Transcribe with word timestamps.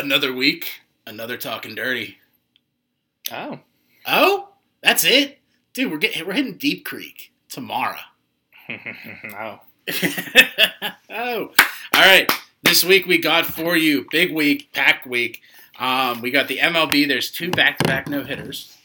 Another 0.00 0.32
week, 0.32 0.80
another 1.06 1.36
talking 1.36 1.74
dirty. 1.74 2.16
Oh. 3.30 3.60
Oh, 4.06 4.48
that's 4.82 5.04
it, 5.04 5.40
dude. 5.74 5.92
We're 5.92 5.98
getting 5.98 6.26
we're 6.26 6.32
hitting 6.32 6.56
Deep 6.56 6.86
Creek 6.86 7.32
tomorrow. 7.50 7.98
oh. 8.70 9.60
oh, 11.10 11.52
all 11.94 12.00
right. 12.00 12.32
This 12.62 12.82
week 12.82 13.04
we 13.04 13.18
got 13.18 13.44
for 13.44 13.76
you 13.76 14.06
big 14.10 14.32
week, 14.32 14.72
pack 14.72 15.04
week. 15.04 15.42
Um, 15.78 16.22
we 16.22 16.30
got 16.30 16.48
the 16.48 16.56
MLB. 16.56 17.06
There's 17.06 17.30
two 17.30 17.50
back-to-back 17.50 18.08
no 18.08 18.24
hitters. 18.24 18.78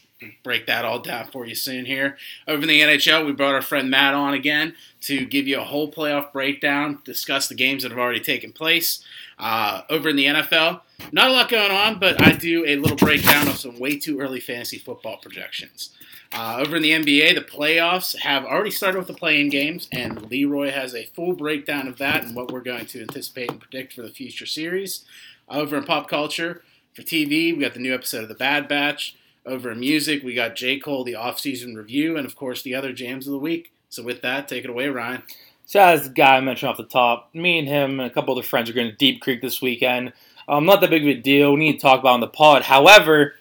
Break 0.44 0.66
that 0.68 0.86
all 0.86 1.00
down 1.00 1.28
for 1.28 1.46
you 1.46 1.56
soon 1.56 1.86
here. 1.86 2.18
Over 2.48 2.62
in 2.62 2.70
the 2.70 2.82
NHL, 2.82 3.26
we 3.26 3.34
brought 3.34 3.54
our 3.54 3.62
friend 3.62 3.90
Matt 3.90 4.14
on 4.14 4.34
again 4.34 4.74
to 5.02 5.26
give 5.26 5.46
you 5.46 5.60
a 5.60 5.64
whole 5.64 5.92
playoff 5.92 6.32
breakdown, 6.32 7.00
discuss 7.04 7.50
the 7.50 7.56
games 7.56 7.84
that 7.84 7.92
have 7.92 8.00
already 8.00 8.22
taken 8.22 8.54
place. 8.54 9.04
Uh, 9.38 9.82
over 9.90 10.08
in 10.08 10.16
the 10.16 10.26
NFL, 10.26 10.82
not 11.12 11.30
a 11.30 11.34
lot 11.34 11.50
going 11.50 11.72
on, 11.72 12.00
but 12.00 12.22
I 12.22 12.32
do 12.32 12.66
a 12.66 12.78
little 12.78 12.96
breakdown 12.96 13.50
of 13.50 13.58
some 13.58 13.78
way 13.78 14.00
too 14.00 14.22
early 14.22 14.40
fantasy 14.40 14.78
football 14.78 15.18
projections. 15.18 15.90
Uh, 16.32 16.58
over 16.60 16.78
in 16.78 16.82
the 16.82 16.92
NBA, 16.92 17.36
the 17.36 17.42
playoffs 17.42 18.18
have 18.20 18.46
already 18.46 18.72
started 18.72 18.98
with 18.98 19.08
the 19.08 19.14
playing 19.14 19.50
games, 19.50 19.90
and 19.92 20.30
Leroy 20.32 20.72
has 20.72 20.96
a 20.96 21.06
full 21.08 21.34
breakdown 21.34 21.88
of 21.88 21.98
that 21.98 22.24
and 22.24 22.36
what 22.36 22.52
we're 22.52 22.62
going 22.62 22.86
to 22.86 23.02
anticipate 23.02 23.52
and 23.52 23.60
predict 23.60 23.94
for 23.94 24.02
the 24.02 24.10
future 24.10 24.46
series. 24.46 25.04
Over 25.50 25.78
in 25.78 25.84
pop 25.84 26.08
culture, 26.08 26.64
for 26.94 27.02
TV, 27.02 27.54
we 27.54 27.58
got 27.58 27.74
the 27.74 27.80
new 27.80 27.94
episode 27.94 28.24
of 28.24 28.30
The 28.30 28.36
Bad 28.36 28.68
Batch. 28.68 29.16
Over 29.46 29.76
music, 29.76 30.24
we 30.24 30.34
got 30.34 30.56
J. 30.56 30.80
Cole, 30.80 31.04
the 31.04 31.16
off-season 31.16 31.76
review, 31.76 32.18
and 32.18 32.26
of 32.26 32.36
course 32.36 32.62
the 32.64 32.74
other 32.74 32.94
jams 32.94 33.28
of 33.28 33.34
the 33.34 33.40
week. 33.40 33.72
So 33.90 34.02
with 34.02 34.22
that, 34.22 34.48
take 34.48 34.64
it 34.64 34.70
away, 34.70 34.88
Ryan. 34.88 35.22
So 35.66 35.80
as 35.80 36.04
the 36.04 36.10
guy 36.10 36.38
I 36.38 36.42
mentioned 36.42 36.70
off 36.70 36.78
the 36.78 36.84
top, 36.84 37.30
me 37.34 37.60
and 37.60 37.68
him 37.68 38.00
and 38.00 38.10
a 38.10 38.14
couple 38.14 38.34
other 38.34 38.44
friends 38.44 38.70
are 38.70 38.74
going 38.74 38.90
to 38.90 38.96
Deep 38.96 39.22
Creek 39.22 39.42
this 39.42 39.62
weekend. 39.62 40.14
Um, 40.48 40.66
not 40.66 40.82
that 40.82 40.90
big 40.90 41.04
of 41.04 41.10
a 41.10 41.22
deal. 41.22 41.54
We 41.54 41.60
need 41.60 41.74
to 41.74 41.80
talk 41.80 42.00
about 42.00 42.14
on 42.14 42.20
the 42.22 42.28
pod. 42.28 42.64
However, 42.64 43.36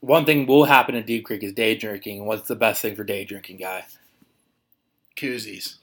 one 0.00 0.24
thing 0.24 0.46
will 0.46 0.64
happen 0.64 0.94
in 0.94 1.04
Deep 1.04 1.24
Creek 1.24 1.42
is 1.42 1.52
day 1.52 1.76
drinking. 1.76 2.24
What's 2.24 2.48
the 2.48 2.56
best 2.56 2.82
thing 2.82 2.96
for 2.96 3.04
day 3.04 3.24
drinking, 3.24 3.58
guy? 3.58 3.84
Koozies 5.16 5.78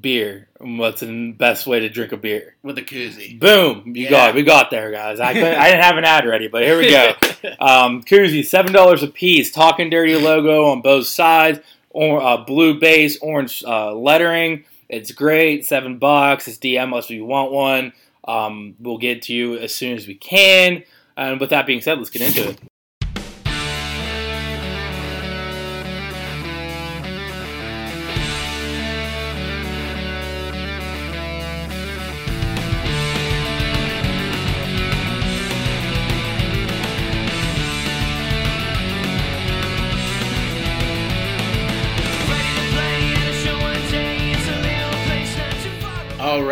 Beer. 0.00 0.48
What's 0.58 1.00
the 1.00 1.32
best 1.32 1.66
way 1.66 1.80
to 1.80 1.88
drink 1.88 2.12
a 2.12 2.16
beer? 2.16 2.54
with 2.62 2.78
a 2.78 2.82
koozie. 2.82 3.38
Boom! 3.38 3.82
You 3.94 4.04
Yeah. 4.04 4.10
got 4.10 4.28
it. 4.30 4.34
We 4.34 4.42
got 4.42 4.70
there, 4.70 4.90
guys. 4.90 5.20
I 5.20 5.30
I 5.30 5.34
didn't 5.34 5.82
have 5.82 5.96
an 5.96 6.04
ad 6.04 6.26
ready, 6.26 6.48
but 6.48 6.62
here 6.62 6.78
we 6.78 6.90
go. 6.90 7.12
Um, 7.60 8.02
koozies, 8.02 8.46
seven 8.46 8.72
dollars 8.72 9.02
a 9.02 9.06
piece. 9.06 9.52
Talking 9.52 9.90
Dirty 9.90 10.16
logo 10.16 10.64
on 10.70 10.80
both 10.80 11.06
sides. 11.06 11.60
Or 11.90 12.20
uh, 12.22 12.38
blue 12.38 12.80
base, 12.80 13.18
orange 13.20 13.62
uh, 13.64 13.94
lettering. 13.94 14.64
It's 14.88 15.12
great. 15.12 15.64
Seven 15.64 15.98
bucks. 15.98 16.48
It's 16.48 16.58
DM 16.58 16.92
us 16.96 17.04
if 17.04 17.10
you 17.12 17.24
want 17.24 17.52
one. 17.52 17.92
Um, 18.26 18.74
we'll 18.80 18.98
get 18.98 19.22
to 19.22 19.32
you 19.34 19.58
as 19.58 19.72
soon 19.74 19.96
as 19.96 20.06
we 20.08 20.14
can. 20.14 20.82
And 21.16 21.38
with 21.38 21.50
that 21.50 21.66
being 21.66 21.80
said, 21.82 21.98
let's 21.98 22.10
get 22.10 22.22
into 22.22 22.48
it. 22.50 22.58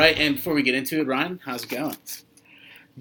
Right, 0.03 0.19
and 0.19 0.37
before 0.37 0.55
we 0.55 0.63
get 0.63 0.75
into 0.75 1.01
it, 1.01 1.07
Ryan, 1.07 1.41
how's 1.45 1.65
it 1.65 1.71
going? 1.71 1.97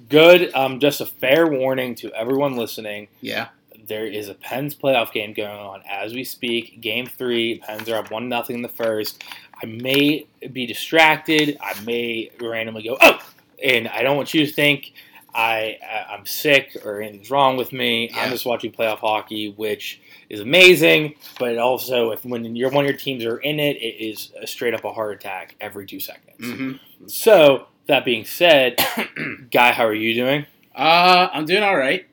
Good. 0.08 0.54
Um, 0.56 0.80
just 0.80 1.02
a 1.02 1.06
fair 1.06 1.48
warning 1.48 1.96
to 1.96 2.14
everyone 2.14 2.56
listening. 2.56 3.08
Yeah. 3.20 3.50
There 3.88 4.06
is 4.06 4.30
a 4.30 4.34
Pens 4.36 4.74
playoff 4.76 5.12
game 5.12 5.34
going 5.34 5.58
on 5.58 5.84
as 5.90 6.14
we 6.14 6.24
speak. 6.24 6.80
Game 6.80 7.06
three. 7.06 7.60
Pens 7.60 7.90
are 7.90 7.98
up 7.98 8.12
one 8.12 8.30
nothing 8.30 8.58
in 8.58 8.62
the 8.62 8.70
first. 8.70 9.24
I 9.62 9.66
may 9.66 10.28
be 10.54 10.66
distracted. 10.66 11.58
I 11.62 11.80
may 11.84 12.32
randomly 12.40 12.84
go 12.84 12.98
oh, 13.02 13.20
and 13.64 13.88
I 13.90 14.04
don't 14.04 14.16
want 14.16 14.34
you 14.34 14.46
to 14.46 14.52
think 14.52 14.94
I 15.34 15.78
I- 15.84 16.14
I'm 16.14 16.26
sick 16.26 16.78
or 16.86 17.02
anything's 17.02 17.30
wrong 17.30 17.58
with 17.58 17.74
me. 17.74 18.10
Yeah. 18.10 18.22
I'm 18.22 18.32
just 18.32 18.46
watching 18.46 18.72
playoff 18.72 19.00
hockey, 19.00 19.50
which 19.50 20.00
is 20.30 20.40
amazing. 20.40 21.16
But 21.38 21.58
also, 21.58 22.12
if 22.12 22.24
when 22.24 22.56
you're 22.56 22.70
one 22.70 22.86
of 22.86 22.90
your 22.90 22.98
teams 23.00 23.26
are 23.26 23.38
in 23.38 23.60
it, 23.60 23.78
it 23.78 24.04
is 24.04 24.32
a 24.42 24.48
straight 24.48 24.74
up 24.74 24.86
a 24.86 24.94
heart 24.94 25.14
attack 25.14 25.56
every 25.60 25.86
two 25.86 26.00
seconds. 26.00 26.40
Mm-hmm. 26.40 26.72
So 27.08 27.68
that 27.88 28.06
being 28.06 28.26
said, 28.26 28.78
guy, 29.52 29.72
how 29.72 29.86
are 29.86 29.94
you 29.94 30.14
doing? 30.14 30.46
Uh, 30.76 31.30
I'm 31.34 31.46
doing 31.46 31.64
all 31.64 31.76
right. 31.78 32.06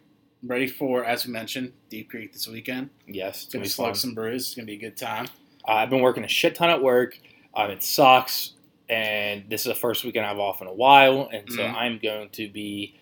I'm 0.43 0.49
ready 0.49 0.67
for, 0.67 1.05
as 1.05 1.27
we 1.27 1.33
mentioned, 1.33 1.73
Deep 1.91 2.11
Creek 2.11 2.33
this 2.33 2.47
weekend. 2.49 2.91
Yes, 3.07 3.45
it's 3.45 3.47
Gonna 3.47 3.53
gonna 3.61 3.65
be 3.65 3.69
slug 3.69 3.89
fun. 3.89 3.95
some 3.97 4.15
brews. 4.15 4.47
It's 4.47 4.55
gonna 4.55 4.67
be 4.67 4.75
a 4.75 4.79
good 4.79 4.97
time. 4.97 5.27
Uh, 5.67 5.73
I've 5.73 5.91
been 5.91 6.01
working 6.01 6.25
a 6.25 6.29
shit 6.29 6.55
ton 6.55 6.71
at 6.71 6.83
work. 6.83 7.19
Um, 7.55 7.71
it 7.71 7.83
sucks, 7.83 8.53
and 8.89 9.45
this 9.49 9.63
is 9.63 9.67
the 9.67 9.75
first 9.75 10.05
weekend 10.05 10.27
I've 10.27 10.39
off 10.39 10.63
in 10.63 10.69
a 10.69 10.73
while, 10.73 11.29
and 11.33 11.51
so 11.51 11.63
Mhm. 11.63 11.75
I'm 11.75 11.99
going 11.99 12.29
to 12.31 12.49
be 12.49 12.95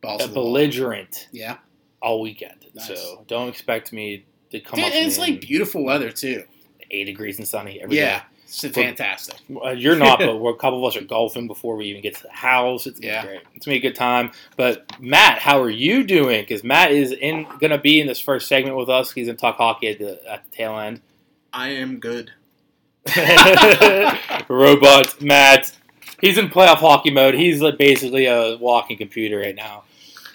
Balls 0.00 0.22
a 0.22 0.24
to 0.24 0.28
the 0.28 0.34
belligerent 0.34 1.28
Yeah. 1.32 1.58
all 2.00 2.20
weekend. 2.20 2.66
Nice. 2.74 2.86
So 2.86 3.24
don't 3.26 3.48
expect 3.48 3.92
me 3.92 4.24
to 4.50 4.60
come 4.60 4.76
Dude, 4.78 4.86
up. 4.88 4.94
and 4.94 5.06
it's 5.06 5.18
like 5.18 5.40
beautiful 5.40 5.84
weather 5.84 6.10
too. 6.12 6.44
eight 6.92 7.04
degrees 7.06 7.36
and 7.38 7.48
sunny 7.48 7.80
every 7.80 7.96
day. 7.96 8.20
Yeah. 8.46 8.68
It's 8.68 8.76
fantastic. 8.76 9.36
Uh, 9.64 9.70
You're 9.70 9.96
not, 9.96 10.18
but 10.20 10.36
we're, 10.40 10.52
a 10.52 10.56
couple 10.56 10.78
of 10.84 10.88
us 10.94 11.00
are 11.00 11.04
golfing 11.04 11.46
before 11.46 11.76
we 11.76 11.86
even 11.86 12.00
get 12.02 12.14
to 12.16 12.22
the 12.22 12.30
house. 12.30 12.86
It's 12.86 13.00
gonna 13.00 13.12
Yeah. 13.12 13.24
great. 13.26 13.40
It's 13.54 13.66
gonna 13.66 13.74
be 13.78 13.86
a 13.86 13.90
good 13.90 13.96
time. 13.96 14.30
But 14.56 14.84
Matt, 15.00 15.38
how 15.38 15.60
are 15.60 15.70
you 15.70 16.04
doing? 16.04 16.42
Because 16.42 16.62
Matt 16.64 16.92
is 16.92 17.12
in 17.12 17.46
gonna 17.60 17.78
be 17.78 18.00
in 18.00 18.06
this 18.06 18.20
first 18.20 18.48
segment 18.48 18.76
with 18.76 18.88
us. 18.88 19.12
He's 19.12 19.26
gonna 19.26 19.36
talk 19.38 19.56
hockey 19.56 19.88
at 19.88 19.98
the 19.98 20.20
at 20.30 20.44
the 20.44 20.56
tail 20.56 20.78
end. 20.78 21.00
I 21.52 21.68
am 21.70 21.98
good. 21.98 22.30
Robot 24.48 25.20
Matt. 25.22 25.76
He's 26.20 26.38
in 26.38 26.48
playoff 26.48 26.76
hockey 26.76 27.10
mode. 27.10 27.34
He's 27.34 27.60
like 27.60 27.78
basically 27.78 28.26
a 28.26 28.56
walking 28.56 28.96
computer 28.96 29.38
right 29.38 29.54
now. 29.54 29.84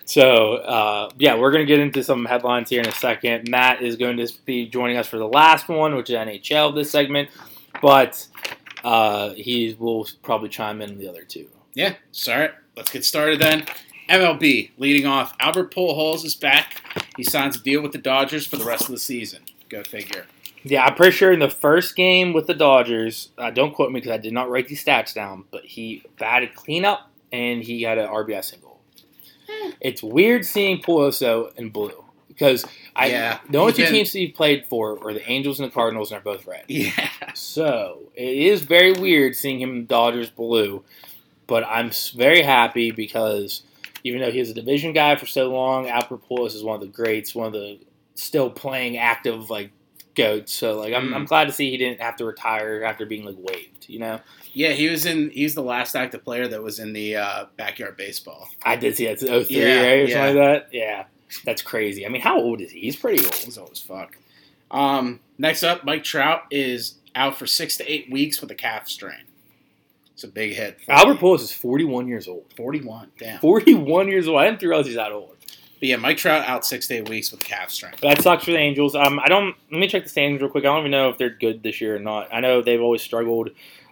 So 0.05 0.55
uh, 0.55 1.09
yeah, 1.17 1.37
we're 1.37 1.51
gonna 1.51 1.65
get 1.65 1.79
into 1.79 2.03
some 2.03 2.25
headlines 2.25 2.69
here 2.69 2.81
in 2.81 2.87
a 2.87 2.91
second. 2.93 3.49
Matt 3.49 3.81
is 3.81 3.95
going 3.95 4.17
to 4.17 4.27
be 4.45 4.67
joining 4.67 4.97
us 4.97 5.07
for 5.07 5.17
the 5.17 5.27
last 5.27 5.69
one, 5.69 5.95
which 5.95 6.09
is 6.09 6.15
NHL 6.15 6.75
this 6.75 6.91
segment, 6.91 7.29
but 7.81 8.27
uh, 8.83 9.31
he 9.33 9.75
will 9.79 10.07
probably 10.23 10.49
chime 10.49 10.81
in 10.81 10.97
the 10.97 11.07
other 11.07 11.23
two. 11.23 11.47
Yeah. 11.73 11.95
Sorry. 12.11 12.49
Let's 12.75 12.91
get 12.91 13.05
started 13.05 13.39
then. 13.39 13.65
MLB 14.09 14.71
leading 14.77 15.05
off. 15.05 15.33
Albert 15.39 15.73
Pujols 15.73 16.25
is 16.25 16.35
back. 16.35 16.81
He 17.15 17.23
signs 17.23 17.55
a 17.55 17.59
deal 17.59 17.81
with 17.81 17.91
the 17.91 17.97
Dodgers 17.97 18.45
for 18.45 18.57
the 18.57 18.65
rest 18.65 18.83
of 18.83 18.91
the 18.91 18.99
season. 18.99 19.41
Go 19.69 19.83
figure. 19.83 20.25
Yeah, 20.63 20.85
I'm 20.85 20.95
pretty 20.95 21.15
sure 21.15 21.31
in 21.31 21.39
the 21.39 21.49
first 21.49 21.95
game 21.95 22.33
with 22.33 22.45
the 22.45 22.53
Dodgers, 22.53 23.29
uh, 23.37 23.49
don't 23.49 23.73
quote 23.73 23.91
me 23.91 23.99
because 23.99 24.11
I 24.11 24.17
did 24.17 24.33
not 24.33 24.49
write 24.49 24.67
these 24.67 24.83
stats 24.83 25.13
down, 25.13 25.45
but 25.49 25.65
he 25.65 26.03
batted 26.19 26.53
cleanup 26.55 27.09
and 27.31 27.63
he 27.63 27.81
had 27.83 27.97
an 27.97 28.07
RBI 28.07 28.43
single. 28.43 28.79
It's 29.79 30.03
weird 30.03 30.45
seeing 30.45 30.81
Pujols 30.81 31.55
in 31.55 31.69
blue 31.69 32.00
because 32.33 32.65
I 32.95 33.07
Yeah, 33.07 33.39
the 33.49 33.57
only 33.59 33.73
two 33.73 33.83
been- 33.83 33.93
teams 33.93 34.11
he 34.13 34.27
played 34.27 34.65
for 34.65 34.97
are 35.07 35.13
the 35.13 35.29
Angels 35.29 35.59
and 35.59 35.69
the 35.69 35.73
Cardinals, 35.73 36.11
and 36.11 36.15
they're 36.23 36.33
both 36.33 36.45
red. 36.47 36.65
Yeah. 36.67 37.09
So 37.33 37.99
it 38.15 38.37
is 38.37 38.61
very 38.61 38.91
weird 38.93 39.35
seeing 39.35 39.59
him 39.61 39.71
in 39.71 39.85
Dodgers 39.85 40.29
blue, 40.29 40.83
but 41.47 41.63
I'm 41.65 41.91
very 42.15 42.41
happy 42.41 42.91
because 42.91 43.63
even 44.03 44.21
though 44.21 44.31
he 44.31 44.39
was 44.39 44.49
a 44.49 44.53
division 44.53 44.93
guy 44.93 45.15
for 45.15 45.25
so 45.25 45.51
long, 45.51 45.87
Albert 45.87 46.21
Pujols 46.29 46.55
is 46.55 46.63
one 46.63 46.75
of 46.75 46.81
the 46.81 46.87
greats, 46.87 47.33
one 47.35 47.47
of 47.47 47.53
the 47.53 47.79
still 48.15 48.49
playing 48.49 48.97
active 48.97 49.49
like 49.49 49.71
goats. 50.15 50.51
So 50.53 50.77
like 50.79 50.93
I'm, 50.93 51.09
Mm. 51.09 51.15
I'm 51.15 51.25
glad 51.25 51.45
to 51.45 51.53
see 51.53 51.69
he 51.71 51.77
didn't 51.77 52.01
have 52.01 52.15
to 52.17 52.25
retire 52.25 52.83
after 52.83 53.05
being 53.05 53.23
like 53.25 53.37
waived. 53.37 53.87
You 53.87 53.99
know, 53.99 54.19
Yeah, 54.53 54.71
he 54.71 54.89
was 54.89 55.05
in. 55.05 55.29
He's 55.29 55.55
the 55.55 55.63
last 55.63 55.95
active 55.95 56.23
player 56.25 56.47
that 56.47 56.61
was 56.61 56.79
in 56.79 56.91
the 56.93 57.15
uh, 57.15 57.45
backyard 57.57 57.95
baseball. 57.95 58.49
I 58.63 58.75
did 58.75 58.97
see 58.97 59.05
that 59.05 59.19
03, 59.19 59.45
Yeah, 59.49 59.81
right, 59.81 59.91
or 59.99 60.03
yeah. 60.05 60.13
something 60.13 60.35
like 60.43 60.69
that. 60.69 60.69
Yeah, 60.73 61.03
that's 61.45 61.61
crazy. 61.61 62.05
I 62.05 62.09
mean, 62.09 62.21
how 62.21 62.39
old 62.39 62.61
is 62.61 62.71
he? 62.71 62.81
He's 62.81 62.95
pretty 62.95 63.23
old. 63.23 63.33
He's 63.35 63.57
old 63.57 63.71
as 63.71 63.79
fuck. 63.79 64.17
Um, 64.69 65.19
next 65.37 65.63
up, 65.63 65.83
Mike 65.83 66.03
Trout 66.03 66.43
is 66.51 66.95
out 67.15 67.37
for 67.37 67.45
six 67.47 67.77
to 67.77 67.91
eight 67.91 68.09
weeks 68.11 68.39
with 68.41 68.51
a 68.51 68.55
calf 68.55 68.87
strain. 68.87 69.23
It's 70.13 70.23
a 70.23 70.27
big 70.27 70.53
hit. 70.53 70.77
Albert. 70.87 71.17
Pujols 71.19 71.39
is 71.41 71.51
41 71.51 72.07
years 72.07 72.27
old. 72.27 72.45
forty-one. 72.55 73.11
Damn. 73.17 73.39
41 73.39 74.07
years 74.07 74.27
old. 74.27 74.39
I 74.39 74.45
didn't 74.49 74.61
realize 74.61 74.85
he's 74.85 74.95
that 74.95 75.11
old. 75.11 75.35
But 75.79 75.87
yeah, 75.89 75.95
Mike 75.95 76.17
Trout 76.17 76.45
out 76.47 76.63
six 76.63 76.87
to 76.89 76.95
eight 76.95 77.09
weeks 77.09 77.31
with 77.31 77.41
a 77.41 77.45
calf 77.45 77.71
strain. 77.71 77.93
That 78.03 78.21
sucks 78.21 78.43
for 78.45 78.51
the 78.51 78.57
Angels. 78.57 78.93
Um, 78.95 79.19
I 79.19 79.27
don't. 79.27 79.55
Let 79.71 79.79
me 79.79 79.87
check 79.87 80.03
the 80.03 80.09
standings 80.09 80.39
real 80.41 80.51
quick. 80.51 80.63
I 80.63 80.67
don't 80.67 80.79
even 80.81 80.91
know 80.91 81.09
if 81.09 81.17
they're 81.17 81.31
good 81.31 81.63
this 81.63 81.81
year 81.81 81.95
or 81.95 81.99
not. 81.99 82.29
I 82.31 82.39
know 82.39 82.61
they've 82.61 82.79
always 82.81 83.01
struggled, 83.01 83.49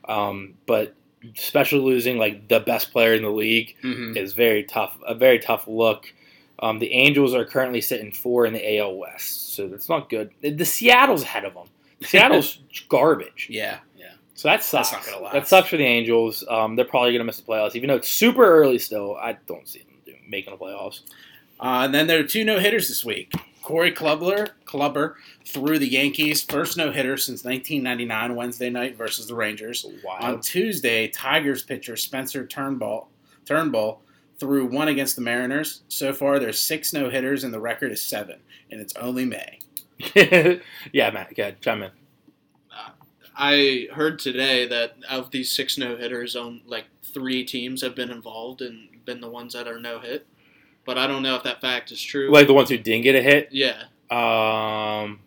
um, 0.07 0.53
but 0.68 0.94
especially 1.36 1.80
losing 1.80 2.18
like 2.19 2.47
the 2.47 2.59
best 2.59 2.91
player 2.91 3.13
in 3.15 3.24
the 3.24 3.30
league 3.31 3.75
Mm-hmm. 3.83 4.15
is 4.18 4.33
very 4.33 4.63
tough. 4.63 4.97
A 5.07 5.15
very 5.15 5.39
tough 5.39 5.68
look. 5.68 6.13
Um, 6.62 6.80
the 6.80 6.92
Angels 6.92 7.34
are 7.34 7.46
currently 7.46 7.82
sitting 7.82 8.12
four 8.12 8.46
in 8.46 8.54
the 8.54 8.80
AL 8.80 8.96
West, 8.96 9.56
so 9.56 9.68
that's 9.68 9.88
not 9.90 10.10
good. 10.10 10.32
The, 10.42 10.52
the 10.52 10.66
Seattle's 10.66 11.24
ahead 11.24 11.46
of 11.46 11.54
them. 11.54 11.68
Seattle's 12.02 12.60
garbage. 12.90 13.48
Yeah, 13.50 13.80
yeah. 13.98 14.14
So 14.34 14.48
that 14.48 14.64
sucks. 14.64 14.92
not 14.92 15.06
gonna 15.06 15.24
last. 15.24 15.34
That 15.34 15.48
sucks 15.48 15.70
for 15.70 15.78
the 15.78 15.86
Angels. 15.86 16.44
Um, 16.50 16.76
they're 16.76 16.86
probably 16.86 17.12
going 17.12 17.20
to 17.20 17.26
miss 17.26 17.38
the 17.38 17.44
playoffs, 17.44 17.76
even 17.76 17.88
though 17.88 17.96
it's 17.96 18.10
super 18.10 18.46
early 18.46 18.80
still. 18.80 19.16
I 19.16 19.38
don't 19.48 19.68
see 19.68 19.80
them 19.80 19.96
doing 20.06 20.24
making 20.28 20.54
the 20.54 20.58
playoffs. 20.58 21.02
Uh, 21.60 21.84
and 21.84 21.94
then 21.94 22.08
there 22.08 22.20
are 22.20 22.24
two 22.24 22.44
no 22.46 22.60
hitters 22.60 22.88
this 22.88 23.04
week. 23.04 23.34
Corey 23.62 23.92
Klubler, 23.92 24.50
Kluber 24.66 25.16
threw 25.46 25.78
the 25.78 25.88
Yankees' 25.88 26.42
first 26.42 26.78
no 26.78 26.92
hitter 26.92 27.18
since 27.18 27.44
1999 27.44 28.36
Wednesday 28.36 28.70
night 28.70 28.96
versus 28.98 29.28
the 29.28 29.36
Rangers. 29.36 29.86
On 30.22 30.40
Tuesday, 30.40 31.08
Tigers 31.10 31.64
pitcher 31.64 31.96
Spencer 31.96 32.48
Turnbull, 32.48 33.10
Turnbull 33.46 34.02
threw 34.39 34.65
one 34.65 34.88
against 34.88 35.15
the 35.15 35.21
Mariners. 35.21 35.81
So 35.88 36.13
far, 36.13 36.39
there's 36.39 36.59
six 36.59 36.94
no 36.94 37.09
hitters, 37.09 37.44
and 37.44 37.53
the 37.53 37.59
record 37.59 37.91
is 37.91 38.01
seven, 38.01 38.39
and 38.71 38.80
it's 38.80 38.95
only 38.95 39.25
May. 39.25 39.59
yeah, 40.94 41.12
Matt, 41.12 41.36
go 41.36 41.44
ahead, 41.44 41.62
chime 41.62 41.83
in. 41.83 41.91
I 43.41 43.88
heard 43.94 44.19
today 44.19 44.68
that 44.68 44.95
of 45.09 45.31
these 45.31 45.50
six 45.51 45.77
no 45.77 45.95
hitters, 45.95 46.36
on 46.36 46.62
like 46.65 46.86
three 47.03 47.45
teams 47.45 47.81
have 47.81 47.95
been 47.95 48.12
involved 48.12 48.62
and 48.62 48.89
been 49.06 49.21
the 49.21 49.30
ones 49.30 49.53
that 49.53 49.68
are 49.68 49.80
no 49.80 50.00
hit. 50.00 50.27
But 50.86 50.97
I 50.97 51.07
don't 51.07 51.24
know 51.24 51.36
if 51.36 51.44
that 51.44 51.62
fact 51.62 51.91
is 51.91 52.01
true. 52.01 52.31
Like 52.31 52.47
the 52.47 52.53
ones 52.53 52.69
who 52.69 52.77
didn't 52.77 53.03
get 53.03 53.15
a 53.15 53.21
hit. 53.21 53.50
yeah, 53.51 53.83
Um, 54.09 55.19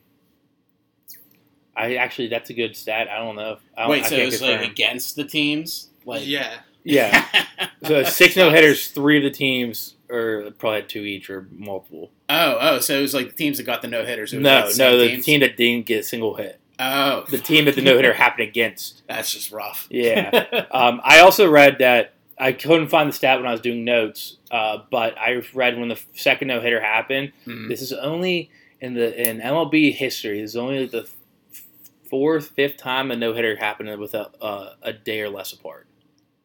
I 1.74 1.94
actually 1.96 2.28
that's 2.28 2.50
a 2.50 2.54
good 2.54 2.76
stat. 2.76 3.08
I 3.08 3.18
don't 3.18 3.36
know. 3.36 3.52
If, 3.52 3.60
I 3.76 3.82
don't, 3.82 3.90
Wait, 3.90 4.04
I 4.04 4.08
so 4.08 4.16
can't 4.16 4.32
it's 4.32 4.42
like 4.42 4.70
against 4.70 5.16
the 5.16 5.24
teams? 5.24 5.88
Like 6.04 6.26
yeah. 6.26 6.58
Yeah. 6.84 7.26
So 7.84 8.04
six 8.04 8.36
no 8.36 8.50
hitters, 8.50 8.88
three 8.88 9.16
of 9.16 9.24
the 9.24 9.30
teams, 9.30 9.96
or 10.08 10.52
probably 10.56 10.82
two 10.82 11.00
each 11.00 11.28
or 11.30 11.48
multiple. 11.50 12.12
Oh, 12.28 12.56
oh, 12.60 12.78
so 12.78 12.96
it 12.96 13.02
was 13.02 13.12
like 13.12 13.30
the 13.30 13.34
teams 13.34 13.56
that 13.58 13.64
got 13.64 13.82
the 13.82 13.88
no 13.88 14.04
hitters. 14.04 14.32
No, 14.32 14.70
no, 14.78 14.96
the 14.98 15.20
team 15.20 15.40
that 15.40 15.56
didn't 15.56 15.86
get 15.86 15.98
a 16.00 16.02
single 16.04 16.34
hit. 16.36 16.60
Oh, 16.78 17.24
The 17.28 17.38
team 17.38 17.64
that 17.64 17.74
the 17.74 17.82
no 17.82 17.96
hitter 17.96 18.12
happened 18.24 18.46
against. 18.48 19.02
that's 19.08 19.32
just 19.32 19.50
rough. 19.50 19.88
Yeah. 19.90 20.64
Um, 20.70 21.00
I 21.02 21.18
also 21.20 21.50
read 21.50 21.78
that 21.80 22.14
I 22.38 22.52
couldn't 22.52 22.86
find 22.88 23.08
the 23.08 23.12
stat 23.12 23.38
when 23.40 23.48
I 23.48 23.52
was 23.52 23.60
doing 23.60 23.84
notes, 23.84 24.36
uh, 24.52 24.78
but 24.90 25.18
I 25.18 25.42
read 25.52 25.76
when 25.76 25.88
the 25.88 26.00
second 26.14 26.46
no 26.48 26.60
hitter 26.60 26.80
happened. 26.80 27.32
Mhm. 27.48 27.68
This 27.68 27.82
is 27.82 27.92
only 27.92 28.48
in 28.80 28.94
the 28.94 29.28
in 29.28 29.40
MLB 29.40 29.92
history. 29.92 30.40
This 30.40 30.50
is 30.50 30.56
only 30.56 30.86
the 30.86 31.08
fourth, 32.08 32.50
fifth 32.50 32.76
time 32.76 33.10
a 33.10 33.16
no 33.16 33.32
hitter 33.34 33.56
happened 33.56 33.98
with 33.98 34.14
a 34.14 34.30
uh, 34.40 34.74
a 34.82 34.92
day 34.92 35.20
or 35.20 35.30
less 35.30 35.52
apart. 35.52 35.86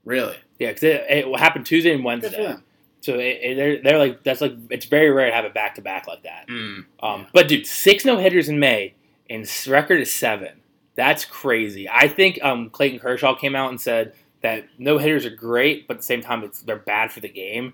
Really? 0.07 0.37
Yeah, 0.57 0.69
because 0.69 0.83
it, 0.83 1.05
it 1.09 1.39
happened 1.39 1.65
Tuesday 1.65 1.93
and 1.93 2.03
Wednesday. 2.03 2.55
So 3.01 3.15
it, 3.15 3.39
it, 3.41 3.55
they're 3.55 3.81
they're 3.81 3.99
like 3.99 4.23
that's 4.23 4.41
like 4.41 4.53
it's 4.69 4.85
very 4.85 5.11
rare 5.11 5.29
to 5.29 5.35
have 5.35 5.45
it 5.45 5.53
back 5.53 5.75
to 5.75 5.81
back 5.81 6.07
like 6.07 6.23
that. 6.23 6.47
Mm. 6.47 6.85
Um, 7.01 7.27
But 7.33 7.47
dude, 7.47 7.67
six 7.67 8.05
no 8.05 8.17
hitters 8.17 8.49
in 8.49 8.59
May, 8.59 8.95
and 9.29 9.47
record 9.67 9.99
is 9.99 10.11
seven. 10.13 10.61
That's 10.95 11.25
crazy. 11.25 11.87
I 11.87 12.07
think 12.07 12.39
um, 12.41 12.69
Clayton 12.69 12.99
Kershaw 12.99 13.35
came 13.35 13.55
out 13.55 13.69
and 13.69 13.79
said 13.79 14.13
that 14.41 14.67
no 14.79 14.97
hitters 14.97 15.25
are 15.25 15.35
great, 15.35 15.87
but 15.87 15.95
at 15.95 15.99
the 15.99 16.05
same 16.05 16.21
time, 16.21 16.43
it's 16.43 16.61
they're 16.61 16.77
bad 16.77 17.11
for 17.11 17.19
the 17.19 17.29
game 17.29 17.73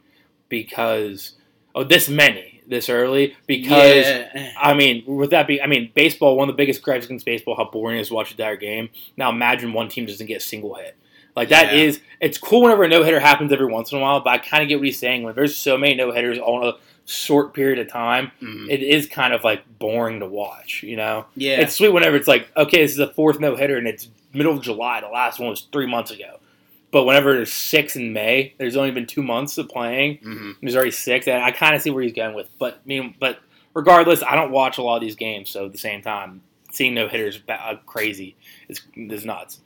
because 0.50 1.34
oh, 1.76 1.84
this 1.84 2.10
many 2.10 2.62
this 2.68 2.90
early 2.90 3.36
because. 3.48 4.06
Yeah. 4.06 4.52
I 4.60 4.74
mean, 4.74 5.04
with 5.06 5.30
that 5.30 5.48
being, 5.48 5.62
I 5.62 5.68
mean, 5.68 5.92
baseball. 5.94 6.36
One 6.36 6.50
of 6.50 6.56
the 6.56 6.62
biggest 6.62 6.82
gripes 6.82 7.06
against 7.06 7.26
baseball, 7.26 7.56
how 7.56 7.70
boring 7.70 7.98
it 7.98 8.02
is 8.02 8.08
to 8.10 8.16
watch 8.16 8.36
the 8.36 8.42
entire 8.44 8.58
game. 8.58 8.90
Now, 9.18 9.30
imagine 9.30 9.72
one 9.72 9.88
team 9.88 10.06
doesn't 10.06 10.26
get 10.26 10.38
a 10.38 10.46
single 10.46 10.74
hit. 10.76 10.98
Like 11.36 11.50
that 11.50 11.74
Yeah. 11.74 11.82
is, 11.84 12.02
it's 12.20 12.38
cool 12.38 12.62
whenever 12.64 12.84
a 12.84 12.88
no 12.88 13.04
hitter 13.04 13.20
happens 13.20 13.52
every 13.52 13.66
once 13.66 13.92
in 13.92 13.98
a 13.98 14.02
while. 14.02 14.20
But 14.20 14.30
I 14.32 14.38
kind 14.38 14.62
of 14.64 14.70
get 14.70 14.80
what 14.80 14.86
he's 14.86 15.00
saying. 15.00 15.24
When 15.24 15.34
there's 15.36 15.56
so 15.58 15.78
many 15.78 15.96
no 15.96 16.12
hitters 16.12 16.38
on 16.40 16.68
a 16.68 16.74
short 17.06 17.54
period 17.54 17.80
of 17.80 17.92
time, 17.92 18.32
Mhm. 18.42 18.70
it 18.70 18.82
is 18.84 19.08
kind 19.08 19.34
of 19.34 19.44
like 19.44 19.64
boring 19.80 20.20
to 20.20 20.26
watch. 20.28 20.84
You 20.84 20.96
know, 20.96 21.26
yeah. 21.36 21.60
it's 21.62 21.76
sweet 21.76 21.90
whenever 21.90 22.16
it's 22.16 22.28
like, 22.28 22.48
okay, 22.56 22.82
this 22.82 22.92
is 22.92 22.98
the 22.98 23.08
fourth 23.08 23.40
no 23.40 23.56
hitter, 23.56 23.78
and 23.78 23.88
it's 23.88 24.08
middle 24.34 24.54
of 24.54 24.62
July. 24.62 25.02
The 25.02 25.08
last 25.10 25.40
one 25.40 25.50
was 25.50 25.62
three 25.72 25.88
months 25.88 26.12
ago. 26.12 26.40
But 26.92 27.06
whenever 27.06 27.34
there's 27.34 27.52
six 27.52 27.96
in 27.96 28.14
May, 28.14 28.54
there's 28.60 28.78
only 28.78 28.92
been 28.92 29.08
two 29.08 29.24
months 29.24 29.58
of 29.58 29.68
playing. 29.68 30.18
hmm 30.18 30.52
There's 30.62 30.76
already 30.76 30.92
six, 30.92 31.28
and 31.28 31.44
I 31.44 31.50
kind 31.52 31.76
of 31.76 31.82
see 31.82 31.90
where 31.90 32.04
he's 32.04 32.14
going 32.14 32.36
with. 32.36 32.48
But 32.60 32.76
I 32.76 32.88
mean, 32.88 33.16
but 33.20 33.40
regardless, 33.74 34.22
I 34.22 34.36
don't 34.36 34.52
watch 34.52 34.78
a 34.78 34.84
lot 34.84 34.98
of 34.98 35.02
these 35.02 35.16
games, 35.16 35.50
so 35.50 35.66
at 35.66 35.72
the 35.72 35.80
same 35.80 36.04
time, 36.04 36.42
seeing 36.72 36.94
no 36.94 37.08
hitters 37.08 37.40
uh, 37.50 37.76
crazy 37.88 38.36
is 38.70 38.82
is 38.96 39.26
nuts. 39.26 39.60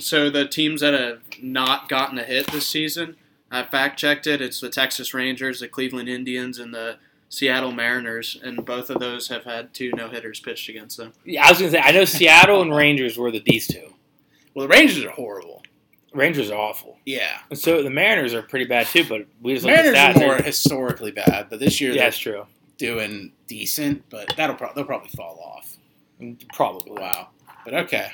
So 0.00 0.30
the 0.30 0.46
teams 0.46 0.80
that 0.80 0.94
have 0.94 1.20
not 1.42 1.88
gotten 1.88 2.18
a 2.18 2.24
hit 2.24 2.46
this 2.48 2.66
season, 2.66 3.16
I 3.50 3.62
fact 3.62 3.98
checked 3.98 4.26
it. 4.26 4.40
It's 4.40 4.60
the 4.60 4.70
Texas 4.70 5.14
Rangers, 5.14 5.60
the 5.60 5.68
Cleveland 5.68 6.08
Indians, 6.08 6.58
and 6.58 6.74
the 6.74 6.98
Seattle 7.28 7.72
Mariners, 7.72 8.38
and 8.42 8.64
both 8.64 8.90
of 8.90 9.00
those 9.00 9.28
have 9.28 9.44
had 9.44 9.74
two 9.74 9.90
no 9.92 10.08
hitters 10.08 10.40
pitched 10.40 10.68
against 10.68 10.96
them. 10.96 11.12
Yeah, 11.24 11.46
I 11.46 11.50
was 11.50 11.58
gonna 11.58 11.70
say 11.70 11.80
I 11.80 11.92
know 11.92 12.04
Seattle 12.04 12.62
and 12.62 12.74
Rangers 12.74 13.18
were 13.18 13.30
the 13.30 13.42
these 13.44 13.66
two. 13.66 13.92
Well, 14.54 14.66
the 14.66 14.74
Rangers 14.74 15.04
are 15.04 15.10
horrible. 15.10 15.62
Rangers 16.14 16.50
are 16.50 16.58
awful. 16.58 16.98
Yeah. 17.04 17.38
And 17.50 17.58
so 17.58 17.82
the 17.82 17.90
Mariners 17.90 18.32
are 18.32 18.42
pretty 18.42 18.64
bad 18.64 18.86
too, 18.86 19.04
but 19.06 19.26
we 19.42 19.54
just 19.54 19.66
look 19.66 19.74
at 19.74 19.84
Mariners 19.92 20.14
the 20.14 20.24
are 20.24 20.26
more 20.26 20.36
historically 20.42 21.10
bad, 21.10 21.48
but 21.50 21.60
this 21.60 21.80
year 21.80 21.92
yeah, 21.92 22.04
that's 22.04 22.18
true. 22.18 22.46
doing 22.78 23.32
decent. 23.46 24.08
But 24.08 24.32
that'll 24.36 24.56
pro- 24.56 24.72
they'll 24.74 24.84
probably 24.84 25.10
fall 25.10 25.38
off. 25.38 25.76
Probably. 26.54 26.92
Wow. 26.92 27.28
But 27.64 27.74
okay. 27.74 28.10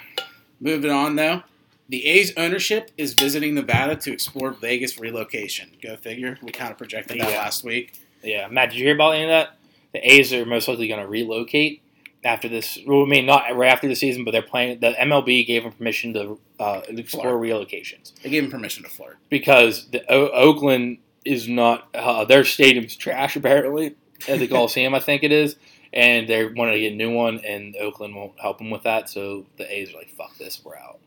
Moving 0.61 0.91
on 0.91 1.15
though. 1.15 1.43
The 1.89 2.07
A's 2.07 2.33
ownership 2.37 2.91
is 2.97 3.13
visiting 3.15 3.55
Nevada 3.55 3.97
to 3.97 4.13
explore 4.13 4.51
Vegas 4.53 4.99
relocation. 4.99 5.71
Go 5.83 5.97
figure. 5.97 6.39
We 6.43 6.51
kind 6.51 6.71
of 6.73 6.79
projected 6.79 7.21
that 7.21 7.31
Yeah. 7.31 7.39
last 7.39 7.63
week. 7.65 7.93
Yeah, 8.23 8.49
Matt, 8.49 8.71
did 8.71 8.79
you 8.79 8.85
hear 8.87 8.95
about 8.95 9.15
any 9.15 9.25
of 9.25 9.29
that? 9.29 9.59
The 9.93 10.13
A's 10.13 10.33
are 10.33 10.47
most 10.47 10.67
likely 10.67 10.89
going 10.89 11.01
to 11.03 11.07
relocate 11.07 11.83
after 12.25 12.49
this. 12.49 12.79
Well, 12.87 13.03
I 13.03 13.07
mean, 13.07 13.27
not 13.27 13.55
right 13.55 13.71
after 13.71 13.87
the 13.87 13.95
season, 13.95 14.25
but 14.25 14.31
they're 14.31 14.41
playing. 14.43 14.81
The 14.81 14.93
MLB 14.99 15.47
gave 15.47 15.63
them 15.65 15.73
permission 15.73 16.15
to 16.15 16.41
uh, 16.59 16.81
explore 16.89 17.35
relocations. 17.35 18.13
They 18.23 18.31
gave 18.31 18.45
them 18.45 18.51
permission 18.51 18.83
to 18.85 18.89
flirt. 18.89 19.19
because 19.29 19.91
the 19.91 20.11
o- 20.11 20.31
Oakland 20.31 20.99
is 21.27 21.49
not 21.49 21.89
uh, 21.95 22.25
their 22.25 22.45
stadium's 22.45 22.97
trash 22.97 23.37
apparently 23.37 23.95
at 24.27 24.39
the 24.39 24.47
Coliseum 24.49 24.95
I 24.95 25.01
think 25.01 25.23
it 25.23 25.33
is, 25.33 25.57
and 25.93 26.27
they 26.29 26.47
wanted 26.47 26.73
to 26.73 26.81
get 26.81 26.93
a 26.93 26.97
new 26.97 27.13
one, 27.13 27.41
and 27.45 27.77
Oakland 27.77 28.15
won't 28.17 28.41
help 28.41 28.57
them 28.59 28.71
with 28.71 28.85
that. 28.85 29.11
So 29.11 29.45
the 29.59 29.71
A's 29.71 29.91
are 29.93 29.99
like, 29.99 30.09
"Fuck 30.11 30.39
this, 30.39 30.61
we're 30.65 30.77
out." 30.77 30.99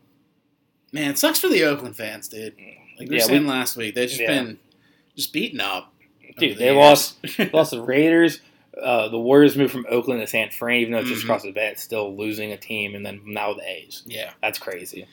Man, 0.92 1.10
it 1.10 1.18
sucks 1.18 1.38
for 1.40 1.48
the 1.48 1.64
Oakland 1.64 1.96
fans, 1.96 2.28
dude. 2.28 2.54
Like 2.98 3.08
we 3.08 3.14
were 3.14 3.14
Yeah, 3.16 3.24
saying 3.24 3.46
last 3.46 3.76
week, 3.76 3.94
they've 3.94 4.08
just 4.08 4.20
Yeah. 4.20 4.28
been 4.28 4.58
just 5.16 5.32
beaten 5.32 5.60
up. 5.60 5.92
Dude, 6.38 6.52
over 6.52 6.58
they 6.58 6.68
the 6.68 6.74
lost 6.74 7.18
lost 7.52 7.70
the 7.72 7.82
Raiders. 7.82 8.40
Uh, 8.80 9.08
the 9.08 9.18
Warriors 9.18 9.56
moved 9.56 9.72
from 9.72 9.86
Oakland 9.90 10.20
to 10.20 10.26
San 10.26 10.50
Fran, 10.50 10.80
even 10.80 10.92
though 10.92 11.00
it's 11.00 11.08
just 11.08 11.22
Mhm. 11.22 11.24
across 11.24 11.42
the 11.42 11.50
bay. 11.50 11.68
It's 11.68 11.82
still 11.82 12.16
losing 12.16 12.52
a 12.52 12.56
team, 12.56 12.94
and 12.94 13.04
then 13.04 13.20
now 13.24 13.52
the 13.54 13.68
A's. 13.68 14.02
yeah. 14.06 14.30
That's 14.40 14.58
crazy. 14.58 15.06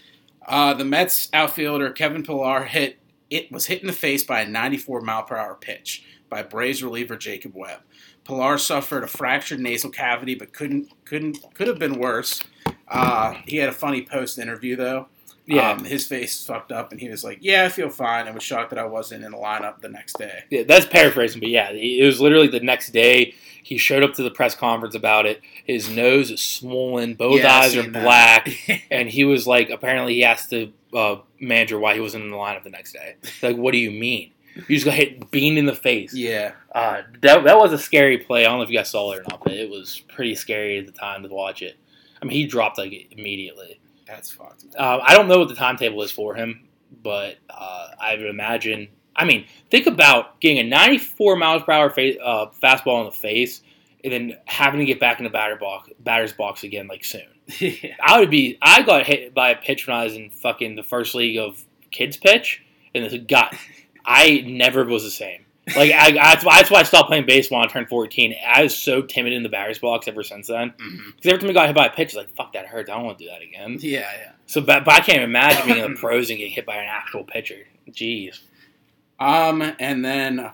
Uh, 0.48 0.74
the 0.75 0.86
Mets 0.86 1.30
outfielder 1.33 1.89
Kevin 1.92 2.24
Pillar 2.24 2.63
hit 2.66 2.98
it 3.31 3.51
was 3.51 3.66
hit 3.66 3.81
in 3.81 3.88
the 3.88 3.94
face 3.94 4.24
by 4.24 4.42
a 4.42 4.48
94 4.48 5.01
mile 5.01 5.24
per 5.24 5.36
hour 5.36 5.56
pitch 5.56 6.04
by 6.30 6.44
Braves 6.44 6.83
reliever 6.83 7.16
Jacob 7.18 7.54
Webb. 7.56 7.80
Pillar 8.23 8.59
suffered 8.59 9.04
a 9.04 9.07
fractured 9.07 9.59
nasal 9.59 9.90
cavity, 9.90 10.35
but 10.35 10.54
couldn't 10.54 10.92
couldn't 11.06 11.40
could 11.56 11.68
have 11.68 11.80
been 11.80 11.97
worse. 11.97 12.40
Uh, 12.88 13.33
he 13.47 13.57
had 13.57 13.68
a 13.69 13.73
funny 13.73 14.04
post 14.04 14.38
interview 14.38 14.76
though. 14.76 15.07
Yeah, 15.47 15.71
Um, 15.71 15.83
his 15.85 16.07
face 16.07 16.44
fucked 16.44 16.71
up, 16.71 16.92
and 16.92 16.99
he 16.99 17.07
was 17.09 17.23
like, 17.23 17.37
"Yeah, 17.42 17.66
I 17.66 17.69
feel 17.69 17.90
fine," 17.90 18.28
I 18.28 18.31
was 18.31 18.42
shocked 18.44 18.71
that 18.71 18.80
I 18.80 18.85
wasn't 18.85 19.23
in 19.23 19.31
the 19.31 19.37
lineup 19.37 19.80
the 19.81 19.90
next 19.90 20.18
day. 20.18 20.44
Yeah, 20.49 20.64
that's 20.64 20.85
paraphrasing, 20.87 21.40
but 21.40 21.49
yeah, 21.49 21.69
it 21.71 22.04
was 22.06 22.19
literally 22.19 22.47
the 22.47 22.59
next 22.61 22.90
day. 22.92 23.35
He 23.61 23.78
showed 23.78 24.04
up 24.04 24.14
to 24.16 24.23
the 24.23 24.30
press 24.31 24.54
conference 24.56 24.95
about 24.95 25.25
it. 25.25 25.42
His 25.66 25.90
nose 25.90 26.30
is 26.31 26.40
swollen, 26.42 27.14
both 27.16 27.40
Yeah, 27.42 27.59
eyes 27.59 27.75
are 27.75 27.90
black, 27.90 28.49
and 28.92 29.09
he 29.09 29.23
was 29.23 29.45
like, 29.47 29.69
apparently, 29.69 30.16
he 30.16 30.23
asked 30.23 30.49
the 30.52 30.71
uh, 30.94 31.18
manager 31.40 31.78
why 31.80 31.94
he 31.95 31.99
wasn't 31.99 32.23
in 32.23 32.31
the 32.31 32.37
lineup 32.37 32.64
the 32.64 32.69
next 32.69 32.94
day. 32.94 33.16
Like, 33.42 33.57
what 33.57 33.71
do 33.71 33.78
you 33.80 33.92
mean? 33.92 34.31
You 34.56 34.75
just 34.75 34.85
got 34.85 34.94
hit 34.94 35.30
bean 35.31 35.57
in 35.57 35.66
the 35.66 35.75
face. 35.75 36.14
yeah, 36.14 36.54
Uh, 36.73 37.02
that, 37.21 37.44
that 37.44 37.57
was 37.57 37.73
a 37.73 37.78
scary 37.78 38.18
play. 38.19 38.45
I 38.45 38.49
don't 38.49 38.57
know 38.59 38.64
if 38.64 38.69
you 38.69 38.78
guys 38.78 38.90
saw 38.90 39.11
it 39.11 39.19
or 39.19 39.23
not, 39.30 39.44
but 39.44 39.54
it 39.54 39.69
was 39.69 39.99
pretty 40.07 40.33
scary 40.35 40.78
at 40.80 40.85
the 40.85 40.92
time 40.94 41.23
to 41.23 41.30
watch 41.30 41.61
it. 41.61 41.75
I 42.21 42.25
mean, 42.25 42.37
he 42.37 42.45
dropped 42.47 42.78
like 42.78 43.07
immediately. 43.11 43.80
That's 44.06 44.31
fucked. 44.31 44.64
Um, 44.78 45.02
I 45.04 45.14
don't 45.14 45.28
know 45.28 45.40
what 45.40 45.50
the 45.50 45.56
timetable 45.56 46.02
is 46.04 46.12
for 46.12 46.35
him, 46.35 46.68
but 47.04 47.38
uh, 47.50 47.88
I 48.00 48.16
would 48.16 48.26
imagine. 48.26 48.90
I 49.16 49.26
mean, 49.26 49.45
think 49.71 49.88
about 49.88 50.40
getting 50.42 50.59
a 50.59 50.64
94 50.64 51.35
miles 51.38 51.64
per 51.64 51.71
hour 51.71 51.90
fa- 51.90 52.19
uh, 52.21 52.52
fastball 52.62 53.00
in 53.02 53.06
the 53.06 53.12
face, 53.12 53.62
and 54.04 54.14
then 54.14 54.38
having 54.45 54.80
to 54.80 54.85
get 54.85 55.00
back 55.00 55.19
in 55.19 55.24
the 55.24 55.30
batter 55.30 55.56
box, 55.56 55.90
batter's 56.00 56.33
box 56.33 56.64
again 56.64 56.88
like 56.88 57.06
soon. 57.06 57.28
yeah. 57.59 57.95
I 58.02 58.19
would 58.19 58.30
be. 58.30 58.57
I 58.62 58.83
got 58.83 59.06
hit 59.06 59.33
by 59.33 59.50
a 59.50 59.56
pitch 59.56 59.88
when 59.88 59.95
I 59.95 60.04
was 60.04 60.16
in 60.16 60.30
fucking 60.30 60.76
the 60.76 60.83
first 60.83 61.16
league 61.16 61.38
of 61.38 61.64
kids 61.92 62.18
pitch, 62.18 62.64
and 62.94 63.06
this 63.06 63.19
got. 63.28 63.56
I 64.06 64.44
never 64.45 64.85
was 64.85 65.04
the 65.04 65.09
same. 65.09 65.44
Like 65.76 65.92
I, 65.92 66.12
that's 66.12 66.44
why 66.45 66.57
that's 66.57 66.69
why 66.69 66.81
I 66.81 66.84
stopped 66.84 67.07
playing 67.07 67.26
baseball 67.26 67.60
when 67.60 67.69
I 67.69 67.72
turned 67.72 67.90
14. 67.90 68.36
I 68.45 68.64
was 68.64 68.76
so 68.76 69.02
timid 69.02 69.34
in 69.34 69.44
the 69.44 69.50
batter's 69.50 69.80
box 69.80 70.07
ever 70.07 70.22
since 70.24 70.48
then. 70.48 70.74
Because 70.78 71.34
every 71.34 71.40
time 71.40 71.50
I 71.50 71.54
got 71.54 71.68
hit 71.68 71.76
by 71.76 71.88
a 71.88 71.90
pitch, 71.92 72.10
it's 72.10 72.16
like 72.16 72.30
fuck 72.36 72.54
that 72.54 72.68
hurts. 72.68 72.90
I 72.90 72.95
don't 72.95 73.06
want 73.06 73.18
to 73.18 73.24
do 73.24 73.30
that 73.31 73.42
again. 73.42 73.78
yeah, 73.81 74.12
yeah. 74.19 74.31
So, 74.48 74.62
but, 74.62 74.86
but 74.86 74.94
I 74.94 75.00
can't 75.00 75.24
imagine 75.24 75.66
being 75.66 75.84
in 75.84 75.94
the 75.94 76.00
pros 76.00 76.30
and 76.30 76.38
getting 76.38 76.54
hit 76.54 76.66
by 76.68 76.76
an 76.76 76.88
actual 76.88 77.24
pitcher. 77.24 77.66
Jeez. 77.90 78.42
Um, 79.19 79.64
and 79.80 80.06
then 80.06 80.52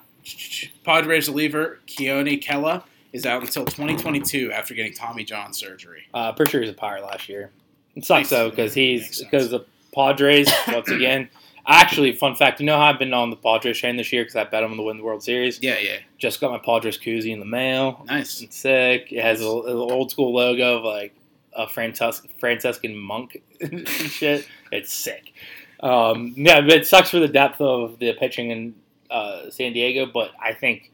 Padres 0.86 1.28
reliever 1.28 1.80
Keone 1.88 2.42
Kela 2.42 2.84
is 3.12 3.26
out 3.26 3.42
until 3.42 3.66
2022 3.66 4.52
after 4.52 4.74
getting 4.74 4.94
Tommy 4.94 5.24
John 5.24 5.54
surgery. 5.54 6.04
Uh, 6.14 6.32
pretty 6.32 6.52
sure 6.52 6.62
he 6.62 6.68
was 6.68 6.76
a 6.76 6.78
pirate 6.78 7.04
last 7.04 7.28
year. 7.28 7.52
It 7.96 8.06
sucks 8.06 8.30
though 8.30 8.50
because 8.50 8.74
he's 8.74 9.22
because 9.22 9.50
the 9.50 9.66
Padres 9.94 10.50
once 10.70 10.90
again 10.90 11.30
Actually, 11.68 12.14
fun 12.14 12.36
fact, 12.36 12.60
you 12.60 12.66
know 12.66 12.78
how 12.78 12.86
I've 12.86 13.00
been 13.00 13.14
on 13.14 13.30
the 13.30 13.36
Padres 13.36 13.78
train 13.78 13.96
this 13.96 14.12
year 14.12 14.24
because 14.24 14.36
I 14.36 14.44
bet 14.46 14.62
them 14.64 14.76
to 14.78 14.84
win 14.84 14.98
the 14.98 15.04
World 15.04 15.24
Series? 15.24 15.62
Yeah, 15.62 15.78
yeah. 15.80 15.98
Just 16.18 16.42
got 16.42 16.52
my 16.52 16.58
Padres 16.58 16.98
koozie 16.98 17.32
in 17.32 17.40
the 17.40 17.46
mail. 17.46 18.04
Nice. 18.08 18.42
It's 18.42 18.56
sick. 18.58 19.12
It 19.12 19.22
has 19.22 19.42
a, 19.42 19.46
an 19.46 19.76
old 19.76 20.12
school 20.12 20.34
logo 20.34 20.78
of 20.80 20.84
like 20.84 21.14
a 21.54 21.68
Francis- 21.68 22.22
Franciscan 22.40 22.96
monk 22.98 23.42
and 23.62 23.88
shit. 23.88 24.48
It's 24.72 24.94
sick. 24.94 25.34
Um, 25.82 26.34
yeah, 26.36 26.62
but 26.62 26.72
it 26.72 26.88
sucks 26.88 27.10
for 27.10 27.20
the 27.20 27.28
depth 27.28 27.60
of 27.62 28.00
the 28.00 28.14
pitching 28.14 28.52
in 28.52 28.76
uh, 29.10 29.50
San 29.50 29.74
Diego, 29.74 30.06
but 30.06 30.32
I 30.42 30.54
think 30.54 30.92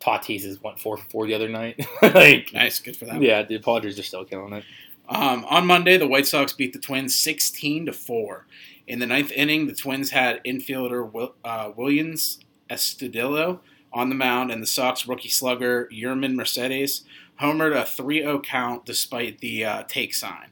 Tatis 0.00 0.44
has 0.44 0.62
went 0.62 0.78
four 0.80 0.96
for 0.96 1.04
four 1.10 1.26
the 1.26 1.34
other 1.34 1.48
night. 1.48 1.80
like, 2.02 2.50
Nice. 2.52 2.78
Good 2.80 2.96
for 2.96 3.04
them. 3.04 3.22
yeah, 3.22 3.42
the 3.42 3.58
Padres 3.58 3.98
are 3.98 4.02
still 4.02 4.24
killing 4.24 4.52
it. 4.54 4.64
Um, 5.08 5.44
on 5.48 5.66
Monday, 5.66 5.96
the 5.98 6.06
White 6.06 6.26
Sox 6.26 6.52
beat 6.52 6.72
the 6.72 6.78
Twins 6.78 7.14
16 7.16 7.86
to 7.86 7.92
4. 7.92 8.46
In 8.90 8.98
the 8.98 9.06
ninth 9.06 9.30
inning, 9.30 9.68
the 9.68 9.72
Twins 9.72 10.10
had 10.10 10.42
infielder 10.42 11.08
Wil- 11.08 11.36
uh, 11.44 11.70
Willians 11.70 12.38
Astudillo 12.68 13.60
on 13.92 14.08
the 14.08 14.16
mound, 14.16 14.50
and 14.50 14.60
the 14.60 14.66
Sox 14.66 15.06
rookie 15.06 15.28
slugger 15.28 15.88
Yermin 15.92 16.34
Mercedes 16.34 17.04
homered 17.40 17.72
a 17.72 17.86
3 17.86 18.22
0 18.22 18.40
count 18.40 18.84
despite 18.84 19.38
the 19.38 19.64
uh, 19.64 19.84
take 19.84 20.12
sign. 20.12 20.48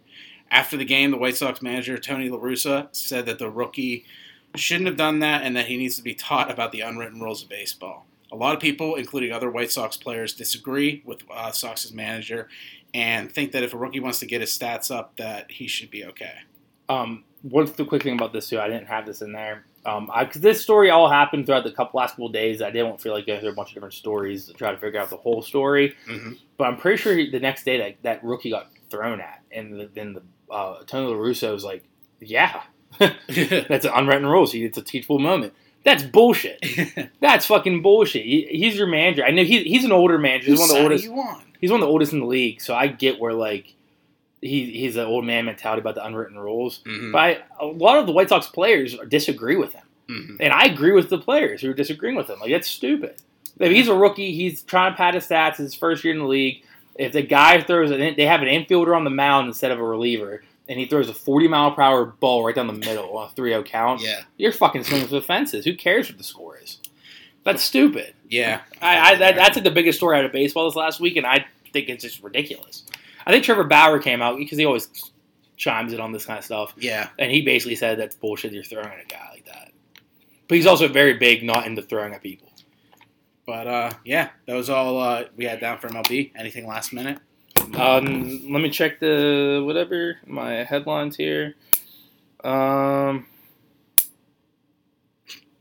After 0.52 0.76
the 0.76 0.85
game, 0.85 1.11
the 1.11 1.16
White 1.16 1.37
Sox 1.37 1.61
manager, 1.61 1.99
Tony 1.99 2.28
La 2.28 2.38
Russa, 2.38 2.87
said 2.92 3.26
that 3.26 3.40
the 3.40 3.50
rookie 3.50 4.04
shouldn't 4.54 4.87
have 4.87 4.97
done 4.97 5.18
that 5.18 5.42
and 5.42 5.57
that 5.57 5.66
he 5.66 5.76
needs 5.76 5.97
to 5.97 6.02
be 6.04 6.14
taught 6.14 6.49
about 6.49 6.71
the 6.71 6.83
unwritten 6.83 7.21
rules 7.21 7.42
of 7.42 7.49
baseball. 7.49 8.07
A 8.30 8.37
lot 8.37 8.54
of 8.54 8.61
people, 8.61 8.95
including 8.95 9.33
other 9.33 9.50
White 9.50 9.73
Sox 9.73 9.97
players, 9.97 10.33
disagree 10.33 11.02
with 11.04 11.25
uh, 11.28 11.50
Sox's 11.50 11.92
manager 11.92 12.47
and 12.95 13.33
think 13.33 13.50
that 13.50 13.64
if 13.64 13.75
a 13.75 13.76
rookie 13.76 13.99
wants 13.99 14.21
to 14.21 14.26
get 14.26 14.42
his 14.42 14.57
stats 14.57 14.95
up, 14.95 15.16
that 15.16 15.50
he 15.50 15.66
should 15.66 15.90
be 15.90 16.04
okay. 16.04 16.35
Um, 16.88 17.25
what's 17.42 17.73
the 17.73 17.85
quick 17.85 18.02
thing 18.02 18.14
about 18.14 18.33
this 18.33 18.49
too? 18.49 18.61
I 18.61 18.68
didn't 18.68 18.87
have 18.87 19.07
this 19.07 19.23
in 19.23 19.33
there. 19.33 19.64
Um, 19.87 20.11
I, 20.12 20.25
cause 20.25 20.42
this 20.42 20.61
story 20.61 20.90
all 20.90 21.09
happened 21.09 21.47
throughout 21.47 21.64
the 21.64 21.73
couple 21.73 21.99
last 21.99 22.12
couple 22.12 22.28
days. 22.28 22.61
I 22.61 22.71
didn't 22.71 23.00
feel 23.00 23.12
like 23.12 23.26
going 23.26 23.40
through 23.40 23.50
a 23.50 23.54
bunch 23.54 23.71
of 23.71 23.75
different 23.75 23.95
stories 23.95 24.47
to 24.47 24.52
try 24.52 24.71
to 24.71 24.76
figure 24.76 25.00
out 25.00 25.09
the 25.09 25.16
whole 25.16 25.40
story. 25.40 25.95
Mm-hmm. 26.07 26.33
But 26.57 26.64
I'm 26.64 26.76
pretty 26.76 26.99
sure 26.99 27.16
he, 27.16 27.30
the 27.30 27.40
next 27.40 27.64
day 27.64 27.78
that, 27.78 28.02
that 28.02 28.25
rookie 28.25 28.50
got 28.50 28.71
thrown 28.90 29.21
at, 29.21 29.42
and 29.52 29.88
then 29.95 30.14
the 30.14 30.23
uh, 30.52 30.83
Tony 30.87 31.07
La 31.07 31.16
Russa 31.16 31.52
was 31.52 31.64
like, 31.64 31.85
"Yeah, 32.21 32.62
that's 32.99 33.85
an 33.85 33.92
unwritten 33.95 34.26
rules. 34.26 34.54
It's 34.54 34.78
a 34.78 34.83
teachable 34.83 35.18
moment." 35.18 35.54
That's 35.85 36.02
bullshit. 36.02 36.62
That's 37.21 37.47
fucking 37.47 37.83
bullshit. 37.83 38.25
He, 38.25 38.47
he's 38.50 38.76
your 38.76 38.88
manager. 38.88 39.25
I 39.25 39.30
know 39.30 39.45
he, 39.45 39.62
he's 39.62 39.85
an 39.85 39.92
older 39.92 40.18
manager. 40.18 40.50
He's 40.50 40.59
one 40.59 40.68
of 40.71 40.76
the 40.76 40.83
oldest. 40.83 41.04
He's 41.61 41.71
one 41.71 41.80
of 41.80 41.87
the 41.87 41.90
oldest 41.90 42.12
in 42.12 42.21
the 42.21 42.26
league. 42.26 42.61
So 42.61 42.75
I 42.75 42.88
get 42.88 43.18
where 43.18 43.33
like 43.33 43.75
he 44.40 44.71
he's 44.71 44.97
an 44.97 45.07
old 45.07 45.25
man 45.25 45.45
mentality 45.47 45.80
about 45.80 45.95
the 45.95 46.04
unwritten 46.04 46.38
rules. 46.38 46.80
Mm-hmm. 46.85 47.12
But 47.12 47.18
I, 47.18 47.38
a 47.61 47.66
lot 47.66 47.99
of 47.99 48.07
the 48.07 48.12
White 48.12 48.28
Sox 48.28 48.47
players 48.47 48.97
disagree 49.09 49.57
with 49.57 49.73
him, 49.75 49.85
Mm-hmm. 50.09 50.37
and 50.40 50.52
I 50.52 50.64
agree 50.64 50.92
with 50.92 51.11
the 51.11 51.18
players 51.18 51.61
who 51.62 51.71
are 51.71 51.75
disagreeing 51.75 52.16
with 52.16 52.28
him. 52.30 52.38
Like 52.40 52.50
that's 52.50 52.68
stupid. 52.68 53.16
If 53.59 53.73
he's 53.73 53.88
a 53.88 53.95
rookie, 53.95 54.33
he's 54.35 54.62
trying 54.62 54.92
to 54.92 54.97
pad 54.97 55.14
his 55.14 55.26
stats. 55.26 55.50
It's 55.50 55.59
his 55.59 55.75
first 55.75 56.04
year 56.04 56.14
in 56.14 56.21
the 56.21 56.26
league. 56.26 56.62
If 56.95 57.12
the 57.12 57.23
guy 57.23 57.61
throws 57.61 57.90
an, 57.90 58.14
they 58.16 58.26
have 58.26 58.40
an 58.42 58.49
infielder 58.49 58.97
on 58.97 59.04
the 59.04 59.11
mound 59.11 59.49
instead 59.49 59.71
of 59.73 59.78
a 59.80 59.83
reliever, 59.85 60.42
and 60.68 60.78
he 60.78 60.87
throws 60.87 61.09
a 61.09 61.14
40 61.14 61.49
mile 61.49 61.73
per 61.73 61.83
hour 61.83 62.04
ball 62.07 62.45
right 62.45 62.54
down 62.54 62.66
the 62.68 62.73
middle 62.73 63.16
on 63.18 63.28
a 63.28 63.33
3-0 63.33 63.64
count, 63.66 64.00
Yeah, 64.00 64.23
you're 64.37 64.52
fucking 64.52 64.85
swinging 64.85 65.09
for 65.09 65.14
the 65.14 65.23
fences. 65.23 65.64
Who 65.64 65.75
cares 65.76 66.09
what 66.09 66.18
the 66.18 66.25
score 66.25 66.57
is? 66.59 66.78
That's 67.45 67.62
stupid. 67.62 68.14
yeah. 68.28 68.61
I, 68.83 69.12
I 69.12 69.14
that, 69.16 69.37
that's 69.37 69.57
like 69.57 69.64
the 69.64 69.71
biggest 69.71 69.99
story 69.99 70.18
out 70.18 70.25
of 70.25 70.33
baseball 70.33 70.64
this 70.68 70.76
last 70.76 71.00
week, 71.00 71.16
and 71.16 71.26
I 71.26 71.45
think 71.73 71.88
it's 71.88 72.02
just 72.04 72.23
ridiculous. 72.23 72.85
I 73.28 73.32
think 73.32 73.44
Trevor 73.44 73.64
Bauer 73.64 73.99
came 73.99 74.23
out 74.23 74.38
because 74.38 74.56
he 74.56 74.64
always 74.64 74.88
chimes 75.58 75.92
in 75.92 76.00
on 76.00 76.12
this 76.12 76.25
kind 76.25 76.38
of 76.38 76.47
stuff, 76.47 76.73
yeah. 76.78 77.11
and 77.18 77.30
he 77.30 77.42
basically 77.42 77.76
said 77.76 77.99
that's 77.99 78.16
bullshit. 78.16 78.52
You're 78.54 78.64
throwing 78.64 78.87
at 78.87 79.04
a 79.04 79.06
guy 79.06 79.28
like 79.30 79.44
that, 79.44 79.70
but 80.49 80.54
he's 80.54 80.66
also 80.66 80.88
very 80.88 81.12
big, 81.12 81.44
not 81.44 81.66
into 81.66 81.82
throwing 81.82 82.14
at 82.14 82.23
people. 82.23 82.50
But 83.44 83.66
uh, 83.66 83.90
yeah, 84.02 84.30
that 84.47 84.54
was 84.54 84.70
all 84.70 84.99
uh, 84.99 85.25
we 85.37 85.44
had 85.44 85.61
down 85.61 85.78
for 85.78 85.88
MLB. 85.88 86.32
Anything 86.37 86.66
last 86.66 86.94
minute? 86.94 87.18
Um, 87.75 88.50
let 88.50 88.62
me 88.62 88.70
check 88.70 88.99
the 88.99 89.62
whatever 89.62 90.16
my 90.26 90.64
headlines 90.64 91.16
here. 91.16 91.54
Um. 92.42 93.26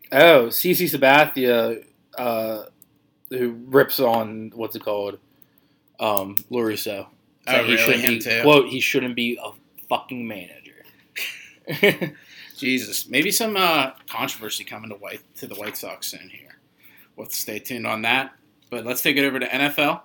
Oh, 0.09 0.47
CC 0.47 0.89
Sabathia, 0.89 1.83
uh, 2.17 2.63
who 3.29 3.57
rips 3.67 3.99
on 3.99 4.53
what's 4.55 4.73
it 4.77 4.83
called, 4.85 5.19
um, 5.99 6.35
Larusso. 6.49 7.07
Oh, 7.47 7.63
he 7.63 7.73
really? 7.73 7.77
shouldn't 7.77 8.03
Him 8.03 8.13
be 8.15 8.19
too? 8.19 8.41
quote. 8.43 8.67
He 8.69 8.79
shouldn't 8.79 9.15
be 9.15 9.39
a 9.43 9.51
fucking 9.89 10.27
manager. 10.27 10.83
Jesus, 12.57 13.07
maybe 13.07 13.31
some 13.31 13.55
uh, 13.55 13.91
controversy 14.09 14.63
coming 14.63 14.89
to 14.89 14.95
White 14.95 15.21
to 15.37 15.47
the 15.47 15.55
White 15.55 15.77
Sox 15.77 16.07
soon 16.07 16.29
here. 16.29 16.57
We'll 17.15 17.29
stay 17.29 17.59
tuned 17.59 17.85
on 17.85 18.01
that. 18.03 18.33
But 18.69 18.85
let's 18.85 19.01
take 19.01 19.17
it 19.17 19.25
over 19.25 19.39
to 19.39 19.45
NFL. 19.47 20.01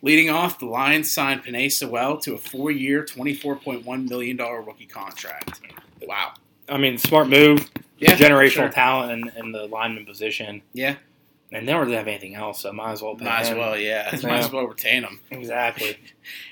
Leading 0.00 0.30
off, 0.30 0.58
the 0.60 0.66
Lions 0.66 1.10
signed 1.10 1.42
Penei 1.44 1.72
Sewell 1.72 2.18
to 2.18 2.34
a 2.34 2.38
four-year, 2.38 3.04
$24.1 3.04 4.08
million 4.08 4.36
rookie 4.36 4.86
contract. 4.86 5.60
Wow. 6.02 6.34
I 6.68 6.78
mean, 6.78 6.98
smart 6.98 7.28
move. 7.28 7.68
Yeah, 7.98 8.16
generational 8.16 8.50
sure. 8.50 8.68
talent 8.68 9.10
in, 9.10 9.44
in 9.46 9.52
the 9.52 9.66
lineman 9.66 10.06
position. 10.06 10.62
Yeah. 10.72 10.96
And 11.50 11.66
they 11.66 11.72
don't 11.72 11.86
really 11.86 11.96
have 11.96 12.08
anything 12.08 12.34
else, 12.34 12.60
so 12.60 12.72
might 12.72 12.92
as 12.92 13.02
well. 13.02 13.16
Might 13.16 13.40
as 13.40 13.54
well, 13.54 13.76
yeah. 13.78 14.10
Yeah. 14.12 14.20
Might 14.28 14.40
as 14.40 14.52
well 14.52 14.66
retain 14.66 15.04
him. 15.04 15.20
Exactly. 15.30 15.96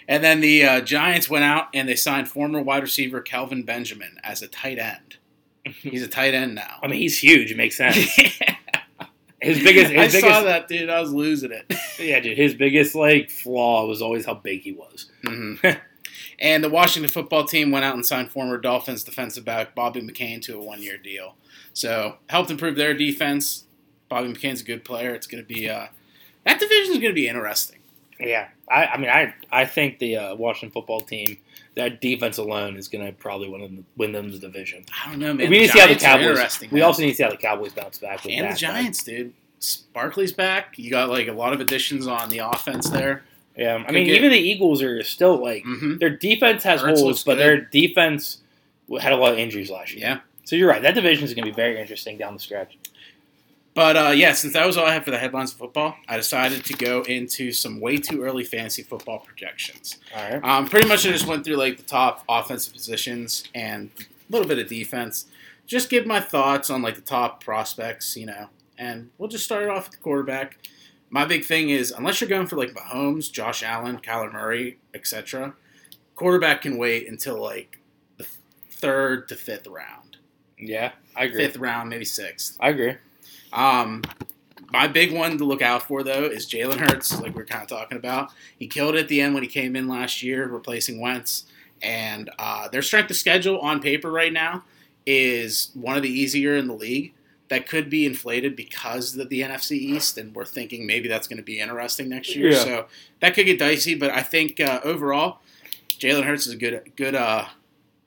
And 0.09 0.23
then 0.23 0.41
the 0.41 0.65
uh, 0.65 0.81
Giants 0.83 1.29
went 1.29 1.45
out 1.45 1.67
and 1.75 1.89
they 1.89 1.97
signed 1.97 2.29
former 2.29 2.63
wide 2.63 2.85
receiver 2.85 3.21
Kelvin 3.21 3.65
Benjamin 3.65 4.21
as 4.23 4.41
a 4.41 4.47
tight 4.47 4.79
end. 4.79 5.17
He's 5.83 6.05
a 6.05 6.07
tight 6.07 6.33
end 6.33 6.55
now. 6.55 6.79
I 6.81 6.87
mean, 6.87 7.01
he's 7.01 7.19
huge. 7.19 7.51
It 7.51 7.57
makes 7.57 7.77
sense. 7.77 7.97
His 9.43 9.63
biggest, 9.63 9.91
his 9.91 9.99
I 9.99 10.07
biggest, 10.07 10.21
saw 10.21 10.43
that, 10.45 10.69
dude. 10.69 10.89
I 10.89 11.01
was 11.01 11.13
losing 11.13 11.51
it. 11.51 11.75
yeah, 11.99 12.21
dude. 12.21 12.39
His 12.39 12.55
biggest 12.55 12.95
like 12.95 13.31
flaw 13.31 13.87
was 13.87 14.01
always 14.01 14.25
how 14.25 14.35
big 14.35 14.61
he 14.63 14.71
was. 14.73 15.11
hmm 15.25 15.55
and 16.39 16.63
the 16.63 16.69
Washington 16.69 17.11
football 17.11 17.45
team 17.45 17.71
went 17.71 17.85
out 17.85 17.95
and 17.95 18.05
signed 18.05 18.31
former 18.31 18.59
Dolphins 18.59 19.05
defensive 19.05 19.45
back 19.45 19.75
Bobby 19.75 20.01
McCain 20.01 20.43
to 20.43 20.59
a 20.59 20.63
one-year 20.63 20.99
deal. 20.99 21.37
So 21.73 22.17
helped 22.29 22.51
improve 22.51 22.77
their 22.77 22.95
defense. 22.95 23.65
Bobby 24.09 24.29
McCain's 24.33 24.61
a 24.61 24.65
good 24.65 24.85
player. 24.85 25.15
It's 25.15 25.27
going 25.27 25.43
to 25.43 25.47
be 25.49 25.69
uh, 25.69 25.87
that 26.45 26.61
division 26.61 26.93
is 26.95 26.99
going 26.99 27.11
to 27.11 27.15
be 27.15 27.29
interesting. 27.29 27.79
Yeah, 28.19 28.49
I, 28.71 28.87
I 28.87 28.97
mean, 28.97 29.11
I, 29.11 29.35
I 29.53 29.67
think 29.67 29.99
the 29.99 30.17
uh, 30.17 30.35
Washington 30.37 30.71
football 30.73 31.01
team, 31.01 31.37
that 31.75 32.01
defense 32.01 32.39
alone 32.39 32.77
is 32.77 32.89
going 32.89 33.05
to 33.05 33.13
probably 33.13 33.49
win 33.51 33.61
them, 33.61 33.87
win 33.99 34.13
them 34.13 34.31
the 34.33 34.39
division. 34.39 34.85
I 35.05 35.11
don't 35.11 35.19
know, 35.19 35.35
man. 35.35 35.51
we 35.51 35.59
need 35.59 35.67
to 35.67 35.73
see 35.73 35.81
how 35.81 35.87
the 35.87 35.97
Cowboys. 35.97 36.27
Interesting, 36.29 36.71
We 36.73 36.81
man. 36.81 36.87
also 36.87 37.03
need 37.03 37.11
to 37.11 37.15
see 37.17 37.23
how 37.25 37.31
the 37.31 37.37
Cowboys 37.37 37.75
bounce 37.75 37.99
back 37.99 38.25
with 38.25 38.33
and 38.33 38.45
the 38.45 38.49
Dak 38.49 38.51
back. 38.53 38.59
Giants, 38.59 39.03
dude. 39.03 39.35
Barkley's 39.93 40.33
back. 40.33 40.79
You 40.79 40.91
got 40.91 41.11
like 41.11 41.29
a 41.29 41.33
lot 41.33 41.53
of 41.53 41.61
additions 41.61 42.07
on 42.07 42.31
the 42.31 42.39
offense 42.39 42.89
there. 42.89 43.25
Yeah, 43.57 43.77
I 43.77 43.85
Could 43.85 43.95
mean, 43.95 44.07
get- 44.07 44.17
even 44.17 44.31
the 44.31 44.39
Eagles 44.39 44.83
are 44.83 45.03
still 45.03 45.37
like 45.43 45.65
Mm-hmm. 45.65 45.99
their 45.99 46.11
defense 46.11 46.63
has 46.63 46.81
Hurts 46.81 47.01
holes, 47.01 47.23
but 47.25 47.35
good. 47.35 47.39
their 47.41 47.61
defense 47.61 48.39
had 49.01 49.13
a 49.13 49.17
lot 49.17 49.33
of 49.33 49.39
injuries 49.39 49.71
last 49.71 49.93
year. 49.95 50.01
Yeah. 50.07 50.21
So 50.45 50.57
you're 50.57 50.69
right. 50.69 50.81
That 50.81 50.95
division 50.95 51.25
is 51.25 51.35
going 51.35 51.45
to 51.45 51.51
be 51.51 51.55
very 51.57 51.79
interesting 51.81 52.17
down 52.19 52.35
the 52.35 52.39
stretch. 52.41 52.79
But 53.77 53.95
uh, 53.97 54.09
yeah, 54.17 54.33
since 54.33 54.55
that 54.55 54.67
was 54.67 54.79
all 54.79 54.87
I 54.87 54.93
had 54.95 55.05
for 55.05 55.11
the 55.11 55.19
headlines 55.19 55.53
of 55.53 55.59
football, 55.59 55.97
I 56.09 56.17
decided 56.17 56.65
to 56.65 56.73
go 56.73 57.03
into 57.03 57.53
some 57.53 57.79
way 57.79 57.99
too 57.99 58.23
early 58.23 58.43
fantasy 58.43 58.83
football 58.83 59.19
projections. 59.19 59.99
All 60.17 60.31
right. 60.31 60.43
Um, 60.43 60.67
pretty 60.67 60.89
much, 60.89 61.07
I 61.07 61.11
just 61.13 61.27
went 61.27 61.45
through 61.45 61.57
like 61.57 61.77
the 61.77 61.83
top 61.83 62.25
offensive 62.27 62.73
positions 62.73 63.45
and 63.55 63.91
a 63.99 64.33
little 64.33 64.49
bit 64.49 64.59
of 64.59 64.67
defense. 64.67 65.27
Just 65.67 65.91
give 65.91 66.07
my 66.07 66.21
thoughts 66.21 66.71
on 66.71 66.81
like 66.81 66.95
the 66.95 67.03
top 67.03 67.45
prospects, 67.45 68.17
you 68.17 68.25
know. 68.25 68.47
And 68.79 69.11
we'll 69.19 69.29
just 69.29 69.45
start 69.45 69.65
it 69.65 69.69
off 69.69 69.85
with 69.89 69.93
the 69.93 70.03
quarterback. 70.03 70.57
My 71.11 71.27
big 71.27 71.45
thing 71.45 71.69
is 71.69 71.91
unless 71.93 72.21
you're 72.23 72.31
going 72.31 72.47
for 72.47 72.57
like 72.57 72.71
Mahomes, 72.73 73.31
Josh 73.31 73.63
Allen, 73.63 73.99
Kyler 73.99 74.33
Murray, 74.33 74.79
etc., 74.95 75.55
quarterback 76.15 76.63
can 76.63 76.79
wait 76.79 77.09
until 77.09 77.39
like 77.39 77.79
the 78.17 78.27
third 78.71 79.29
to 79.29 79.35
fifth 79.37 79.67
round, 79.67 80.17
Yeah, 80.59 80.93
I 81.15 81.25
agree. 81.25 81.45
fifth 81.45 81.59
round, 81.59 81.91
maybe 81.91 82.07
sixth. 82.07 82.57
I 82.59 82.71
agree. 82.71 82.95
Um, 83.53 84.03
my 84.73 84.87
big 84.87 85.13
one 85.13 85.39
to 85.39 85.45
look 85.45 85.63
out 85.63 85.83
for 85.83 86.03
though 86.03 86.25
is 86.25 86.47
Jalen 86.47 86.79
Hurts, 86.79 87.21
like 87.21 87.35
we 87.35 87.43
are 87.43 87.47
kind 87.47 87.63
of 87.63 87.69
talking 87.69 87.97
about. 87.97 88.31
He 88.59 88.67
killed 88.67 88.95
it 88.95 89.01
at 89.01 89.09
the 89.09 89.21
end 89.21 89.35
when 89.35 89.43
he 89.43 89.49
came 89.49 89.77
in 89.77 89.89
last 89.89 90.23
year, 90.23 90.47
replacing 90.47 91.01
Wentz. 91.01 91.45
And 91.83 92.31
uh, 92.39 92.69
their 92.69 92.83
strength 92.83 93.11
of 93.11 93.17
schedule 93.17 93.61
on 93.61 93.81
paper 93.81 94.11
right 94.11 94.33
now 94.33 94.65
is 95.07 95.71
one 95.75 95.97
of 95.97 96.03
the 96.03 96.11
easier 96.11 96.57
in 96.57 96.67
the 96.67 96.75
league. 96.75 97.13
That 97.49 97.69
could 97.69 97.89
be 97.89 98.05
inflated 98.05 98.57
because 98.57 99.17
of 99.17 99.29
the 99.29 99.43
NFC 99.43 99.73
East, 99.73 100.19
and 100.19 100.35
we're 100.35 100.45
thinking 100.45 100.85
maybe 100.85 101.09
that's 101.09 101.29
going 101.29 101.37
to 101.37 101.45
be 101.45 101.61
interesting 101.61 102.09
next 102.09 102.35
year. 102.35 102.51
Yeah. 102.51 102.65
So 102.65 102.87
that 103.21 103.35
could 103.35 103.47
get 103.47 103.61
dicey, 103.61 103.95
but 103.95 104.11
I 104.11 104.23
think 104.23 104.59
uh, 104.59 104.81
overall, 104.83 105.39
Jalen 105.91 106.25
Hurts 106.25 106.49
is 106.49 106.55
a 106.55 106.57
good 106.57 106.93
good 106.97 107.15
uh, 107.15 107.45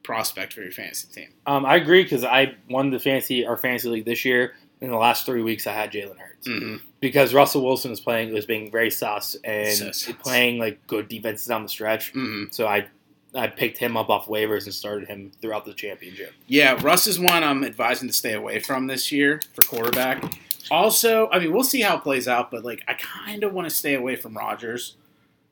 prospect 0.03 0.51
for 0.51 0.61
your 0.61 0.73
fantasy 0.73 1.07
team. 1.07 1.29
Um, 1.45 1.65
I 1.65 1.77
agree 1.77 2.03
because 2.03 2.25
I 2.25 2.55
won 2.69 2.89
the 2.89 2.99
fantasy 2.99 3.45
our 3.45 3.55
fantasy 3.55 3.87
league 3.87 4.03
this 4.03 4.25
year. 4.25 4.55
In 4.81 4.89
the 4.91 4.97
last 4.97 5.25
three 5.25 5.41
weeks, 5.41 5.67
I 5.67 5.73
had 5.73 5.91
Jalen 5.91 6.17
Hurts 6.17 6.47
Mm-hmm. 6.47 6.77
because 7.01 7.33
Russell 7.33 7.65
Wilson 7.65 7.91
was 7.91 7.99
playing 7.99 8.33
was 8.33 8.45
being 8.45 8.71
very 8.71 8.89
sus 8.89 9.35
and 9.43 9.93
sus. 9.93 10.09
playing 10.23 10.57
like 10.57 10.85
good 10.87 11.09
defenses 11.09 11.47
down 11.47 11.63
the 11.63 11.69
stretch. 11.69 12.13
Mm-hmm. 12.13 12.45
So 12.51 12.65
I 12.65 12.87
I 13.35 13.47
picked 13.47 13.77
him 13.77 13.97
up 13.97 14.09
off 14.09 14.27
waivers 14.27 14.63
and 14.63 14.73
started 14.73 15.07
him 15.09 15.31
throughout 15.41 15.65
the 15.65 15.73
championship. 15.73 16.33
Yeah, 16.47 16.77
Russ 16.81 17.07
is 17.07 17.19
one 17.19 17.43
I'm 17.43 17.63
advising 17.65 18.07
to 18.07 18.13
stay 18.13 18.33
away 18.33 18.59
from 18.59 18.87
this 18.87 19.11
year 19.11 19.41
for 19.53 19.61
quarterback. 19.67 20.23
Also, 20.71 21.29
I 21.31 21.39
mean, 21.39 21.51
we'll 21.51 21.63
see 21.63 21.81
how 21.81 21.97
it 21.97 22.03
plays 22.03 22.27
out, 22.27 22.49
but 22.49 22.63
like, 22.63 22.83
I 22.87 22.93
kind 22.93 23.43
of 23.43 23.53
want 23.53 23.69
to 23.69 23.75
stay 23.75 23.95
away 23.95 24.15
from 24.15 24.35
Rodgers, 24.37 24.95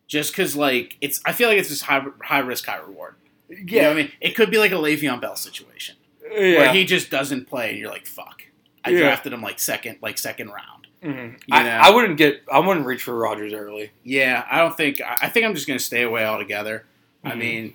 just 0.07 0.31
because 0.31 0.55
like 0.55 0.95
it's. 1.01 1.19
I 1.25 1.33
feel 1.33 1.49
like 1.49 1.57
it's 1.57 1.69
just 1.69 1.83
high 1.83 2.03
high 2.23 2.39
risk, 2.39 2.65
high 2.65 2.77
reward. 2.77 3.15
You 3.49 3.81
know 3.81 3.87
what 3.89 3.91
I 3.97 4.01
mean? 4.03 4.11
It 4.21 4.35
could 4.35 4.49
be 4.51 4.57
like 4.57 4.71
a 4.71 4.75
Le'Veon 4.75 5.19
Bell 5.21 5.35
situation 5.35 5.95
where 6.29 6.71
he 6.73 6.85
just 6.85 7.09
doesn't 7.09 7.47
play, 7.47 7.69
and 7.71 7.77
you're 7.79 7.89
like, 7.89 8.05
"Fuck." 8.07 8.43
I 8.87 8.91
Yeah. 8.91 8.99
drafted 9.01 9.33
him 9.33 9.41
like 9.41 9.59
second, 9.59 9.97
like 10.01 10.17
second 10.17 10.49
round. 10.49 10.87
Mhm. 11.03 11.33
You 11.33 11.37
I, 11.55 11.63
know? 11.63 11.69
I 11.69 11.89
wouldn't 11.91 12.17
get. 12.17 12.43
I 12.51 12.59
wouldn't 12.59 12.85
reach 12.85 13.03
for 13.03 13.15
Rodgers 13.15 13.53
early. 13.53 13.91
Yeah, 14.03 14.45
I 14.49 14.57
don't 14.59 14.75
think. 14.75 14.99
I 15.01 15.17
I 15.23 15.29
think 15.29 15.45
I'm 15.45 15.53
just 15.53 15.67
going 15.67 15.77
to 15.79 15.83
stay 15.85 16.01
away 16.03 16.25
altogether. 16.25 16.85
I 17.23 17.31
Mhm. 17.31 17.37
mean, 17.37 17.73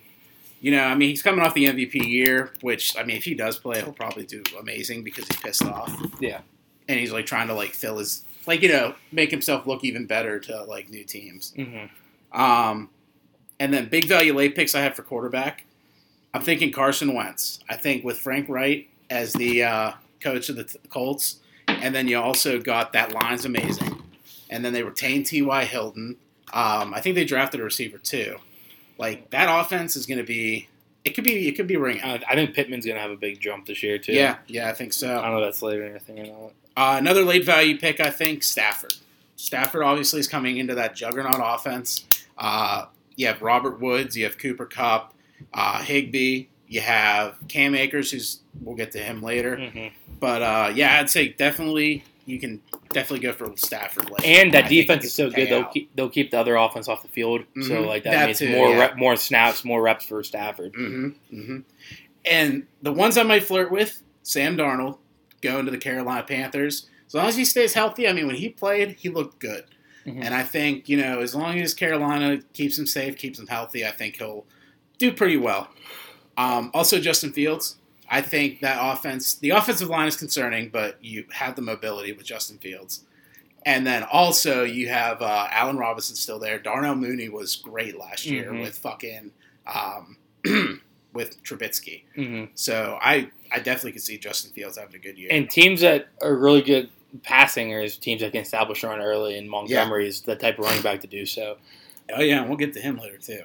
you 0.61 0.71
know, 0.71 0.83
I 0.83 0.95
mean, 0.95 1.09
he's 1.09 1.21
coming 1.21 1.43
off 1.45 1.53
the 1.53 1.65
MVP 1.67 1.99
year, 2.05 2.51
which 2.61 2.97
I 2.97 3.03
mean, 3.03 3.15
if 3.17 3.23
he 3.23 3.33
does 3.33 3.57
play, 3.57 3.81
he'll 3.81 3.93
probably 3.93 4.25
do 4.25 4.43
amazing 4.59 5.03
because 5.03 5.27
he's 5.27 5.37
pissed 5.37 5.63
off. 5.65 5.93
Yeah. 6.19 6.41
and 6.89 6.99
he's 6.99 7.13
like 7.13 7.25
trying 7.25 7.47
to 7.47 7.53
like 7.53 7.71
fill 7.73 7.97
his 7.99 8.25
like 8.45 8.61
you 8.61 8.67
know 8.67 8.93
make 9.09 9.31
himself 9.31 9.65
look 9.65 9.85
even 9.85 10.05
better 10.05 10.37
to 10.37 10.63
like 10.65 10.89
new 10.89 11.05
teams. 11.05 11.53
Mm-hmm. 11.57 12.39
Um, 12.41 12.89
and 13.59 13.73
then 13.73 13.87
big 13.87 14.03
value 14.05 14.33
late 14.33 14.53
picks 14.53 14.75
I 14.75 14.81
have 14.81 14.93
for 14.95 15.01
quarterback. 15.03 15.63
I'm 16.33 16.41
thinking 16.41 16.71
Carson 16.73 17.13
Wentz. 17.13 17.59
I 17.69 17.77
think 17.77 18.03
with 18.03 18.17
Frank 18.19 18.49
Reich 18.49 18.89
as 19.09 19.31
the 19.31 19.63
uh, 19.63 19.91
coach 20.23 20.49
of 20.49 20.55
the 20.55 20.77
Colts, 20.89 21.39
and 21.67 21.93
then 21.93 22.07
you 22.07 22.19
also 22.19 22.59
got 22.59 22.93
that 22.93 23.11
line's 23.11 23.45
amazing, 23.45 24.01
and 24.49 24.63
then 24.63 24.73
they 24.73 24.83
retained 24.83 25.25
T.Y. 25.25 25.65
Hilton. 25.65 26.17
Um, 26.53 26.93
I 26.93 27.01
think 27.01 27.15
they 27.15 27.25
drafted 27.25 27.59
a 27.59 27.63
receiver 27.63 27.97
too. 27.97 28.37
Like 28.97 29.29
that 29.31 29.47
offense 29.49 29.95
is 29.95 30.05
going 30.05 30.19
to 30.19 30.23
be. 30.23 30.69
It 31.03 31.15
could 31.15 31.25
be. 31.25 31.47
It 31.49 31.53
could 31.53 31.67
be 31.67 31.75
ringing. 31.75 32.03
I, 32.03 32.21
I 32.29 32.35
think 32.35 32.55
Pittman's 32.55 32.85
gonna 32.85 32.99
have 32.99 33.11
a 33.11 33.17
big 33.17 33.41
jump 33.41 33.65
this 33.65 33.83
year 33.83 33.97
too. 33.97 34.13
Yeah, 34.13 34.37
yeah, 34.47 34.69
I 34.69 34.73
think 34.73 34.93
so. 34.93 35.19
I 35.19 35.23
don't 35.23 35.31
know 35.31 35.39
if 35.39 35.47
that's 35.47 35.61
late 35.61 35.79
or 35.79 35.85
anything 35.85 36.15
not. 36.15 36.53
Uh, 36.75 36.97
another 36.97 37.23
late 37.23 37.45
value 37.45 37.77
pick, 37.77 37.99
I 37.99 38.09
think, 38.09 38.41
Stafford. 38.41 38.93
Stafford 39.35 39.83
obviously 39.83 40.19
is 40.19 40.27
coming 40.27 40.57
into 40.57 40.75
that 40.75 40.95
juggernaut 40.95 41.35
offense. 41.37 42.05
Uh, 42.37 42.85
you 43.15 43.27
have 43.27 43.41
Robert 43.41 43.79
Woods, 43.79 44.17
you 44.17 44.23
have 44.23 44.37
Cooper 44.37 44.65
Kupp, 44.65 45.13
uh, 45.53 45.81
Higbee, 45.81 46.47
you 46.67 46.81
have 46.81 47.35
Cam 47.47 47.75
Akers, 47.75 48.11
who's 48.11 48.39
we'll 48.61 48.75
get 48.75 48.91
to 48.93 48.99
him 48.99 49.21
later. 49.21 49.57
Mhm. 49.57 49.91
But 50.19 50.41
uh, 50.41 50.71
yeah, 50.75 50.99
I'd 50.99 51.09
say 51.09 51.29
definitely 51.29 52.03
you 52.25 52.39
can 52.39 52.61
definitely 52.93 53.19
go 53.19 53.33
for 53.33 53.51
Stafford. 53.57 54.09
Late. 54.09 54.23
And 54.25 54.53
that 54.53 54.65
I 54.65 54.69
defense 54.69 55.03
is 55.05 55.13
so 55.13 55.29
good; 55.29 55.49
they'll 55.49 55.65
keep 55.65 55.93
they'll 55.95 56.09
keep 56.09 56.31
the 56.31 56.39
other 56.39 56.55
offense 56.55 56.87
off 56.87 57.01
the 57.01 57.09
field. 57.09 57.43
So 57.61 57.81
Mhm. 57.83 57.87
like 57.87 58.03
that, 58.03 58.11
That 58.11 58.25
means 58.27 58.39
too, 58.39 58.49
more 58.49 58.69
yeah. 58.69 58.79
rep, 58.79 58.97
more 58.97 59.15
snaps, 59.17 59.65
more 59.65 59.81
reps 59.81 60.05
for 60.05 60.23
Stafford. 60.23 60.73
hmm 60.75 61.09
hmm 61.29 61.59
And 62.25 62.65
the 62.81 62.93
ones 62.93 63.17
I 63.17 63.23
might 63.23 63.43
flirt 63.43 63.69
with, 63.71 64.01
Sam 64.23 64.55
Darnold, 64.57 64.97
going 65.41 65.65
to 65.65 65.71
the 65.71 65.77
Carolina 65.77 66.23
Panthers. 66.23 66.87
As 67.07 67.13
long 67.13 67.27
as 67.27 67.35
he 67.35 67.43
stays 67.45 67.73
healthy, 67.73 68.07
I 68.07 68.13
mean, 68.13 68.27
when 68.27 68.37
he 68.37 68.47
played, 68.49 68.95
he 68.99 69.09
looked 69.09 69.39
good. 69.39 69.65
Mhm. 70.07 70.23
And 70.23 70.33
I 70.33 70.43
think, 70.43 70.87
you 70.87 70.95
know, 70.97 71.19
as 71.19 71.35
long 71.35 71.59
as 71.59 71.73
Carolina 71.73 72.41
keeps 72.53 72.77
him 72.79 72.87
safe, 72.87 73.17
keeps 73.17 73.37
him 73.39 73.47
healthy, 73.47 73.85
I 73.85 73.91
think 73.91 74.17
he'll 74.17 74.45
do 74.97 75.11
pretty 75.11 75.37
well. 75.37 75.69
Um, 76.37 76.71
also, 76.73 76.99
Justin 76.99 77.31
Fields. 77.33 77.77
I 78.09 78.21
think 78.21 78.59
that 78.61 78.77
offense, 78.79 79.35
the 79.35 79.51
offensive 79.51 79.87
line 79.89 80.07
is 80.07 80.15
concerning, 80.17 80.69
but 80.69 81.03
you 81.03 81.25
have 81.31 81.55
the 81.55 81.61
mobility 81.61 82.11
with 82.11 82.25
Justin 82.25 82.57
Fields. 82.59 83.03
And 83.65 83.87
then 83.87 84.03
also 84.03 84.63
you 84.65 84.89
have 84.89 85.21
uh, 85.21 85.47
Allen 85.49 85.77
Robinson 85.77 86.15
still 86.15 86.37
there. 86.37 86.59
Darnell 86.59 86.95
Mooney 86.95 87.29
was 87.29 87.55
great 87.55 87.97
last 87.97 88.25
year 88.25 88.51
Mhm. 88.51 88.61
with 88.61 88.77
fucking 88.77 89.31
um, 89.73 90.17
with 91.13 91.41
Trubisky. 91.43 92.03
Mhm. 92.17 92.49
So 92.55 92.97
I 93.01 93.29
I 93.51 93.59
definitely 93.59 93.93
could 93.93 94.01
see 94.03 94.17
Justin 94.17 94.51
Fields 94.51 94.77
having 94.77 94.95
a 94.95 94.99
good 94.99 95.17
year. 95.17 95.29
And 95.31 95.49
teams 95.49 95.79
that 95.81 96.09
are 96.21 96.35
really 96.35 96.61
good 96.61 96.89
passing 97.23 97.73
are 97.73 97.87
teams 97.87 98.21
that 98.21 98.31
can 98.33 98.41
establish 98.41 98.83
a 98.83 98.87
run 98.87 98.99
early, 98.99 99.37
and 99.37 99.49
Montgomery 99.49 100.07
is 100.07 100.21
the 100.21 100.35
type 100.35 100.59
of 100.59 100.65
running 100.65 100.81
back 100.83 100.99
to 101.01 101.07
do 101.07 101.25
so. 101.25 101.57
Oh 102.13 102.21
yeah, 102.21 102.45
we'll 102.45 102.57
get 102.57 102.73
to 102.73 102.81
him 102.81 102.97
later 102.97 103.17
too. 103.17 103.41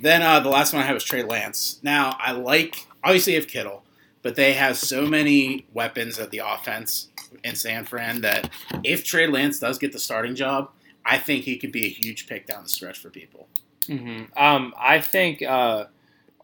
Then 0.00 0.22
uh, 0.22 0.40
the 0.40 0.48
last 0.50 0.72
one 0.72 0.82
I 0.82 0.86
have 0.86 0.96
is 0.96 1.04
Trey 1.04 1.22
Lance. 1.22 1.80
Now 1.82 2.16
I 2.18 2.32
like 2.32 2.86
obviously 3.02 3.34
have 3.34 3.48
Kittle, 3.48 3.84
but 4.22 4.36
they 4.36 4.52
have 4.54 4.76
so 4.76 5.06
many 5.06 5.66
weapons 5.72 6.18
at 6.18 6.30
the 6.30 6.42
offense 6.44 7.08
in 7.44 7.54
San 7.54 7.84
Fran 7.84 8.20
that 8.22 8.50
if 8.82 9.04
Trey 9.04 9.26
Lance 9.26 9.58
does 9.58 9.78
get 9.78 9.92
the 9.92 9.98
starting 9.98 10.34
job, 10.34 10.70
I 11.04 11.18
think 11.18 11.44
he 11.44 11.56
could 11.56 11.72
be 11.72 11.86
a 11.86 11.88
huge 11.88 12.26
pick 12.26 12.46
down 12.46 12.64
the 12.64 12.68
stretch 12.68 12.98
for 12.98 13.10
people. 13.10 13.48
Mm-hmm. 13.88 14.36
Um, 14.36 14.74
I 14.76 15.00
think 15.00 15.42
uh, 15.42 15.86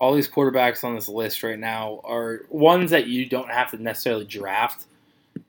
all 0.00 0.14
these 0.14 0.30
quarterbacks 0.30 0.84
on 0.84 0.94
this 0.94 1.08
list 1.08 1.42
right 1.42 1.58
now 1.58 2.00
are 2.04 2.42
ones 2.48 2.90
that 2.92 3.06
you 3.06 3.26
don't 3.26 3.50
have 3.50 3.70
to 3.72 3.82
necessarily 3.82 4.24
draft. 4.24 4.86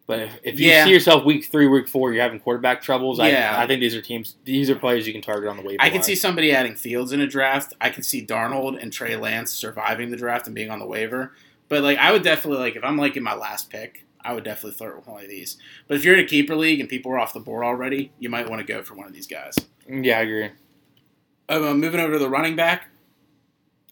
But 0.06 0.20
if, 0.20 0.40
if 0.44 0.60
you 0.60 0.68
Yeah. 0.70 0.84
see 0.86 0.92
yourself 0.92 1.24
week 1.24 1.46
three, 1.46 1.66
week 1.68 1.88
four, 1.88 2.12
you're 2.14 2.22
having 2.22 2.40
quarterback 2.40 2.82
troubles. 2.82 3.20
Yeah. 3.20 3.56
I, 3.58 3.64
I 3.64 3.68
think 3.68 3.80
these 3.80 3.96
are 3.96 4.02
teams. 4.02 4.36
These 4.44 4.70
are 4.70 4.76
players 4.76 5.08
you 5.08 5.14
can 5.14 5.22
target 5.22 5.50
on 5.50 5.56
the 5.58 5.64
waiver. 5.64 5.82
I 5.82 5.90
can 5.90 6.00
wire. 6.00 6.04
see 6.04 6.16
somebody 6.16 6.52
adding 6.52 6.76
Fields 6.76 7.14
in 7.14 7.22
a 7.22 7.28
draft. 7.28 7.74
I 7.80 7.90
can 7.90 8.04
see 8.04 8.26
Darnold 8.26 8.82
and 8.82 8.92
Trey 8.92 9.16
Lance 9.16 9.52
surviving 9.54 10.12
the 10.12 10.18
draft 10.18 10.46
and 10.48 10.54
being 10.56 10.70
on 10.70 10.80
the 10.80 10.86
waiver. 10.86 11.32
But 11.70 11.84
like 11.84 11.98
I 11.98 12.12
would 12.12 12.24
definitely 12.24 12.60
like 12.60 12.76
if 12.76 12.84
I'm 12.84 12.98
like 12.98 13.16
in 13.16 13.24
my 13.24 13.34
last 13.34 13.70
pick, 13.70 14.06
I 14.20 14.34
would 14.34 14.44
definitely 14.44 14.78
flirt 14.78 14.98
with 14.98 15.08
one 15.08 15.24
of 15.24 15.30
these. 15.30 15.58
But 15.88 15.96
if 15.98 16.04
you're 16.04 16.16
in 16.16 16.24
a 16.24 16.28
keeper 16.28 16.56
league 16.56 16.80
and 16.82 16.90
people 16.90 17.12
are 17.14 17.20
off 17.20 17.34
the 17.34 17.40
board 17.40 17.64
already, 17.64 18.12
you 18.20 18.30
might 18.30 18.50
want 18.50 18.60
to 18.60 18.66
go 18.66 18.84
for 18.84 18.96
one 18.96 19.08
of 19.08 19.14
these 19.14 19.28
guys. 19.28 19.56
Yeah, 19.90 20.20
I 20.20 20.22
agree. 20.22 20.50
Uh, 21.50 21.74
moving 21.74 22.00
over 22.00 22.14
to 22.14 22.20
the 22.20 22.30
running 22.30 22.56
back, 22.56 22.90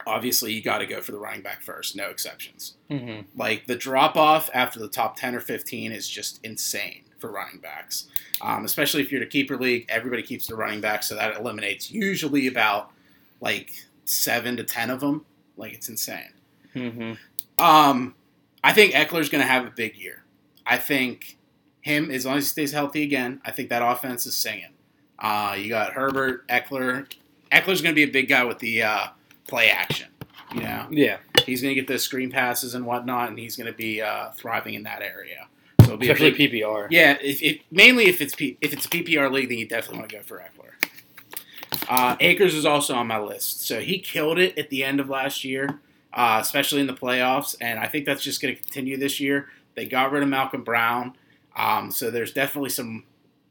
obviously 0.05 0.53
you 0.53 0.61
got 0.61 0.79
to 0.79 0.85
go 0.85 1.01
for 1.01 1.11
the 1.11 1.19
running 1.19 1.41
back 1.41 1.61
first, 1.61 1.95
no 1.95 2.09
exceptions. 2.09 2.75
Mm-hmm. 2.89 3.37
Like 3.39 3.67
the 3.67 3.75
drop 3.75 4.15
off 4.15 4.49
after 4.53 4.79
the 4.79 4.87
top 4.87 5.15
ten 5.15 5.35
or 5.35 5.39
fifteen 5.39 5.91
is 5.91 6.07
just 6.07 6.39
insane 6.43 7.03
for 7.19 7.31
running 7.31 7.59
backs, 7.59 8.07
um, 8.41 8.65
especially 8.65 9.01
if 9.01 9.11
you're 9.11 9.21
in 9.21 9.27
a 9.27 9.29
keeper 9.29 9.57
league. 9.57 9.85
Everybody 9.89 10.23
keeps 10.23 10.47
the 10.47 10.55
running 10.55 10.81
back, 10.81 11.03
so 11.03 11.15
that 11.15 11.37
eliminates 11.37 11.91
usually 11.91 12.47
about 12.47 12.91
like 13.39 13.71
seven 14.05 14.57
to 14.57 14.63
ten 14.63 14.89
of 14.89 14.99
them. 14.99 15.25
Like 15.57 15.73
it's 15.73 15.89
insane. 15.89 16.33
Mm-hmm. 16.75 17.63
Um, 17.63 18.15
I 18.63 18.73
think 18.73 18.93
Ekeler's 18.93 19.29
going 19.29 19.43
to 19.43 19.47
have 19.47 19.65
a 19.65 19.71
big 19.71 19.95
year. 19.95 20.23
I 20.65 20.77
think 20.77 21.37
him, 21.81 22.11
as 22.11 22.25
long 22.25 22.37
as 22.37 22.45
he 22.45 22.49
stays 22.49 22.71
healthy 22.71 23.03
again, 23.03 23.41
I 23.45 23.51
think 23.51 23.69
that 23.69 23.81
offense 23.81 24.25
is 24.25 24.35
singing. 24.35 24.73
Uh, 25.19 25.55
you 25.57 25.69
got 25.69 25.93
Herbert, 25.93 26.47
Ekeler. 26.47 27.11
Ekeler's 27.51 27.81
going 27.81 27.93
to 27.93 27.95
be 27.95 28.03
a 28.03 28.11
big 28.11 28.29
guy 28.29 28.43
with 28.43 28.59
the 28.59 28.83
uh, 28.83 29.07
play 29.47 29.69
action. 29.69 30.07
You 30.53 30.61
know, 30.63 30.87
Yeah, 30.91 31.17
he's 31.45 31.61
going 31.61 31.73
to 31.75 31.79
get 31.79 31.87
those 31.87 32.03
screen 32.03 32.29
passes 32.29 32.73
and 32.75 32.85
whatnot, 32.85 33.29
and 33.29 33.39
he's 33.39 33.55
going 33.55 33.67
to 33.71 33.77
be 33.77 34.01
uh, 34.01 34.31
thriving 34.31 34.73
in 34.73 34.83
that 34.83 35.01
area. 35.01 35.47
So 35.85 35.95
be 35.97 36.09
especially 36.09 36.31
big, 36.47 36.51
PPR. 36.61 36.87
yeah, 36.91 37.17
if, 37.21 37.41
if 37.41 37.59
mainly 37.71 38.07
if 38.07 38.21
it's 38.21 38.35
P, 38.35 38.57
if 38.61 38.73
it's 38.73 38.85
a 38.85 38.89
PPR 38.89 39.31
league, 39.31 39.49
then 39.49 39.57
you 39.57 39.67
definitely 39.67 39.99
want 39.99 40.09
to 40.11 40.17
go 40.17 40.21
for 40.23 40.37
Ekeler. 40.39 41.87
Uh, 41.89 42.15
Akers 42.19 42.53
is 42.53 42.65
also 42.65 42.93
on 42.95 43.07
my 43.07 43.17
list, 43.19 43.65
so 43.65 43.79
he 43.79 43.97
killed 43.99 44.37
it 44.39 44.57
at 44.57 44.69
the 44.69 44.83
end 44.83 44.99
of 44.99 45.09
last 45.09 45.43
year, 45.43 45.79
uh, 46.13 46.37
especially 46.41 46.81
in 46.81 46.87
the 46.87 46.93
playoffs, 46.93 47.55
and 47.61 47.79
I 47.79 47.87
think 47.87 48.05
that's 48.05 48.21
just 48.23 48.41
going 48.41 48.55
to 48.55 48.61
continue 48.61 48.97
this 48.97 49.19
year. 49.19 49.47
They 49.75 49.85
got 49.85 50.11
rid 50.11 50.21
of 50.21 50.29
Malcolm 50.29 50.63
Brown, 50.63 51.13
um, 51.55 51.91
so 51.91 52.11
there's 52.11 52.33
definitely 52.33 52.69
some 52.69 53.05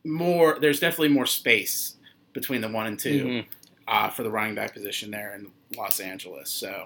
more. 0.05 0.59
There's 0.61 0.81
definitely 0.81 1.09
more 1.09 1.26
space 1.26 1.96
between 2.33 2.61
the 2.61 2.68
one 2.68 2.87
and 2.87 2.98
2 2.98 3.24
Mhm. 3.24 3.44
uh, 3.88 4.11
for 4.11 4.22
the 4.22 4.31
running 4.31 4.55
back 4.55 4.72
position 4.74 5.11
there 5.11 5.35
in 5.35 5.50
Los 5.77 6.01
Angeles. 6.01 6.51
So 6.51 6.85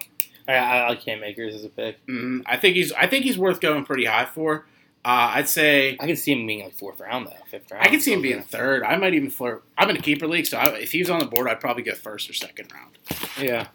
I, 0.49 0.53
I 0.55 0.89
like 0.91 1.01
Cam 1.05 1.23
Akers 1.25 1.55
as 1.55 1.65
a 1.65 1.69
pick. 1.69 2.05
mm, 2.07 2.43
I 2.47 2.57
think 2.57 2.77
he's 2.77 2.93
I 2.93 3.07
think 3.07 3.25
he's 3.25 3.39
worth 3.39 3.61
going 3.61 3.85
pretty 3.85 4.05
high 4.05 4.27
for. 4.27 4.67
Uh, 5.07 5.33
I'd 5.35 5.49
say 5.51 5.99
I 6.01 6.07
can 6.07 6.17
see 6.17 6.33
him 6.33 6.47
being 6.47 6.65
like 6.65 6.73
fourth 6.75 6.99
round 6.99 7.27
though, 7.27 7.33
fifth 7.51 7.71
round. 7.71 7.85
I 7.85 7.89
can 7.91 8.01
see 8.01 8.13
him 8.15 8.23
being 8.23 8.43
third. 8.43 8.83
I 8.83 8.97
might 8.97 9.13
even 9.13 9.29
flirt. 9.29 9.63
I'm 9.77 9.91
in 9.91 9.97
a 9.97 10.01
keeper 10.01 10.27
league, 10.27 10.47
so 10.47 10.57
I, 10.57 10.69
if 10.79 10.93
he 10.93 11.01
was 11.01 11.11
on 11.11 11.19
the 11.19 11.27
board, 11.27 11.47
I'd 11.47 11.61
probably 11.61 11.83
go 11.83 11.95
first 11.95 12.31
or 12.31 12.33
second 12.33 12.73
round. 12.73 12.97
Yeah, 13.39 13.67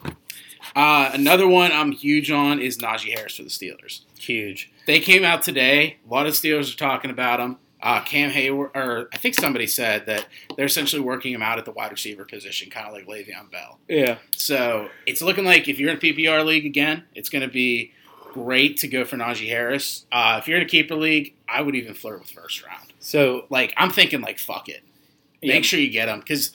Uh, 0.76 1.12
another 1.14 1.48
one 1.48 1.72
I'm 1.72 1.92
huge 1.92 2.32
on 2.32 2.60
is 2.60 2.80
Najee 2.80 3.16
Harris 3.16 3.36
for 3.38 3.44
the 3.44 3.50
Steelers. 3.50 4.02
huge. 4.20 4.72
They 4.88 5.00
came 5.00 5.24
out 5.24 5.44
today. 5.44 5.98
A 6.10 6.12
lot 6.12 6.26
of 6.26 6.34
Steelers 6.34 6.74
are 6.74 6.78
talking 6.78 7.12
about 7.12 7.40
him. 7.40 7.58
Uh, 7.82 8.02
Cam 8.04 8.30
Hayward, 8.32 8.72
or 8.76 9.08
I 9.14 9.18
think 9.18 9.36
somebody 9.36 9.66
said 9.66 10.06
that 10.08 10.28
they're 10.58 10.66
essentially 10.66 11.02
working 11.02 11.34
him 11.34 11.42
out 11.42 11.58
at 11.60 11.64
the 11.66 11.72
wide 11.72 11.92
receiver 11.92 12.26
position, 12.26 12.70
kind 12.70 12.86
of 12.88 12.94
like 12.94 13.08
Le'Veon 13.08 13.50
Bell. 13.50 13.80
Yeah, 13.88 14.18
So 14.36 14.90
it's 15.06 15.22
looking 15.22 15.46
like 15.46 15.70
if 15.70 15.80
you're 15.80 15.90
in 15.92 15.96
a 15.98 16.00
PPR 16.00 16.46
league 16.46 16.66
again, 16.66 17.04
it's 17.16 17.30
going 17.30 17.42
to 17.42 17.48
be 17.48 17.94
great 18.34 18.78
to 18.80 18.88
go 18.90 19.06
for 19.06 19.16
Najee 19.16 19.48
Harris. 19.48 20.06
Uh, 20.12 20.40
if 20.42 20.48
you're 20.48 20.58
in 20.58 20.64
a 20.66 20.70
keeper 20.70 20.96
league, 20.96 21.36
I 21.48 21.62
would 21.62 21.74
even 21.76 21.94
flirt 21.94 22.20
with 22.20 22.30
first 22.32 22.66
round. 22.66 22.92
so 23.00 23.46
Like 23.50 23.74
I'm 23.78 23.92
thinking, 23.92 24.20
like 24.22 24.40
fuck 24.40 24.68
it. 24.68 24.82
yeah, 25.42 25.54
make 25.54 25.64
sure 25.64 25.80
you 25.80 25.90
get 25.90 26.10
him 26.10 26.20
because 26.20 26.52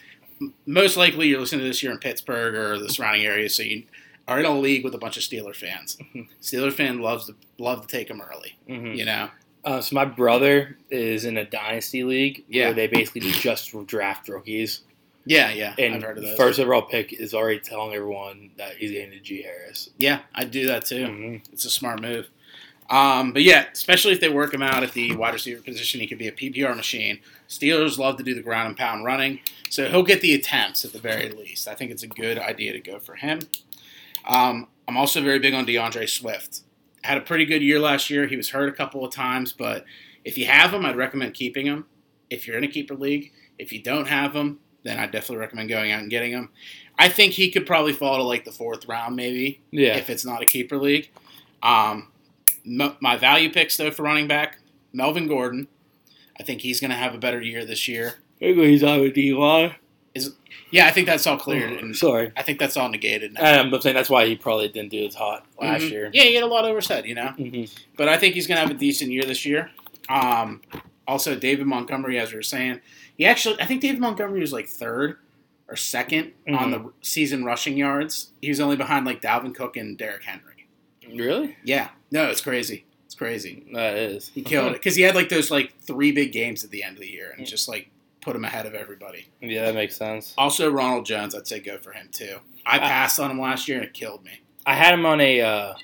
most 0.66 0.96
likely 0.98 1.28
you're 1.28 1.40
listening 1.40 1.60
to 1.62 1.66
this. 1.68 1.82
You're 1.82 1.92
in 1.92 1.98
Pittsburgh 2.00 2.54
or 2.54 2.78
the 2.78 2.90
surrounding 2.90 3.24
area, 3.24 3.48
so 3.48 3.62
you 3.62 3.84
are 4.28 4.38
in 4.40 4.44
a 4.46 4.58
league 4.58 4.84
with 4.84 4.94
a 4.94 4.98
bunch 4.98 5.16
of 5.16 5.22
Steeler 5.22 5.54
fans. 5.56 5.96
Mhm. 6.14 6.28
Steeler 6.42 6.72
fan 6.72 7.00
loves 7.00 7.26
to 7.26 7.34
love 7.58 7.80
to 7.82 7.88
take 7.88 8.08
them 8.08 8.20
early. 8.20 8.56
mhm. 8.68 8.96
You 8.96 9.04
know, 9.06 9.30
Uh, 9.64 9.80
so 9.80 9.94
my 9.94 10.04
brother 10.04 10.76
is 10.90 11.24
in 11.24 11.36
a 11.38 11.44
dynasty 11.44 12.04
league 12.04 12.44
Yeah. 12.48 12.66
where 12.66 12.74
they 12.74 12.86
basically 12.86 13.20
just 13.32 13.72
draft 13.86 14.28
rookies. 14.28 14.80
Yeah, 15.26 15.50
yeah. 15.52 15.74
And 15.78 15.94
I've 15.94 16.02
heard 16.02 16.18
of 16.18 16.24
those. 16.24 16.36
first 16.36 16.60
overall 16.60 16.82
pick 16.82 17.14
is 17.14 17.32
already 17.32 17.58
telling 17.60 17.94
everyone 17.94 18.50
that 18.58 18.76
he's 18.76 18.90
getting 18.90 19.12
to 19.12 19.20
G 19.20 19.42
Harris. 19.42 19.88
Yeah, 19.96 20.20
I'd 20.34 20.50
do 20.50 20.66
that 20.66 20.84
too. 20.84 21.06
Mhm. 21.06 21.40
It's 21.52 21.64
a 21.64 21.70
smart 21.70 22.02
move. 22.02 22.28
Um, 22.90 23.32
but 23.32 23.42
yeah, 23.42 23.64
especially 23.72 24.12
if 24.12 24.20
they 24.20 24.28
work 24.28 24.52
him 24.52 24.60
out 24.62 24.82
at 24.82 24.92
the 24.92 25.16
wide 25.16 25.32
receiver 25.32 25.62
position, 25.62 26.00
he 26.00 26.06
could 26.06 26.18
be 26.18 26.28
a 26.28 26.32
PPR 26.32 26.74
machine. 26.74 27.20
Steelers 27.48 27.96
love 27.96 28.18
to 28.18 28.22
do 28.22 28.34
the 28.34 28.42
ground 28.42 28.68
and 28.68 28.76
pound 28.76 29.06
running, 29.06 29.40
so 29.70 29.88
he'll 29.88 30.02
get 30.02 30.20
the 30.20 30.34
attempts 30.34 30.84
at 30.84 30.92
the 30.92 30.98
very 30.98 31.30
least. 31.30 31.66
I 31.66 31.74
think 31.74 31.90
it's 31.90 32.02
a 32.02 32.06
good 32.06 32.36
idea 32.38 32.72
to 32.74 32.80
go 32.80 32.98
for 32.98 33.14
him. 33.14 33.40
Um, 34.26 34.68
I'm 34.86 34.98
also 34.98 35.22
very 35.22 35.38
big 35.38 35.54
on 35.54 35.64
DeAndre 35.64 36.06
Swift. 36.06 36.60
Had 37.04 37.18
a 37.18 37.20
pretty 37.20 37.44
good 37.44 37.62
year 37.62 37.78
last 37.78 38.08
year. 38.08 38.26
He 38.26 38.34
was 38.36 38.48
hurt 38.48 38.68
a 38.68 38.72
couple 38.72 39.04
of 39.04 39.12
times, 39.12 39.52
but 39.52 39.84
if 40.24 40.38
you 40.38 40.46
have 40.46 40.72
him, 40.72 40.86
I'd 40.86 40.96
recommend 40.96 41.34
keeping 41.34 41.66
him. 41.66 41.84
If 42.30 42.46
you're 42.46 42.56
in 42.56 42.64
a 42.64 42.68
keeper 42.68 42.94
league, 42.94 43.30
if 43.58 43.72
you 43.72 43.82
don't 43.82 44.08
have 44.08 44.32
him, 44.34 44.58
then 44.84 44.98
I 44.98 45.04
definitely 45.04 45.36
recommend 45.36 45.68
going 45.68 45.92
out 45.92 46.00
and 46.00 46.08
getting 46.10 46.32
him. 46.32 46.48
I 46.98 47.10
think 47.10 47.34
he 47.34 47.50
could 47.50 47.66
probably 47.66 47.92
fall 47.92 48.16
to 48.16 48.22
like 48.22 48.46
the 48.46 48.52
fourth 48.52 48.88
round, 48.88 49.16
maybe 49.16 49.60
Yeah. 49.70 49.96
if 49.98 50.08
it's 50.08 50.24
not 50.24 50.42
a 50.42 50.46
keeper 50.46 50.78
league. 50.78 51.10
Um, 51.62 52.08
my 52.64 53.16
value 53.18 53.52
picks 53.52 53.76
though 53.76 53.90
for 53.90 54.02
running 54.04 54.26
back, 54.26 54.58
Melvin 54.94 55.28
Gordon. 55.28 55.68
I 56.40 56.42
think 56.42 56.62
he's 56.62 56.80
going 56.80 56.90
to 56.90 56.96
have 56.96 57.14
a 57.14 57.18
better 57.18 57.40
year 57.42 57.66
this 57.66 57.86
year. 57.86 58.14
He's 58.40 58.82
on 58.82 59.00
with 59.02 59.14
DY. 60.14 60.22
Yeah, 60.70 60.86
I 60.86 60.90
think 60.90 61.06
that's 61.06 61.26
all 61.26 61.36
cleared, 61.36 61.72
and 61.80 61.94
Sorry. 61.96 62.32
I 62.36 62.42
think 62.42 62.58
that's 62.58 62.76
all 62.76 62.88
negated 62.88 63.34
now. 63.34 63.40
And 63.42 63.72
I'm 63.74 63.80
saying 63.80 63.94
that's 63.94 64.10
why 64.10 64.26
he 64.26 64.34
probably 64.34 64.68
didn't 64.68 64.90
do 64.90 65.06
as 65.06 65.14
hot 65.14 65.46
last 65.60 65.82
Mhm. 65.82 65.90
year. 65.90 66.10
Yeah, 66.12 66.24
he 66.24 66.34
had 66.34 66.42
a 66.42 66.48
lot 66.48 66.64
overset, 66.64 67.06
you 67.06 67.14
know. 67.14 67.28
hmm 67.28 67.64
But 67.96 68.08
I 68.08 68.16
think 68.16 68.34
he's 68.34 68.46
going 68.48 68.56
to 68.56 68.62
have 68.62 68.70
a 68.70 68.78
decent 68.78 69.12
year 69.12 69.22
this 69.24 69.44
year. 69.46 69.70
Um, 70.08 70.62
also, 71.06 71.36
David 71.36 71.66
Montgomery, 71.66 72.18
as 72.18 72.30
we 72.32 72.36
were 72.36 72.42
saying, 72.42 72.80
he 73.16 73.24
actually, 73.24 73.60
I 73.60 73.66
think 73.66 73.82
David 73.82 74.00
Montgomery 74.00 74.40
was 74.40 74.52
like 74.52 74.66
third 74.68 75.18
or 75.68 75.76
2nd 75.76 76.32
on 76.48 76.70
the 76.72 76.92
season 77.02 77.44
rushing 77.44 77.76
yards. 77.76 78.30
He 78.42 78.48
was 78.48 78.58
only 78.60 78.76
behind 78.76 79.06
like 79.06 79.22
Dalvin 79.22 79.54
Cook 79.54 79.76
and 79.76 79.96
Derrick 79.96 80.24
Henry. 80.24 80.66
Really? 81.14 81.56
Yeah, 81.62 81.90
no, 82.10 82.28
it's 82.28 82.40
crazy. 82.40 82.84
It's 83.06 83.14
crazy. 83.14 83.64
That 83.72 83.96
is. 83.96 84.30
He 84.34 84.42
killed 84.42 84.72
it 84.72 84.72
because 84.74 84.96
he 84.96 85.02
had 85.02 85.14
like 85.14 85.28
those 85.28 85.50
like 85.50 85.78
three 85.80 86.10
big 86.10 86.32
games 86.32 86.64
at 86.64 86.70
the 86.70 86.82
end 86.82 86.96
of 86.96 87.00
the 87.02 87.08
year 87.10 87.32
and 87.36 87.46
just 87.46 87.68
like 87.68 87.88
put 88.24 88.34
him 88.34 88.44
ahead 88.44 88.66
of 88.66 88.74
everybody. 88.74 89.28
Yeah, 89.40 89.66
that 89.66 89.74
makes 89.74 89.96
sense. 89.96 90.34
Also, 90.38 90.70
Ronald 90.70 91.04
Jones, 91.06 91.34
I'd 91.34 91.46
say 91.46 91.60
go 91.60 91.78
for 91.78 91.92
him 91.92 92.08
too. 92.10 92.38
I 92.66 92.76
I- 92.76 92.78
passed 92.78 93.20
on 93.20 93.30
him 93.30 93.40
last 93.40 93.68
year 93.68 93.76
and 93.78 93.86
it 93.86 93.92
killed 93.94 94.24
me. 94.24 94.40
I 94.66 94.74
had 94.74 94.94
him 94.94 95.04
on 95.06 95.20
a. 95.20 95.40
Uh, 95.42 95.74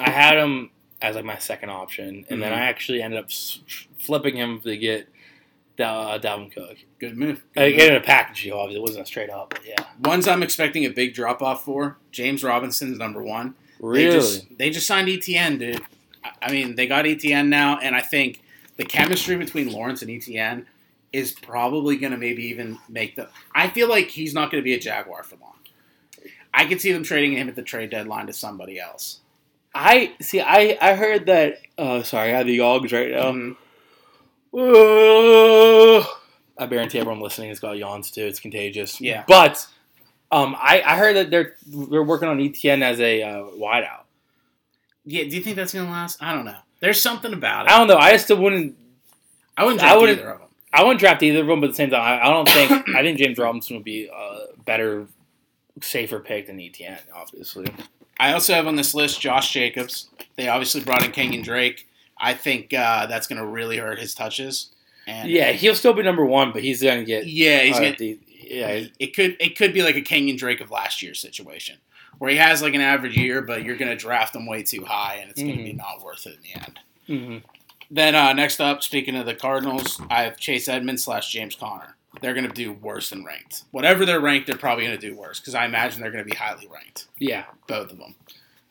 I 0.00 0.10
had 0.10 0.36
him 0.36 0.70
as 1.00 1.14
like 1.16 1.24
my 1.24 1.38
second 1.38 1.70
option, 1.70 2.26
and 2.28 2.42
then 2.42 2.52
Mhm. 2.52 2.56
I 2.56 2.60
actually 2.66 3.02
ended 3.02 3.20
up 3.20 3.30
flipping 4.00 4.36
him 4.36 4.60
to 4.62 4.76
get 4.76 5.08
uh, 5.80 6.18
Dalvin 6.18 6.50
Cook. 6.52 6.76
Good 6.98 7.16
move. 7.16 7.44
Good 7.54 7.62
I 7.62 7.70
get 7.70 7.90
in 7.92 7.94
a 7.96 8.00
package 8.00 8.42
deal. 8.42 8.56
Obviously, 8.58 8.80
it 8.80 8.82
wasn't 8.82 9.04
a 9.04 9.06
straight 9.06 9.30
up, 9.30 9.50
but 9.50 9.64
yeah. 9.64 9.76
Ones 10.02 10.26
I'm 10.26 10.42
expecting 10.42 10.84
a 10.84 10.90
big 10.90 11.14
drop 11.14 11.40
off 11.40 11.64
for. 11.64 11.98
James 12.10 12.42
Robinson's 12.42 12.98
number 12.98 13.22
one. 13.22 13.54
Really? 13.78 14.06
They 14.06 14.10
just, 14.12 14.58
they 14.58 14.70
just 14.70 14.86
signed 14.88 15.06
ETN, 15.06 15.58
dude. 15.60 15.80
I- 16.24 16.32
I 16.42 16.50
mean, 16.52 16.74
they 16.74 16.88
got 16.88 17.04
ETN 17.04 17.46
now, 17.48 17.78
and 17.78 17.94
I 17.94 18.00
think 18.00 18.40
the 18.76 18.84
chemistry 18.84 19.36
between 19.36 19.70
Lawrence 19.70 20.02
and 20.02 20.10
ETN 20.10 20.64
is 21.12 21.32
probably 21.32 21.96
going 21.96 22.12
to 22.12 22.18
maybe 22.18 22.44
even 22.46 22.78
make 22.88 23.16
the. 23.16 23.28
I 23.54 23.68
feel 23.68 23.88
like 23.88 24.08
he's 24.08 24.34
not 24.34 24.50
going 24.50 24.62
to 24.62 24.64
be 24.64 24.74
a 24.74 24.78
Jaguar 24.80 25.22
for 25.22 25.36
long. 25.36 25.54
I 26.52 26.66
could 26.66 26.80
see 26.80 26.92
them 26.92 27.02
trading 27.02 27.36
him 27.36 27.48
at 27.48 27.56
the 27.56 27.62
trade 27.62 27.90
deadline 27.90 28.26
to 28.26 28.32
somebody 28.32 28.78
else. 28.80 29.20
I 29.74 30.14
see. 30.20 30.40
I 30.40 30.76
I 30.80 30.94
heard 30.94 31.26
that. 31.26 31.60
Oh, 31.76 32.02
sorry, 32.02 32.32
I 32.32 32.38
have 32.38 32.46
the 32.46 32.58
Yogs 32.58 32.92
right 32.92 33.10
now. 33.10 33.32
Mhm. 33.32 33.56
Uh, 34.52 36.04
I 36.58 36.66
guarantee 36.66 36.98
everyone 36.98 37.20
listening 37.20 37.48
has 37.50 37.60
got 37.60 37.76
yawns 37.78 38.10
too. 38.10 38.24
It's 38.24 38.40
contagious. 38.40 39.00
Yeah. 39.00 39.24
But 39.28 39.66
um, 40.32 40.56
I, 40.58 40.82
I 40.84 40.96
heard 40.96 41.16
that 41.16 41.30
they're 41.30 41.54
they're 41.66 42.02
working 42.02 42.28
on 42.28 42.38
ETN 42.38 42.82
as 42.82 42.98
a 43.00 43.22
uh, 43.22 43.36
wideout. 43.58 44.02
Yeah, 45.04 45.24
do 45.24 45.36
you 45.36 45.42
think 45.42 45.56
that's 45.56 45.72
going 45.72 45.86
to 45.86 45.92
last? 45.92 46.22
I 46.22 46.34
don't 46.34 46.44
know. 46.44 46.56
There's 46.80 47.00
something 47.00 47.32
about 47.32 47.66
it. 47.66 47.72
I 47.72 47.78
don't 47.78 47.86
know. 47.88 47.96
I 47.96 48.16
still 48.16 48.40
wouldn't. 48.40 48.76
I 49.56 49.64
wouldn't 49.64 49.82
I 49.82 49.96
wouldn't- 49.96 50.18
either 50.20 50.30
of 50.30 50.38
them. 50.40 50.47
I 50.72 50.82
wouldn't 50.82 51.00
draft 51.00 51.22
either 51.22 51.40
of 51.40 51.46
them, 51.46 51.60
but 51.60 51.66
at 51.68 51.70
the 51.70 51.76
same 51.76 51.90
time, 51.90 52.00
I, 52.02 52.26
I 52.26 52.30
don't 52.30 52.48
think 52.48 52.88
I 52.94 53.02
think 53.02 53.18
James 53.18 53.38
Robinson 53.38 53.76
would 53.76 53.84
be 53.84 54.06
a 54.14 54.46
better, 54.64 55.06
safer 55.80 56.20
pick 56.20 56.46
than 56.46 56.58
ETN. 56.58 56.98
Obviously. 57.14 57.66
I 58.20 58.32
also 58.32 58.52
have 58.54 58.66
on 58.66 58.76
this 58.76 58.94
list 58.94 59.20
Josh 59.20 59.52
Jacobs. 59.52 60.08
They 60.36 60.48
obviously 60.48 60.82
brought 60.82 61.04
in 61.04 61.12
Kenyon 61.12 61.42
Drake. 61.42 61.86
I 62.18 62.34
think 62.34 62.74
uh, 62.74 63.06
that's 63.06 63.26
going 63.28 63.40
to 63.40 63.46
really 63.46 63.76
hurt 63.78 63.98
his 64.00 64.12
touches. 64.14 64.70
And 65.06 65.30
Yeah, 65.30 65.52
he'll 65.52 65.74
still 65.76 65.92
be 65.94 66.02
number 66.02 66.24
one, 66.26 66.52
but 66.52 66.62
he's 66.62 66.82
gonna 66.82 67.04
get. 67.04 67.26
yeah, 67.26 67.60
he's 67.60 67.76
uh, 67.76 67.80
going. 67.80 67.92
to 67.94 67.98
the- 67.98 68.18
yeah, 68.42 68.84
It 68.98 69.14
could 69.14 69.36
it 69.40 69.56
could 69.56 69.72
be 69.72 69.82
like 69.82 69.96
a 69.96 70.00
Kenyon 70.00 70.36
Drake 70.36 70.60
of 70.60 70.70
last 70.70 71.02
year's 71.02 71.20
situation, 71.20 71.76
where 72.18 72.30
he 72.30 72.36
has 72.38 72.60
like 72.62 72.74
an 72.74 72.80
average 72.80 73.16
year, 73.16 73.40
but 73.42 73.62
you're 73.62 73.76
going 73.76 73.90
to 73.90 73.96
draft 73.96 74.34
him 74.34 74.46
way 74.46 74.62
too 74.62 74.84
high, 74.84 75.16
and 75.20 75.30
it's 75.30 75.40
going 75.42 75.56
to 75.58 75.62
be 75.64 75.72
not 75.74 76.02
worth 76.02 76.26
it 76.26 76.36
in 76.36 76.40
the 76.42 76.54
end. 76.64 76.80
mhm. 77.08 77.42
Then 77.90 78.14
uh, 78.14 78.32
next 78.32 78.60
up, 78.60 78.82
speaking 78.82 79.16
of 79.16 79.26
the 79.26 79.34
Cardinals, 79.34 80.00
I 80.10 80.22
have 80.24 80.36
Chase 80.36 80.68
Edmonds 80.68 81.04
slash 81.04 81.30
James 81.32 81.54
Conner. 81.56 81.96
They're 82.20 82.34
going 82.34 82.46
to 82.48 82.52
do 82.54 82.72
worse 82.72 83.10
than 83.10 83.24
ranked. 83.24 83.64
Whatever 83.70 84.04
they're 84.04 84.20
ranked, 84.20 84.46
they're 84.46 84.56
probably 84.56 84.84
going 84.86 84.98
to 84.98 85.08
do 85.08 85.14
worse 85.16 85.40
because 85.40 85.54
I 85.54 85.64
imagine 85.64 86.00
they're 86.00 86.10
going 86.10 86.24
to 86.24 86.30
be 86.30 86.36
highly 86.36 86.66
ranked, 86.66 87.06
yeah. 87.18 87.44
both 87.66 87.90
of 87.92 87.98
them. 87.98 88.14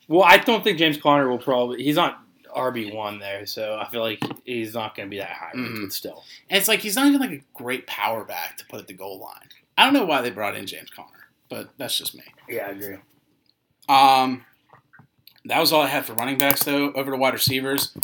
Well, 0.08 0.24
I 0.24 0.38
don't 0.38 0.64
think 0.64 0.78
James 0.78 0.98
Conner 0.98 1.30
will 1.30 1.38
probably. 1.38 1.84
He's 1.84 1.96
not 1.96 2.22
RB 2.56 2.94
one 2.94 3.20
there, 3.20 3.46
so 3.46 3.78
I 3.80 3.90
feel 3.90 4.02
like 4.02 4.20
he's 4.46 4.74
not 4.74 4.96
going 4.96 5.08
to 5.08 5.10
be 5.12 5.18
that 5.20 5.30
high. 5.30 5.52
Mhm. 5.56 5.92
Still, 5.92 6.24
And 6.50 6.58
it's 6.58 6.68
like 6.68 6.80
he's 6.80 6.96
not 6.96 7.08
even 7.08 7.20
like 7.20 7.32
a 7.32 7.42
great 7.54 7.88
power 7.88 8.24
back 8.24 8.58
to 8.58 8.66
put 8.66 8.80
at 8.80 8.88
the 8.88 8.94
goal 8.94 9.20
line. 9.20 9.50
I 9.78 9.86
don't 9.86 9.94
know 9.94 10.06
why 10.06 10.22
they 10.22 10.32
brought 10.32 10.56
in 10.56 10.66
James 10.66 10.90
Conner, 10.90 11.30
but 11.50 11.70
that's 11.78 11.98
just 11.98 12.16
me. 12.16 12.24
yeah, 12.50 12.68
I 12.68 12.70
agree. 12.72 12.98
Um, 13.88 14.46
that 15.46 15.60
was 15.60 15.72
all 15.72 15.82
I 15.84 15.88
had 15.88 16.06
for 16.06 16.14
running 16.14 16.38
backs, 16.38 16.64
though. 16.64 16.92
Over 16.94 17.12
to 17.12 17.18
wide 17.18 17.34
receivers, 17.34 17.96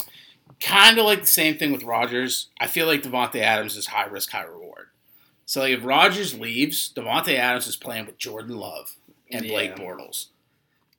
kind 0.60 0.98
of 0.98 1.04
like 1.04 1.20
the 1.20 1.26
same 1.26 1.56
thing 1.58 1.72
with 1.72 1.82
Rodgers. 1.82 2.48
I 2.60 2.66
feel 2.66 2.86
like 2.86 3.02
Davante 3.02 3.40
Adams 3.40 3.76
is 3.76 3.86
high 3.86 4.06
risk, 4.06 4.30
high 4.30 4.44
reward. 4.44 4.88
So 5.46 5.60
like, 5.60 5.72
if 5.78 5.84
Rodgers 5.84 6.38
leaves, 6.38 6.92
Davante 6.94 7.36
Adams 7.38 7.66
is 7.66 7.76
playing 7.76 8.06
with 8.06 8.18
Jordan 8.18 8.56
Love 8.56 8.96
and 9.30 9.46
Blake 9.46 9.72
Yeah. 9.76 9.84
Bortles. 9.84 10.26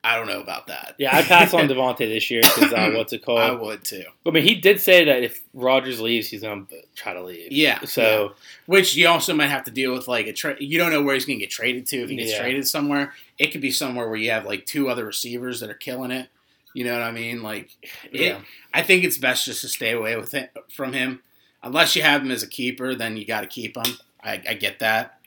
I 0.03 0.17
don't 0.17 0.27
know 0.27 0.39
about 0.39 0.67
that. 0.67 0.93
Yeah, 0.99 1.17
I 1.17 1.23
pass 1.23 1.51
on 1.55 1.67
Davante 1.67 1.97
this 1.97 2.29
year 2.29 2.41
because 2.43 2.71
uh, 2.71 2.91
what's 2.95 3.11
it 3.11 3.25
called? 3.25 3.39
I 3.39 3.51
would 3.53 3.83
too. 3.83 4.03
I 4.23 4.29
mean, 4.29 4.43
he 4.43 4.53
did 4.53 4.79
say 4.79 5.03
that 5.05 5.23
if 5.23 5.41
Rodgers 5.55 5.99
leaves, 5.99 6.27
he's 6.29 6.41
to 6.41 6.67
try 6.95 7.13
to 7.13 7.23
leave. 7.23 7.51
Yeah. 7.51 7.83
So 7.85 8.33
Which 8.67 8.95
you 8.95 9.07
also 9.07 9.33
might 9.33 9.47
have 9.47 9.63
to 9.63 9.71
deal 9.71 9.93
with 9.93 10.07
like 10.07 10.27
a 10.27 10.33
trade. 10.33 10.57
You 10.59 10.77
don't 10.77 10.91
know 10.91 11.01
where 11.01 11.15
he's 11.15 11.25
going 11.25 11.39
to 11.39 11.43
get 11.43 11.49
traded 11.49 11.87
to. 11.87 12.03
If 12.03 12.11
he 12.11 12.17
gets 12.17 12.33
Yeah. 12.33 12.41
traded 12.41 12.67
somewhere, 12.67 13.13
it 13.39 13.47
could 13.47 13.61
be 13.61 13.71
somewhere 13.71 14.07
where 14.07 14.15
you 14.17 14.29
have 14.29 14.45
like 14.45 14.67
two 14.67 14.89
other 14.89 15.05
receivers 15.05 15.59
that 15.61 15.71
are 15.71 15.73
killing 15.75 16.11
it. 16.11 16.29
You 16.75 16.83
know 16.83 16.91
what 16.91 17.03
I 17.03 17.11
mean? 17.11 17.41
Like, 17.41 17.69
it, 18.11 18.19
yeah, 18.19 18.41
I 18.73 18.83
think 18.83 19.05
it's 19.05 19.17
best 19.17 19.45
just 19.45 19.61
to 19.61 19.69
stay 19.69 19.93
away 19.93 20.17
with 20.17 20.33
it 20.33 20.51
from 20.69 20.91
him. 20.91 21.21
Unless 21.63 21.95
you 21.95 22.01
have 22.01 22.21
him 22.21 22.31
as 22.31 22.43
a 22.43 22.47
keeper, 22.47 22.93
then 22.93 23.15
you 23.15 23.25
got 23.25 23.41
to 23.41 23.47
keep 23.47 23.77
him. 23.77 23.95
I, 24.21 24.41
I 24.47 24.53
get 24.55 24.79
that. 24.79 25.19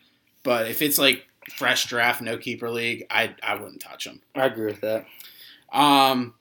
But 0.42 0.68
if 0.70 0.82
it's 0.82 0.98
like 0.98 1.26
fresh 1.56 1.86
draft, 1.86 2.20
no 2.20 2.36
keeper 2.36 2.70
league, 2.70 3.06
I 3.10 3.34
I 3.42 3.54
wouldn't 3.54 3.80
touch 3.80 4.06
him. 4.06 4.20
I 4.34 4.44
agree 4.44 4.66
with 4.66 4.82
that. 4.82 5.06
Um, 5.72 6.34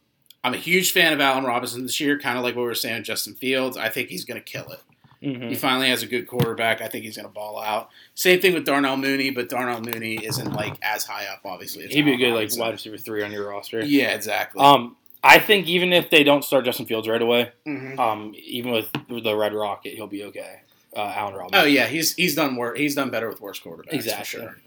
I'm 0.43 0.53
a 0.53 0.57
huge 0.57 0.91
fan 0.91 1.13
of 1.13 1.21
Allen 1.21 1.45
Robinson 1.45 1.83
this 1.83 2.01
year, 2.01 2.19
kind 2.19 2.37
of 2.37 2.43
like 2.43 2.55
what 2.55 2.63
we 2.63 2.67
were 2.67 2.75
saying 2.75 2.97
with 2.97 3.05
Justin 3.05 3.33
Fields. 3.33 3.77
I 3.77 3.87
think 3.87 4.09
he's 4.09 4.25
going 4.25 4.39
to 4.39 4.43
kill 4.43 4.69
it. 4.71 4.81
Hmm 5.21 5.47
He 5.49 5.55
finally 5.55 5.89
has 5.89 6.03
a 6.03 6.07
good 6.07 6.27
quarterback. 6.27 6.81
I 6.81 6.87
think 6.87 7.03
he's 7.05 7.15
going 7.17 7.27
to 7.27 7.33
ball 7.33 7.59
out. 7.59 7.89
Same 8.15 8.39
thing 8.39 8.53
with 8.53 8.65
Darnell 8.65 8.97
Mooney, 8.97 9.31
but 9.31 9.49
Darnell 9.49 9.81
Mooney 9.81 10.15
isn't 10.23 10.53
like 10.53 10.75
as 10.81 11.03
high 11.05 11.25
up, 11.25 11.41
obviously. 11.45 11.87
He'd 11.87 12.03
be 12.03 12.13
a 12.13 12.17
good 12.17 12.33
like 12.33 12.49
wide 12.57 12.73
receiver 12.73 12.97
three 12.97 13.23
on 13.23 13.31
your 13.31 13.49
roster. 13.49 13.83
Yeah, 13.83 14.13
exactly. 14.13 14.61
Um, 14.63 14.95
I 15.23 15.39
think 15.39 15.67
even 15.67 15.91
if 15.93 16.09
they 16.11 16.23
don't 16.23 16.43
start 16.43 16.65
Justin 16.65 16.85
Fields 16.85 17.07
right 17.07 17.21
away, 17.21 17.51
Mhm. 17.65 17.97
um, 17.99 18.35
even 18.37 18.71
with 18.71 18.89
the 19.09 19.35
Red 19.35 19.53
Rocket, 19.53 19.93
he'll 19.95 20.05
be 20.07 20.23
okay. 20.25 20.61
Uh, 20.95 21.13
Allen 21.15 21.33
Robinson. 21.35 21.61
Oh 21.61 21.65
yeah, 21.65 21.87
he's 21.87 22.13
he's 22.15 22.35
done 22.35 22.55
work. 22.55 22.77
He's 22.77 22.95
done 22.95 23.09
better 23.09 23.27
with 23.27 23.41
worse 23.41 23.59
quarterbacks. 23.59 23.93
Exactly. 23.93 24.41
For 24.41 24.57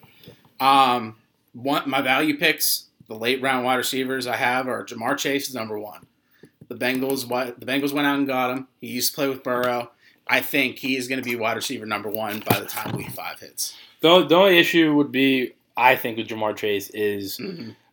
sure. 0.60 0.66
Um, 0.66 1.16
one 1.52 1.88
my 1.88 2.00
value 2.02 2.36
picks, 2.38 2.86
the 3.08 3.14
late 3.14 3.40
round 3.40 3.64
wide 3.64 3.76
receivers 3.76 4.26
I 4.26 4.36
have 4.36 4.68
are 4.68 4.84
Ja'Marr 4.84 5.16
Chase 5.16 5.48
is 5.48 5.54
number 5.54 5.78
one. 5.78 6.06
The 6.68 6.74
Bengals, 6.76 7.26
the 7.58 7.66
Bengals 7.66 7.92
went 7.92 8.06
out 8.06 8.18
and 8.18 8.26
got 8.28 8.50
him. 8.56 8.68
He 8.80 8.88
used 8.88 9.10
to 9.10 9.14
play 9.16 9.28
with 9.28 9.42
Burrow. 9.42 9.90
I 10.30 10.40
think 10.40 10.78
he 10.78 10.96
is 10.96 11.08
going 11.08 11.20
to 11.22 11.28
be 11.28 11.34
wide 11.36 11.56
receiver 11.56 11.84
number 11.86 12.08
one 12.08 12.40
by 12.48 12.60
the 12.60 12.66
time 12.66 12.96
Week 12.96 13.10
Five 13.10 13.40
hits. 13.40 13.76
The, 14.00 14.24
the 14.26 14.34
only 14.36 14.58
issue 14.58 14.94
would 14.94 15.10
be, 15.12 15.52
I 15.76 15.96
think, 15.96 16.16
with 16.16 16.28
Ja'Marr 16.28 16.56
Chase 16.56 16.88
is 16.90 17.38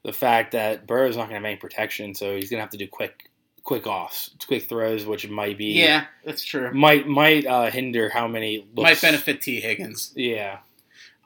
the 0.03 0.13
fact 0.13 0.51
that 0.53 0.85
Burrow's 0.87 1.17
not 1.17 1.23
going 1.23 1.31
to 1.31 1.35
have 1.35 1.45
any 1.45 1.55
protection, 1.57 2.13
so 2.15 2.35
he's 2.35 2.49
going 2.49 2.59
to 2.59 2.61
have 2.61 2.69
to 2.69 2.77
do 2.77 2.87
quick, 2.87 3.29
quick 3.63 3.87
offs, 3.87 4.29
quick 4.45 4.63
throws, 4.69 5.05
which 5.05 5.27
might 5.27 5.57
be 5.57 5.73
Yeah, 5.73 6.05
that's 6.23 6.43
true. 6.45 6.71
might 6.73 7.07
might 7.07 7.45
uh, 7.45 7.69
hinder 7.71 8.09
how 8.09 8.27
many 8.27 8.65
looks. 8.75 8.89
Might 8.89 9.01
benefit 9.01 9.41
Tee 9.41 9.59
Higgins. 9.59 10.13
Yeah, 10.15 10.59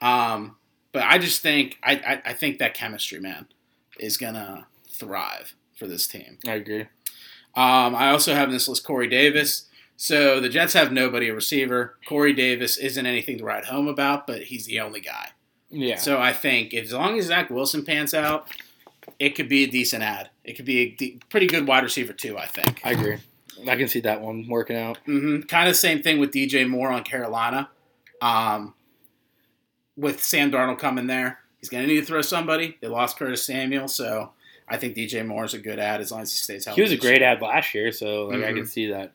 Um, 0.00 0.56
but 0.92 1.02
I 1.04 1.18
just 1.18 1.42
think 1.42 1.78
I, 1.82 1.92
I 2.24 2.30
I 2.30 2.32
think 2.32 2.58
that 2.58 2.74
chemistry 2.74 3.20
man 3.20 3.46
is 4.00 4.16
gonna 4.16 4.66
thrive 4.88 5.54
for 5.78 5.86
this 5.86 6.06
team. 6.06 6.38
I 6.46 6.54
agree. 6.54 6.86
Um, 7.54 7.94
I 7.94 8.10
also 8.10 8.34
have 8.34 8.48
in 8.48 8.54
this 8.54 8.66
list 8.66 8.82
Corey 8.84 9.08
Davis. 9.08 9.68
So 10.02 10.40
the 10.40 10.48
Jets 10.48 10.72
have 10.72 10.90
nobody 10.90 11.28
a 11.28 11.34
receiver. 11.34 11.94
Corey 12.08 12.32
Davis 12.32 12.76
isn't 12.76 13.06
anything 13.06 13.38
to 13.38 13.44
write 13.44 13.66
home 13.66 13.86
about, 13.86 14.26
but 14.26 14.42
he's 14.42 14.66
the 14.66 14.80
only 14.80 14.98
guy. 15.00 15.28
Yeah. 15.70 15.96
So 15.96 16.18
I 16.20 16.32
think 16.32 16.74
as 16.74 16.92
long 16.92 17.16
as 17.20 17.26
Zach 17.26 17.50
Wilson 17.50 17.84
pans 17.84 18.12
out, 18.12 18.48
it 19.20 19.36
could 19.36 19.48
be 19.48 19.62
a 19.62 19.68
decent 19.68 20.02
ad. 20.02 20.30
It 20.42 20.54
could 20.54 20.64
be 20.64 20.78
a 20.80 20.90
de- 20.90 21.20
pretty 21.30 21.46
good 21.46 21.68
wide 21.68 21.84
receiver 21.84 22.12
too. 22.12 22.36
I 22.36 22.46
think. 22.46 22.80
I 22.84 22.90
agree. 22.90 23.18
I 23.68 23.76
can 23.76 23.86
see 23.86 24.00
that 24.00 24.20
one 24.20 24.48
working 24.48 24.76
out. 24.76 24.98
Mm-hmm. 25.06 25.42
Kind 25.42 25.68
of 25.68 25.76
same 25.76 26.02
thing 26.02 26.18
with 26.18 26.32
DJ 26.32 26.68
Moore 26.68 26.88
on 26.90 27.04
Carolina. 27.04 27.70
Um, 28.20 28.74
with 29.96 30.20
Sam 30.20 30.50
Darnold 30.50 30.80
coming 30.80 31.06
there, 31.06 31.38
he's 31.60 31.68
going 31.68 31.86
to 31.86 31.88
need 31.88 32.00
to 32.00 32.06
throw 32.06 32.22
somebody. 32.22 32.76
They 32.80 32.88
lost 32.88 33.16
Curtis 33.16 33.44
Samuel, 33.46 33.86
so 33.86 34.32
I 34.68 34.78
think 34.78 34.96
DJ 34.96 35.24
Moore 35.24 35.44
is 35.44 35.54
a 35.54 35.58
good 35.58 35.78
ad 35.78 36.00
as 36.00 36.10
long 36.10 36.22
as 36.22 36.32
he 36.32 36.38
stays 36.38 36.64
healthy. 36.64 36.80
He 36.80 36.82
was 36.82 36.90
a 36.92 36.96
great 36.96 37.22
ad 37.22 37.40
last 37.40 37.72
year, 37.72 37.92
so 37.92 38.26
like 38.26 38.42
I 38.42 38.50
Mhm. 38.50 38.56
can 38.56 38.66
see 38.66 38.88
that 38.90 39.12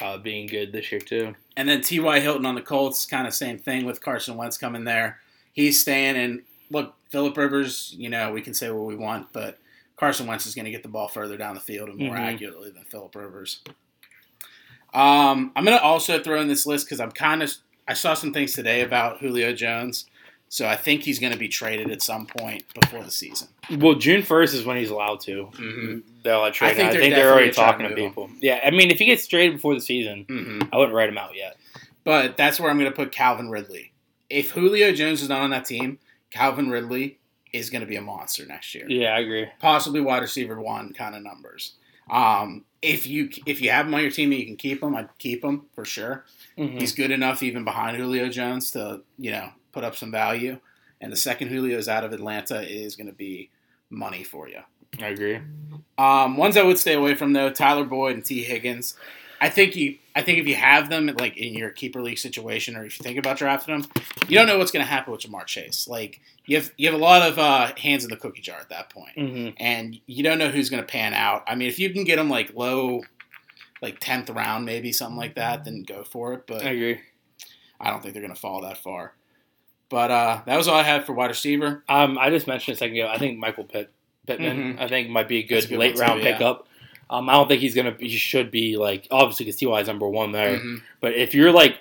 uh, 0.00 0.18
being 0.18 0.46
good 0.46 0.72
this 0.72 0.90
year 0.92 1.00
too. 1.00 1.34
And 1.56 1.68
then 1.68 1.80
T.Y. 1.80 2.20
Hilton 2.20 2.46
on 2.46 2.54
the 2.54 2.62
Colts, 2.62 3.04
kind 3.06 3.26
of 3.26 3.34
same 3.34 3.58
thing 3.58 3.84
with 3.84 4.00
Carson 4.00 4.36
Wentz 4.36 4.56
coming 4.58 4.84
there. 4.84 5.20
He's 5.52 5.80
staying. 5.80 6.16
And 6.16 6.42
look, 6.70 6.94
Philip 7.10 7.36
Rivers, 7.36 7.94
you 7.98 8.08
know, 8.08 8.32
we 8.32 8.40
can 8.42 8.54
say 8.54 8.70
what 8.70 8.86
we 8.86 8.94
want, 8.96 9.32
but 9.32 9.58
Carson 9.96 10.26
Wentz 10.26 10.46
is 10.46 10.54
going 10.54 10.66
to 10.66 10.70
get 10.70 10.82
the 10.82 10.88
ball 10.88 11.08
further 11.08 11.36
down 11.36 11.54
the 11.54 11.60
field 11.60 11.88
and 11.88 11.98
more 11.98 12.14
Mhm. 12.14 12.34
accurately 12.34 12.70
than 12.70 12.84
Philip 12.84 13.14
Rivers. 13.16 13.60
Um, 14.94 15.52
I'm 15.54 15.64
going 15.64 15.76
to 15.76 15.82
also 15.82 16.22
throw 16.22 16.40
in 16.40 16.48
this 16.48 16.66
list 16.66 16.86
because 16.86 17.00
I'm 17.00 17.10
kind 17.12 17.42
of, 17.42 17.52
I 17.86 17.94
saw 17.94 18.14
some 18.14 18.32
things 18.32 18.54
today 18.54 18.82
about 18.82 19.18
Julio 19.18 19.52
Jones. 19.52 20.06
So 20.50 20.66
I 20.66 20.76
think 20.76 21.02
he's 21.02 21.18
going 21.18 21.32
to 21.32 21.38
be 21.38 21.48
traded 21.48 21.90
at 21.90 22.00
some 22.02 22.26
point 22.26 22.64
before 22.80 23.02
the 23.02 23.10
season. 23.10 23.48
Well, 23.78 23.94
June 23.94 24.22
first 24.22 24.54
is 24.54 24.64
when 24.64 24.76
he's 24.78 24.88
allowed 24.90 25.20
to. 25.20 25.50
Mm-hmm. 25.52 25.98
They'll 26.22 26.40
let 26.40 26.54
trade. 26.54 26.70
I 26.70 26.74
think 26.74 26.88
I 26.88 26.92
they're 26.92 27.00
think 27.02 27.14
they're 27.14 27.30
already 27.32 27.50
talking 27.50 27.84
to 27.88 27.90
to 27.90 27.94
people. 27.94 28.30
Yeah, 28.40 28.60
I 28.64 28.70
mean, 28.70 28.90
if 28.90 28.98
he 28.98 29.04
gets 29.04 29.26
traded 29.26 29.56
before 29.56 29.74
the 29.74 29.80
season, 29.80 30.24
Mm-hmm. 30.28 30.74
I 30.74 30.76
wouldn't 30.78 30.94
write 30.94 31.08
him 31.10 31.18
out 31.18 31.36
yet. 31.36 31.56
But 32.04 32.36
that's 32.38 32.58
where 32.58 32.70
I'm 32.70 32.78
going 32.78 32.90
to 32.90 32.96
put 32.96 33.12
Calvin 33.12 33.50
Ridley. 33.50 33.92
If 34.30 34.50
Julio 34.52 34.92
Jones 34.92 35.22
is 35.22 35.28
not 35.28 35.42
on 35.42 35.50
that 35.50 35.66
team, 35.66 35.98
Calvin 36.30 36.70
Ridley 36.70 37.18
is 37.52 37.68
going 37.70 37.80
to 37.80 37.86
be 37.86 37.96
a 37.96 38.02
monster 38.02 38.46
next 38.46 38.74
year. 38.74 38.86
Yeah, 38.88 39.08
I 39.14 39.20
agree. 39.20 39.46
Possibly 39.58 40.00
wide 40.00 40.22
receiver 40.22 40.60
one 40.60 40.92
kind 40.94 41.14
of 41.14 41.22
numbers. 41.22 41.74
Um, 42.10 42.64
if 42.80 43.06
you 43.06 43.28
if 43.44 43.60
you 43.60 43.70
have 43.70 43.86
him 43.86 43.94
on 43.94 44.00
your 44.00 44.10
team 44.10 44.30
and 44.30 44.40
you 44.40 44.46
can 44.46 44.56
keep 44.56 44.82
him, 44.82 44.94
I'd 44.96 45.08
keep 45.18 45.44
him 45.44 45.66
for 45.74 45.84
sure. 45.84 46.24
Mhm. 46.56 46.80
He's 46.80 46.92
good 46.94 47.10
enough 47.10 47.42
even 47.42 47.64
behind 47.64 47.96
Julio 47.96 48.28
Jones 48.28 48.70
to 48.72 49.02
you 49.18 49.30
know 49.32 49.50
put 49.78 49.84
up 49.84 49.94
some 49.94 50.10
value. 50.10 50.58
And 51.00 51.12
the 51.12 51.16
second 51.16 51.48
Julio 51.48 51.78
is 51.78 51.88
out 51.88 52.02
of 52.02 52.12
Atlanta 52.12 52.60
is 52.60 52.96
going 52.96 53.06
to 53.06 53.12
be 53.12 53.48
money 53.90 54.24
for 54.24 54.48
you. 54.48 54.58
I 55.00 55.06
agree. 55.06 55.38
Um, 55.96 56.36
ones 56.36 56.56
I 56.56 56.64
would 56.64 56.80
stay 56.80 56.94
away 56.94 57.14
from 57.14 57.32
though, 57.32 57.50
Tyler 57.50 57.84
Boyd 57.84 58.16
and 58.16 58.24
Tee 58.24 58.42
Higgins. 58.42 58.96
I 59.40 59.50
think 59.50 59.76
you, 59.76 59.98
I 60.16 60.22
think 60.22 60.40
if 60.40 60.48
you 60.48 60.56
have 60.56 60.90
them 60.90 61.14
like 61.20 61.36
in 61.36 61.54
your 61.54 61.70
keeper 61.70 62.02
league 62.02 62.18
situation, 62.18 62.74
or 62.74 62.84
if 62.84 62.98
you 62.98 63.04
think 63.04 63.18
about 63.18 63.38
drafting 63.38 63.80
them, 63.80 63.90
you 64.26 64.36
don't 64.36 64.48
know 64.48 64.58
what's 64.58 64.72
going 64.72 64.84
to 64.84 64.90
happen 64.90 65.12
with 65.12 65.20
Ja'Marr 65.20 65.46
Chase. 65.46 65.86
Like 65.86 66.18
you 66.46 66.56
have, 66.56 66.72
you 66.76 66.90
have 66.90 67.00
a 67.00 67.04
lot 67.04 67.22
of 67.22 67.38
uh, 67.38 67.72
hands 67.76 68.02
in 68.02 68.10
the 68.10 68.16
cookie 68.16 68.42
jar 68.42 68.58
at 68.58 68.70
that 68.70 68.90
point, 68.90 69.14
hmm 69.14 69.50
and 69.58 69.96
you 70.06 70.24
don't 70.24 70.38
know 70.38 70.48
who's 70.48 70.70
going 70.70 70.82
to 70.82 70.88
pan 70.88 71.14
out. 71.14 71.44
I 71.46 71.54
mean, 71.54 71.68
if 71.68 71.78
you 71.78 71.90
can 71.90 72.02
get 72.02 72.16
them 72.16 72.28
like 72.28 72.52
low, 72.56 73.02
like 73.80 74.00
tenth 74.00 74.28
round, 74.28 74.64
maybe 74.64 74.90
something 74.90 75.16
like 75.16 75.36
that, 75.36 75.64
then 75.64 75.84
go 75.84 76.02
for 76.02 76.32
it. 76.32 76.48
But 76.48 76.64
I 76.64 76.70
agree. 76.70 77.00
I 77.80 77.90
don't 77.90 78.02
think 78.02 78.14
they're 78.14 78.22
going 78.22 78.34
to 78.34 78.40
fall 78.40 78.62
that 78.62 78.78
far. 78.78 79.12
But 79.90 80.10
uh, 80.10 80.42
that 80.46 80.56
was 80.56 80.68
all 80.68 80.76
I 80.76 80.82
had 80.82 81.06
for 81.06 81.12
wide 81.14 81.30
receiver. 81.30 81.82
Um, 81.88 82.18
I 82.18 82.30
just 82.30 82.46
mentioned 82.46 82.76
a 82.76 82.78
second 82.78 82.96
ago. 82.96 83.08
I 83.08 83.18
think 83.18 83.38
Michael 83.38 83.64
Pitt, 83.64 83.90
Pittman. 84.26 84.74
Mhm. 84.76 84.80
I 84.80 84.88
think 84.88 85.08
might 85.08 85.28
be 85.28 85.38
a 85.38 85.42
good, 85.42 85.64
a 85.64 85.68
good 85.68 85.78
late 85.78 85.94
too, 85.96 86.02
round 86.02 86.22
yeah. 86.22 86.32
pickup. 86.32 86.66
Um, 87.10 87.28
I 87.30 87.32
don't 87.32 87.48
think 87.48 87.62
he's 87.62 87.74
gonna. 87.74 87.96
He 87.98 88.10
should 88.10 88.50
be 88.50 88.76
like 88.76 89.08
obviously 89.10 89.46
because 89.46 89.58
Ty 89.60 89.80
is 89.80 89.86
number 89.86 90.06
one 90.08 90.32
there. 90.32 90.58
Mhm. 90.58 90.82
But 91.00 91.14
if 91.14 91.34
you're 91.34 91.52
like 91.52 91.78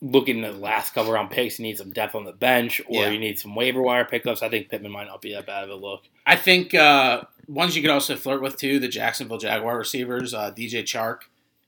looking 0.00 0.44
at 0.44 0.52
the 0.54 0.58
last 0.60 0.94
couple 0.94 1.12
round 1.12 1.30
picks, 1.30 1.58
you 1.58 1.64
need 1.64 1.76
some 1.76 1.90
depth 1.92 2.14
on 2.14 2.24
the 2.24 2.32
bench, 2.32 2.80
or 2.86 3.02
Yeah. 3.02 3.10
you 3.10 3.18
need 3.18 3.38
some 3.40 3.54
waiver 3.56 3.82
wire 3.82 4.04
pickups. 4.04 4.42
I 4.42 4.48
think 4.48 4.68
Pittman 4.68 4.92
might 4.92 5.06
not 5.08 5.20
be 5.20 5.32
that 5.34 5.44
bad 5.46 5.64
of 5.64 5.70
a 5.70 5.74
look. 5.74 6.04
I 6.24 6.36
think 6.36 6.72
uh, 6.74 7.22
ones 7.48 7.74
you 7.74 7.82
could 7.82 7.90
also 7.90 8.14
flirt 8.16 8.40
with 8.40 8.56
too, 8.56 8.78
the 8.78 8.88
Jacksonville 8.88 9.38
Jaguar 9.38 9.76
receivers, 9.76 10.32
uh, 10.32 10.52
DJ 10.52 10.82
Chark 10.84 11.22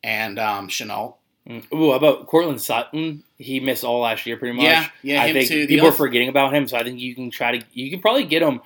and 0.04 0.38
um, 0.38 0.68
Shenault. 0.68 1.16
Mm. 1.48 1.72
Ooh, 1.74 1.92
about 1.92 2.26
Courtland 2.26 2.60
Sutton? 2.60 3.24
He 3.36 3.58
missed 3.58 3.82
all 3.84 4.00
last 4.00 4.26
year, 4.26 4.36
pretty 4.36 4.56
much. 4.56 4.64
Yeah, 4.64 4.88
yeah, 5.02 5.22
I 5.22 5.32
think 5.32 5.48
too. 5.48 5.66
People 5.66 5.88
are 5.88 5.92
forgetting 5.92 6.28
about 6.28 6.54
him, 6.54 6.68
so 6.68 6.76
I 6.76 6.84
think 6.84 7.00
you 7.00 7.14
can 7.14 7.30
try 7.30 7.58
to. 7.58 7.66
You 7.72 7.90
can 7.90 8.00
probably 8.00 8.24
get 8.24 8.42
him 8.42 8.60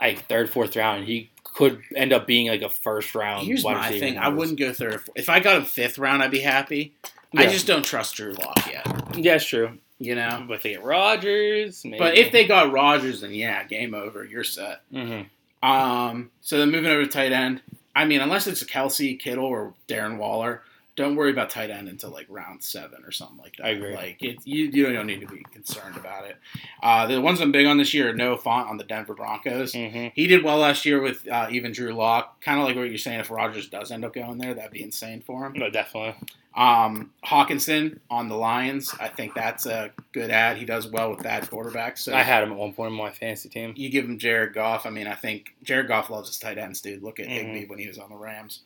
like 0.00 0.26
third, 0.26 0.48
fourth 0.50 0.76
round. 0.76 1.04
He 1.04 1.30
could 1.42 1.82
end 1.96 2.12
up 2.12 2.26
being 2.26 2.48
like 2.48 2.62
a 2.62 2.68
first 2.68 3.14
round. 3.14 3.46
Here's 3.46 3.64
my 3.64 3.90
thing: 3.90 4.14
in 4.14 4.18
I 4.18 4.28
wouldn't 4.28 4.58
go 4.58 4.72
third. 4.72 5.02
If 5.16 5.28
I 5.28 5.40
got 5.40 5.56
him 5.56 5.64
fifth 5.64 5.98
round, 5.98 6.22
I'd 6.22 6.30
be 6.30 6.40
happy. 6.40 6.94
I 7.34 7.46
just 7.46 7.66
don't 7.66 7.84
trust 7.84 8.14
Drew 8.14 8.32
Lock 8.32 8.66
yet. 8.70 8.86
Yeah, 9.16 9.34
it's 9.34 9.44
true. 9.44 9.78
You 9.98 10.14
know. 10.14 10.44
But 10.46 10.54
if 10.54 10.62
they 10.62 10.70
get 10.72 10.84
Rodgers, 10.84 11.84
maybe. 11.84 11.98
But 11.98 12.16
if 12.16 12.30
they 12.30 12.46
got 12.46 12.72
Rodgers, 12.72 13.22
then 13.22 13.32
yeah, 13.34 13.64
game 13.64 13.94
over. 13.94 14.24
You're 14.24 14.44
set. 14.44 14.82
hmm 14.92 15.22
Um, 15.62 16.30
so 16.40 16.58
then 16.58 16.70
moving 16.70 16.90
over 16.90 17.02
to 17.02 17.08
tight 17.10 17.32
end. 17.32 17.62
I 17.94 18.04
mean, 18.04 18.20
unless 18.20 18.46
it's 18.46 18.62
Kelce, 18.62 19.18
Kittle, 19.18 19.46
or 19.46 19.74
Darren 19.88 20.18
Waller, 20.18 20.62
don't 20.96 21.14
worry 21.16 21.30
about 21.30 21.50
tight 21.50 21.70
end 21.70 21.88
until 21.88 22.10
like 22.10 22.26
round 22.28 22.62
seven 22.62 23.04
or 23.04 23.12
something 23.12 23.36
like 23.38 23.56
that. 23.56 23.66
I 23.66 23.68
agree. 23.70 23.94
Like 23.94 24.22
it, 24.22 24.38
you, 24.44 24.64
you 24.66 24.92
don't 24.92 25.06
need 25.06 25.20
to 25.20 25.26
be 25.26 25.42
concerned 25.52 25.96
about 25.96 26.24
it. 26.26 26.36
Uh, 26.82 27.06
the 27.06 27.20
ones 27.20 27.40
I'm 27.40 27.52
big 27.52 27.66
on 27.66 27.76
this 27.78 27.92
year 27.94 28.10
are 28.10 28.14
Noah 28.14 28.38
Fant 28.38 28.68
on 28.68 28.76
the 28.78 28.84
Denver 28.84 29.14
Broncos. 29.14 29.72
hmm 29.74 30.08
He 30.14 30.26
did 30.26 30.42
well 30.42 30.58
last 30.58 30.84
year 30.84 31.00
with 31.00 31.28
uh, 31.28 31.48
even 31.50 31.72
Drew 31.72 31.92
Lock. 31.92 32.40
Kind 32.40 32.58
of 32.60 32.66
like 32.66 32.76
what 32.76 32.88
you're 32.88 32.98
saying. 32.98 33.20
If 33.20 33.30
Rodgers 33.30 33.68
does 33.68 33.90
end 33.92 34.04
up 34.04 34.14
going 34.14 34.38
there, 34.38 34.54
that'd 34.54 34.72
be 34.72 34.82
insane 34.82 35.20
for 35.20 35.46
him. 35.46 35.52
No, 35.54 35.70
definitely. 35.70 36.14
Um, 36.54 37.10
Hockenson 37.22 37.98
on 38.10 38.28
the 38.28 38.34
Lions. 38.34 38.94
I 38.98 39.08
think 39.08 39.34
that's 39.34 39.66
a 39.66 39.90
good 40.12 40.30
ad. 40.30 40.56
He 40.56 40.64
does 40.64 40.88
well 40.88 41.10
with 41.10 41.18
that 41.24 41.50
quarterback. 41.50 41.98
So 41.98 42.14
I 42.14 42.22
had 42.22 42.42
him 42.42 42.52
at 42.52 42.56
one 42.56 42.72
point 42.72 42.92
in 42.92 42.96
my 42.96 43.10
fantasy 43.10 43.50
team. 43.50 43.74
you 43.76 43.90
give 43.90 44.06
him 44.06 44.18
Jared 44.18 44.54
Goff. 44.54 44.86
I 44.86 44.90
mean, 44.90 45.06
I 45.06 45.14
think 45.14 45.54
Jared 45.62 45.88
Goff 45.88 46.08
loves 46.08 46.28
his 46.28 46.38
tight 46.38 46.56
ends, 46.56 46.80
dude. 46.80 47.02
Look 47.02 47.20
at 47.20 47.26
Mhm. 47.26 47.30
Higbee 47.30 47.66
when 47.66 47.78
he 47.78 47.86
was 47.86 47.98
on 47.98 48.08
the 48.08 48.16
Rams. 48.16 48.60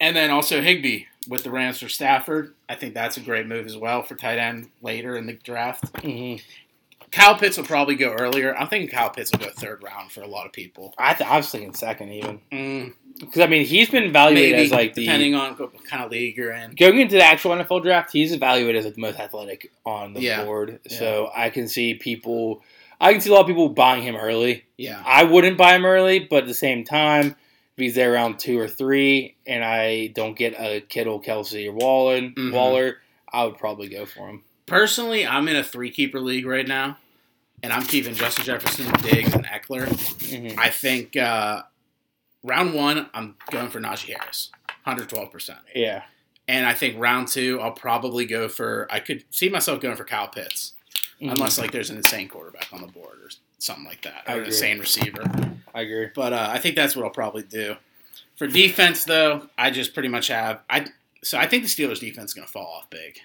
And 0.00 0.14
then 0.16 0.30
also 0.30 0.60
Higbee 0.60 1.04
with 1.28 1.42
the 1.44 1.50
Rams 1.50 1.80
for 1.80 1.88
Stafford. 1.88 2.54
I 2.68 2.74
think 2.74 2.94
that's 2.94 3.16
a 3.16 3.20
great 3.20 3.46
move 3.46 3.66
as 3.66 3.76
well 3.76 4.02
for 4.02 4.14
tight 4.14 4.38
end 4.38 4.70
later 4.82 5.16
in 5.16 5.26
the 5.26 5.32
draft. 5.34 5.84
hmm 6.00 6.36
Kyle 7.10 7.36
Pitts 7.38 7.56
will 7.56 7.64
probably 7.64 7.94
go 7.94 8.12
earlier. 8.12 8.54
I'm 8.54 8.68
thinking 8.68 8.90
Kyle 8.90 9.08
Pitts 9.08 9.32
will 9.32 9.38
go 9.46 9.50
third 9.50 9.82
round 9.82 10.12
for 10.12 10.20
a 10.20 10.26
lot 10.26 10.44
of 10.44 10.52
people. 10.52 10.92
I, 10.98 11.14
th- 11.14 11.28
I 11.28 11.38
was 11.38 11.48
thinking 11.50 11.72
second 11.74 12.10
even 12.12 12.40
Mm, 12.52 12.92
because 13.18 13.40
I 13.40 13.46
mean 13.46 13.64
he's 13.64 13.88
been 13.88 14.02
evaluated 14.02 14.52
maybe 14.52 14.64
as 14.66 14.70
like 14.72 14.92
the 14.92 15.06
depending 15.06 15.34
on 15.34 15.54
what 15.54 15.84
kind 15.86 16.04
of 16.04 16.10
league 16.10 16.36
you're 16.36 16.52
in. 16.52 16.72
going 16.74 17.00
into 17.00 17.16
the 17.16 17.24
actual 17.24 17.52
NFL 17.52 17.82
draft. 17.82 18.12
He's 18.12 18.32
evaluated 18.32 18.76
as 18.80 18.84
like 18.84 18.94
the 18.96 19.00
most 19.00 19.18
athletic 19.18 19.72
on 19.86 20.12
the 20.12 20.20
Yeah. 20.20 20.44
board. 20.44 20.80
Yeah. 20.90 20.98
So 20.98 21.30
I 21.34 21.48
can 21.48 21.66
see 21.66 21.94
people. 21.94 22.62
I 23.00 23.12
can 23.12 23.22
see 23.22 23.30
a 23.30 23.32
lot 23.32 23.40
of 23.40 23.46
people 23.46 23.70
buying 23.70 24.02
him 24.02 24.14
early. 24.14 24.64
Yeah, 24.76 25.02
I 25.06 25.24
wouldn't 25.24 25.56
buy 25.56 25.76
him 25.76 25.86
early, 25.86 26.18
but 26.18 26.42
at 26.42 26.46
the 26.46 26.52
same 26.54 26.84
time, 26.84 27.36
if 27.78 27.82
he's 27.82 27.94
there 27.94 28.12
around 28.12 28.40
two 28.40 28.58
or 28.58 28.66
three, 28.66 29.36
and 29.46 29.62
I 29.64 30.08
don't 30.08 30.36
get 30.36 30.54
a 30.58 30.80
Kittle, 30.80 31.20
Kelce, 31.22 31.68
or 31.68 31.72
Waller, 31.72 32.20
Mhm. 32.22 32.52
Waller, 32.52 32.98
I 33.32 33.44
would 33.44 33.56
probably 33.56 33.88
go 33.88 34.04
for 34.04 34.28
him. 34.28 34.42
personally, 34.66 35.24
I'm 35.26 35.46
in 35.48 35.54
a 35.56 35.62
three 35.64 35.90
keeper 35.90 36.20
league 36.20 36.44
right 36.44 36.66
now, 36.66 36.98
and 37.62 37.72
I'm 37.72 37.84
keeping 37.84 38.14
Justin 38.14 38.44
Jefferson, 38.44 38.92
Diggs, 39.00 39.32
and 39.32 39.46
Ekeler. 39.46 39.86
Mhm. 39.86 40.58
I 40.58 40.68
think 40.70 41.16
uh, 41.16 41.62
round 42.42 42.74
one, 42.74 43.08
I'm 43.14 43.36
going 43.50 43.70
for 43.70 43.80
Najee 43.80 44.14
Harris, 44.18 44.50
112%. 44.84 45.58
Yeah, 45.74 46.02
And 46.48 46.66
I 46.66 46.74
think 46.74 46.98
round 46.98 47.28
two, 47.28 47.60
I'll 47.62 47.70
probably 47.72 48.26
go 48.26 48.48
for, 48.48 48.88
I 48.90 48.98
could 49.00 49.24
see 49.30 49.48
myself 49.48 49.80
going 49.80 49.96
for 49.96 50.04
Kyle 50.04 50.28
Pitts, 50.28 50.72
Mhm. 51.20 51.30
unless 51.32 51.58
like 51.58 51.70
there's 51.70 51.90
an 51.90 51.96
insane 51.98 52.26
quarterback 52.28 52.66
on 52.72 52.80
the 52.82 52.88
board 52.88 53.18
or 53.22 53.30
something 53.58 53.84
like 53.84 54.02
that, 54.02 54.24
I 54.26 54.32
or 54.32 54.36
agree. 54.36 54.46
insane 54.46 54.78
receiver. 54.78 55.24
I 55.74 55.82
agree. 55.82 56.08
But 56.14 56.32
uh, 56.32 56.48
I 56.50 56.58
think 56.58 56.76
that's 56.76 56.96
what 56.96 57.04
I'll 57.04 57.10
probably 57.10 57.42
do. 57.42 57.76
For 58.36 58.46
defense, 58.46 59.04
though, 59.04 59.48
I 59.58 59.70
just 59.70 59.94
pretty 59.94 60.08
much 60.08 60.28
have, 60.28 60.60
I 60.70 60.86
so 61.22 61.38
I 61.38 61.46
think 61.46 61.64
the 61.64 61.68
Steelers' 61.68 62.00
defense 62.00 62.30
is 62.30 62.34
going 62.34 62.46
to 62.46 62.52
fall 62.52 62.66
off 62.78 62.88
big. 62.90 63.18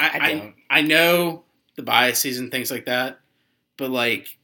I, 0.00 0.06
I 0.08 0.18
I. 0.26 0.54
I 0.70 0.82
know 0.82 1.44
the 1.76 1.82
biases 1.82 2.38
and 2.38 2.50
things 2.50 2.70
like 2.70 2.86
that, 2.86 3.18
but 3.76 3.90
like 3.90 4.38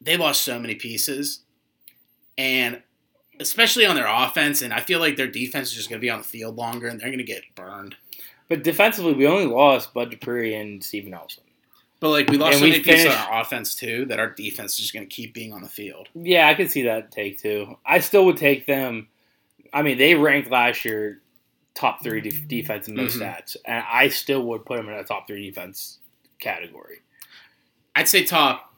they 0.00 0.16
lost 0.16 0.42
so 0.42 0.58
many 0.58 0.74
pieces, 0.74 1.40
and 2.38 2.82
especially 3.38 3.84
on 3.84 3.94
their 3.94 4.08
offense, 4.08 4.62
and 4.62 4.72
I 4.72 4.80
feel 4.80 5.00
like 5.00 5.16
their 5.16 5.26
defense 5.26 5.68
is 5.68 5.74
just 5.74 5.90
going 5.90 6.00
to 6.00 6.04
be 6.04 6.10
on 6.10 6.18
the 6.20 6.24
field 6.24 6.56
longer, 6.56 6.88
and 6.88 6.98
they're 6.98 7.08
going 7.08 7.18
to 7.18 7.24
get 7.24 7.42
burned. 7.54 7.96
But 8.48 8.62
defensively, 8.62 9.12
we 9.12 9.26
only 9.26 9.46
lost 9.46 9.92
Bud 9.92 10.10
Dupree 10.10 10.54
and 10.54 10.82
Steven 10.82 11.10
Nelson. 11.10 11.44
But 12.00 12.10
like 12.10 12.28
we 12.28 12.36
lost 12.36 12.54
And 12.54 12.60
so 12.60 12.66
many 12.68 12.80
pieces 12.82 13.06
on 13.06 13.12
our 13.12 13.40
offense 13.40 13.74
too 13.74 14.04
that 14.06 14.18
our 14.18 14.28
defense 14.30 14.72
is 14.74 14.78
just 14.80 14.92
going 14.92 15.08
to 15.08 15.14
keep 15.14 15.32
being 15.32 15.52
on 15.52 15.62
the 15.62 15.68
field. 15.68 16.08
Yeah, 16.14 16.46
I 16.48 16.54
can 16.54 16.68
see 16.68 16.82
that 16.82 17.10
take 17.10 17.40
too. 17.40 17.76
I 17.86 18.00
still 18.00 18.26
would 18.26 18.36
take 18.36 18.66
them. 18.66 19.08
I 19.72 19.82
mean, 19.82 19.96
they 19.98 20.14
ranked 20.14 20.50
last 20.50 20.84
year 20.84 21.22
top 21.74 22.02
three 22.02 22.20
de- 22.20 22.30
defense 22.30 22.88
in 22.88 22.94
most 22.96 23.16
Mhm. 23.18 23.22
stats, 23.22 23.56
and 23.64 23.84
I 23.90 24.08
still 24.08 24.42
would 24.44 24.64
put 24.66 24.76
them 24.76 24.88
in 24.88 24.94
a 24.94 25.04
top 25.04 25.26
three 25.26 25.46
defense 25.48 25.98
category. 26.38 26.98
I'd 27.94 28.08
say 28.08 28.24
top 28.24 28.74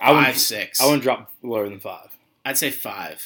I 0.00 0.08
five, 0.08 0.16
wouldn't. 0.16 0.36
six. 0.38 0.80
I 0.80 0.84
wouldn't 0.86 1.02
drop 1.02 1.32
lower 1.42 1.68
than 1.68 1.78
five. 1.80 2.16
I'd 2.44 2.58
say 2.58 2.70
five, 2.70 3.24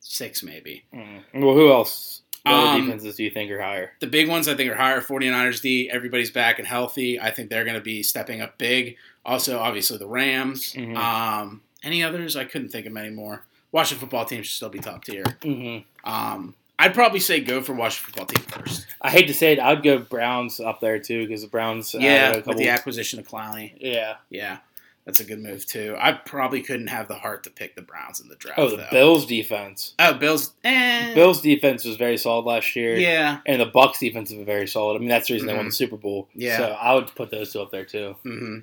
six 0.00 0.42
maybe. 0.42 0.84
Mm. 0.94 1.22
Well, 1.34 1.54
who 1.54 1.70
else? 1.70 2.22
What 2.46 2.54
Um, 2.54 2.84
defenses 2.84 3.16
do 3.16 3.24
you 3.24 3.30
think 3.30 3.50
are 3.50 3.60
higher? 3.60 3.92
The 4.00 4.06
big 4.06 4.28
ones 4.28 4.48
I 4.48 4.54
think 4.54 4.70
are 4.70 4.76
higher. 4.76 5.00
49ers 5.00 5.60
D, 5.60 5.90
everybody's 5.90 6.30
back 6.30 6.58
and 6.58 6.66
healthy. 6.66 7.18
I 7.20 7.30
think 7.30 7.50
they're 7.50 7.64
going 7.64 7.76
to 7.76 7.82
be 7.82 8.02
stepping 8.02 8.40
up 8.40 8.56
big. 8.58 8.96
Also, 9.24 9.58
obviously, 9.58 9.98
the 9.98 10.06
Rams. 10.06 10.72
Mhm. 10.74 10.96
Um, 10.96 11.62
any 11.82 12.02
others? 12.02 12.36
I 12.36 12.44
couldn't 12.44 12.68
think 12.68 12.86
of 12.86 12.92
many 12.92 13.10
more. 13.10 13.44
Washington 13.72 14.00
football 14.00 14.24
team 14.24 14.42
should 14.42 14.54
still 14.54 14.68
be 14.68 14.78
top 14.78 15.04
tier. 15.04 15.24
Mm-hmm. 15.24 16.08
Um, 16.10 16.54
I'd 16.78 16.94
probably 16.94 17.20
say 17.20 17.40
go 17.40 17.62
for 17.62 17.72
Washington 17.74 18.12
football 18.12 18.26
team 18.26 18.44
first. 18.64 18.86
I 19.00 19.10
hate 19.10 19.26
to 19.28 19.34
say 19.34 19.52
it, 19.54 19.58
I'd 19.60 19.82
go 19.82 19.98
Browns 19.98 20.60
up 20.60 20.80
there 20.80 20.98
too 20.98 21.26
because 21.26 21.42
the 21.42 21.48
Browns. 21.48 21.94
Yeah, 21.98 22.36
with 22.46 22.56
the 22.58 22.68
acquisition 22.68 23.18
of 23.18 23.26
Clowney. 23.28 23.72
yeah. 23.80 24.16
Yeah, 24.30 24.58
that's 25.06 25.20
a 25.20 25.24
good 25.24 25.40
move 25.40 25.64
too. 25.64 25.96
I 25.98 26.12
probably 26.12 26.60
couldn't 26.60 26.88
have 26.88 27.08
the 27.08 27.14
heart 27.14 27.44
to 27.44 27.50
pick 27.50 27.76
the 27.76 27.82
Browns 27.82 28.20
in 28.20 28.28
the 28.28 28.34
draft. 28.34 28.58
Oh, 28.58 28.68
the 28.68 28.76
though. 28.76 28.88
Bills 28.90 29.24
defense. 29.24 29.94
Oh, 29.98 30.14
Bills. 30.14 30.52
Eh. 30.64 31.14
Bills 31.14 31.40
defense 31.40 31.84
was 31.84 31.96
very 31.96 32.18
solid 32.18 32.44
last 32.44 32.74
year. 32.76 32.96
Yeah. 32.96 33.38
And 33.46 33.60
the 33.60 33.66
Bucks 33.66 34.00
defense 34.00 34.32
was 34.32 34.44
very 34.44 34.66
solid. 34.66 34.96
I 34.96 34.98
mean, 34.98 35.08
that's 35.08 35.28
the 35.28 35.34
reason 35.34 35.46
they 35.46 35.54
won 35.56 35.66
the 35.66 35.72
Super 35.72 35.96
Bowl. 35.96 36.28
Yeah. 36.34 36.58
So 36.58 36.64
I 36.72 36.94
would 36.94 37.06
put 37.14 37.30
those 37.30 37.52
two 37.52 37.60
up 37.62 37.70
there 37.70 37.84
too. 37.84 38.16
hmm 38.22 38.58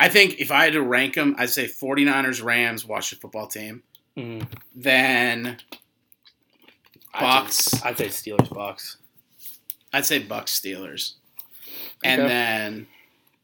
I 0.00 0.08
think 0.08 0.40
if 0.40 0.50
I 0.50 0.64
had 0.64 0.72
to 0.72 0.82
rank 0.82 1.14
them, 1.14 1.36
I'd 1.38 1.50
say 1.50 1.66
49ers, 1.66 2.42
Rams, 2.42 2.84
Washington 2.84 3.20
football 3.20 3.46
team. 3.46 3.82
Mm-hmm. 4.16 4.46
Then 4.74 5.58
Bucks. 7.18 7.82
I'd 7.84 7.98
say 7.98 8.06
Steelers 8.06 8.52
Bucks. 8.52 8.96
I'd 9.92 10.06
say 10.06 10.18
Bucks, 10.20 10.58
Steelers. 10.58 11.14
And 12.02 12.22
then, 12.22 12.86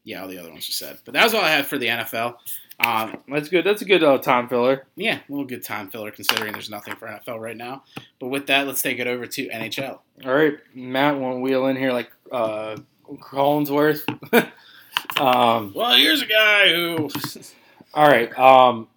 yeah, 0.08 0.22
all 0.22 0.28
the 0.28 0.38
other 0.38 0.50
ones 0.50 0.66
you 0.66 0.72
said. 0.72 0.98
But 1.04 1.12
that 1.12 1.24
was 1.24 1.34
all 1.34 1.42
I 1.42 1.50
had 1.50 1.66
for 1.66 1.76
the 1.76 1.88
NFL. 1.88 2.36
Um, 2.84 3.18
That's 3.28 3.48
good. 3.50 3.64
That's 3.64 3.82
a 3.82 3.84
good 3.84 4.02
uh, 4.02 4.18
time 4.18 4.48
filler. 4.48 4.86
yeah, 4.96 5.16
a 5.16 5.22
little 5.28 5.44
good 5.44 5.62
time 5.62 5.90
filler 5.90 6.10
considering 6.10 6.52
there's 6.52 6.70
nothing 6.70 6.94
for 6.96 7.06
NFL 7.08 7.38
right 7.38 7.56
now. 7.56 7.82
But 8.18 8.28
with 8.28 8.46
that, 8.46 8.66
let's 8.66 8.80
take 8.80 8.98
it 9.00 9.06
over 9.06 9.26
to 9.26 9.48
NHL. 9.48 9.98
All 10.24 10.34
right, 10.34 10.54
Matt, 10.74 11.18
want 11.18 11.36
to 11.36 11.40
wheel 11.40 11.66
in 11.66 11.76
here 11.76 11.92
like 11.92 12.10
uh, 12.32 12.76
Collinsworth. 13.06 14.02
um, 15.20 15.72
Well, 15.74 15.94
here's 15.96 16.22
a 16.22 16.26
guy 16.26 16.72
who. 16.72 17.10
all 17.94 18.08
right, 18.08 18.36
um, 18.38 18.88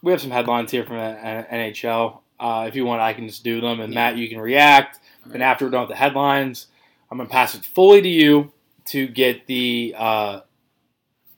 we 0.00 0.12
have 0.12 0.22
some 0.22 0.30
headlines 0.30 0.70
here 0.70 0.84
from 0.84 0.96
the 0.96 1.02
N- 1.02 1.72
NHL. 1.72 2.20
Uh, 2.40 2.64
if 2.68 2.76
you 2.76 2.86
want, 2.86 3.02
I 3.02 3.12
can 3.12 3.26
just 3.26 3.44
do 3.44 3.60
them, 3.60 3.80
and 3.80 3.92
Matt, 3.92 4.16
you 4.16 4.28
can 4.28 4.40
react. 4.40 5.00
And 5.32 5.42
after 5.42 5.64
we're 5.66 5.72
done 5.72 5.82
with 5.82 5.90
the 5.90 5.96
headlines, 5.96 6.68
I'm 7.10 7.18
gonna 7.18 7.28
pass 7.28 7.54
it 7.54 7.64
fully 7.64 8.00
to 8.00 8.08
you 8.08 8.52
to 8.86 9.08
get 9.08 9.46
the 9.46 9.94
uh, 9.98 10.40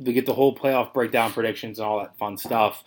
to 0.05 0.13
get 0.13 0.27
the 0.27 0.35
whole 0.35 0.55
playoff 0.55 0.93
breakdown 0.93 1.33
predictions 1.33 1.79
and 1.79 1.87
all 1.87 1.99
that 1.99 2.17
fun 2.17 2.37
stuff. 2.39 2.85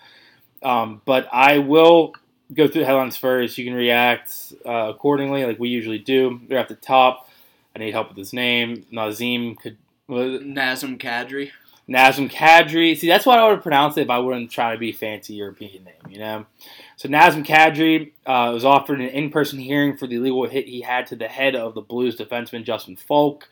Um, 0.63 1.01
but 1.05 1.27
I 1.31 1.57
will 1.57 2.13
go 2.53 2.67
through 2.67 2.81
the 2.81 2.87
headlines 2.87 3.17
first. 3.17 3.57
You 3.57 3.65
can 3.65 3.73
react 3.73 4.53
uh, 4.65 4.89
accordingly, 4.89 5.45
like 5.45 5.59
we 5.59 5.69
usually 5.69 5.99
do. 5.99 6.41
They're 6.47 6.59
at 6.59 6.67
the 6.67 6.75
top. 6.75 7.29
I 7.75 7.79
need 7.79 7.91
help 7.91 8.09
with 8.09 8.17
his 8.17 8.33
name. 8.33 8.85
Nazim 8.91 9.55
could. 9.55 9.77
Nazim 10.07 10.97
Kadri. 10.97 11.51
Nazem 11.89 12.31
Kadri. 12.31 12.97
See, 12.97 13.07
that's 13.07 13.25
what 13.25 13.39
I 13.39 13.43
would 13.45 13.55
have 13.55 13.63
pronounced 13.63 13.97
it 13.97 14.01
if 14.01 14.09
I 14.09 14.19
wouldn't 14.19 14.51
try 14.51 14.73
to 14.73 14.77
be 14.77 14.89
a 14.89 14.93
fancy 14.93 15.33
European 15.33 15.83
name, 15.83 15.93
you 16.09 16.19
know? 16.19 16.45
So 16.95 17.09
Nazim 17.09 17.43
Kadri 17.43 18.11
uh, 18.25 18.51
was 18.53 18.63
offered 18.63 19.01
an 19.01 19.09
in-person 19.09 19.59
hearing 19.59 19.97
for 19.97 20.07
the 20.07 20.15
illegal 20.15 20.47
hit 20.47 20.67
he 20.67 20.81
had 20.81 21.07
to 21.07 21.15
the 21.15 21.27
head 21.27 21.55
of 21.55 21.73
the 21.73 21.81
Blues 21.81 22.15
defenseman 22.15 22.63
Justin 22.63 22.95
Faulk. 22.95 23.49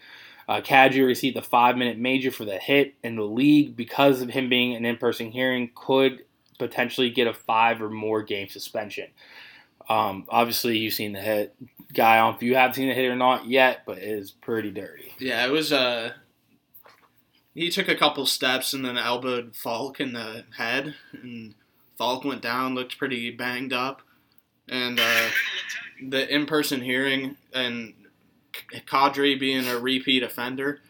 Uh, 0.49 0.61
Kadri 0.61 1.05
received 1.05 1.37
a 1.37 1.43
five-minute 1.43 1.99
major 1.99 2.31
for 2.31 2.43
the 2.43 2.57
hit, 2.57 2.95
and 3.03 3.15
the 3.15 3.23
league, 3.23 3.75
because 3.75 4.23
of 4.23 4.31
him 4.31 4.49
being 4.49 4.75
an 4.75 4.83
in-person 4.83 5.29
hearing, 5.29 5.69
could 5.75 6.23
potentially 6.57 7.11
get 7.11 7.27
a 7.27 7.33
five 7.35 7.83
or 7.83 7.89
more 7.91 8.23
game 8.23 8.49
suspension. 8.49 9.09
Um, 9.87 10.25
obviously, 10.27 10.79
you've 10.79 10.95
seen 10.95 11.13
the 11.13 11.21
hit. 11.21 11.55
Guy, 11.93 12.15
I 12.15 12.17
don't 12.17 12.31
know 12.31 12.37
if 12.37 12.41
you 12.41 12.55
have 12.55 12.73
seen 12.73 12.87
the 12.87 12.95
hit 12.95 13.11
or 13.11 13.15
not 13.15 13.45
yet, 13.45 13.83
but 13.85 13.99
it 13.99 14.05
is 14.05 14.31
pretty 14.31 14.71
dirty. 14.71 15.13
Yeah, 15.19 15.45
it 15.45 15.51
was. 15.51 15.71
Uh, 15.71 16.13
he 17.53 17.69
took 17.69 17.87
a 17.87 17.95
couple 17.95 18.25
steps 18.25 18.73
and 18.73 18.83
then 18.83 18.97
elbowed 18.97 19.55
Faulk 19.55 19.99
in 19.99 20.13
the 20.13 20.45
head, 20.57 20.95
and 21.13 21.53
Faulk 21.95 22.25
went 22.25 22.41
down, 22.41 22.73
looked 22.73 22.97
pretty 22.97 23.29
banged 23.29 23.71
up, 23.71 24.01
and 24.67 24.99
uh, 24.99 25.29
the 26.09 26.27
in-person 26.27 26.81
hearing 26.81 27.37
and 27.53 27.93
Kadri 28.53 29.39
being 29.39 29.67
a 29.67 29.77
repeat 29.79 30.23
offender, 30.23 30.81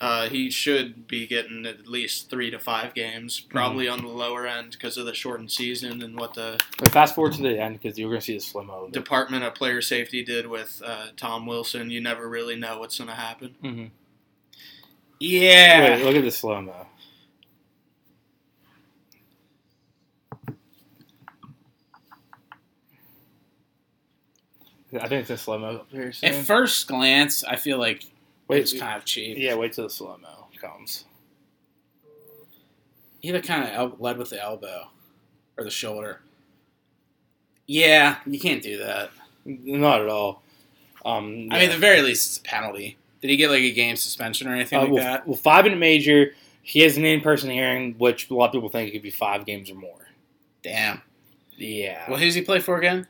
uh, 0.00 0.28
he 0.28 0.50
should 0.50 1.06
be 1.06 1.26
getting 1.26 1.66
at 1.66 1.86
least 1.86 2.30
three 2.30 2.50
to 2.50 2.58
five 2.58 2.94
games, 2.94 3.38
probably 3.38 3.86
on 3.86 4.00
the 4.00 4.08
lower 4.08 4.46
end 4.46 4.72
because 4.72 4.96
of 4.96 5.04
the 5.04 5.12
shortened 5.12 5.52
season 5.52 6.02
and 6.02 6.18
what 6.18 6.32
the 6.32 6.58
But 6.78 6.90
fast 6.90 7.14
forward 7.14 7.34
to 7.34 7.42
the 7.42 7.60
end 7.60 7.80
because 7.80 7.98
you're 7.98 8.08
going 8.08 8.20
to 8.20 8.24
see 8.24 8.34
the 8.34 8.40
slow 8.40 8.62
mo. 8.62 8.88
Department 8.90 9.44
of 9.44 9.54
Player 9.54 9.82
Safety 9.82 10.24
did 10.24 10.46
with 10.46 10.80
uh, 10.84 11.08
Tom 11.18 11.44
Wilson. 11.46 11.90
You 11.90 12.00
never 12.00 12.28
really 12.28 12.56
know 12.56 12.78
what's 12.78 12.96
going 12.96 13.08
to 13.08 13.14
happen. 13.14 13.56
Mm-hmm. 13.62 13.86
Yeah. 15.18 15.96
Wait, 15.96 16.04
look 16.04 16.16
at 16.16 16.24
the 16.24 16.30
slow 16.30 16.62
mo. 16.62 16.86
I 24.94 25.06
think 25.08 25.22
it's 25.22 25.30
a 25.30 25.36
slow 25.36 25.58
mo 25.58 25.76
up 25.76 25.86
here 25.90 26.12
soon. 26.12 26.30
At 26.34 26.44
first 26.44 26.86
glance, 26.88 27.44
I 27.44 27.56
feel 27.56 27.78
like 27.78 28.04
Wait, 28.48 28.60
it's 28.60 28.72
kind 28.72 28.96
of 28.96 29.04
cheap. 29.04 29.36
yeah, 29.38 29.54
wait 29.54 29.72
till 29.72 29.84
the 29.84 29.90
slow 29.90 30.16
mo 30.20 30.46
comes. 30.60 31.04
He 33.20 33.32
looked 33.32 33.46
kind 33.46 33.64
of 33.64 33.70
el- 33.70 33.96
led 33.98 34.18
with 34.18 34.30
the 34.30 34.42
elbow 34.42 34.88
or 35.56 35.64
the 35.64 35.70
shoulder. 35.70 36.20
Yeah, 37.66 38.16
you 38.26 38.40
can't 38.40 38.62
do 38.62 38.78
that. 38.78 39.10
Not 39.44 40.00
at 40.00 40.08
all. 40.08 40.42
Um, 41.04 41.48
I 41.50 41.60
mean, 41.60 41.68
at 41.68 41.72
the 41.72 41.78
very 41.78 42.02
least, 42.02 42.26
it's 42.26 42.38
a 42.38 42.42
penalty. 42.42 42.96
Did 43.20 43.30
he 43.30 43.36
get 43.36 43.50
like 43.50 43.60
a 43.62 43.72
game 43.72 43.96
suspension 43.96 44.48
or 44.48 44.54
anything 44.54 44.78
Uh, 44.78 44.82
like 44.82 44.90
well, 44.92 45.04
that? 45.04 45.26
well, 45.26 45.36
five 45.36 45.64
minute 45.64 45.78
major. 45.78 46.34
He 46.62 46.80
has 46.80 46.96
an 46.96 47.04
in 47.04 47.20
person 47.20 47.50
hearing, 47.50 47.94
which 47.98 48.30
a 48.30 48.34
lot 48.34 48.46
of 48.46 48.52
people 48.52 48.68
think 48.68 48.88
it 48.88 48.92
could 48.92 49.02
be 49.02 49.10
five 49.10 49.46
games 49.46 49.70
or 49.70 49.74
more. 49.74 50.08
Damn. 50.62 51.00
Yeah. 51.56 52.04
Well, 52.08 52.18
who's 52.18 52.34
he 52.34 52.42
play 52.42 52.60
for 52.60 52.78
again? 52.78 53.06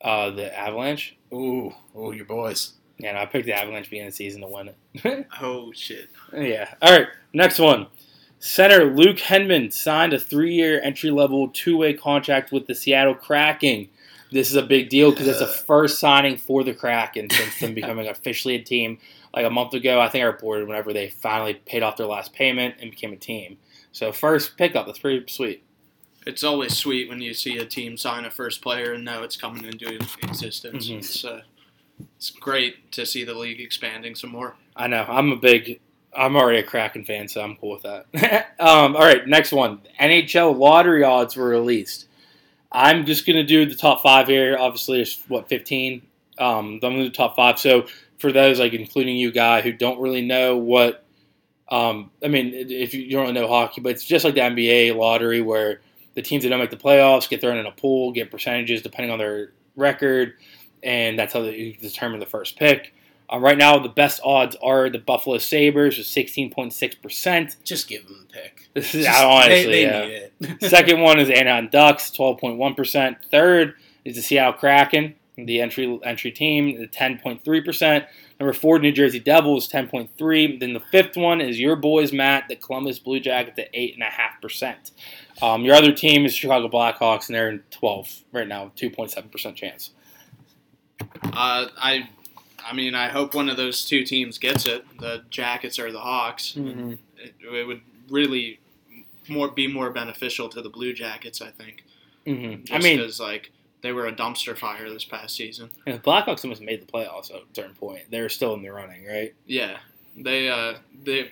Uh, 0.00 0.30
the 0.30 0.56
Avalanche. 0.56 1.16
Ooh, 1.32 1.72
ooh, 1.96 2.12
your 2.12 2.24
boys. 2.24 2.72
Yeah, 2.98 3.12
no, 3.12 3.20
I 3.20 3.26
picked 3.26 3.46
the 3.46 3.52
Avalanche 3.52 3.90
beginning 3.90 4.08
of 4.08 4.12
the 4.12 4.16
season 4.16 4.40
to 4.42 4.48
win 4.48 4.68
it. 4.68 5.26
Oh 5.40 5.72
shit! 5.72 6.08
Yeah. 6.32 6.74
All 6.82 6.96
right. 6.96 7.08
Next 7.32 7.58
one. 7.58 7.86
Center 8.40 8.84
Luke 8.84 9.16
Henman 9.18 9.72
signed 9.72 10.12
a 10.12 10.18
three-year 10.18 10.80
entry-level 10.82 11.48
two-way 11.48 11.92
contract 11.94 12.52
with 12.52 12.66
the 12.68 12.74
Seattle 12.74 13.14
Kraken. 13.14 13.88
This 14.30 14.50
is 14.50 14.56
a 14.56 14.62
big 14.62 14.88
deal 14.90 15.10
because 15.10 15.26
it's 15.26 15.40
the 15.40 15.46
first 15.46 15.98
signing 15.98 16.36
for 16.36 16.62
the 16.62 16.72
Kraken 16.72 17.30
since 17.30 17.58
them 17.58 17.74
becoming 17.74 18.06
officially 18.08 18.54
a 18.54 18.62
team. 18.62 18.98
Like 19.34 19.46
a 19.46 19.50
month 19.50 19.74
ago, 19.74 20.00
I 20.00 20.08
think 20.08 20.22
I 20.22 20.26
reported 20.26 20.68
whenever 20.68 20.92
they 20.92 21.08
finally 21.08 21.54
paid 21.54 21.82
off 21.82 21.96
their 21.96 22.06
last 22.06 22.32
payment 22.32 22.76
and 22.80 22.90
became 22.90 23.12
a 23.12 23.16
team. 23.16 23.58
So 23.92 24.12
first 24.12 24.56
pickup. 24.56 24.86
That's 24.86 24.98
pretty 24.98 25.24
sweet. 25.32 25.64
It's 26.28 26.44
always 26.44 26.76
sweet 26.76 27.08
when 27.08 27.22
you 27.22 27.32
see 27.32 27.56
a 27.56 27.64
team 27.64 27.96
sign 27.96 28.26
a 28.26 28.30
first 28.30 28.60
player 28.60 28.92
and 28.92 29.02
know 29.02 29.22
it's 29.22 29.34
coming 29.34 29.64
into 29.64 29.94
existence. 30.22 30.90
Mhm. 30.90 30.98
It's 30.98 31.24
uh, 31.24 31.40
it's 32.18 32.28
great 32.28 32.92
to 32.92 33.06
see 33.06 33.24
the 33.24 33.32
league 33.32 33.62
expanding 33.62 34.14
some 34.14 34.28
more. 34.30 34.54
I 34.76 34.88
know. 34.88 35.06
I'm 35.08 35.32
a 35.32 35.36
big. 35.36 35.80
I'm 36.14 36.36
already 36.36 36.58
a 36.58 36.62
Kraken 36.62 37.06
fan, 37.06 37.28
so 37.28 37.40
I'm 37.40 37.56
cool 37.56 37.70
with 37.70 37.82
that. 37.84 38.54
um, 38.60 38.94
all 38.94 39.02
right, 39.02 39.26
next 39.26 39.52
one. 39.52 39.80
NHL 39.98 40.54
lottery 40.54 41.02
odds 41.02 41.34
were 41.34 41.48
released. 41.48 42.08
I'm 42.70 43.06
just 43.06 43.26
gonna 43.26 43.42
do 43.42 43.64
the 43.64 43.74
top 43.74 44.02
five 44.02 44.28
here. 44.28 44.58
Obviously, 44.58 45.00
it's 45.00 45.22
what 45.28 45.48
15. 45.48 46.02
Um, 46.36 46.74
I'm 46.74 46.78
gonna 46.80 46.96
do 46.98 47.04
the 47.04 47.10
top 47.10 47.36
five. 47.36 47.58
So 47.58 47.86
for 48.18 48.32
those 48.32 48.60
like 48.60 48.74
including 48.74 49.16
you, 49.16 49.32
guy, 49.32 49.62
who 49.62 49.72
don't 49.72 49.98
really 49.98 50.26
know 50.26 50.58
what, 50.58 51.04
um, 51.70 52.10
I 52.22 52.28
mean, 52.28 52.52
if 52.52 52.92
you 52.92 53.10
don't 53.12 53.32
know 53.32 53.48
hockey, 53.48 53.80
but 53.80 53.92
it's 53.92 54.04
just 54.04 54.26
like 54.26 54.34
the 54.34 54.42
NBA 54.42 54.94
lottery 54.94 55.40
where 55.40 55.80
the 56.18 56.22
teams 56.22 56.42
that 56.42 56.48
don't 56.50 56.58
make 56.58 56.70
the 56.70 56.76
playoffs 56.76 57.28
get 57.28 57.40
thrown 57.40 57.58
in 57.58 57.64
a 57.64 57.70
pool, 57.70 58.10
get 58.10 58.28
percentages 58.28 58.82
depending 58.82 59.12
on 59.12 59.20
their 59.20 59.52
record, 59.76 60.34
and 60.82 61.16
that's 61.16 61.32
how 61.32 61.42
they 61.42 61.78
determine 61.80 62.18
the 62.18 62.26
first 62.26 62.58
pick. 62.58 62.92
Um, 63.30 63.40
right 63.40 63.56
now, 63.56 63.78
the 63.78 63.88
best 63.88 64.20
odds 64.24 64.56
are 64.60 64.90
the 64.90 64.98
Buffalo 64.98 65.38
Sabres 65.38 65.96
with 65.96 66.08
16.6%. 66.08 67.62
Just 67.62 67.86
give 67.86 68.08
them 68.08 68.26
the 68.26 68.34
pick. 68.34 68.68
This 68.74 68.96
is 68.96 69.04
Just- 69.04 69.22
honestly, 69.22 69.64
they, 69.64 69.84
they 69.84 70.30
yeah. 70.40 70.54
Second 70.68 71.00
one 71.02 71.20
is 71.20 71.30
Anaheim 71.30 71.68
Ducks, 71.68 72.10
12.1%. 72.10 73.16
Third 73.30 73.74
is 74.04 74.16
the 74.16 74.22
Seattle 74.22 74.54
Kraken, 74.54 75.14
the 75.36 75.60
entry 75.60 76.00
entry 76.02 76.32
team, 76.32 76.82
at 76.82 76.90
10.3%. 76.90 78.06
Number 78.40 78.52
four, 78.52 78.78
New 78.78 78.92
Jersey 78.92 79.18
Devils, 79.18 79.68
10.3. 79.68 80.60
Then 80.60 80.72
the 80.72 80.80
fifth 80.80 81.16
one 81.16 81.40
is 81.40 81.58
your 81.58 81.74
boys, 81.74 82.12
Matt, 82.12 82.44
the 82.48 82.54
Columbus 82.56 83.00
Blue 83.00 83.18
Jackets 83.18 83.58
at 83.58 83.72
8.5%. 83.72 84.92
Um, 85.40 85.64
your 85.64 85.74
other 85.74 85.92
team 85.92 86.24
is 86.24 86.34
Chicago 86.34 86.68
Blackhawks, 86.68 87.28
and 87.28 87.36
they're 87.36 87.50
in 87.50 87.62
12 87.70 88.24
right 88.32 88.48
now, 88.48 88.72
2.7% 88.76 89.54
chance. 89.54 89.90
Uh, 91.22 91.66
I, 91.76 92.08
I 92.64 92.74
mean, 92.74 92.94
I 92.94 93.08
hope 93.08 93.34
one 93.34 93.48
of 93.48 93.56
those 93.56 93.84
two 93.84 94.04
teams 94.04 94.38
gets 94.38 94.66
it, 94.66 94.84
the 94.98 95.24
Jackets 95.30 95.78
or 95.78 95.92
the 95.92 96.00
Hawks. 96.00 96.54
Mm-hmm. 96.56 96.94
It, 97.18 97.34
it 97.40 97.66
would 97.66 97.82
really 98.08 98.58
more 99.28 99.48
be 99.48 99.68
more 99.68 99.90
beneficial 99.90 100.48
to 100.48 100.62
the 100.62 100.70
Blue 100.70 100.92
Jackets, 100.92 101.40
I 101.40 101.50
think. 101.50 101.84
Mm-hmm. 102.26 102.64
Just 102.64 102.72
I 102.72 102.78
mean, 102.78 102.98
because 102.98 103.20
like 103.20 103.52
they 103.82 103.92
were 103.92 104.06
a 104.06 104.12
dumpster 104.12 104.56
fire 104.56 104.90
this 104.90 105.04
past 105.04 105.36
season. 105.36 105.70
And 105.86 105.96
the 105.96 106.00
Blackhawks 106.00 106.44
almost 106.44 106.62
made 106.62 106.82
the 106.82 106.90
playoffs 106.90 107.30
at 107.30 107.36
a 107.36 107.44
certain 107.52 107.74
point. 107.74 108.04
They're 108.10 108.28
still 108.28 108.54
in 108.54 108.62
the 108.62 108.70
running, 108.70 109.06
right? 109.06 109.34
Yeah, 109.46 109.78
they 110.16 110.48
uh, 110.48 110.74
they 111.04 111.30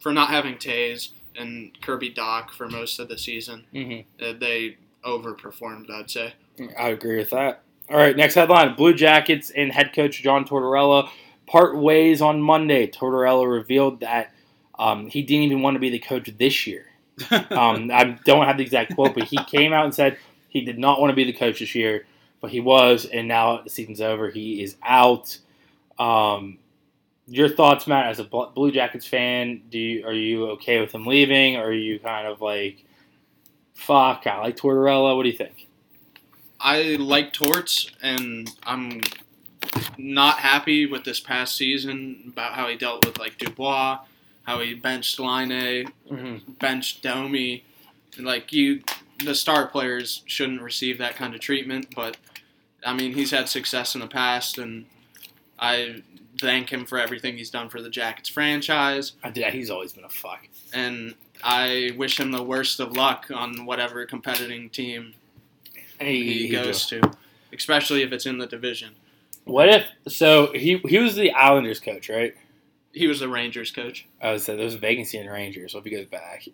for 0.00 0.12
not 0.12 0.30
having 0.30 0.56
Toews 0.56 1.10
and 1.38 1.70
Kirby 1.80 2.12
Dach 2.12 2.50
for 2.50 2.68
most 2.68 2.98
of 2.98 3.08
the 3.08 3.16
season, 3.18 3.64
Mm-hmm. 3.72 4.22
uh, 4.24 4.32
they 4.38 4.76
overperformed. 5.04 5.90
I'd 5.90 6.10
say. 6.10 6.34
I 6.78 6.88
agree 6.88 7.16
with 7.18 7.30
that. 7.30 7.62
All 7.90 7.96
right, 7.96 8.16
next 8.16 8.34
headline: 8.34 8.74
Blue 8.74 8.92
Jackets 8.94 9.50
and 9.50 9.72
head 9.72 9.92
coach 9.94 10.22
John 10.22 10.44
Tortorella 10.44 11.08
part 11.46 11.76
ways 11.78 12.20
on 12.20 12.42
Monday. 12.42 12.86
Tortorella 12.86 13.50
revealed 13.50 14.00
that 14.00 14.32
um, 14.78 15.08
he 15.08 15.22
didn't 15.22 15.44
even 15.44 15.62
want 15.62 15.74
to 15.76 15.80
be 15.80 15.90
the 15.90 15.98
coach 15.98 16.30
this 16.38 16.66
year. 16.66 16.86
Um, 17.50 17.90
I 17.92 18.16
don't 18.24 18.46
have 18.46 18.58
the 18.58 18.62
exact 18.62 18.94
quote, 18.94 19.14
but 19.14 19.24
he 19.24 19.38
came 19.44 19.72
out 19.72 19.84
and 19.84 19.92
said 19.94 20.18
he 20.48 20.60
did 20.60 20.78
not 20.78 21.00
want 21.00 21.10
to 21.10 21.16
be 21.16 21.24
the 21.24 21.32
coach 21.32 21.58
this 21.60 21.74
year, 21.74 22.06
but 22.40 22.50
he 22.50 22.60
was, 22.60 23.06
and 23.06 23.26
now 23.26 23.62
the 23.62 23.70
season's 23.70 24.00
over. 24.00 24.30
He 24.30 24.62
is 24.62 24.76
out. 24.84 25.36
Um, 25.98 26.58
your 27.28 27.48
thoughts, 27.48 27.86
Matt, 27.86 28.06
as 28.06 28.18
a 28.18 28.24
Blue 28.24 28.72
Jackets 28.72 29.06
fan? 29.06 29.62
Do 29.70 29.78
you, 29.78 30.06
are 30.06 30.12
you 30.12 30.46
okay 30.52 30.80
with 30.80 30.92
him 30.94 31.04
leaving? 31.06 31.56
Or 31.56 31.66
are 31.66 31.72
you 31.72 31.98
kind 31.98 32.26
of 32.26 32.40
like, 32.40 32.84
fuck, 33.74 34.26
I 34.26 34.38
like 34.40 34.56
Tortorella? 34.56 35.16
What 35.16 35.22
do 35.24 35.28
you 35.28 35.36
think? 35.36 35.66
I 36.60 36.96
like 36.98 37.32
Torts, 37.32 37.90
and 38.02 38.50
I'm 38.64 39.00
not 39.96 40.38
happy 40.40 40.86
with 40.86 41.04
this 41.04 41.20
past 41.20 41.56
season 41.56 42.24
about 42.32 42.54
how 42.54 42.66
he 42.68 42.76
dealt 42.76 43.04
with 43.06 43.18
like 43.18 43.38
Dubois, 43.38 43.98
how 44.44 44.60
he 44.60 44.74
benched 44.74 45.20
Laine, 45.20 45.86
Mm-hmm. 46.10 46.52
benched 46.58 47.02
Domi. 47.02 47.64
Like 48.18 48.52
you, 48.52 48.82
the 49.24 49.34
star 49.34 49.66
players 49.68 50.22
shouldn't 50.26 50.62
receive 50.62 50.98
that 50.98 51.14
kind 51.14 51.34
of 51.34 51.40
treatment. 51.40 51.94
But 51.94 52.16
I 52.84 52.92
mean, 52.92 53.12
he's 53.12 53.30
had 53.30 53.48
success 53.48 53.94
in 53.94 54.00
the 54.00 54.06
past, 54.08 54.58
and 54.58 54.86
I 55.60 56.02
thank 56.40 56.70
him 56.70 56.84
for 56.84 56.98
everything 56.98 57.36
he's 57.36 57.50
done 57.50 57.68
for 57.68 57.82
the 57.82 57.90
Jackets 57.90 58.28
franchise. 58.28 59.12
I 59.22 59.30
did, 59.30 59.52
he's 59.52 59.70
always 59.70 59.92
been 59.92 60.04
a 60.04 60.08
fuck. 60.08 60.46
And 60.72 61.14
I 61.42 61.92
wish 61.96 62.18
him 62.20 62.30
the 62.32 62.42
worst 62.42 62.80
of 62.80 62.92
luck 62.96 63.26
on 63.34 63.64
whatever 63.66 64.04
competing 64.06 64.70
team 64.70 65.14
He, 66.00 66.46
he 66.46 66.48
goes 66.50 66.86
do. 66.86 67.00
to, 67.00 67.10
especially 67.52 68.02
if 68.02 68.12
it's 68.12 68.26
in 68.26 68.38
the 68.38 68.46
division. 68.46 68.94
What 69.44 69.68
if? 69.70 69.86
So 70.08 70.52
he 70.52 70.76
he 70.88 70.98
was 70.98 71.14
the 71.16 71.32
Islanders 71.32 71.80
coach, 71.80 72.10
right? 72.10 72.34
He 72.92 73.06
was 73.06 73.20
the 73.20 73.28
Rangers 73.28 73.70
coach. 73.70 74.06
I 74.20 74.32
was 74.32 74.44
there's 74.46 74.74
a 74.74 74.78
vacancy 74.78 75.16
in 75.18 75.26
Rangers. 75.26 75.72
So 75.72 75.78
if 75.78 75.84
he 75.84 75.90
goes 75.90 76.06
back, 76.06 76.44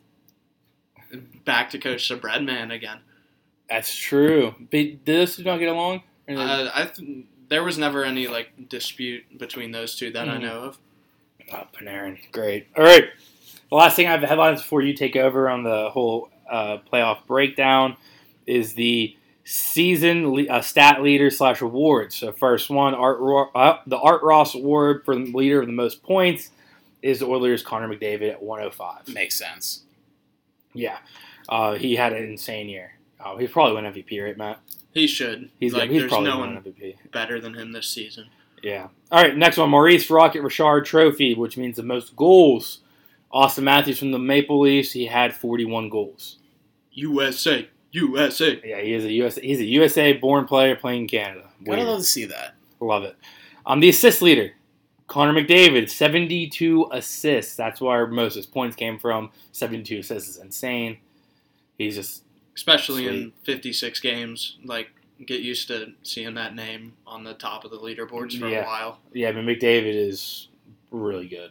Back 1.45 1.71
to 1.71 1.79
coach 1.79 2.09
the 2.09 2.17
Breadman 2.17 2.73
again. 2.75 2.99
that's 3.69 3.95
true. 3.95 4.55
But 4.59 4.71
did 4.71 5.05
those 5.07 5.37
two 5.37 5.45
not 5.45 5.59
get 5.59 5.69
along? 5.69 6.03
Uh, 6.29 6.71
I 6.75 6.87
th- 6.87 7.25
there 7.49 7.63
was 7.65 7.79
never 7.79 8.05
any 8.05 8.27
like 8.27 8.69
dispute 8.69 9.25
between 9.39 9.71
those 9.73 9.95
two 9.97 10.11
that 10.13 10.29
I 10.29 10.37
Mhm. 10.39 10.43
know 10.43 10.61
of. 10.63 10.79
oh, 11.53 11.67
Panarin, 11.75 12.19
great. 12.33 12.67
All 12.77 12.85
right. 12.85 13.05
The 13.71 13.77
last 13.77 13.97
thing 13.97 14.07
I 14.07 14.11
have 14.13 14.23
headlines 14.23 14.63
before 14.63 14.83
you 14.83 14.95
take 14.95 15.17
over 15.17 15.49
on 15.49 15.63
the 15.63 15.91
whole 15.91 16.31
uh, 16.51 16.79
playoff 16.93 17.27
breakdown 17.27 17.97
is 18.47 18.75
the 18.75 19.17
season 19.45 20.31
le- 20.33 20.47
uh, 20.47 20.61
stat 20.61 21.03
leader 21.03 21.31
slash 21.31 21.61
awards. 21.61 22.15
So 22.15 22.33
first 22.33 22.71
one, 22.71 22.95
Art 22.95 23.19
Ro- 23.21 23.51
uh, 23.55 23.79
the 23.87 23.99
Art 23.99 24.23
Ross 24.23 24.55
Award 24.55 25.03
for 25.05 25.15
the 25.17 25.25
leader 25.33 25.61
of 25.61 25.67
the 25.67 25.73
most 25.73 26.03
points 26.03 26.51
is 27.03 27.19
the 27.21 27.27
Oilers' 27.27 27.63
Connor 27.63 27.89
McDavid 27.89 28.31
at 28.31 28.43
105. 28.43 29.09
Makes 29.09 29.37
sense. 29.39 29.83
Yeah, 30.73 30.99
uh, 31.49 31.75
he 31.75 31.97
had 31.97 32.13
an 32.13 32.25
insane 32.25 32.69
year. 32.69 32.94
Uh, 33.25 33.37
he's 33.37 33.51
probably 33.51 33.81
win 33.81 33.93
MVP, 33.93 34.23
right, 34.23 34.37
Matt? 34.37 34.61
He 34.93 35.07
should. 35.07 35.51
He's 35.59 35.73
like 35.73 35.91
he's 35.91 36.01
there's 36.03 36.11
probably 36.11 36.31
no 36.31 36.39
one 36.39 36.57
MVP. 36.57 36.97
better 37.11 37.41
than 37.41 37.55
him 37.55 37.73
this 37.73 37.89
season. 37.89 38.27
Yeah. 38.63 38.89
All 39.11 39.23
right, 39.23 39.37
next 39.37 39.57
one, 39.57 39.71
Maurice 39.71 40.09
Rocket 40.11 40.43
Richard 40.43 40.85
Trophy, 40.85 41.35
which 41.35 41.57
means 41.57 41.77
the 41.77 41.83
most 41.83 42.15
goals. 42.17 42.81
Auston 43.33 43.65
Matthews 43.65 43.99
from 43.99 44.13
the 44.13 44.19
Maple 44.19 44.61
Leafs, 44.61 44.93
he 44.93 45.07
had 45.07 45.35
41 45.35 45.89
goals. 45.89 46.37
USA, 46.93 47.69
USA. 47.91 48.61
Yeah, 48.65 48.81
he 48.81 48.93
is 48.93 49.05
a 49.05 49.13
USA. 49.13 49.41
He's 49.41 49.61
a 49.61 49.65
USA 49.65 50.13
born 50.13 50.47
player 50.47 50.77
playing 50.77 51.03
in 51.03 51.09
Canada. 51.09 51.49
Gotta 51.65 51.83
love 51.83 51.99
to 51.99 52.05
see 52.05 52.27
that. 52.27 52.55
Love 52.81 53.03
it. 53.05 53.17
Um, 53.67 53.81
the 53.81 53.89
assist 53.89 54.23
leader, 54.23 54.53
Connor 55.07 55.33
McDavid, 55.33 55.91
72 55.91 56.89
assists. 56.93 57.57
That's 57.57 57.81
where 57.81 58.07
most 58.07 58.33
of 58.33 58.37
his 58.37 58.47
points 58.47 58.77
came 58.77 58.99
from. 58.99 59.31
72 59.53 59.99
assists 59.99 60.31
is 60.31 60.37
insane. 60.39 60.99
He's 61.79 61.97
just 61.97 62.24
Especially 62.55 63.07
in 63.09 63.33
56 63.45 63.99
games. 64.01 64.57
Like, 64.65 64.91
get 65.27 65.41
used 65.41 65.69
to 65.69 65.93
seeing 66.03 66.35
that 66.35 66.55
name 66.55 66.93
on 67.07 67.25
the 67.25 67.35
top 67.35 67.65
of 67.65 67.71
the 67.71 67.79
leaderboards 67.79 68.39
for 68.39 68.49
Yeah. 68.49 68.63
a 68.63 68.67
while. 68.67 68.99
Yeah, 69.13 69.29
I 69.29 69.33
mean 69.33 69.45
McDavid 69.47 69.95
is 69.95 70.49
really 70.91 71.27
good. 71.29 71.51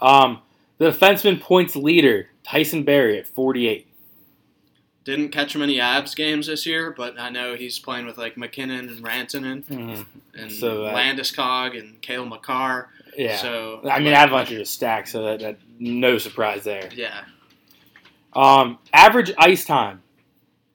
Um, 0.00 0.40
the 0.78 0.90
defenseman 0.90 1.40
points 1.40 1.76
leader, 1.76 2.30
Tyson 2.42 2.82
Barrie 2.82 3.18
at 3.18 3.26
48. 3.28 3.86
Didn't 5.04 5.28
catch 5.30 5.54
many 5.54 5.76
Avs 5.76 6.16
games 6.16 6.46
this 6.46 6.64
year, 6.64 6.90
but 6.96 7.18
I 7.20 7.28
know 7.28 7.56
he's 7.56 7.78
playing 7.78 8.06
with 8.06 8.16
like 8.16 8.36
MacKinnon 8.38 8.88
and 8.88 9.04
Rantanen 9.04 9.64
Mhm. 9.66 10.06
and 10.34 10.50
So, 10.50 10.84
uh, 10.86 10.94
Landeskog 10.96 11.78
and 11.78 12.00
Cale 12.00 12.24
Makar. 12.24 12.88
Yeah. 13.16 13.36
So 13.36 13.80
I 13.84 13.98
mean, 13.98 14.06
like, 14.08 14.16
I 14.16 14.20
have 14.20 14.30
a 14.30 14.32
bunch 14.32 14.50
of 14.50 14.58
just 14.58 14.72
stacks, 14.72 15.12
so 15.12 15.22
that, 15.24 15.40
that 15.40 15.58
no 15.78 16.16
surprise 16.18 16.64
there. 16.64 16.88
Yeah, 16.94 17.24
Um, 18.32 18.78
average 18.92 19.32
ice 19.38 19.64
time. 19.64 20.02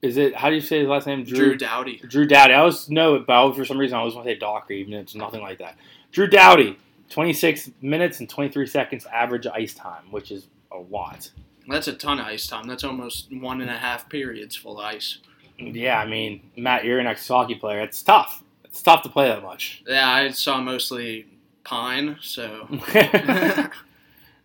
Is 0.02 0.18
it, 0.18 0.36
how 0.36 0.50
do 0.50 0.56
you 0.56 0.62
say 0.62 0.80
his 0.80 0.88
last 0.88 1.08
name? 1.08 1.24
Drew 1.24 1.56
Doughty. 1.56 1.98
Drew 1.98 2.26
Doughty. 2.26 2.54
I 2.54 2.60
always 2.60 2.90
know 2.90 3.16
it, 3.16 3.28
but 3.28 3.34
always, 3.34 3.58
for 3.58 3.66
some 3.66 3.78
reason, 3.78 3.96
I 3.98 4.00
always 4.00 4.16
want 4.16 4.28
to 4.28 4.34
say 4.34 4.40
Docker, 4.40 4.74
even 4.74 4.94
if 4.94 5.02
it's 5.02 5.16
nothing 5.16 5.42
like 5.42 5.60
that. 5.60 5.76
Drew 6.12 6.28
Doughty, 6.28 6.78
26 7.10 7.72
minutes 7.82 8.20
and 8.20 8.30
23 8.30 8.66
seconds 8.66 9.06
average 9.08 9.46
ice 9.48 9.74
time, 9.74 10.10
which 10.10 10.32
is 10.32 10.48
a 10.72 10.78
lot. 10.78 11.30
That's 11.68 11.88
a 11.88 11.94
ton 11.94 12.20
of 12.20 12.26
ice 12.26 12.48
time. 12.48 12.68
That's 12.68 12.84
almost 12.84 13.32
one 13.32 13.62
and 13.62 13.70
a 13.70 13.78
half 13.78 14.10
periods 14.10 14.56
full 14.56 14.80
of 14.80 14.86
ice. 14.86 15.20
Yeah, 15.58 16.00
I 16.00 16.08
mean, 16.08 16.50
Matt, 16.56 16.86
you're 16.86 17.00
an 17.00 17.08
ex 17.08 17.28
hockey 17.28 17.56
player. 17.56 17.82
It's 17.82 18.02
tough. 18.02 18.44
It's 18.64 18.82
tough 18.82 19.04
to 19.04 19.10
play 19.10 19.28
that 19.28 19.44
much. 19.44 19.84
Yeah, 19.86 20.10
I 20.10 20.30
saw 20.32 20.62
mostly 20.62 21.28
pine, 21.64 22.18
so 22.22 22.68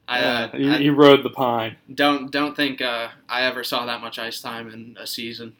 I, 0.06 0.20
uh, 0.20 0.50
you, 0.56 0.72
I 0.72 0.78
you 0.78 0.92
rode 0.94 1.22
the 1.22 1.30
pine. 1.30 1.76
don't 1.92 2.30
don't 2.30 2.54
think 2.54 2.82
uh, 2.82 3.08
I 3.28 3.42
ever 3.42 3.64
saw 3.64 3.86
that 3.86 4.00
much 4.00 4.18
ice 4.18 4.40
time 4.40 4.70
in 4.70 4.96
a 5.00 5.06
season. 5.06 5.56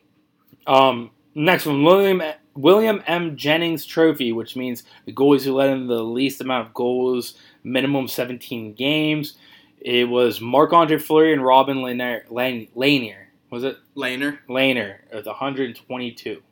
Um, 0.67 1.11
next 1.35 1.67
one, 1.67 1.83
William 1.83 2.23
William 2.55 3.03
M. 3.07 3.37
Jennings 3.37 3.87
Trophy, 3.87 4.33
which 4.33 4.57
means 4.57 4.85
the 5.07 5.13
goalies 5.13 5.45
who 5.45 5.55
let 5.55 5.71
in 5.71 5.87
the 5.87 6.03
least 6.03 6.41
amount 6.41 6.67
of 6.67 6.75
goals, 6.75 7.35
minimum 7.63 8.07
17 8.09 8.75
games. 8.75 9.37
It 9.81 10.09
was 10.09 10.41
Marc 10.41 10.73
Andre 10.73 10.99
Fleury 10.99 11.33
and 11.33 11.45
Robin 11.45 11.79
Lehner. 11.79 12.23
Lanier. 12.31 13.29
Was 13.51 13.65
it 13.65 13.77
Lanier. 13.95 14.41
Lanier 14.49 15.05
with 15.13 15.27
122? 15.27 16.43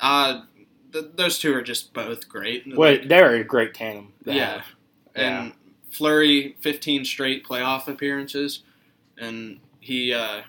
uh, 0.00 0.42
th- 0.92 1.06
those 1.14 1.38
two 1.38 1.54
are 1.54 1.62
just 1.62 1.92
both 1.92 2.28
great. 2.28 2.64
Wait, 2.76 3.08
they're 3.08 3.36
a 3.36 3.44
great 3.44 3.74
tandem. 3.74 4.12
Yeah. 4.24 4.34
have. 4.34 4.64
and 5.14 5.52
Fleury, 5.94 6.56
15 6.60 7.04
straight 7.04 7.44
playoff 7.44 7.88
appearances, 7.88 8.60
and 9.18 9.60
he 9.80 10.12
uh, 10.12 10.42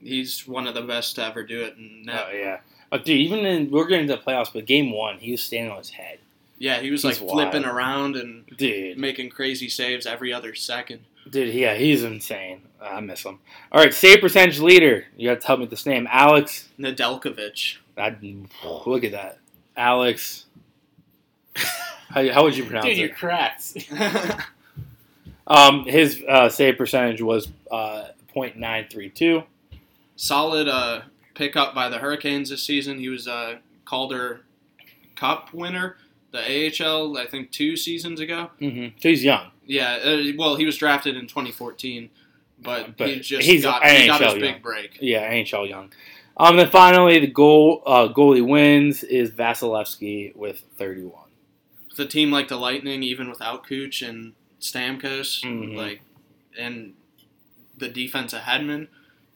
he's 0.00 0.46
one 0.46 0.66
of 0.66 0.74
the 0.74 0.82
best 0.82 1.14
to 1.16 1.24
ever 1.24 1.42
do 1.42 1.62
it. 1.62 1.76
And 1.76 2.08
Oh 2.10 2.28
yeah. 2.32 2.60
But 2.90 3.04
dude, 3.04 3.18
even 3.20 3.40
in 3.46 3.70
we're 3.70 3.86
getting 3.86 4.06
to 4.08 4.16
the 4.16 4.22
playoffs, 4.22 4.52
but 4.52 4.66
game 4.66 4.92
one, 4.92 5.18
he 5.18 5.32
was 5.32 5.42
standing 5.42 5.70
on 5.72 5.78
his 5.78 5.90
head. 5.90 6.18
yeah, 6.58 6.80
he 6.80 6.90
was 6.90 7.02
He's 7.02 7.20
like 7.20 7.30
flipping 7.30 7.62
wild. 7.62 7.74
around 7.76 8.16
and 8.16 8.46
Dude, 8.56 8.96
making 8.98 9.30
crazy 9.30 9.68
saves 9.68 10.06
every 10.06 10.32
other 10.32 10.54
second. 10.54 11.00
dude, 11.28 11.52
yeah, 11.54 11.74
he's 11.74 12.02
insane. 12.04 12.62
I 12.80 13.00
miss 13.00 13.24
him. 13.24 13.40
All 13.72 13.80
right, 13.82 13.92
save 13.92 14.20
percentage 14.20 14.60
leader. 14.60 15.06
You 15.16 15.28
got 15.30 15.40
to 15.40 15.46
tell 15.46 15.56
me 15.56 15.66
this 15.66 15.84
name, 15.86 16.06
Alex. 16.10 16.68
Nedeljkovic. 16.78 17.78
I, 17.98 18.14
look 18.86 19.02
at 19.04 19.12
that, 19.12 19.38
Alex. 19.76 20.44
How, 22.08 22.30
how 22.32 22.44
would 22.44 22.56
you 22.56 22.64
pronounce 22.64 22.84
Dude, 22.86 22.94
it? 22.94 22.98
you're 23.00 23.08
cracked. 23.14 23.90
Um, 25.46 25.84
his 25.84 26.22
uh, 26.28 26.48
save 26.48 26.76
percentage 26.76 27.22
was 27.22 27.48
uh, 27.70 28.06
.932. 28.34 29.44
Solid 30.16 30.68
uh, 30.68 31.02
pickup 31.34 31.74
by 31.74 31.88
the 31.88 31.98
Hurricanes 31.98 32.50
this 32.50 32.62
season. 32.62 32.98
He 32.98 33.08
was 33.08 33.26
a 33.26 33.60
Calder 33.84 34.42
Cup 35.14 35.52
winner, 35.52 35.96
the 36.32 36.38
AHL, 36.40 37.16
I 37.16 37.26
think 37.26 37.50
two 37.50 37.76
seasons 37.76 38.20
ago. 38.20 38.50
Mm-hmm. 38.60 38.98
So 39.00 39.08
he's 39.08 39.24
young. 39.24 39.50
Yeah, 39.64 39.98
uh, 40.04 40.22
well, 40.36 40.56
he 40.56 40.64
was 40.64 40.76
drafted 40.76 41.16
in 41.16 41.26
2014, 41.26 42.10
but, 42.62 42.96
But 42.96 43.08
he 43.08 43.20
just 43.20 43.46
he's 43.46 43.62
got, 43.62 43.84
he 43.84 44.06
got 44.06 44.20
his 44.20 44.32
NHL 44.32 44.40
big 44.40 44.50
young. 44.52 44.62
break. 44.62 44.98
Yeah, 45.00 45.30
NHL 45.32 45.68
young. 45.68 45.92
Um, 46.36 46.56
then 46.56 46.68
finally, 46.68 47.18
the 47.18 47.26
goal 47.26 47.82
uh, 47.86 48.08
goalie 48.08 48.46
wins 48.46 49.02
is 49.02 49.30
Vasilevskiy 49.30 50.36
with 50.36 50.62
31. 50.76 51.12
With 51.90 51.98
a 51.98 52.06
team 52.06 52.30
like 52.30 52.48
the 52.48 52.56
Lightning, 52.56 53.02
even 53.02 53.30
without 53.30 53.66
Cooch 53.66 54.02
and 54.02 54.34
Stamkos, 54.60 55.42
Mhm. 55.44 55.74
like, 55.76 56.00
and 56.58 56.94
the 57.76 57.88
defense 57.88 58.32
of 58.32 58.40
Hedman 58.40 58.88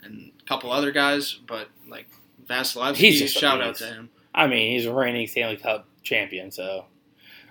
and 0.03 0.33
a 0.41 0.45
couple 0.45 0.71
other 0.73 0.91
guys, 0.93 1.35
but 1.47 1.69
like 1.89 2.07
Vasilevskiy, 2.49 2.97
He's 2.97 3.19
just 3.21 3.37
shout 3.39 3.61
out 3.61 3.77
to 3.77 3.87
him. 3.87 4.11
I 4.35 4.47
mean, 4.47 4.73
he's 4.73 4.87
a 4.87 4.93
reigning 4.93 5.27
Stanley 5.27 5.57
Cup 5.57 5.87
champion. 6.03 6.51
So, 6.51 6.87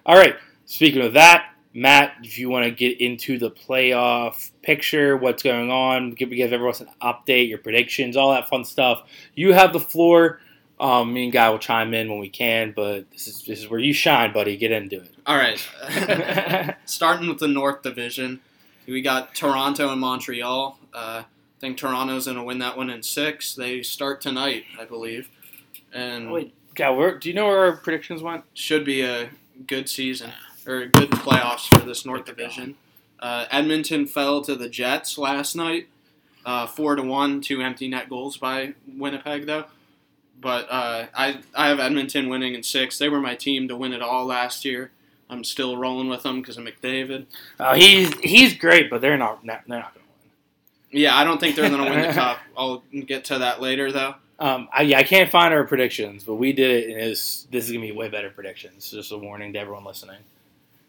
all 0.06 0.16
right. 0.16 0.36
Speaking 0.66 1.02
of 1.02 1.14
that, 1.14 1.54
Matt, 1.74 2.16
if 2.24 2.40
you 2.40 2.50
want 2.50 2.66
to 2.66 2.72
get 2.72 3.00
into 3.00 3.38
the 3.38 3.52
playoff 3.52 4.52
picture, 4.64 5.16
what's 5.16 5.44
going 5.44 5.70
on, 5.72 6.12
give, 6.12 6.32
give 6.32 6.52
everyone 6.52 6.74
an 6.80 6.88
update, 7.02 7.48
your 7.48 7.60
predictions, 7.60 8.18
all 8.18 8.32
that 8.34 8.50
fun 8.50 8.64
stuff. 8.66 9.04
You 9.36 9.54
have 9.54 9.74
the 9.74 9.80
floor. 9.80 10.42
Um, 10.80 11.14
me 11.14 11.26
and 11.26 11.34
Guy 11.34 11.50
will 11.50 11.60
chime 11.60 11.94
in 11.94 12.10
when 12.10 12.20
we 12.20 12.30
can, 12.30 12.72
but 12.74 13.12
this 13.12 13.28
is 13.28 13.44
this 13.44 13.60
is 13.60 13.68
where 13.68 13.80
you 13.82 13.92
shine, 13.94 14.32
buddy. 14.32 14.56
Get 14.56 14.72
into 14.72 15.04
All 15.30 15.38
right. 15.38 15.64
Starting 16.86 17.30
with 17.30 17.38
the 17.38 17.48
North 17.48 17.84
Division, 17.84 18.40
we 18.88 19.04
got 19.04 19.36
Toronto 19.36 19.92
and 19.92 20.02
Montreal. 20.02 20.80
Uh, 20.92 21.22
I 21.22 21.26
think 21.60 21.78
Toronto's 21.78 22.26
going 22.26 22.38
to 22.38 22.42
win 22.42 22.58
that 22.58 22.76
one 22.76 22.90
in 22.90 23.04
six. 23.04 23.54
They 23.54 23.84
start 23.84 24.22
tonight, 24.22 24.64
I 24.80 24.86
believe, 24.86 25.30
and 25.94 26.32
Wait, 26.32 26.56
Guy, 26.74 26.90
where, 26.90 27.16
do 27.16 27.30
you 27.30 27.36
know 27.36 27.46
where 27.46 27.60
our 27.60 27.74
predictions 27.74 28.24
went? 28.24 28.44
should 28.56 28.84
be 28.84 29.02
a 29.02 29.30
good 29.68 29.88
season 29.88 30.32
or 30.66 30.78
a 30.78 30.88
good 30.88 31.12
playoffs 31.12 31.68
for 31.68 31.86
this 31.86 32.08
North 32.08 32.26
Division. 32.26 32.76
Uh, 33.20 33.46
Edmonton 33.52 34.08
fell 34.08 34.42
to 34.42 34.56
the 34.56 34.68
Jets 34.68 35.16
last 35.16 35.56
night, 35.56 35.90
uh, 36.44 36.66
four 36.66 36.96
to 36.96 37.04
one, 37.04 37.40
two 37.42 37.62
empty 37.62 37.88
net 37.88 38.10
goals 38.10 38.38
by 38.38 38.74
Winnipeg 38.98 39.46
though. 39.46 39.66
But 40.42 40.66
uh, 40.72 41.06
I 41.14 41.42
I 41.54 41.68
have 41.68 41.80
Edmonton 41.80 42.30
winning 42.30 42.56
in 42.56 42.64
six. 42.64 42.98
They 42.98 43.10
were 43.10 43.22
my 43.22 43.36
team 43.36 43.68
to 43.68 43.76
win 43.76 43.94
it 43.94 44.02
all 44.02 44.26
last 44.26 44.66
year. 44.66 44.90
I'm 45.30 45.44
still 45.44 45.78
rolling 45.78 46.10
with 46.10 46.24
them 46.24 46.42
because 46.42 46.58
of 46.58 46.66
McDavid. 46.66 47.26
Oh, 47.60 47.74
he's 47.76 48.14
he's 48.20 48.58
great, 48.58 48.90
but 48.90 49.02
they're 49.02 49.18
not 49.18 49.46
they're 49.46 49.62
not 49.68 49.94
going 49.94 50.06
to 50.06 50.12
win. 50.92 51.02
Yeah, 51.02 51.16
I 51.16 51.24
don't 51.24 51.40
think 51.40 51.56
they're 51.56 51.70
going 51.70 51.84
to 51.84 51.90
win 51.90 52.08
the 52.08 52.14
cup. 52.14 52.40
I'll 52.58 52.84
get 53.06 53.26
to 53.26 53.40
that 53.40 53.62
later 53.62 53.92
though. 53.92 54.16
Um, 54.40 54.70
I, 54.74 54.84
yeah, 54.84 55.00
I 55.00 55.04
can't 55.04 55.30
find 55.30 55.54
our 55.54 55.66
predictions, 55.66 56.24
but 56.24 56.36
we 56.36 56.54
did 56.54 56.72
it, 56.72 56.90
and 56.92 56.98
it's, 56.98 57.44
this 57.52 57.66
is 57.66 57.72
gonna 57.72 57.86
be 57.86 57.92
way 57.92 58.08
better 58.08 58.30
predictions. 58.30 58.90
Just 58.90 59.12
a 59.12 59.18
warning 59.18 59.52
to 59.52 59.60
everyone 59.60 59.84
listening. 59.84 60.20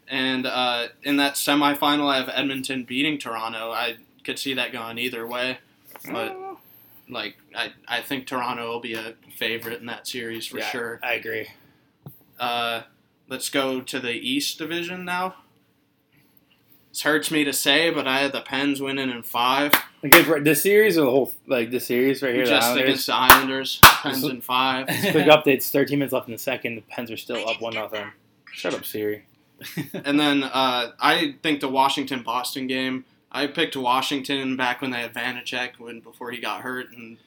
And 0.07 0.47
uh, 0.47 0.89
in 1.03 1.17
that 1.17 1.35
semifinal, 1.35 2.09
I 2.09 2.19
have 2.19 2.31
Edmonton 2.33 2.85
beating 2.85 3.19
Toronto. 3.19 3.73
I 3.73 3.97
could 4.25 4.39
see 4.39 4.55
that 4.55 4.73
going 4.73 4.99
either 4.99 5.27
way. 5.27 5.59
But 6.11 6.37
like 7.09 7.37
I, 7.55 7.73
I 7.89 8.01
think 8.03 8.27
Toronto 8.27 8.69
will 8.69 8.81
be 8.81 8.95
a 8.95 9.15
favorite 9.37 9.81
in 9.81 9.87
that 9.87 10.07
series 10.07 10.47
for 10.47 10.59
Yeah, 10.59 10.69
sure. 10.71 11.01
I 11.03 11.15
agree. 11.15 11.49
Uh, 12.39 12.83
let's 13.31 13.49
go 13.49 13.81
to 13.81 13.99
the 13.99 14.13
East 14.13 14.59
Division 14.59 15.07
now. 15.07 15.37
This 16.91 17.03
hurts 17.03 17.31
me 17.31 17.45
to 17.45 17.53
say, 17.53 17.91
but 17.91 18.09
I 18.09 18.19
had 18.19 18.33
the 18.33 18.41
Pens 18.41 18.83
winning 18.83 19.11
in 19.11 19.23
five. 19.23 19.73
Because 20.03 20.27
right- 20.27 20.43
the 20.43 20.57
series 20.57 20.99
or 20.99 21.03
the 21.05 21.11
whole 21.11 21.33
like 21.47 21.71
the 21.71 21.79
series 21.79 22.21
right 22.21 22.35
here, 22.35 22.45
the 22.45 22.51
just 22.51 22.67
Islanders. 22.67 22.85
against 22.85 23.07
the 23.07 23.15
Islanders, 23.15 23.81
Pens 23.83 24.25
in 24.25 24.41
five. 24.41 24.87
Quick 24.87 25.27
updates: 25.27 25.71
thirteen 25.71 26.01
minutes 26.01 26.13
left 26.13 26.27
in 26.27 26.33
the 26.33 26.39
second. 26.39 26.75
The 26.75 26.83
Pens 26.83 27.11
are 27.11 27.17
still 27.17 27.49
up 27.49 27.61
one 27.61 27.75
nothing. 27.75 28.07
Shut 28.53 28.75
up, 28.75 28.85
Siri. 28.85 29.25
And 29.93 30.19
then 30.19 30.43
uh, 30.43 30.93
I 30.99 31.37
think 31.43 31.61
the 31.61 31.69
Washington 31.69 32.23
Boston 32.23 32.67
game. 32.67 33.05
I 33.31 33.47
picked 33.47 33.77
Washington 33.77 34.57
back 34.57 34.81
when 34.83 34.91
they 34.91 35.03
had 35.03 35.15
Vanecek 35.15 35.79
when 35.79 36.01
before 36.01 36.33
he 36.33 36.41
got 36.41 36.63
hurt, 36.63 36.91
and 36.93 37.19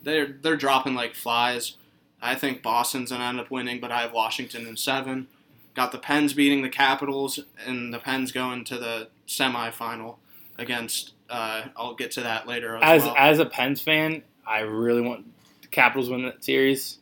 they're 0.00 0.28
they're 0.40 0.56
dropping 0.56 0.94
like 0.94 1.14
flies. 1.14 1.76
I 2.22 2.36
think 2.36 2.62
Boston's 2.62 3.10
gonna 3.10 3.24
end 3.24 3.40
up 3.40 3.50
winning, 3.50 3.80
but 3.80 3.90
I 3.90 4.02
have 4.02 4.12
Washington 4.12 4.66
in 4.66 4.76
seven. 4.76 5.26
Got 5.74 5.92
the 5.92 5.98
Pens 5.98 6.34
beating 6.34 6.62
the 6.62 6.68
Capitals, 6.68 7.38
and 7.66 7.92
the 7.94 7.98
Pens 7.98 8.30
going 8.32 8.64
to 8.66 8.78
the 8.78 9.08
semifinal 9.26 10.16
against. 10.58 11.14
Uh, 11.30 11.64
I'll 11.76 11.94
get 11.94 12.10
to 12.12 12.20
that 12.20 12.46
later 12.46 12.76
as, 12.76 12.82
As 12.82 13.06
well. 13.06 13.14
as 13.16 13.38
a 13.38 13.46
Pens 13.46 13.80
fan, 13.80 14.22
I 14.46 14.60
really 14.60 15.00
want 15.00 15.26
the 15.62 15.68
Capitals 15.68 16.10
win 16.10 16.24
that 16.24 16.44
series 16.44 16.98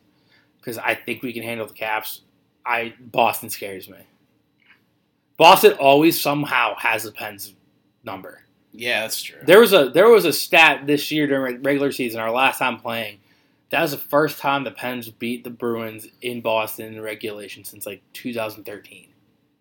because 0.57 0.77
I 0.77 0.95
think 0.95 1.21
we 1.21 1.33
can 1.33 1.43
handle 1.43 1.67
the 1.67 1.73
Caps. 1.73 2.21
I 2.65 2.93
Boston 2.99 3.49
scares 3.49 3.89
me. 3.89 3.97
Boston 5.37 5.73
always 5.73 6.21
somehow 6.21 6.75
has 6.77 7.03
the 7.03 7.11
Pens 7.11 7.55
number. 8.03 8.43
Yeah, 8.73 9.01
that's 9.01 9.21
true. 9.21 9.39
There 9.43 9.59
was 9.59 9.73
a 9.73 9.89
there 9.89 10.07
was 10.07 10.23
a 10.23 10.31
stat 10.31 10.87
this 10.87 11.11
year 11.11 11.27
during 11.27 11.61
regular 11.61 11.91
season, 11.91 12.21
our 12.21 12.31
last 12.31 12.59
time 12.59 12.79
playing. 12.79 13.17
That 13.71 13.81
was 13.81 13.91
the 13.91 13.97
first 13.97 14.37
time 14.37 14.63
the 14.63 14.71
Pens 14.71 15.09
beat 15.09 15.43
the 15.43 15.49
Bruins 15.49 16.07
in 16.21 16.41
Boston 16.41 16.93
in 16.93 17.01
regulation 17.01 17.63
since 17.63 17.85
like 17.85 18.03
2013, 18.13 19.07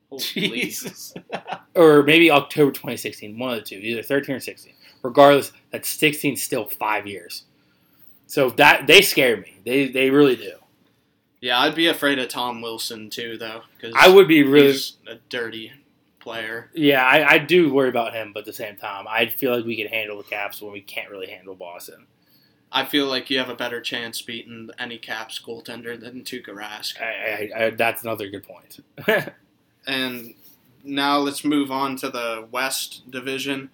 Holy. 0.09 0.21
Jesus. 0.21 1.15
or 1.77 2.03
maybe 2.03 2.31
October 2.31 2.73
2016. 2.73 3.39
One 3.39 3.55
of 3.55 3.61
the 3.61 3.65
two, 3.65 3.77
either 3.77 4.03
13 4.03 4.35
or 4.35 4.41
16. 4.41 4.73
Regardless, 5.03 5.53
that 5.71 5.87
16 5.87 6.37
still 6.37 6.67
five 6.67 7.07
years. 7.07 7.45
So 8.27 8.51
that 8.51 8.87
they 8.87 9.01
scare 9.01 9.37
me. 9.37 9.57
They 9.65 9.89
they 9.89 10.11
really 10.11 10.37
do. 10.37 10.53
Yeah, 11.41 11.59
I'd 11.59 11.75
be 11.75 11.87
afraid 11.87 12.19
of 12.19 12.29
Tom 12.29 12.61
Wilson 12.61 13.11
too, 13.11 13.39
though, 13.39 13.63
because 13.75 13.95
I 13.97 14.09
would 14.09 14.29
be 14.29 14.43
really 14.43 14.69
he's 14.69 14.99
a 15.07 15.15
dirty 15.29 15.73
player. 16.21 16.71
yeah. 16.75 17.03
I, 17.03 17.33
I 17.33 17.39
do 17.39 17.73
worry 17.73 17.89
about 17.89 18.13
him, 18.13 18.33
but 18.35 18.41
at 18.41 18.47
the 18.47 18.53
same 18.53 18.77
time, 18.77 19.07
I 19.09 19.27
feel 19.27 19.57
like 19.57 19.65
we 19.65 19.77
can 19.77 19.87
handle 19.87 20.19
the 20.19 20.25
Caps 20.25 20.61
when 20.61 20.73
we 20.73 20.83
can't 20.83 21.11
really 21.11 21.29
handle 21.29 21.55
Boston. 21.55 22.07
I 22.73 22.85
feel 22.85 23.07
like 23.07 23.31
you 23.31 23.39
have 23.39 23.49
a 23.49 23.55
better 23.55 23.81
chance 23.81 24.23
beating 24.23 24.71
any 24.79 24.99
Caps 24.99 25.41
goaltender 25.45 25.99
than 25.99 26.23
Tuukka 26.23 26.51
Rask. 26.51 27.01
I, 27.01 27.51
I, 27.55 27.65
I, 27.65 27.71
that's 27.71 28.03
another 28.03 28.29
good 28.29 28.45
point. 28.45 28.85
And 29.87 30.35
now 30.85 31.19
let's 31.19 31.45
move 31.45 31.71
on 31.71 31.97
to 31.97 32.11
the 32.11 32.47
West 32.51 33.11
Division. 33.11 33.71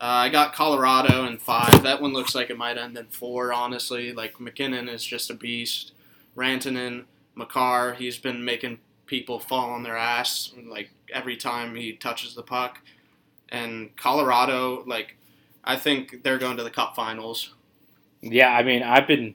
Uh, 0.00 0.04
I 0.04 0.28
got 0.28 0.54
Colorado 0.54 1.24
in 1.24 1.38
five. 1.38 1.82
That 1.82 2.00
one 2.00 2.12
looks 2.12 2.34
like 2.34 2.50
it 2.50 2.58
might 2.58 2.78
end 2.78 2.96
in 2.96 3.06
four, 3.06 3.52
honestly. 3.52 4.12
Like, 4.12 4.40
MacKinnon 4.40 4.88
is 4.88 5.04
just 5.04 5.30
a 5.30 5.34
beast. 5.34 5.92
Rantanen, 6.36 7.04
Makar, 7.34 7.94
he's 7.94 8.18
been 8.18 8.44
making 8.44 8.78
people 9.06 9.40
fall 9.40 9.70
on 9.70 9.82
their 9.82 9.96
ass, 9.96 10.52
like, 10.68 10.90
every 11.12 11.36
time 11.36 11.74
he 11.74 11.94
touches 11.94 12.34
the 12.34 12.42
puck. 12.42 12.80
And 13.48 13.96
Colorado, 13.96 14.84
like, 14.86 15.16
I 15.64 15.76
think 15.76 16.22
they're 16.22 16.38
going 16.38 16.58
to 16.58 16.62
the 16.62 16.70
Cup 16.70 16.94
Finals. 16.94 17.54
Yeah, 18.20 18.50
I 18.50 18.62
mean, 18.62 18.82
I've 18.82 19.06
been 19.06 19.34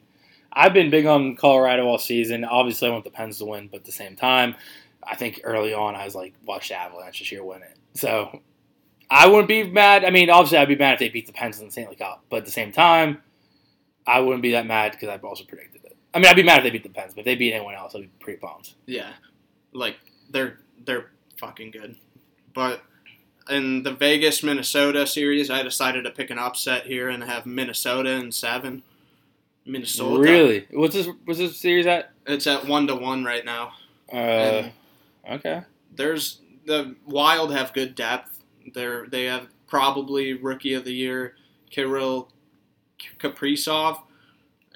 I've 0.52 0.74
been 0.74 0.90
big 0.90 1.06
on 1.06 1.36
Colorado 1.36 1.86
all 1.86 1.98
season. 1.98 2.44
Obviously, 2.44 2.88
I 2.88 2.92
want 2.92 3.04
the 3.04 3.10
Pens 3.10 3.40
to 3.40 3.46
win, 3.46 3.68
but 3.68 3.82
at 3.82 3.86
the 3.86 3.92
same 3.92 4.16
time, 4.16 4.56
I 5.06 5.16
think 5.16 5.42
early 5.44 5.74
on 5.74 5.96
I 5.96 6.06
was 6.06 6.16
like, 6.16 6.34
watch 6.46 6.70
the 6.70 6.76
Avalanche 6.76 7.20
this 7.20 7.32
year 7.32 7.44
win 7.44 7.62
it. 7.64 7.78
So 7.96 8.42
I 9.10 9.28
wouldn't 9.28 9.48
be 9.48 9.64
mad. 9.64 10.06
I 10.06 10.10
mean, 10.10 10.30
obviously, 10.30 10.58
I'd 10.58 10.68
be 10.68 10.76
mad 10.76 10.94
if 10.94 11.00
they 11.00 11.10
beat 11.10 11.28
the 11.28 11.34
Pens 11.34 11.60
in 11.60 11.66
the 11.66 11.72
Stanley 11.72 11.96
Cup, 11.96 12.24
but 12.30 12.38
at 12.38 12.46
the 12.46 12.52
same 12.52 12.72
time, 12.72 13.22
I 14.06 14.20
wouldn't 14.20 14.44
be 14.44 14.52
that 14.52 14.66
mad 14.66 14.92
because 14.92 15.10
I've 15.10 15.24
also 15.24 15.44
predicted 15.44 15.86
it. 15.86 15.98
I 16.14 16.20
mean, 16.20 16.28
I'd 16.28 16.36
be 16.36 16.44
mad 16.44 16.60
if 16.60 16.64
they 16.64 16.70
beat 16.70 16.84
the 16.84 16.90
Pens, 16.90 17.14
but 17.14 17.22
if 17.22 17.26
they 17.26 17.36
beat 17.36 17.54
anyone 17.54 17.76
else, 17.76 17.96
I'd 17.96 18.02
be 18.02 18.10
pretty 18.20 18.40
pumped. 18.40 18.76
Yeah, 18.86 19.12
like 19.72 19.98
they're 20.30 20.60
they're 20.86 21.12
fucking 21.40 21.72
good. 21.72 21.96
But 22.54 22.82
in 23.50 23.84
the 23.84 23.94
Vegas 23.94 24.44
Minnesota 24.44 25.06
series, 25.06 25.50
I 25.50 25.64
decided 25.64 26.04
to 26.04 26.12
pick 26.12 26.30
an 26.30 26.40
upset 26.40 26.86
here 26.86 27.10
and 27.10 27.24
have 27.24 27.46
Minnesota 27.46 28.12
in 28.12 28.32
seven. 28.32 28.84
Minnesota. 29.66 30.22
Really? 30.22 30.68
What's 30.72 30.94
this? 30.94 31.08
What's 31.26 31.40
this 31.40 31.58
series 31.58 31.86
at? 31.86 32.12
It's 32.28 32.48
at 32.48 32.66
one 32.68 32.88
to 32.88 32.96
one 32.96 33.24
right 33.24 33.46
now. 33.46 33.74
Uh, 34.12 34.16
And 34.16 34.72
okay. 35.30 35.62
there's 35.96 36.42
the 36.66 36.96
Wild 37.06 37.54
have 37.54 37.74
good 37.74 37.96
depth. 37.96 38.44
They're 38.74 39.08
they 39.08 39.26
have 39.26 39.48
probably 39.68 40.34
rookie 40.34 40.74
of 40.74 40.84
the 40.84 40.94
year 40.94 41.36
Kirill 41.70 42.30
Kaprizov, 43.20 44.02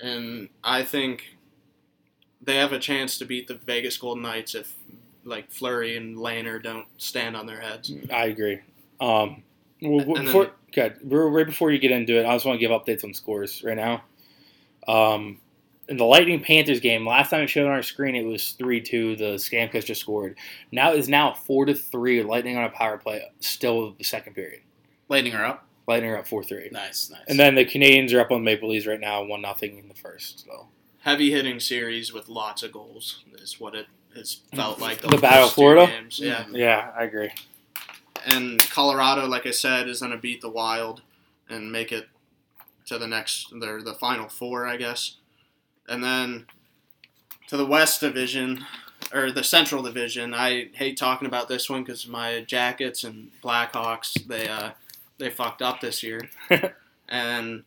and 0.02 0.50
I 0.64 0.84
think 0.84 1.38
they 2.42 2.56
have 2.56 2.72
a 2.72 2.80
chance 2.80 3.18
to 3.18 3.26
beat 3.26 3.48
the 3.48 3.56
Vegas 3.56 3.98
Golden 3.98 4.24
Knights 4.24 4.56
if 4.56 4.74
like 5.28 5.52
Fleury 5.52 5.98
and 5.98 6.18
Lehner 6.18 6.62
don't 6.62 6.88
stand 6.98 7.36
on 7.36 7.46
their 7.46 7.60
heads. 7.62 7.92
I 8.12 8.26
agree. 8.26 8.60
Um, 9.00 9.44
well, 9.82 10.00
And 10.00 10.16
then- 10.16 10.26
before, 10.26 10.52
good. 10.72 10.98
Right 11.04 11.46
before 11.46 11.72
you 11.72 11.80
get 11.80 11.92
into 11.92 12.20
it, 12.20 12.26
I 12.26 12.34
just 12.36 12.46
want 12.46 12.60
to 12.60 12.68
give 12.68 12.72
updates 12.72 13.04
on 13.04 13.14
scores 13.14 13.64
right 13.64 13.76
now. 13.78 14.04
Um, 14.88 15.40
in 15.90 15.98
the 15.98 16.06
Lightning 16.06 16.42
Panthers 16.42 16.80
game, 16.80 17.08
last 17.08 17.30
time 17.30 17.42
it 17.44 17.48
showed 17.50 17.66
on 17.66 17.72
our 17.72 17.84
screen, 17.84 18.16
it 18.16 18.26
was 18.26 18.52
three 18.54 18.82
two. 18.82 19.16
The 19.16 19.36
Stamkos 19.36 19.86
just 19.86 20.02
scored. 20.02 20.38
Now 20.72 20.92
it's 20.92 21.08
now 21.08 21.34
four 21.34 21.66
to 21.66 21.74
three. 21.74 22.22
Lightning 22.24 22.58
on 22.58 22.66
a 22.66 22.70
power 22.70 22.98
play, 22.98 23.22
still 23.40 23.94
the 23.98 24.04
second 24.04 24.34
period. 24.34 24.62
Lightning 25.10 25.34
her 25.34 25.46
up. 25.46 25.66
Lightning 25.88 26.12
are 26.12 26.18
up 26.18 26.28
four 26.28 26.44
three. 26.44 26.70
Nice, 26.72 27.10
nice. 27.10 27.22
And 27.30 27.40
then 27.40 27.56
the 27.56 27.66
Canadiens 27.66 28.14
are 28.14 28.20
up 28.20 28.32
on 28.32 28.44
Maple 28.44 28.70
Leafs 28.70 28.86
right 28.86 29.00
now, 29.00 29.24
one 29.24 29.42
nothing 29.42 29.78
in 29.78 29.88
the 29.88 29.94
first. 29.94 30.46
So 30.46 30.68
Heavy 31.02 31.32
hitting 31.32 31.60
series 31.62 32.12
with 32.12 32.28
lots 32.28 32.64
of 32.64 32.74
goals 32.74 33.24
is 33.36 33.58
what 33.62 33.74
it 33.74 33.88
has 34.16 34.42
felt 34.56 34.80
like. 34.80 35.02
The 35.02 35.18
Battle 35.18 35.48
of 35.48 35.54
Florida? 35.54 35.88
Games. 35.88 36.20
Yeah. 36.20 36.46
yeah, 36.52 36.92
I 36.98 37.04
agree. 37.04 37.32
and 38.26 38.60
Colorado, 38.70 39.26
like 39.28 39.46
I 39.46 39.52
said, 39.52 39.88
is 39.88 40.00
going 40.00 40.12
to 40.12 40.18
beat 40.18 40.42
the 40.42 40.50
Wild 40.50 41.02
and 41.50 41.72
make 41.72 41.92
it 41.92 42.08
to 42.86 42.98
the 42.98 43.08
next, 43.08 43.54
their 43.60 43.82
the 43.82 43.94
final 43.94 44.28
four, 44.28 44.66
I 44.66 44.78
guess. 44.78 45.16
And 45.88 46.04
then 46.04 46.46
to 47.48 47.58
the 47.58 47.66
West 47.66 48.02
Division 48.02 48.66
or 49.14 49.32
the 49.32 49.44
Central 49.44 49.82
Division. 49.82 50.34
I 50.34 50.70
hate 50.74 50.98
talking 50.98 51.28
about 51.28 51.48
this 51.48 51.70
one 51.70 51.84
because 51.84 52.08
my 52.08 52.42
Jackets 52.42 53.04
and 53.04 53.32
Blackhawks 53.44 54.28
they 54.28 54.48
uh, 54.48 54.72
they 55.18 55.30
fucked 55.30 55.62
up 55.62 55.82
this 55.82 56.04
year, 56.04 56.30
and 57.10 57.64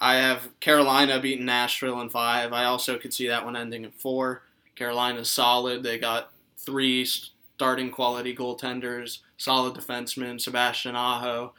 I 0.00 0.16
have 0.16 0.48
Carolina 0.60 1.20
beating 1.20 1.46
Nashville 1.46 2.00
in 2.00 2.08
five. 2.08 2.52
I 2.52 2.64
also 2.64 2.98
could 2.98 3.12
see 3.12 3.28
that 3.28 3.44
one 3.44 3.56
ending 3.56 3.84
in 3.84 3.90
four. 3.90 4.42
Carolina's 4.76 5.30
solid. 5.30 5.82
They 5.82 5.98
got 5.98 6.32
three 6.58 7.04
starting 7.04 7.90
quality 7.90 8.36
goaltenders, 8.36 9.18
solid 9.36 9.74
defensemen, 9.74 10.40
Sebastian 10.40 10.94
Aho. 10.94 11.52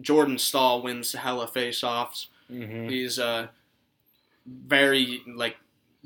Jordan 0.00 0.36
Staal 0.36 0.82
wins 0.82 1.12
hella 1.14 1.46
faceoffs. 1.46 2.26
Mm-hmm. 2.52 2.88
He's 2.88 3.18
a 3.18 3.50
very 4.46 5.22
like 5.26 5.56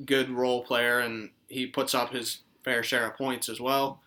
good 0.04 0.30
role 0.30 0.62
player, 0.62 1.00
and 1.00 1.30
he 1.48 1.66
puts 1.66 1.94
up 1.94 2.12
his 2.12 2.38
fair 2.62 2.82
share 2.82 3.06
of 3.06 3.16
points 3.16 3.48
as 3.48 3.60
well. 3.60 4.00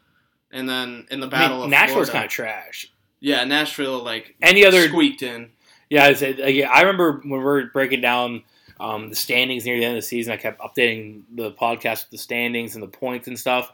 And 0.51 0.69
then 0.69 1.07
in 1.11 1.19
the 1.19 1.27
I 1.27 1.29
battle 1.29 1.57
mean, 1.57 1.65
of 1.65 1.69
Nashville's 1.71 2.09
kind 2.09 2.23
of 2.25 2.31
trash. 2.31 2.89
yeah, 3.19 3.43
Nashville 3.43 4.03
like 4.03 4.35
Any 4.41 4.65
other 4.65 4.87
squeaked 4.87 5.23
in. 5.23 5.49
Yeah, 5.89 6.05
I, 6.05 6.13
said, 6.13 6.39
yeah, 6.39 6.69
I 6.69 6.81
remember 6.81 7.19
when 7.21 7.29
we 7.31 7.37
were 7.37 7.65
breaking 7.65 8.01
down 8.01 8.43
um, 8.79 9.09
the 9.09 9.15
standings 9.15 9.65
near 9.65 9.77
the 9.77 9.85
end 9.85 9.97
of 9.97 10.03
the 10.03 10.07
season. 10.07 10.33
I 10.33 10.37
kept 10.37 10.59
updating 10.59 11.23
the 11.33 11.51
podcast 11.51 12.03
with 12.03 12.11
the 12.11 12.17
standings 12.17 12.75
and 12.75 12.83
the 12.83 12.87
points 12.87 13.27
and 13.27 13.37
stuff, 13.39 13.71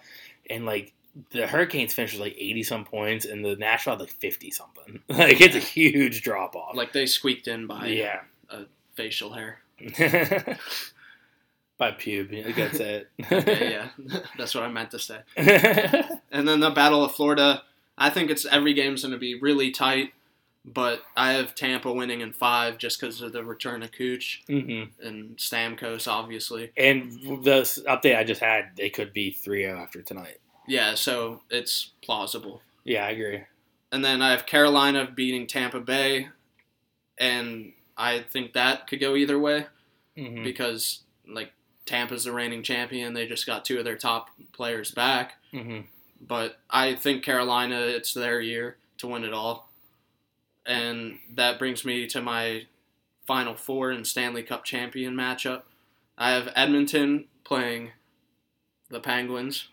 and 0.49 0.66
like 0.66 0.93
the 1.32 1.47
Hurricanes 1.47 1.93
finished 1.93 2.14
with 2.14 2.22
like 2.22 2.36
eighty 2.38 2.64
some 2.64 2.86
points, 2.86 3.26
and 3.26 3.43
the 3.43 3.56
Nashville 3.56 3.93
had 3.93 4.02
like 4.02 4.10
fifty 4.10 4.52
something. 4.52 5.02
Like 5.10 5.41
it's 5.41 5.56
a 5.56 5.60
huge 5.60 6.22
drop 6.22 6.56
off. 6.56 6.76
Like 6.76 6.93
they 6.93 7.06
squeaked 7.06 7.47
in 7.47 7.68
by 7.68 7.88
yeah, 7.88 8.22
facial 8.95 9.34
hair. 9.34 9.60
by 11.78 11.91
pube. 11.91 12.47
I 12.47 12.52
guess 12.52 12.76
it. 12.76 13.10
yeah, 13.18 13.89
yeah, 13.97 14.20
that's 14.38 14.54
what 14.54 14.64
I 14.64 14.68
meant 14.68 14.91
to 14.91 14.99
say. 14.99 15.20
And 16.32 16.47
then 16.47 16.60
the 16.60 16.70
Battle 16.70 17.04
of 17.04 17.14
Florida, 17.14 17.64
I 17.97 18.10
think 18.10 18.30
it's 18.30 18.45
every 18.45 18.74
game's 18.74 19.02
going 19.02 19.14
to 19.14 19.18
be 19.18 19.36
really 19.36 19.72
tight, 19.72 20.14
but 20.64 21.01
I 21.18 21.34
have 21.34 21.55
Tampa 21.55 21.91
winning 21.91 22.22
in 22.22 22.34
five 22.34 22.78
just 22.78 22.99
because 22.99 23.22
of 23.22 23.34
the 23.34 23.43
return 23.43 23.84
of 23.84 23.91
Cooch 23.91 24.43
hmm 24.47 24.84
and 25.01 25.38
Stamkos, 25.38 26.07
obviously. 26.07 26.72
And 26.78 27.12
the 27.43 27.62
update 27.88 28.18
I 28.18 28.24
just 28.24 28.41
had, 28.41 28.72
they 28.76 28.89
could 28.89 29.14
be 29.14 29.32
3-0 29.32 29.82
after 29.82 30.01
tonight. 30.01 30.38
Yeah, 30.68 30.95
so 30.95 31.41
it's 31.49 31.91
plausible. 32.01 32.62
Yeah, 32.84 33.05
I 33.05 33.09
agree. 33.12 33.41
And 33.91 34.05
then 34.05 34.22
I 34.22 34.32
have 34.32 34.45
Carolina 34.45 35.09
beating 35.14 35.47
Tampa 35.47 35.80
Bay, 35.82 36.30
and 37.18 37.74
I 37.97 38.20
think 38.20 38.53
that 38.53 38.88
could 38.88 38.99
go 38.99 39.16
either 39.16 39.39
way 39.39 39.68
hmm 40.16 40.43
because 40.43 41.01
like 41.28 41.51
Tampa's 41.86 42.26
the 42.26 42.32
reigning 42.32 42.64
champion. 42.64 43.14
They 43.14 43.28
just 43.28 43.45
got 43.45 43.66
two 43.66 43.80
of 43.80 43.86
their 43.86 43.97
top 43.97 44.30
players 44.53 44.91
back. 44.91 45.34
hmm 45.51 45.82
but 46.24 46.59
I 46.70 46.93
think 46.93 47.24
Carolina, 47.24 47.80
it's 47.80 48.14
their 48.14 48.39
year 48.39 48.78
to 48.99 49.07
win 49.07 49.24
it 49.24 49.34
all. 49.34 49.70
And 50.66 51.18
that 51.36 51.57
brings 51.59 51.84
me 51.86 52.07
to 52.07 52.22
my 52.22 52.64
Final 53.26 53.55
Four 53.55 53.91
and 53.91 54.05
Stanley 54.05 54.43
Cup 54.43 54.64
champion 54.64 55.16
matchup. 55.16 55.64
I 56.18 56.32
have 56.32 56.51
Edmonton 56.55 57.26
playing 57.43 57.91
the 58.89 58.99
Penguins. 58.99 59.68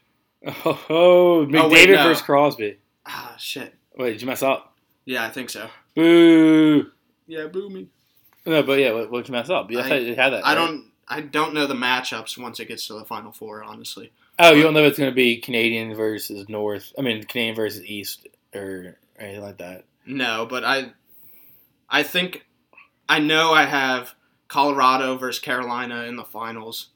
Oh, 0.46 0.84
oh 0.88 1.46
McDavid 1.46 1.70
wait, 1.70 1.90
no. 1.90 2.02
versus 2.04 2.22
Crosby. 2.22 2.78
Ah, 3.04 3.34
shit. 3.38 3.74
Wait, 3.96 4.12
did 4.12 4.20
you 4.22 4.26
mess 4.28 4.42
up? 4.42 4.76
Yeah, 5.04 5.24
I 5.24 5.30
think 5.30 5.50
so. 5.50 5.68
Boo. 5.96 6.90
Yeah, 7.26 7.46
boo 7.46 7.68
me. 7.68 7.88
No, 8.46 8.62
but 8.62 8.78
yeah, 8.78 8.92
what, 8.92 9.10
what'd 9.10 9.28
you 9.28 9.32
mess 9.32 9.50
up? 9.50 9.70
You 9.70 9.80
I- 9.80 9.96
you 9.96 10.14
had 10.14 10.30
that. 10.30 10.46
I 10.46 10.50
right? 10.50 10.54
don't. 10.54 10.84
I 11.10 11.22
don't 11.22 11.54
know 11.54 11.66
the 11.66 11.74
matchups 11.74 12.36
once 12.36 12.60
it 12.60 12.68
gets 12.68 12.86
to 12.88 12.92
the 12.92 13.04
Final 13.04 13.32
Four. 13.32 13.64
Honestly, 13.64 14.12
Oh, 14.38 14.52
you 14.52 14.62
don't 14.62 14.74
know 14.74 14.84
if 14.84 14.90
it's 14.90 14.98
going 14.98 15.10
to 15.10 15.14
be 15.14 15.38
Canadian 15.38 15.94
versus 15.94 16.48
North. 16.48 16.92
I 16.98 17.02
mean, 17.02 17.24
Canadian 17.24 17.56
versus 17.56 17.82
East 17.84 18.28
or 18.54 18.96
anything 19.18 19.42
like 19.42 19.58
that. 19.58 19.84
No, 20.08 20.46
but 20.46 20.64
I. 20.64 20.92
I 21.90 22.02
think, 22.02 22.44
I 23.08 23.18
know 23.18 23.54
I 23.54 23.64
have 23.64 24.14
Colorado 24.46 25.16
versus 25.16 25.40
Carolina 25.40 26.02
in 26.02 26.16
the 26.16 26.24
finals, 26.24 26.88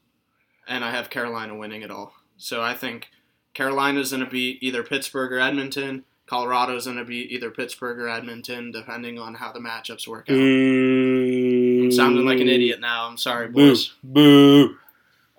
and 0.69 0.85
I 0.85 0.91
have 0.91 1.09
Carolina 1.09 1.57
winning 1.57 1.81
it 1.81 1.91
all. 1.91 2.13
So 2.37 2.61
I 2.61 2.75
think 2.75 3.09
Carolina's 3.55 4.11
going 4.11 4.23
to 4.23 4.31
beat 4.31 4.63
either 4.63 4.83
Pittsburgh 4.83 5.33
or 5.33 5.39
Edmonton. 5.39 6.05
Colorado's 6.27 6.85
going 6.85 6.99
to 6.99 7.07
beat 7.07 7.31
either 7.31 7.51
Pittsburgh 7.51 7.99
or 8.01 8.09
Edmonton, 8.09 8.71
depending 8.71 9.19
on 9.19 9.35
how 9.35 9.51
the 9.51 9.61
matchups 9.61 10.07
work 10.07 10.29
out. 10.29 10.35
Boo. 10.35 11.85
I'm 11.85 11.93
sounding 11.93 12.27
like 12.27 12.41
an 12.41 12.49
idiot 12.49 12.79
now. 12.81 13.07
I'm 13.07 13.17
sorry, 13.17 13.49
Boo. 13.49 13.71
boys. 13.71 13.95
Boo. 14.05 14.77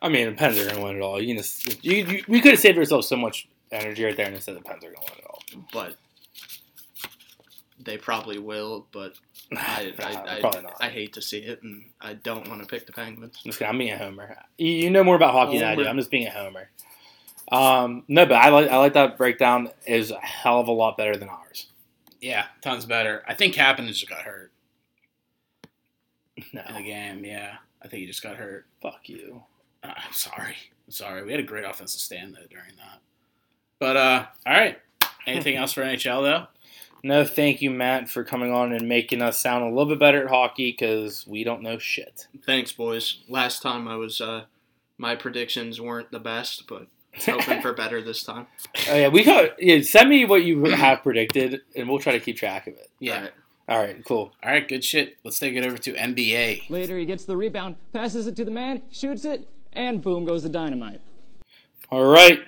I 0.01 0.09
mean, 0.09 0.29
the 0.29 0.35
Pens 0.35 0.57
are 0.57 0.63
going 0.63 0.77
to 0.77 0.81
win 0.81 0.95
it 0.95 1.01
all. 1.01 1.21
You 1.21 1.27
can 1.35 1.43
just, 1.43 1.83
you, 1.85 2.05
you, 2.05 2.23
we 2.27 2.41
could 2.41 2.53
have 2.53 2.59
saved 2.59 2.79
ourselves 2.79 3.07
so 3.07 3.15
much 3.15 3.47
energy 3.71 4.03
right 4.03 4.17
there 4.17 4.25
and 4.25 4.35
instead 4.35 4.55
the 4.55 4.61
Pens 4.61 4.83
are 4.83 4.91
going 4.91 5.05
to 5.05 5.13
win 5.13 5.19
it 5.19 5.25
all. 5.29 5.41
But 5.71 5.95
they 7.85 7.97
probably 7.97 8.37
will. 8.39 8.87
But 8.91 9.13
I, 9.55 9.93
Nah, 9.99 10.05
I, 10.31 10.39
probably 10.39 10.59
I, 10.59 10.63
not. 10.63 10.77
I 10.79 10.89
hate 10.89 11.13
to 11.13 11.21
see 11.21 11.39
it, 11.39 11.61
and 11.63 11.85
I 12.01 12.13
don't 12.13 12.47
want 12.49 12.61
to 12.61 12.67
pick 12.67 12.85
the 12.85 12.91
Penguins. 12.93 13.37
I'm 13.43 13.49
just 13.49 13.59
kidding. 13.59 13.69
I'm 13.71 13.77
being 13.77 13.91
a 13.93 13.97
homer. 13.97 14.37
You, 14.57 14.71
you 14.71 14.89
know 14.89 15.03
more 15.03 15.15
about 15.15 15.33
hockey 15.33 15.59
than 15.59 15.67
I 15.67 15.75
do. 15.75 15.85
I'm 15.87 15.97
just 15.97 16.11
being 16.11 16.27
a 16.27 16.31
homer. 16.31 16.69
Um, 17.51 18.03
no, 18.07 18.25
but 18.25 18.35
I 18.35 18.49
like 18.49 18.69
I 18.69 18.77
like 18.77 18.93
that 18.93 19.17
breakdown. 19.17 19.69
Is 19.85 20.11
a 20.11 20.19
hell 20.19 20.59
of 20.59 20.67
a 20.67 20.71
lot 20.71 20.97
better 20.97 21.15
than 21.17 21.29
ours. 21.29 21.67
Yeah, 22.21 22.45
tons 22.61 22.85
better. 22.85 23.21
I 23.27 23.33
think 23.33 23.53
Kapanen 23.53 23.87
just 23.89 24.07
got 24.09 24.21
hurt 24.21 24.53
No, 26.53 26.61
in 26.69 26.75
the 26.75 26.81
game. 26.83 27.25
Yeah, 27.25 27.55
I 27.81 27.87
think 27.89 27.99
he 28.01 28.07
just 28.07 28.23
got 28.23 28.37
hurt. 28.37 28.65
fuck 28.81 29.09
you. 29.09 29.43
Uh, 29.83 29.93
I'm 29.95 30.13
sorry. 30.13 30.55
I'm 30.87 30.91
sorry. 30.91 31.23
We 31.23 31.31
had 31.31 31.41
a 31.41 31.43
great 31.43 31.65
offensive 31.65 31.99
stand 31.99 32.33
though 32.35 32.47
during 32.49 32.75
that. 32.77 32.99
But 33.79 33.97
uh, 33.97 34.25
all 34.47 34.53
right. 34.53 34.79
Anything 35.27 35.55
else 35.57 35.73
for 35.73 35.81
NHL 35.83 36.23
though? 36.23 36.47
No, 37.03 37.25
thank 37.25 37.61
you, 37.61 37.69
Matt, 37.69 38.09
for 38.09 38.23
coming 38.23 38.53
on 38.53 38.71
and 38.71 38.87
making 38.87 39.21
us 39.21 39.37
sound 39.37 39.65
a 39.65 39.67
little 39.67 39.87
bit 39.87 39.99
better 39.99 40.23
at 40.23 40.29
hockey 40.29 40.71
because 40.71 41.27
we 41.27 41.43
don't 41.43 41.61
know 41.61 41.77
shit. 41.77 42.27
Thanks, 42.45 42.71
boys. 42.71 43.17
Last 43.27 43.61
time 43.61 43.89
I 43.89 43.97
was, 43.97 44.21
uh, 44.21 44.45
my 44.97 45.15
predictions 45.15 45.81
weren't 45.81 46.11
the 46.11 46.19
best, 46.19 46.65
but 46.65 46.87
hoping 47.25 47.61
for 47.61 47.73
better 47.73 48.01
this 48.01 48.23
time. 48.23 48.47
Oh 48.89 48.95
yeah, 48.95 49.07
we 49.07 49.23
got. 49.23 49.61
Yeah, 49.61 49.81
send 49.81 50.09
me 50.09 50.25
what 50.25 50.43
you 50.43 50.63
have 50.71 51.03
predicted, 51.03 51.61
and 51.75 51.87
we'll 51.87 51.99
try 51.99 52.13
to 52.13 52.19
keep 52.19 52.37
track 52.37 52.67
of 52.67 52.73
it. 52.73 52.89
Yeah. 52.99 53.15
All 53.15 53.21
right. 53.21 53.31
All 53.69 53.79
right, 53.79 54.05
cool. 54.05 54.33
All 54.43 54.51
right. 54.51 54.67
Good 54.67 54.83
shit. 54.83 55.17
Let's 55.23 55.39
take 55.39 55.55
it 55.55 55.65
over 55.65 55.77
to 55.77 55.93
NBA. 55.93 56.69
Later, 56.69 56.97
he 56.97 57.05
gets 57.05 57.23
the 57.23 57.37
rebound, 57.37 57.75
passes 57.93 58.27
it 58.27 58.35
to 58.37 58.45
the 58.45 58.51
man, 58.51 58.81
shoots 58.91 59.23
it, 59.25 59.47
and 59.71 60.01
boom 60.01 60.25
goes 60.25 60.43
the 60.43 60.49
dynamite. 60.49 60.99
All 61.91 62.05
right, 62.05 62.39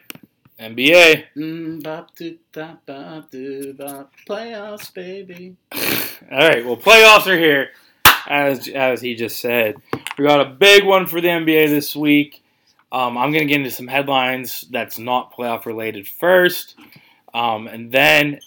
NBA. 0.60 1.26
Mm, 1.36 1.84
bop, 1.84 2.16
doo, 2.16 2.38
bop, 2.53 2.86
bop, 2.86 3.30
doo, 3.30 3.74
bop. 3.74 4.14
Playoffs, 4.28 4.93
baby. 4.93 5.56
All 5.74 6.38
right, 6.47 6.66
well, 6.66 6.78
playoffs 6.78 7.28
are 7.28 7.38
here, 7.38 7.70
as 8.28 8.68
as 8.70 9.01
he 9.01 9.16
just 9.16 9.39
said. 9.39 9.76
We 10.18 10.26
got 10.26 10.39
a 10.41 10.49
big 10.49 10.86
one 10.86 11.08
for 11.08 11.20
the 11.20 11.28
NBA 11.28 11.68
this 11.68 11.95
week. 11.95 12.41
Um, 12.91 13.18
I'm 13.18 13.32
gonna 13.34 13.45
get 13.45 13.58
into 13.58 13.72
some 13.72 13.88
headlines 13.88 14.66
that's 14.72 14.97
not 14.97 15.34
playoff 15.34 15.66
related 15.66 16.08
first, 16.08 16.76
um, 17.34 17.68
and 17.68 17.91
then 17.91 18.39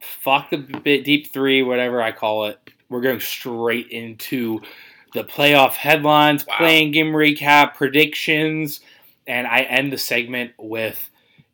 fuck 0.00 0.48
the 0.50 0.56
bit 0.56 1.04
deep 1.04 1.32
three, 1.32 1.62
whatever 1.62 2.00
I 2.00 2.12
call 2.12 2.46
it. 2.46 2.58
We're 2.88 3.02
going 3.02 3.20
straight 3.20 3.88
into 3.88 4.60
the 5.12 5.24
playoff 5.24 5.72
headlines, 5.74 6.46
Wow. 6.46 6.56
playing 6.58 6.92
game 6.92 7.12
recap, 7.12 7.74
predictions, 7.74 8.80
and 9.26 9.46
I 9.46 9.60
end 9.60 9.92
the 9.92 9.98
segment 9.98 10.52
with 10.58 11.10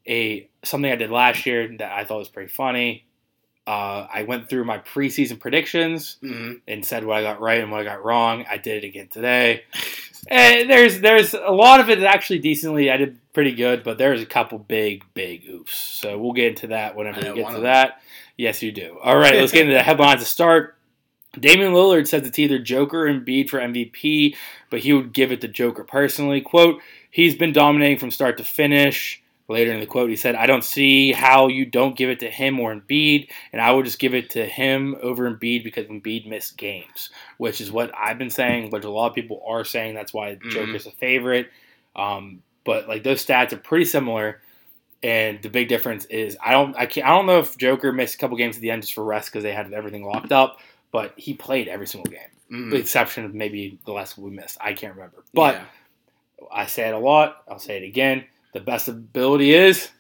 a 0.06 0.48
something 0.64 0.90
I 0.90 0.96
did 0.96 1.10
last 1.10 1.46
year 1.46 1.76
that 1.78 1.92
I 1.92 2.04
thought 2.04 2.18
was 2.18 2.28
pretty 2.28 2.50
funny. 2.50 3.04
Uh, 3.66 4.06
I 4.12 4.24
went 4.24 4.48
through 4.48 4.64
my 4.64 4.78
preseason 4.78 5.38
predictions 5.38 6.16
hmm 6.20 6.54
and 6.66 6.84
said 6.84 7.04
what 7.04 7.18
I 7.18 7.22
got 7.22 7.40
right 7.40 7.60
and 7.60 7.70
what 7.70 7.80
I 7.80 7.84
got 7.84 8.04
wrong. 8.04 8.44
I 8.50 8.56
did 8.56 8.82
it 8.84 8.86
again 8.86 9.08
today. 9.08 9.64
And 10.28 10.68
there's 10.68 11.00
there's 11.00 11.32
a 11.32 11.50
lot 11.50 11.80
of 11.80 11.88
it 11.88 11.98
that 12.00 12.14
actually 12.14 12.40
decently 12.40 12.90
I 12.90 12.98
did 12.98 13.18
pretty 13.32 13.52
good, 13.52 13.82
but 13.82 13.96
there's 13.96 14.20
a 14.20 14.26
couple 14.26 14.58
big 14.58 15.02
big 15.14 15.48
oops. 15.48 15.74
So 15.74 16.18
we'll 16.18 16.34
get 16.34 16.48
into 16.48 16.66
that 16.68 16.94
whenever 16.94 17.20
we 17.20 17.32
get 17.32 17.54
to 17.54 17.60
that. 17.62 18.02
Yes, 18.36 18.62
you 18.62 18.72
do. 18.72 18.98
All 19.02 19.16
right, 19.16 19.34
let's 19.34 19.52
get 19.52 19.62
into 19.62 19.74
the 19.74 19.82
headlines 19.82 20.20
to 20.20 20.26
start. 20.26 20.76
Damian 21.38 21.72
Lillard 21.72 22.08
says 22.08 22.26
it's 22.26 22.38
either 22.38 22.58
Joker 22.58 23.06
and 23.06 23.24
Embiid 23.24 23.48
for 23.48 23.60
MVP, 23.60 24.34
but 24.68 24.80
he 24.80 24.92
would 24.92 25.12
give 25.12 25.30
it 25.30 25.40
to 25.42 25.48
Joker 25.48 25.84
personally. 25.84 26.40
Quote, 26.40 26.80
he's 27.10 27.36
been 27.36 27.52
dominating 27.52 27.98
from 27.98 28.10
start 28.10 28.36
to 28.38 28.44
finish. 28.44 29.19
Later 29.50 29.72
in 29.72 29.80
the 29.80 29.86
quote, 29.86 30.10
he 30.10 30.14
said, 30.16 30.36
I 30.36 30.46
don't 30.46 30.62
see 30.62 31.10
how 31.12 31.48
you 31.48 31.66
don't 31.66 31.96
give 31.96 32.08
it 32.08 32.20
to 32.20 32.30
him 32.30 32.60
or 32.60 32.72
Embiid, 32.72 33.28
and 33.52 33.60
I 33.60 33.72
would 33.72 33.84
just 33.84 33.98
give 33.98 34.14
it 34.14 34.30
to 34.30 34.46
him 34.46 34.96
over 35.02 35.28
Embiid 35.28 35.64
because 35.64 35.86
Embiid 35.86 36.24
missed 36.28 36.56
games, 36.56 37.10
which 37.36 37.60
is 37.60 37.72
what 37.72 37.90
I've 37.98 38.16
been 38.16 38.30
saying, 38.30 38.70
which 38.70 38.84
a 38.84 38.90
lot 38.90 39.08
of 39.08 39.14
people 39.16 39.42
are 39.44 39.64
saying. 39.64 39.94
That's 39.94 40.14
why 40.14 40.36
Mhm. 40.36 40.50
Joker's 40.52 40.86
a 40.86 40.92
favorite. 40.92 41.50
Um, 41.96 42.44
but 42.62 42.86
like 42.88 43.02
those 43.02 43.26
stats 43.26 43.52
are 43.52 43.56
pretty 43.56 43.86
similar, 43.86 44.40
and 45.02 45.42
the 45.42 45.48
big 45.50 45.66
difference 45.66 46.04
is 46.04 46.36
I 46.44 46.52
don't 46.52 46.76
I 46.76 46.86
can't 46.86 47.06
I 47.06 47.10
don't 47.10 47.26
know 47.26 47.40
if 47.40 47.58
Joker 47.58 47.90
missed 47.92 48.14
a 48.14 48.18
couple 48.18 48.36
games 48.36 48.54
at 48.54 48.62
the 48.62 48.70
end 48.70 48.82
just 48.82 48.94
for 48.94 49.02
rest 49.02 49.30
because 49.32 49.42
they 49.42 49.52
had 49.52 49.72
everything 49.72 50.04
locked 50.04 50.30
up, 50.30 50.60
but 50.92 51.12
he 51.16 51.34
played 51.34 51.66
every 51.66 51.88
single 51.88 52.08
game, 52.12 52.20
Mhm. 52.52 52.64
with 52.66 52.70
the 52.74 52.78
exception 52.78 53.24
of 53.24 53.34
maybe 53.34 53.78
the 53.84 53.92
last 53.92 54.16
we 54.16 54.30
missed. 54.30 54.58
I 54.60 54.74
can't 54.74 54.94
remember, 54.94 55.24
but 55.34 55.54
Yeah. 55.56 55.64
I 56.52 56.66
say 56.66 56.86
it 56.88 56.94
a 56.94 56.98
lot. 56.98 57.42
I'll 57.48 57.58
say 57.58 57.76
it 57.78 57.82
again. 57.82 58.24
The 58.52 58.60
best 58.60 58.88
ability 58.88 59.54
is 59.54 59.90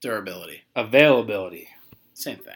durability. 0.00 0.62
availability. 0.74 1.68
Same 2.14 2.38
thing. 2.38 2.54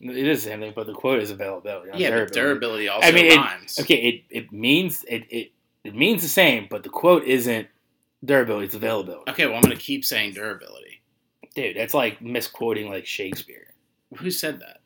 It 0.00 0.26
is 0.26 0.44
the 0.44 0.50
same 0.50 0.60
thing, 0.60 0.72
but 0.76 0.86
the 0.86 0.92
quote 0.92 1.20
is 1.20 1.30
availability. 1.30 1.90
Yeah, 1.96 2.10
but 2.10 2.32
durability. 2.32 2.34
durability 2.40 2.88
also 2.88 3.08
I 3.08 3.12
mean, 3.12 3.26
it- 3.26 3.36
rhymes. 3.36 3.78
Okay, 3.80 3.94
it, 3.94 4.24
it 4.30 4.52
means 4.52 5.04
it, 5.08 5.24
it 5.30 5.52
it 5.84 5.94
means 5.94 6.22
the 6.22 6.28
same, 6.28 6.66
but 6.68 6.82
the 6.82 6.88
quote 6.88 7.24
isn't 7.24 7.68
durability; 8.24 8.66
it's 8.66 8.74
availability. 8.74 9.30
Okay, 9.30 9.46
well, 9.46 9.54
I'm 9.56 9.62
going 9.62 9.76
to 9.76 9.82
keep 9.82 10.04
saying 10.04 10.34
durability. 10.34 11.00
Dude, 11.54 11.76
that's 11.76 11.94
like 11.94 12.20
misquoting 12.20 12.88
like 12.90 13.06
Shakespeare. 13.06 13.72
Who 14.18 14.30
said 14.30 14.60
that? 14.60 14.80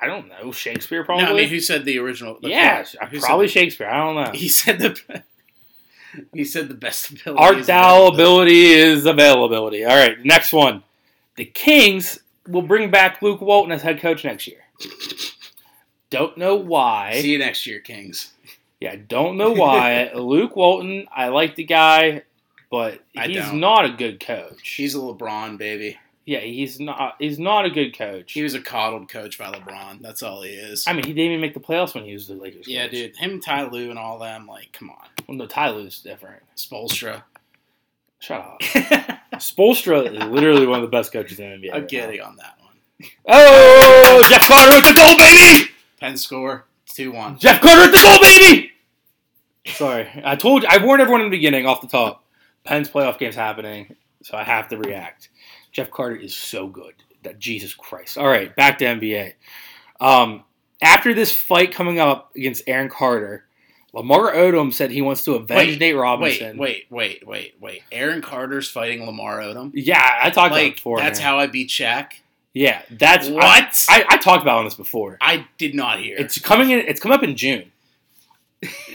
I 0.00 0.06
don't 0.06 0.28
know 0.28 0.52
Shakespeare 0.52 1.04
probably. 1.04 1.24
No, 1.24 1.32
I 1.32 1.34
mean, 1.34 1.48
who 1.48 1.60
said 1.60 1.84
the 1.84 1.98
original? 1.98 2.38
the 2.40 2.48
yeah, 2.48 2.82
quote? 2.84 3.20
Probably 3.22 3.48
Shakespeare. 3.48 3.88
I 3.88 3.98
don't 3.98 4.14
know. 4.14 4.30
He 4.38 4.48
said 4.48 4.78
the. 4.78 5.22
He 6.32 6.44
said 6.44 6.68
the 6.68 6.74
best 6.74 7.10
ability. 7.10 7.42
Art 7.42 7.66
thou 7.66 8.06
ability 8.06 8.72
is 8.72 9.06
availability. 9.06 9.84
All 9.84 9.96
right, 9.96 10.22
next 10.24 10.52
one. 10.52 10.82
The 11.36 11.44
Kings 11.44 12.18
will 12.48 12.62
bring 12.62 12.90
back 12.90 13.20
Luke 13.22 13.40
Walton 13.40 13.72
as 13.72 13.82
head 13.82 14.00
coach 14.00 14.24
next 14.24 14.46
year. 14.46 14.60
Don't 16.10 16.36
know 16.38 16.54
why. 16.54 17.20
See 17.20 17.32
you 17.32 17.38
next 17.38 17.66
year, 17.66 17.80
Kings. 17.80 18.32
Yeah, 18.80 18.96
don't 19.08 19.36
know 19.36 19.52
why. 19.52 20.12
Luke 20.14 20.54
Walton, 20.54 21.06
I 21.14 21.28
like 21.28 21.56
the 21.56 21.64
guy, 21.64 22.22
but 22.70 23.00
he's 23.12 23.52
not 23.52 23.84
a 23.84 23.90
good 23.90 24.20
coach. 24.20 24.68
He's 24.68 24.94
a 24.94 24.98
LeBron 24.98 25.58
baby. 25.58 25.98
Yeah, 26.26 26.40
he's 26.40 26.80
not. 26.80 27.14
He's 27.20 27.38
not 27.38 27.64
a 27.66 27.70
good 27.70 27.96
coach. 27.96 28.32
He 28.32 28.42
was 28.42 28.54
a 28.54 28.60
coddled 28.60 29.08
coach 29.08 29.38
by 29.38 29.46
LeBron. 29.52 30.02
That's 30.02 30.22
all 30.24 30.42
he 30.42 30.50
is. 30.50 30.84
I 30.86 30.92
mean, 30.92 31.04
he 31.04 31.12
didn't 31.12 31.30
even 31.30 31.40
make 31.40 31.54
the 31.54 31.60
playoffs 31.60 31.94
when 31.94 32.04
he 32.04 32.12
was 32.12 32.26
the 32.26 32.34
Lakers. 32.34 32.66
yeah, 32.66 32.82
coach. 32.84 32.90
dude. 32.90 33.16
Him, 33.16 33.40
Ty 33.40 33.68
Lue, 33.68 33.90
and 33.90 33.98
all 33.98 34.18
them. 34.18 34.46
Like, 34.48 34.72
come 34.72 34.90
on, 34.90 34.96
Well, 35.28 35.36
no, 35.38 35.46
Ty 35.46 35.70
Lue's 35.70 36.00
different. 36.00 36.42
Spoelstra. 36.56 37.22
Shut 38.18 38.40
up. 38.40 38.60
Spoelstra 39.34 40.12
is 40.12 40.24
literally 40.24 40.66
one 40.66 40.80
of 40.80 40.82
the 40.82 40.90
best 40.96 41.12
coaches 41.12 41.38
in 41.38 41.48
the 41.60 41.68
NBA. 41.68 41.72
I'm 41.74 41.80
right 41.82 41.88
getting 41.88 42.18
now. 42.18 42.26
on 42.26 42.36
that 42.36 42.58
one. 42.60 43.10
Oh, 43.28 44.26
Jeff 44.28 44.48
Carter 44.48 44.74
with 44.74 44.84
the 44.84 44.94
goal, 44.94 45.16
baby! 45.18 45.70
Penn 46.00 46.16
score 46.16 46.64
two 46.86 47.12
one. 47.12 47.38
Jeff 47.38 47.60
Carter 47.60 47.82
with 47.82 47.92
the 47.92 48.02
goal, 48.02 48.18
baby! 48.20 48.72
Sorry, 49.66 50.08
I 50.24 50.34
told 50.36 50.62
you. 50.62 50.68
I 50.70 50.82
warned 50.84 51.02
everyone 51.02 51.20
in 51.20 51.30
the 51.30 51.36
beginning, 51.36 51.66
off 51.66 51.80
the 51.82 51.88
top. 51.88 52.24
Penn's 52.64 52.88
playoff 52.88 53.18
game's 53.18 53.34
happening, 53.36 53.94
so 54.22 54.36
I 54.36 54.42
have 54.44 54.68
to 54.68 54.76
react. 54.78 55.28
Jeff 55.76 55.90
Carter 55.90 56.16
is 56.16 56.34
so 56.34 56.68
good. 56.68 56.94
That 57.22 57.38
Jesus 57.38 57.74
Christ. 57.74 58.16
All 58.16 58.26
right, 58.26 58.54
back 58.56 58.78
to 58.78 58.86
NBA. 58.86 59.34
Um, 60.00 60.44
after 60.80 61.12
this 61.12 61.32
fight 61.32 61.70
coming 61.70 61.98
up 61.98 62.34
against 62.34 62.62
Aaron 62.66 62.88
Carter, 62.88 63.44
Lamar 63.92 64.32
Odom 64.32 64.72
said 64.72 64.90
he 64.90 65.02
wants 65.02 65.24
to 65.24 65.34
avenge 65.34 65.72
Wait, 65.72 65.80
Nate 65.80 65.96
Robinson. 65.96 66.56
wait, 66.56 66.86
wait, 66.88 67.26
wait, 67.26 67.26
wait. 67.26 67.54
wait. 67.60 67.82
Aaron 67.92 68.22
Carter's 68.22 68.70
fighting 68.70 69.04
Lamar 69.04 69.40
Odom. 69.40 69.70
Yeah, 69.74 70.18
I 70.22 70.30
talked 70.30 70.52
about 70.52 70.64
it 70.64 70.76
before. 70.76 70.98
that's 70.98 71.18
man. 71.18 71.26
how 71.26 71.38
I 71.38 71.46
beat 71.46 71.68
Shaq. 71.68 72.12
Yeah, 72.54 72.80
that's 72.90 73.28
What? 73.28 73.44
I, 73.44 73.70
I, 73.90 74.04
I 74.08 74.16
talked 74.16 74.40
about 74.40 74.58
on 74.58 74.64
this 74.64 74.76
before. 74.76 75.18
I 75.20 75.46
did 75.58 75.74
not 75.74 76.00
hear. 76.00 76.16
It's 76.16 76.38
coming 76.38 76.70
in. 76.70 76.78
It's 76.80 77.00
coming 77.00 77.18
up 77.18 77.22
in 77.22 77.36
June. 77.36 77.70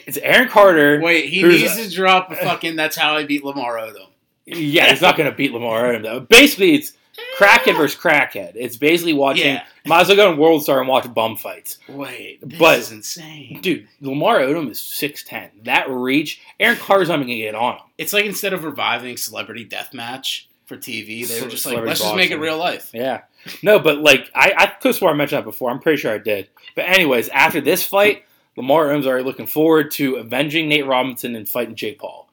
It's 0.08 0.18
Aaron 0.18 0.50
Carter. 0.50 1.00
Wait, 1.00 1.30
he 1.30 1.44
needs 1.44 1.76
to 1.76 1.90
drop 1.94 2.32
a 2.32 2.36
fucking. 2.36 2.76
That's 2.76 2.96
how 2.96 3.18
I 3.18 3.24
beat 3.24 3.44
Lamar 3.44 3.76
Odom. 3.76 4.08
Yeah, 4.46 4.90
he's 4.90 5.02
not 5.02 5.18
going 5.18 5.30
to 5.30 5.36
beat 5.36 5.52
Lamar 5.54 5.84
Odom 5.84 6.04
though. 6.04 6.20
Basically, 6.22 6.74
it's 6.76 6.94
crackhead 7.38 7.78
versus 7.78 8.00
crackhead. 8.00 8.54
It's 8.56 8.78
basically 8.78 9.14
watching. 9.14 9.46
Yeah. 9.56 9.64
Might 9.86 10.02
as 10.02 10.08
well 10.08 10.18
go 10.18 10.32
on 10.32 10.38
World 10.38 10.64
Star 10.64 10.80
and 10.80 10.88
watch 10.88 11.12
bum 11.14 11.38
fights. 11.38 11.78
Wait, 11.88 12.40
this 12.42 12.60
But- 12.60 12.80
is 12.80 12.92
insane. 12.92 13.60
Dude, 13.62 13.88
Lamar 14.02 14.40
Odom 14.40 14.70
is 14.70 14.80
six 14.80 15.24
ten. 15.24 15.50
That 15.64 15.90
reach, 15.90 16.42
Aaron 16.60 16.78
Carter's 16.78 17.08
not 17.10 17.16
even 17.16 17.28
going 17.28 17.38
to 17.40 17.44
get 17.46 17.56
on 17.56 17.76
him. 17.76 17.82
It's 17.98 18.14
like 18.14 18.26
instead 18.26 18.54
of 18.54 18.64
reviving 18.64 19.18
Celebrity 19.18 19.66
Deathmatch 19.66 20.46
for 20.66 20.78
TV, 20.78 21.28
they 21.28 21.42
were 21.42 21.50
just 21.50 21.66
like, 21.66 21.78
let's 21.84 22.00
just 22.00 22.16
make 22.16 22.32
it 22.32 22.38
real 22.38 22.58
life. 22.58 22.92
Yeah. 22.94 23.22
No, 23.64 23.80
but 23.80 24.00
like 24.00 24.30
I, 24.36 24.54
I 24.58 24.66
could 24.68 24.90
have 24.90 24.96
sworn 24.96 25.14
I 25.14 25.18
mentioned 25.18 25.40
that 25.40 25.46
before. 25.46 25.70
I'm 25.72 25.80
pretty 25.80 25.98
sure 26.00 26.14
I 26.14 26.18
did. 26.20 26.50
But 26.76 26.86
anyways, 26.86 27.30
after 27.30 27.60
this 27.62 27.84
fight, 27.84 28.26
Lamar 28.56 28.86
Odom's 28.88 29.08
already 29.08 29.24
looking 29.24 29.48
forward 29.48 29.92
to 29.92 30.16
avenging 30.16 30.70
Nate 30.70 30.86
Robinson 30.86 31.36
and 31.36 31.48
fighting 31.50 31.76
Jake 31.76 32.00
Paul. 32.00 32.30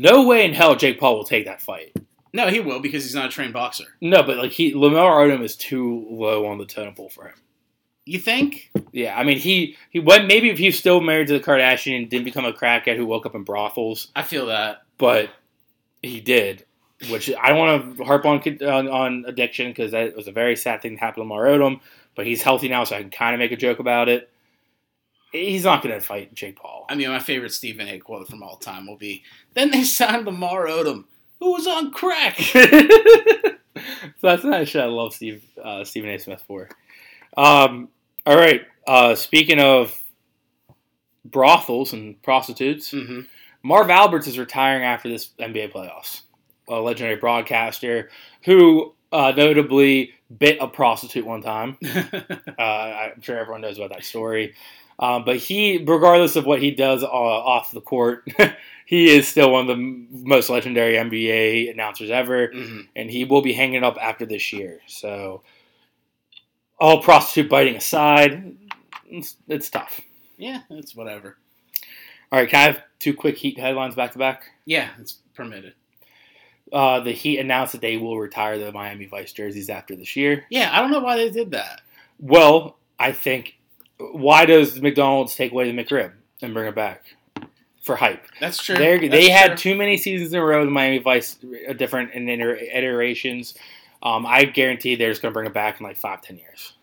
No 0.00 0.26
way 0.26 0.44
in 0.44 0.54
hell 0.54 0.76
Jake 0.76 0.98
Paul 1.00 1.16
will 1.16 1.24
take 1.24 1.46
that 1.46 1.60
fight. 1.62 1.94
No, 2.32 2.48
he 2.48 2.60
will 2.60 2.80
because 2.80 3.04
he's 3.04 3.14
not 3.14 3.26
a 3.26 3.30
trained 3.30 3.52
boxer. 3.52 3.84
No, 4.00 4.22
but 4.22 4.36
like 4.36 4.52
he 4.52 4.74
Lamar 4.74 5.20
Odom 5.20 5.42
is 5.42 5.56
too 5.56 6.06
low 6.10 6.46
on 6.46 6.58
the 6.58 6.66
totem 6.66 6.94
pole 6.94 7.08
for 7.08 7.28
him. 7.28 7.34
You 8.04 8.18
think? 8.18 8.70
Yeah, 8.92 9.18
I 9.18 9.24
mean 9.24 9.38
he 9.38 9.76
he 9.90 9.98
went 10.00 10.26
maybe 10.28 10.50
if 10.50 10.58
he's 10.58 10.78
still 10.78 11.00
married 11.00 11.26
to 11.28 11.32
the 11.34 11.44
Kardashian 11.44 11.96
and 11.96 12.10
didn't 12.10 12.24
become 12.24 12.44
a 12.44 12.52
crackhead 12.52 12.96
who 12.96 13.06
woke 13.06 13.26
up 13.26 13.34
in 13.34 13.44
brothels, 13.44 14.08
I 14.14 14.22
feel 14.22 14.46
that. 14.46 14.82
but 14.98 15.30
he 16.02 16.20
did. 16.20 16.64
Which 17.10 17.30
I 17.40 17.50
don't 17.50 17.58
want 17.58 17.96
to 17.98 18.04
harp 18.04 18.24
on 18.26 18.40
on, 18.62 18.88
on 18.88 19.24
addiction 19.26 19.68
because 19.68 19.92
that 19.92 20.16
was 20.16 20.26
a 20.26 20.32
very 20.32 20.56
sad 20.56 20.82
thing 20.82 20.94
to 20.96 21.00
happen 21.00 21.16
to 21.16 21.20
Lamar 21.28 21.44
Odom. 21.46 21.80
But 22.14 22.26
he's 22.26 22.42
healthy 22.42 22.68
now, 22.68 22.82
so 22.84 22.96
I 22.96 23.00
can 23.02 23.10
kind 23.10 23.34
of 23.34 23.38
make 23.38 23.52
a 23.52 23.56
joke 23.56 23.78
about 23.78 24.08
it. 24.08 24.30
He's 25.32 25.64
not 25.64 25.82
going 25.82 25.94
to 25.94 26.00
fight 26.00 26.34
Jake 26.34 26.56
Paul. 26.56 26.86
I 26.88 26.94
mean, 26.94 27.08
my 27.10 27.18
favorite 27.18 27.52
Stephen 27.52 27.88
A. 27.88 27.98
quote 27.98 28.28
from 28.28 28.42
all 28.42 28.56
time 28.56 28.86
will 28.86 28.96
be, 28.96 29.22
"Then 29.54 29.70
they 29.70 29.82
signed 29.84 30.26
Lamar 30.26 30.66
Odom, 30.66 31.04
who 31.38 31.52
was 31.52 31.66
on 31.66 31.90
crack." 31.90 32.36
so 32.40 32.60
that's 34.22 34.44
not 34.44 34.62
a 34.62 34.66
shit 34.66 34.82
I 34.82 34.86
love 34.86 35.14
Steve 35.14 35.44
uh, 35.62 35.84
Stephen 35.84 36.10
A. 36.10 36.18
Smith 36.18 36.42
for. 36.46 36.68
Um, 37.36 37.88
all 38.24 38.36
right. 38.36 38.62
Uh, 38.86 39.14
speaking 39.14 39.60
of 39.60 40.02
brothels 41.24 41.92
and 41.92 42.20
prostitutes, 42.22 42.90
hmm 42.90 43.20
Marv 43.62 43.90
Alberts 43.90 44.28
is 44.28 44.38
retiring 44.38 44.84
after 44.84 45.08
this 45.08 45.30
NBA 45.38 45.72
playoffs. 45.72 46.22
A 46.68 46.76
legendary 46.76 47.16
broadcaster 47.16 48.08
who 48.44 48.94
uh, 49.12 49.32
notably 49.36 50.12
bit 50.38 50.58
a 50.60 50.68
prostitute 50.68 51.26
one 51.26 51.42
time. 51.42 51.76
Uh, 52.58 53.10
I'm 53.14 53.20
sure 53.20 53.38
everyone 53.38 53.60
knows 53.60 53.78
about 53.78 53.90
that 53.90 54.02
story. 54.02 54.54
Um, 54.98 55.24
but 55.24 55.36
he, 55.36 55.78
regardless 55.86 56.34
of 56.36 56.44
what 56.44 56.60
he 56.60 56.72
does 56.72 57.02
uh, 57.04 57.06
off 57.06 57.70
the 57.70 57.80
court, 57.80 58.28
he 58.86 59.08
is 59.16 59.28
still 59.28 59.52
one 59.52 59.62
of 59.62 59.66
the 59.68 59.74
m- 59.74 60.08
most 60.10 60.50
legendary 60.50 60.94
NBA 60.94 61.70
announcers 61.70 62.10
ever, 62.10 62.50
hmm 62.52 62.80
and 62.96 63.10
he 63.10 63.24
will 63.24 63.42
be 63.42 63.52
hanging 63.52 63.84
up 63.84 63.96
after 64.00 64.26
this 64.26 64.52
year. 64.52 64.80
So, 64.86 65.42
all 66.80 67.00
prostitute 67.02 67.50
biting 67.50 67.76
aside, 67.76 68.56
it's, 69.06 69.36
it's 69.46 69.70
tough. 69.70 70.00
Yeah, 70.36 70.62
it's 70.70 70.96
whatever. 70.96 71.36
All 72.32 72.38
right, 72.40 72.48
can 72.48 72.58
I 72.60 72.72
have 72.72 72.82
two 72.98 73.14
quick 73.14 73.36
Heat 73.38 73.58
headlines 73.58 73.94
back 73.94 74.12
to 74.12 74.18
back? 74.18 74.44
Yeah, 74.64 74.90
it's 74.98 75.18
permitted. 75.34 75.74
Uh, 76.72 77.00
the 77.00 77.12
Heat 77.12 77.38
announced 77.38 77.72
that 77.72 77.80
they 77.80 77.96
will 77.96 78.18
retire 78.18 78.58
the 78.58 78.72
Miami 78.72 79.06
Vice 79.06 79.32
jerseys 79.32 79.70
after 79.70 79.96
this 79.96 80.16
year. 80.16 80.44
Yeah, 80.50 80.70
I 80.72 80.80
don't 80.80 80.90
know 80.90 81.00
why 81.00 81.16
they 81.16 81.30
did 81.30 81.52
that. 81.52 81.80
Well, 82.18 82.76
I 82.98 83.12
think 83.12 83.57
why 83.98 84.46
does 84.46 84.80
McDonald's 84.80 85.34
take 85.34 85.52
away 85.52 85.70
the 85.70 85.76
McRib 85.84 86.12
and 86.42 86.54
bring 86.54 86.68
it 86.68 86.74
back 86.74 87.16
for 87.82 87.96
hype? 87.96 88.24
That's 88.40 88.62
true. 88.62 88.76
They're, 88.76 88.98
That's 88.98 89.10
they 89.10 89.28
had 89.28 89.56
true. 89.58 89.72
too 89.72 89.78
many 89.78 89.96
seasons 89.96 90.32
in 90.32 90.38
a 90.38 90.44
row. 90.44 90.64
The 90.64 90.70
Miami 90.70 90.98
Vice, 90.98 91.38
uh, 91.68 91.72
different 91.72 92.12
in 92.12 92.28
iter- 92.28 92.56
iterations. 92.56 93.54
Um, 94.02 94.24
I 94.26 94.44
guarantee 94.44 94.94
they're 94.94 95.10
just 95.10 95.22
going 95.22 95.32
to 95.32 95.34
bring 95.34 95.46
it 95.46 95.54
back 95.54 95.80
in 95.80 95.86
like 95.86 95.96
five, 95.96 96.22
ten 96.22 96.38
years. 96.38 96.74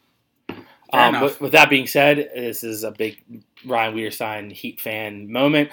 Um, 0.93 1.19
but 1.19 1.41
with 1.41 1.53
that 1.53 1.69
being 1.69 1.87
said, 1.87 2.29
this 2.35 2.63
is 2.63 2.83
a 2.83 2.91
big 2.91 3.21
Ryan 3.65 3.95
Weirstein 3.95 4.51
Heat 4.51 4.79
fan 4.79 5.31
moment. 5.31 5.71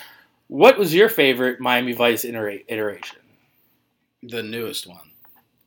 What 0.49 0.79
was 0.79 0.95
your 0.95 1.09
favorite 1.09 1.61
Miami 1.61 1.93
Vice 1.93 2.25
itera- 2.25 2.65
iteration? 2.69 3.19
the 4.23 4.43
newest 4.43 4.87
one, 4.87 5.11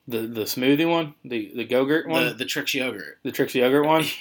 The 0.08 0.20
the 0.20 0.42
smoothie 0.42 0.90
one, 0.90 1.16
the 1.24 1.52
the 1.56 1.66
Go-Gurt 1.66 2.08
one, 2.08 2.26
the 2.26 2.30
the, 2.32 2.36
the 2.38 2.46
Trix 2.46 2.74
yogurt. 2.74 3.18
Trixie 3.34 3.60
Yogurt 3.60 3.86
one. 3.86 4.06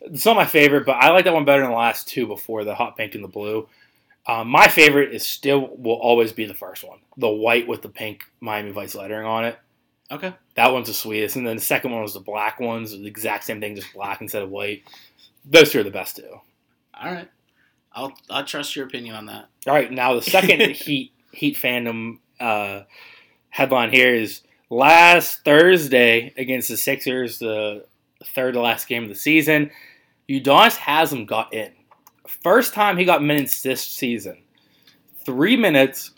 It's 0.00 0.24
not 0.24 0.36
my 0.36 0.46
favorite, 0.46 0.86
but 0.86 0.96
I 0.96 1.10
like 1.10 1.24
that 1.24 1.34
one 1.34 1.44
better 1.44 1.60
than 1.60 1.70
the 1.70 1.76
last 1.76 2.08
two 2.08 2.26
before 2.26 2.64
the 2.64 2.74
hot 2.74 2.96
pink 2.96 3.14
and 3.14 3.22
the 3.22 3.28
blue. 3.28 3.68
Um, 4.26 4.48
my 4.48 4.66
favorite 4.66 5.12
is 5.12 5.26
still 5.26 5.68
will 5.76 5.96
always 6.00 6.32
be 6.32 6.46
the 6.46 6.54
first 6.54 6.82
one, 6.82 7.00
the 7.18 7.28
white 7.28 7.68
with 7.68 7.82
the 7.82 7.90
pink 7.90 8.24
Miami 8.40 8.70
Vice 8.70 8.94
lettering 8.94 9.26
on 9.26 9.44
it. 9.44 9.58
okay. 10.10 10.32
That 10.54 10.72
one's 10.72 10.86
the 10.86 10.94
sweetest, 10.94 11.36
and 11.36 11.46
then 11.46 11.56
the 11.56 11.62
second 11.62 11.90
one 11.92 12.00
was 12.00 12.14
the 12.14 12.20
black 12.20 12.58
ones, 12.58 12.92
the 12.92 13.06
exact 13.06 13.44
same 13.44 13.60
thing, 13.60 13.74
just 13.76 13.92
black 13.92 14.22
instead 14.22 14.42
of 14.42 14.48
white. 14.50 14.84
Those 15.44 15.72
two 15.72 15.80
are 15.80 15.84
the 15.84 15.90
best 15.90 16.16
too. 16.16 16.40
All 16.94 17.12
right. 17.12 17.28
I'll 17.92 18.12
I'll 18.30 18.44
trust 18.44 18.76
your 18.76 18.86
opinion 18.86 19.14
on 19.14 19.26
that. 19.26 19.48
All 19.66 19.74
right, 19.74 19.90
now 19.92 20.14
the 20.14 20.22
second 20.22 20.60
Heat 20.70 21.12
Heat 21.32 21.56
fandom 21.56 22.18
uh, 22.40 22.82
headline 23.50 23.90
here 23.90 24.14
is 24.14 24.40
last 24.70 25.44
Thursday 25.44 26.32
against 26.36 26.68
the 26.68 26.76
Sixers, 26.76 27.38
the 27.38 27.84
third 28.34 28.54
to 28.54 28.60
last 28.60 28.88
game 28.88 29.04
of 29.04 29.08
the 29.08 29.14
season. 29.14 29.70
Udonis 30.28 30.76
Haslem 30.76 31.26
got 31.26 31.52
in. 31.54 31.72
First 32.42 32.74
time 32.74 32.96
he 32.98 33.04
got 33.04 33.22
minutes 33.22 33.62
this 33.62 33.80
season. 33.82 34.42
Three 35.24 35.56
minutes, 35.56 36.12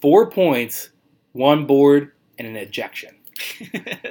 four 0.00 0.30
points, 0.30 0.90
one 1.32 1.66
board, 1.66 2.12
and 2.38 2.46
an 2.46 2.56
ejection. 2.56 3.16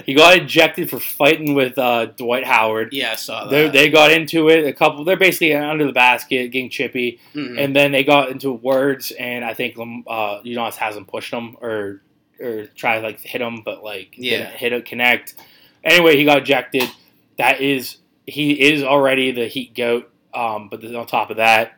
He 0.06 0.16
got 0.16 0.38
ejected 0.38 0.90
for 0.90 1.00
fighting 1.00 1.54
with 1.54 1.78
uh, 1.78 2.08
Dwight 2.08 2.46
Howard. 2.46 2.90
yeah, 2.94 3.12
I 3.12 3.16
saw 3.16 3.46
They, 3.48 3.64
that. 3.66 3.74
they 3.74 3.90
got 3.90 4.12
into 4.12 4.50
it. 4.50 4.66
A 4.66 4.74
couple. 4.74 5.04
They're 5.04 5.18
basically 5.18 5.54
under 5.54 5.86
the 5.86 5.92
basket, 5.94 6.48
getting 6.52 6.72
chippy 6.72 7.20
Mhm. 7.36 7.64
and 7.64 7.76
then 7.76 7.92
they 7.92 8.04
got 8.04 8.32
into 8.32 8.52
words, 8.52 9.12
and 9.12 9.46
I 9.46 9.54
think 9.54 9.78
um, 9.78 10.04
uh, 10.08 10.42
Udonis 10.42 10.76
hasn't 10.78 11.08
pushed 11.08 11.32
him 11.32 11.58
or 11.62 12.02
or 12.40 12.66
try 12.68 12.96
to 13.00 13.02
like 13.06 13.20
hit 13.22 13.42
him, 13.42 13.62
but 13.64 13.84
like 13.84 14.16
Yeah. 14.18 14.50
hit 14.50 14.74
it, 14.74 14.86
connect. 14.86 15.36
Anyway, 15.84 16.18
he 16.18 16.26
got 16.26 16.40
ejected. 16.40 16.90
That 17.38 17.62
is 17.62 17.98
He 18.26 18.52
is 18.74 18.84
already 18.84 19.32
the 19.32 19.48
Heat 19.48 19.74
goat. 19.76 20.12
Um, 20.34 20.70
but 20.70 20.82
then 20.82 20.96
on 20.96 21.08
top 21.08 21.32
of 21.32 21.38
that, 21.38 21.78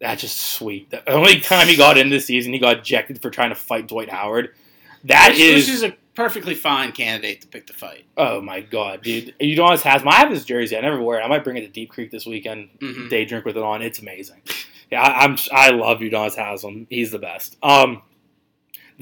that's 0.00 0.20
just 0.20 0.36
sweet. 0.38 0.90
The 0.90 1.08
only 1.10 1.40
time 1.40 1.66
he 1.66 1.76
got 1.76 1.98
in 1.98 2.08
this 2.10 2.26
season, 2.26 2.52
he 2.52 2.58
got 2.58 2.78
ejected 2.78 3.20
for 3.20 3.30
trying 3.30 3.48
to 3.50 3.54
fight 3.56 3.88
Dwight 3.88 4.08
Howard. 4.10 4.54
That 5.04 5.30
which, 5.32 5.40
is, 5.40 5.66
which 5.66 5.74
is 5.74 5.82
a 5.82 5.96
perfectly 6.14 6.54
fine 6.54 6.92
candidate 6.92 7.40
to 7.40 7.48
pick 7.48 7.66
the 7.66 7.72
fight. 7.72 8.04
oh 8.16 8.40
my 8.40 8.60
god, 8.60 9.02
dude! 9.02 9.34
Udonis 9.40 9.80
has 9.82 10.04
my 10.04 10.12
I 10.12 10.16
have 10.20 10.30
his 10.30 10.44
jersey. 10.44 10.76
I 10.76 10.80
never 10.80 11.02
wear 11.02 11.18
it. 11.18 11.24
I 11.24 11.28
might 11.28 11.42
bring 11.42 11.56
it 11.56 11.62
to 11.62 11.68
Deep 11.68 11.90
Creek 11.90 12.12
this 12.12 12.24
weekend. 12.26 12.68
Mhm. 12.80 13.10
Day 13.10 13.24
drink 13.24 13.44
with 13.44 13.56
it 13.56 13.62
on. 13.64 13.82
It's 13.82 13.98
amazing. 13.98 14.42
Yeah, 14.92 15.02
I, 15.02 15.24
I'm 15.24 15.36
I 15.50 15.70
love 15.70 15.98
Udonis 15.98 16.36
Haslem. 16.36 16.86
He's 16.88 17.10
the 17.10 17.18
best. 17.18 17.56
Um, 17.62 18.02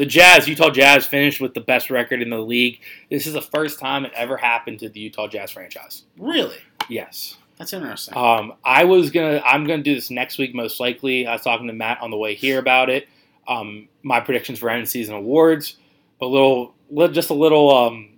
the 0.00 0.06
Jazz, 0.06 0.48
Utah 0.48 0.70
Jazz, 0.70 1.06
finished 1.06 1.42
with 1.42 1.52
the 1.52 1.60
best 1.60 1.90
record 1.90 2.22
in 2.22 2.30
the 2.30 2.38
league. 2.38 2.80
This 3.10 3.26
is 3.26 3.34
the 3.34 3.42
first 3.42 3.78
time 3.78 4.06
it 4.06 4.12
ever 4.16 4.38
happened 4.38 4.78
to 4.78 4.88
the 4.88 4.98
Utah 4.98 5.28
Jazz 5.28 5.50
franchise. 5.50 6.04
Really? 6.18 6.56
Yes. 6.88 7.36
That's 7.58 7.74
interesting. 7.74 8.16
Um, 8.16 8.54
I 8.64 8.84
was 8.84 9.10
gonna. 9.10 9.42
I'm 9.44 9.66
gonna 9.66 9.82
do 9.82 9.94
this 9.94 10.10
next 10.10 10.38
week, 10.38 10.54
most 10.54 10.80
likely. 10.80 11.26
I 11.26 11.32
was 11.34 11.42
talking 11.42 11.66
to 11.66 11.74
Matt 11.74 12.00
on 12.00 12.10
the 12.10 12.16
way 12.16 12.34
here 12.34 12.58
about 12.58 12.88
it. 12.88 13.08
Um, 13.46 13.90
my 14.02 14.20
predictions 14.20 14.58
for 14.58 14.70
end 14.70 14.88
season 14.88 15.14
awards. 15.14 15.76
A 16.22 16.26
little, 16.26 16.74
just 17.10 17.28
a 17.28 17.34
little 17.34 17.76
um, 17.76 18.14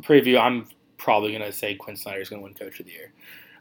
preview. 0.00 0.40
I'm 0.40 0.66
probably 0.96 1.32
gonna 1.32 1.52
say 1.52 1.74
Quin 1.74 1.94
Snyder 1.94 2.22
is 2.22 2.30
gonna 2.30 2.40
win 2.40 2.54
Coach 2.54 2.80
of 2.80 2.86
the 2.86 2.92
Year. 2.92 3.12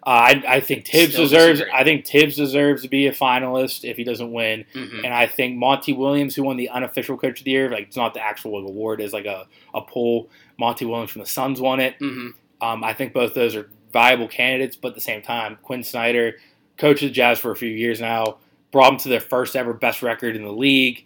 Uh, 0.03 0.09
I, 0.09 0.43
I 0.47 0.59
think 0.61 0.87
Thibs 0.87 1.13
Still 1.13 1.25
deserves. 1.25 1.59
disagree. 1.59 1.79
I 1.79 1.83
think 1.83 2.07
Thibs 2.07 2.35
deserves 2.35 2.81
to 2.81 2.87
be 2.87 3.05
a 3.07 3.11
finalist 3.11 3.87
if 3.87 3.97
he 3.97 4.03
doesn't 4.03 4.31
win. 4.31 4.65
Mhm. 4.73 5.03
And 5.05 5.13
I 5.13 5.27
think 5.27 5.57
Monty 5.57 5.93
Williams, 5.93 6.35
who 6.35 6.41
won 6.43 6.57
the 6.57 6.69
unofficial 6.69 7.17
Coach 7.17 7.39
of 7.39 7.45
the 7.45 7.51
Year, 7.51 7.69
like 7.69 7.87
it's 7.87 7.95
not 7.97 8.13
the 8.15 8.21
actual 8.21 8.57
award, 8.67 8.99
is 8.99 9.13
like 9.13 9.25
a, 9.25 9.45
a 9.75 9.81
poll. 9.81 10.29
Monty 10.57 10.85
Williams 10.85 11.11
from 11.11 11.21
the 11.21 11.27
Suns 11.27 11.61
won 11.61 11.79
it. 11.79 11.99
Mhm. 11.99 12.33
Um, 12.61 12.83
I 12.83 12.93
think 12.93 13.13
both 13.13 13.33
those 13.35 13.55
are 13.55 13.69
viable 13.93 14.27
candidates, 14.27 14.75
but 14.75 14.89
at 14.89 14.95
the 14.95 15.01
same 15.01 15.21
time, 15.21 15.57
Quin 15.61 15.83
Snyder, 15.83 16.37
coach 16.77 17.01
of 17.03 17.09
the 17.09 17.13
Jazz 17.13 17.37
for 17.39 17.51
a 17.51 17.55
few 17.55 17.69
years 17.69 17.99
now, 18.01 18.37
brought 18.71 18.89
them 18.91 18.97
to 18.99 19.09
their 19.09 19.19
first 19.19 19.55
ever 19.55 19.73
best 19.73 20.01
record 20.01 20.35
in 20.35 20.43
the 20.43 20.51
league. 20.51 21.03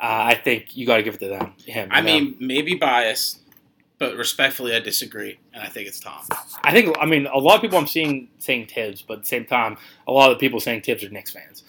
Uh, 0.00 0.30
I 0.30 0.34
think 0.34 0.76
you 0.76 0.84
got 0.86 0.96
to 0.96 1.02
give 1.04 1.14
it 1.14 1.20
to 1.20 1.28
them. 1.28 1.52
Him. 1.64 1.88
I 1.92 2.00
know? 2.00 2.06
mean, 2.06 2.36
maybe 2.40 2.74
biased, 2.74 3.41
but 4.02 4.16
respectfully, 4.16 4.74
I 4.74 4.80
disagree, 4.80 5.38
and 5.54 5.62
I 5.62 5.68
think 5.68 5.86
it's 5.86 6.00
Tom. 6.00 6.24
I 6.64 6.72
think 6.72 6.96
I 7.00 7.06
mean 7.06 7.26
a 7.26 7.38
lot 7.38 7.54
of 7.54 7.60
people 7.60 7.78
I'm 7.78 7.86
seeing 7.86 8.26
saying 8.40 8.66
Thibs, 8.66 9.00
but 9.00 9.14
at 9.18 9.20
the 9.20 9.26
same 9.28 9.44
time, 9.44 9.76
a 10.08 10.12
lot 10.12 10.32
of 10.32 10.38
the 10.38 10.40
people 10.40 10.58
saying 10.58 10.82
Thibs 10.82 11.04
are 11.04 11.08
Knicks 11.08 11.30
fans. 11.30 11.62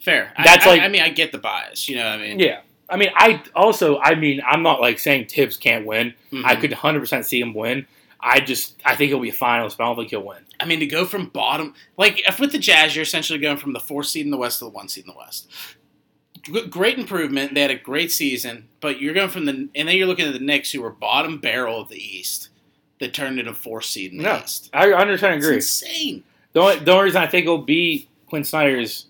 Fair. 0.00 0.32
That's 0.42 0.64
I, 0.64 0.70
like- 0.70 0.80
I 0.80 0.88
mean, 0.88 1.02
I 1.02 1.10
get 1.10 1.32
the 1.32 1.38
bias. 1.38 1.86
You 1.86 1.96
know 1.96 2.04
what 2.04 2.18
I 2.18 2.22
mean? 2.22 2.38
Yeah. 2.38 2.60
I 2.88 2.96
mean, 2.96 3.10
I 3.14 3.42
also, 3.54 3.98
I 3.98 4.14
mean, 4.14 4.40
I'm 4.50 4.62
not 4.62 4.80
like 4.80 4.98
saying 4.98 5.26
Thibs 5.26 5.58
can't 5.58 5.84
win. 5.86 6.14
Mhm. 6.32 6.44
I 6.46 6.56
could 6.56 6.70
100% 6.72 7.24
see 7.26 7.40
him 7.40 7.52
win. 7.52 7.86
I 8.18 8.40
just, 8.40 8.76
I 8.84 8.96
think 8.96 9.10
he'll 9.10 9.20
be 9.20 9.28
a 9.28 9.32
finalist, 9.34 9.76
but 9.76 9.84
I 9.84 9.86
don't 9.88 9.96
think 9.96 10.10
he'll 10.10 10.22
win. 10.24 10.44
I 10.58 10.64
mean, 10.64 10.80
to 10.80 10.86
go 10.86 11.04
from 11.04 11.26
bottom, 11.26 11.74
like 11.98 12.26
if 12.26 12.40
with 12.40 12.52
the 12.52 12.58
Jazz, 12.58 12.96
you're 12.96 13.02
essentially 13.02 13.38
going 13.38 13.58
from 13.58 13.74
the 13.74 13.80
fourth 13.80 14.06
seed 14.06 14.24
in 14.24 14.30
the 14.30 14.36
West 14.38 14.58
to 14.60 14.64
the 14.64 14.70
one 14.70 14.88
seed 14.88 15.04
in 15.04 15.12
the 15.12 15.18
West. 15.18 15.50
Great 16.70 16.98
improvement. 16.98 17.54
They 17.54 17.60
had 17.62 17.70
a 17.70 17.76
great 17.76 18.10
season, 18.12 18.68
but 18.80 19.00
you're 19.00 19.14
going 19.14 19.28
from 19.28 19.44
the, 19.44 19.68
and 19.74 19.88
then 19.88 19.96
you're 19.96 20.06
looking 20.06 20.26
at 20.26 20.32
the 20.32 20.38
Knicks, 20.38 20.72
who 20.72 20.80
were 20.82 20.90
bottom 20.90 21.38
barrel 21.38 21.80
of 21.80 21.88
the 21.88 22.02
East, 22.02 22.48
that 22.98 23.12
turned 23.12 23.38
into 23.38 23.52
fourth 23.54 23.84
seed 23.86 24.12
in 24.12 24.18
the 24.18 24.24
No, 24.24 24.40
East. 24.42 24.70
I 24.72 24.86
100% 24.86 25.12
It's 25.12 25.22
agree. 25.44 25.56
insane. 25.56 26.24
The 26.52 26.60
only, 26.60 26.76
the 26.78 26.92
only 26.92 27.04
reason 27.04 27.22
I 27.22 27.26
think 27.26 27.44
it'll 27.44 27.58
be 27.58 28.08
Quin 28.28 28.44
Snyder's 28.44 29.06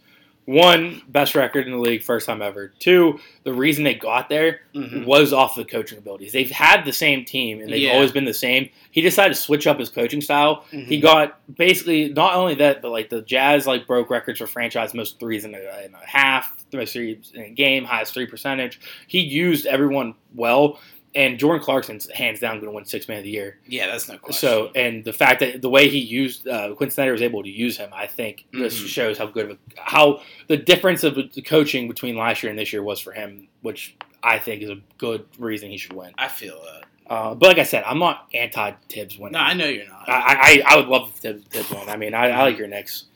one 0.46 1.02
best 1.08 1.34
record 1.36 1.66
in 1.66 1.72
the 1.72 1.78
league, 1.78 2.02
first 2.02 2.26
time 2.26 2.42
ever. 2.42 2.72
Two, 2.80 3.20
the 3.44 3.52
reason 3.52 3.84
they 3.84 3.94
got 3.94 4.28
there 4.28 4.62
Mhm. 4.74 5.04
was 5.04 5.32
off 5.32 5.54
the 5.54 5.64
coaching 5.64 5.98
abilities. 5.98 6.32
They've 6.32 6.50
had 6.50 6.84
the 6.84 6.92
same 6.92 7.24
team 7.24 7.60
and 7.60 7.70
they've 7.72 7.82
Yeah. 7.82 7.92
always 7.92 8.10
been 8.10 8.24
the 8.24 8.34
same. 8.34 8.68
He 8.90 9.00
decided 9.00 9.34
to 9.34 9.40
switch 9.40 9.68
up 9.68 9.78
his 9.78 9.88
coaching 9.90 10.20
style. 10.20 10.64
He 10.72 10.98
Mhm. 10.98 11.02
got 11.02 11.38
basically 11.56 12.08
not 12.08 12.34
only 12.34 12.54
that, 12.56 12.82
but 12.82 12.90
like 12.90 13.10
the 13.10 13.22
Jazz 13.22 13.66
like 13.66 13.86
broke 13.86 14.10
records 14.10 14.40
for 14.40 14.46
franchise 14.48 14.92
most 14.92 15.20
threes 15.20 15.44
in 15.44 15.54
a, 15.54 15.58
in 15.84 15.94
a 15.94 16.04
half, 16.04 16.56
most 16.78 16.92
threes 16.92 17.32
in 17.34 17.42
a 17.42 17.50
game, 17.50 17.84
highest 17.84 18.14
three 18.14 18.26
percentage. 18.26 18.80
He 19.06 19.20
used 19.20 19.66
everyone 19.66 20.14
well, 20.34 20.78
and 21.14 21.38
Jordan 21.38 21.62
Clarkson's 21.64 22.08
hands 22.10 22.38
down 22.40 22.56
going 22.56 22.66
to 22.66 22.72
win 22.72 22.84
six 22.84 23.08
man 23.08 23.18
of 23.18 23.24
the 23.24 23.30
year. 23.30 23.58
Yeah, 23.66 23.86
that's 23.88 24.08
no 24.08 24.16
question. 24.18 24.38
So, 24.48 24.70
and 24.74 25.04
the 25.04 25.12
fact 25.12 25.40
that 25.40 25.60
the 25.62 25.68
way 25.70 25.88
he 25.88 25.98
used 25.98 26.46
uh, 26.46 26.72
Quin 26.74 26.90
Snyder 26.90 27.12
was 27.12 27.22
able 27.22 27.42
to 27.42 27.50
use 27.50 27.76
him, 27.76 27.90
I 27.92 28.06
think 28.06 28.46
this 28.52 28.80
Mhm. 28.80 28.86
shows 28.86 29.18
how 29.18 29.26
good 29.26 29.50
of 29.50 29.50
a, 29.52 29.58
how 29.80 30.20
the 30.48 30.56
difference 30.56 31.02
of 31.04 31.14
the 31.16 31.42
coaching 31.42 31.88
between 31.88 32.16
last 32.16 32.42
year 32.42 32.50
and 32.50 32.58
this 32.58 32.72
year 32.72 32.82
was 32.82 33.00
for 33.00 33.12
him, 33.12 33.48
which 33.62 33.96
I 34.22 34.38
think 34.38 34.62
is 34.62 34.70
a 34.70 34.78
good 34.98 35.24
reason 35.38 35.70
he 35.70 35.78
should 35.78 35.94
win. 35.94 36.12
I 36.16 36.28
feel 36.28 36.60
that. 36.62 36.84
Uh, 37.12 37.34
but 37.34 37.48
like 37.48 37.58
I 37.58 37.64
said, 37.64 37.82
I'm 37.84 37.98
not 37.98 38.28
anti 38.34 38.70
Thibs 38.88 39.18
winning. 39.18 39.32
No, 39.32 39.40
I 39.40 39.52
know 39.54 39.66
you're 39.66 39.88
not. 39.88 40.08
I, 40.08 40.62
I, 40.64 40.74
I 40.74 40.76
would 40.76 40.86
love 40.86 41.08
if 41.08 41.14
Thibs, 41.16 41.44
Thibs 41.46 41.70
won. 41.72 41.88
I 41.88 41.96
mean, 41.96 42.14
I, 42.14 42.28
I 42.30 42.42
like 42.44 42.56
your 42.56 42.68
Knicks. 42.68 43.06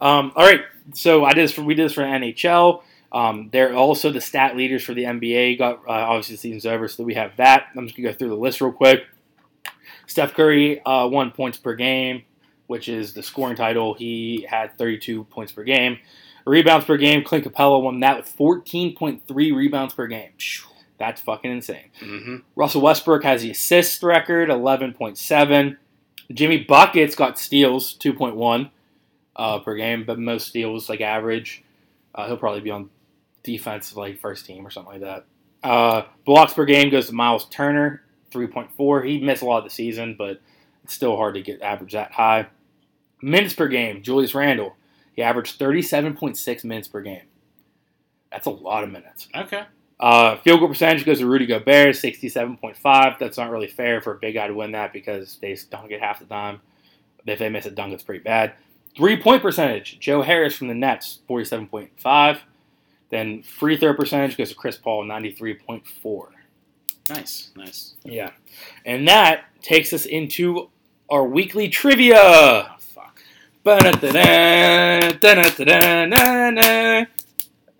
Um, 0.00 0.32
all 0.34 0.44
right, 0.44 0.62
so 0.92 1.24
I 1.24 1.32
did 1.34 1.44
this 1.44 1.52
for 1.52 1.62
we 1.62 1.74
did 1.74 1.84
this 1.84 1.92
for 1.92 2.02
NHL. 2.02 2.82
Um, 3.10 3.48
they're 3.52 3.74
also 3.74 4.12
the 4.12 4.20
stat 4.20 4.56
leaders 4.56 4.84
for 4.84 4.94
the 4.94 5.04
NBA. 5.04 5.58
Got 5.58 5.78
uh, 5.86 5.92
obviously 5.92 6.34
the 6.36 6.40
season's 6.40 6.66
over, 6.66 6.88
so 6.88 7.04
we 7.04 7.14
have 7.14 7.36
that. 7.36 7.66
I'm 7.76 7.86
just 7.86 7.96
gonna 7.96 8.10
go 8.10 8.14
through 8.14 8.28
the 8.28 8.34
list 8.34 8.60
real 8.60 8.72
quick. 8.72 9.04
Steph 10.06 10.34
Curry 10.34 10.82
uh, 10.84 11.06
won 11.06 11.30
points 11.30 11.58
per 11.58 11.74
game, 11.74 12.22
which 12.66 12.88
is 12.88 13.12
the 13.14 13.22
scoring 13.22 13.56
title. 13.56 13.94
He 13.94 14.46
had 14.48 14.76
32 14.78 15.24
points 15.24 15.52
per 15.52 15.64
game. 15.64 15.98
Rebounds 16.46 16.86
per 16.86 16.96
game, 16.96 17.24
Clint 17.24 17.44
Capela 17.44 17.82
won 17.82 18.00
that 18.00 18.16
with 18.16 18.34
14.3 18.36 19.20
rebounds 19.54 19.92
per 19.92 20.06
game. 20.06 20.30
That's 20.98 21.20
fucking 21.20 21.50
insane. 21.50 21.90
hmm 22.00 22.36
Russell 22.56 22.80
Westbrook 22.80 23.22
has 23.22 23.42
the 23.42 23.50
assist 23.50 24.02
record, 24.02 24.48
11.7. 24.48 25.76
Jimmy 26.32 26.64
Buckets 26.64 27.14
got 27.14 27.38
steals, 27.38 27.96
2.1 27.98 28.70
uh, 29.36 29.58
per 29.60 29.76
game, 29.76 30.04
but 30.06 30.18
most 30.18 30.48
steals 30.48 30.88
like 30.88 31.00
average. 31.00 31.62
Uh, 32.14 32.26
he'll 32.26 32.36
probably 32.36 32.60
be 32.60 32.70
on 32.70 32.88
defense 33.52 33.96
like 33.96 34.20
first 34.20 34.44
team 34.44 34.66
or 34.66 34.70
something 34.70 35.00
like 35.00 35.02
that. 35.02 35.24
Uh, 35.62 36.02
blocks 36.24 36.52
per 36.52 36.64
game 36.64 36.90
goes 36.90 37.08
to 37.08 37.14
Miles 37.14 37.46
Turner, 37.46 38.02
3.4. 38.30 39.06
He 39.06 39.20
missed 39.20 39.42
a 39.42 39.46
lot 39.46 39.58
of 39.58 39.64
the 39.64 39.70
season, 39.70 40.14
but 40.16 40.40
it's 40.84 40.94
still 40.94 41.16
hard 41.16 41.34
to 41.34 41.42
get 41.42 41.62
average 41.62 41.92
that 41.92 42.12
high. 42.12 42.46
Minutes 43.22 43.54
per 43.54 43.66
game, 43.66 44.02
Julius 44.02 44.34
Randle. 44.34 44.76
He 45.14 45.22
averaged 45.22 45.58
37.6 45.58 46.64
minutes 46.64 46.88
per 46.88 47.00
game. 47.00 47.22
That's 48.30 48.46
a 48.46 48.50
lot 48.50 48.84
of 48.84 48.90
minutes. 48.90 49.28
Okay. 49.34 49.64
Uh, 49.98 50.36
field 50.36 50.60
goal 50.60 50.68
percentage 50.68 51.04
goes 51.04 51.18
to 51.18 51.26
Rudy 51.26 51.46
Gobert, 51.46 51.96
67.5. 51.96 53.18
That's 53.18 53.38
not 53.38 53.50
really 53.50 53.66
fair 53.66 54.00
for 54.00 54.12
a 54.12 54.18
big 54.18 54.34
guy 54.34 54.46
to 54.46 54.54
win 54.54 54.72
that 54.72 54.92
because 54.92 55.38
they 55.40 55.56
dunk 55.70 55.90
it 55.90 56.00
half 56.00 56.20
the 56.20 56.26
time. 56.26 56.60
If 57.26 57.40
they 57.40 57.48
miss 57.48 57.66
a 57.66 57.70
dunk, 57.70 57.92
it's 57.94 58.04
pretty 58.04 58.22
bad. 58.22 58.52
Three 58.96 59.20
point 59.20 59.42
percentage, 59.42 59.98
Joe 60.00 60.22
Harris 60.22 60.56
from 60.56 60.68
the 60.68 60.74
Nets, 60.74 61.20
47.5. 61.28 62.38
Then 63.10 63.42
free 63.42 63.76
throw 63.76 63.94
percentage 63.94 64.36
goes 64.36 64.50
to 64.50 64.54
Chris 64.54 64.76
Paul, 64.76 65.04
93.4. 65.04 66.26
Nice. 67.08 67.50
Nice. 67.56 67.94
Yeah. 68.04 68.30
And 68.84 69.08
that 69.08 69.44
takes 69.62 69.92
us 69.94 70.04
into 70.04 70.68
our 71.08 71.24
weekly 71.24 71.68
trivia. 71.68 72.16
Oh, 72.20 72.66
fuck. 72.78 73.22
Ba-da-da-da, 73.64 75.12
da-da-da-da-da-da. 75.18 77.04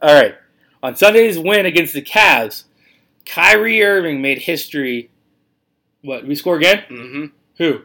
All 0.00 0.14
right. 0.22 0.34
On 0.82 0.94
Sunday's 0.96 1.38
win 1.38 1.66
against 1.66 1.92
the 1.92 2.00
Cavs, 2.02 2.64
Kyrie 3.26 3.82
Irving 3.82 4.22
made 4.22 4.38
history. 4.38 5.10
What? 6.02 6.24
We 6.26 6.34
score 6.36 6.56
again? 6.56 6.84
Mm-hmm. 6.88 7.24
Who? 7.58 7.80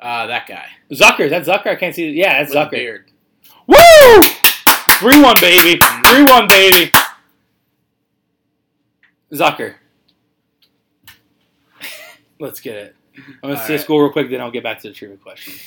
Uh, 0.00 0.26
that 0.26 0.48
guy. 0.48 0.66
Zucker. 0.90 1.20
Is 1.20 1.30
that 1.30 1.44
Zucker? 1.44 1.68
I 1.68 1.76
can't 1.76 1.94
see. 1.94 2.10
Yeah, 2.10 2.38
that's 2.42 2.50
With 2.54 2.58
Zucker. 2.58 2.70
beard. 2.72 3.10
Woo! 3.66 4.22
3 5.02 5.20
1, 5.20 5.36
baby. 5.40 5.80
3 6.06 6.22
1, 6.22 6.46
baby. 6.46 6.92
Zucker. 9.32 9.74
Let's 12.38 12.60
get 12.60 12.76
it. 12.76 12.96
I'm 13.16 13.50
going 13.50 13.56
to 13.56 13.66
the 13.66 13.72
right. 13.72 13.80
score 13.80 14.04
real 14.04 14.12
quick, 14.12 14.30
then 14.30 14.40
I'll 14.40 14.52
get 14.52 14.62
back 14.62 14.80
to 14.82 14.88
the 14.88 14.94
trivia 14.94 15.16
questions. 15.16 15.60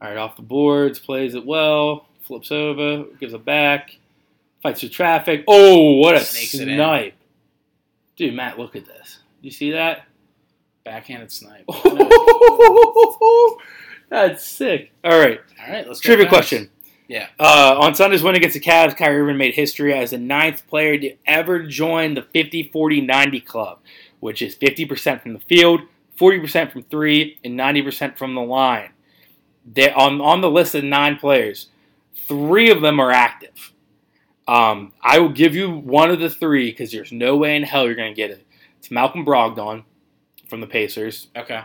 All 0.00 0.08
right, 0.08 0.16
off 0.16 0.36
the 0.36 0.42
boards, 0.42 0.98
plays 0.98 1.34
it 1.34 1.44
well, 1.44 2.06
flips 2.22 2.50
over, 2.50 3.04
gives 3.20 3.34
it 3.34 3.44
back, 3.44 3.98
fights 4.62 4.80
through 4.80 4.88
traffic. 4.88 5.44
Oh, 5.46 5.96
what 5.96 6.14
a 6.14 6.20
Snakes 6.20 6.52
snipe. 6.52 7.12
Dude, 8.16 8.32
Matt, 8.32 8.58
look 8.58 8.74
at 8.74 8.86
this. 8.86 9.18
You 9.42 9.50
see 9.50 9.72
that? 9.72 10.06
Backhanded 10.82 11.30
snipe. 11.30 11.66
That's 14.08 14.42
sick. 14.46 14.92
All 15.04 15.18
right. 15.18 15.40
All 15.62 15.72
right, 15.74 15.86
let's 15.86 16.00
Trivia 16.00 16.26
question. 16.26 16.70
Yeah. 17.08 17.28
Uh, 17.40 17.76
on 17.80 17.94
Sunday's 17.94 18.22
win 18.22 18.36
against 18.36 18.54
the 18.54 18.60
Cavs, 18.60 18.96
Kyrie 18.96 19.20
Irving 19.22 19.38
made 19.38 19.54
history 19.54 19.94
as 19.94 20.10
the 20.10 20.18
ninth 20.18 20.66
player 20.68 20.98
to 20.98 21.16
ever 21.26 21.62
join 21.62 22.14
the 22.14 22.22
50 22.22 22.64
40 22.70 23.00
90 23.00 23.40
club, 23.40 23.78
which 24.20 24.42
is 24.42 24.54
50% 24.54 25.22
from 25.22 25.32
the 25.32 25.38
field, 25.40 25.80
40% 26.18 26.70
from 26.70 26.82
three, 26.82 27.38
and 27.42 27.58
90% 27.58 28.18
from 28.18 28.34
the 28.34 28.42
line. 28.42 28.90
They, 29.70 29.90
on, 29.90 30.20
on 30.20 30.42
the 30.42 30.50
list 30.50 30.74
of 30.74 30.84
nine 30.84 31.16
players, 31.16 31.68
three 32.26 32.70
of 32.70 32.82
them 32.82 33.00
are 33.00 33.10
active. 33.10 33.72
Um, 34.46 34.92
I 35.02 35.18
will 35.18 35.28
give 35.30 35.54
you 35.54 35.70
one 35.70 36.10
of 36.10 36.20
the 36.20 36.30
three 36.30 36.70
because 36.70 36.90
there's 36.92 37.12
no 37.12 37.36
way 37.36 37.56
in 37.56 37.62
hell 37.62 37.86
you're 37.86 37.94
going 37.94 38.12
to 38.12 38.16
get 38.16 38.30
it. 38.30 38.46
It's 38.78 38.90
Malcolm 38.90 39.24
Brogdon 39.24 39.84
from 40.48 40.60
the 40.60 40.66
Pacers. 40.66 41.28
Okay. 41.36 41.62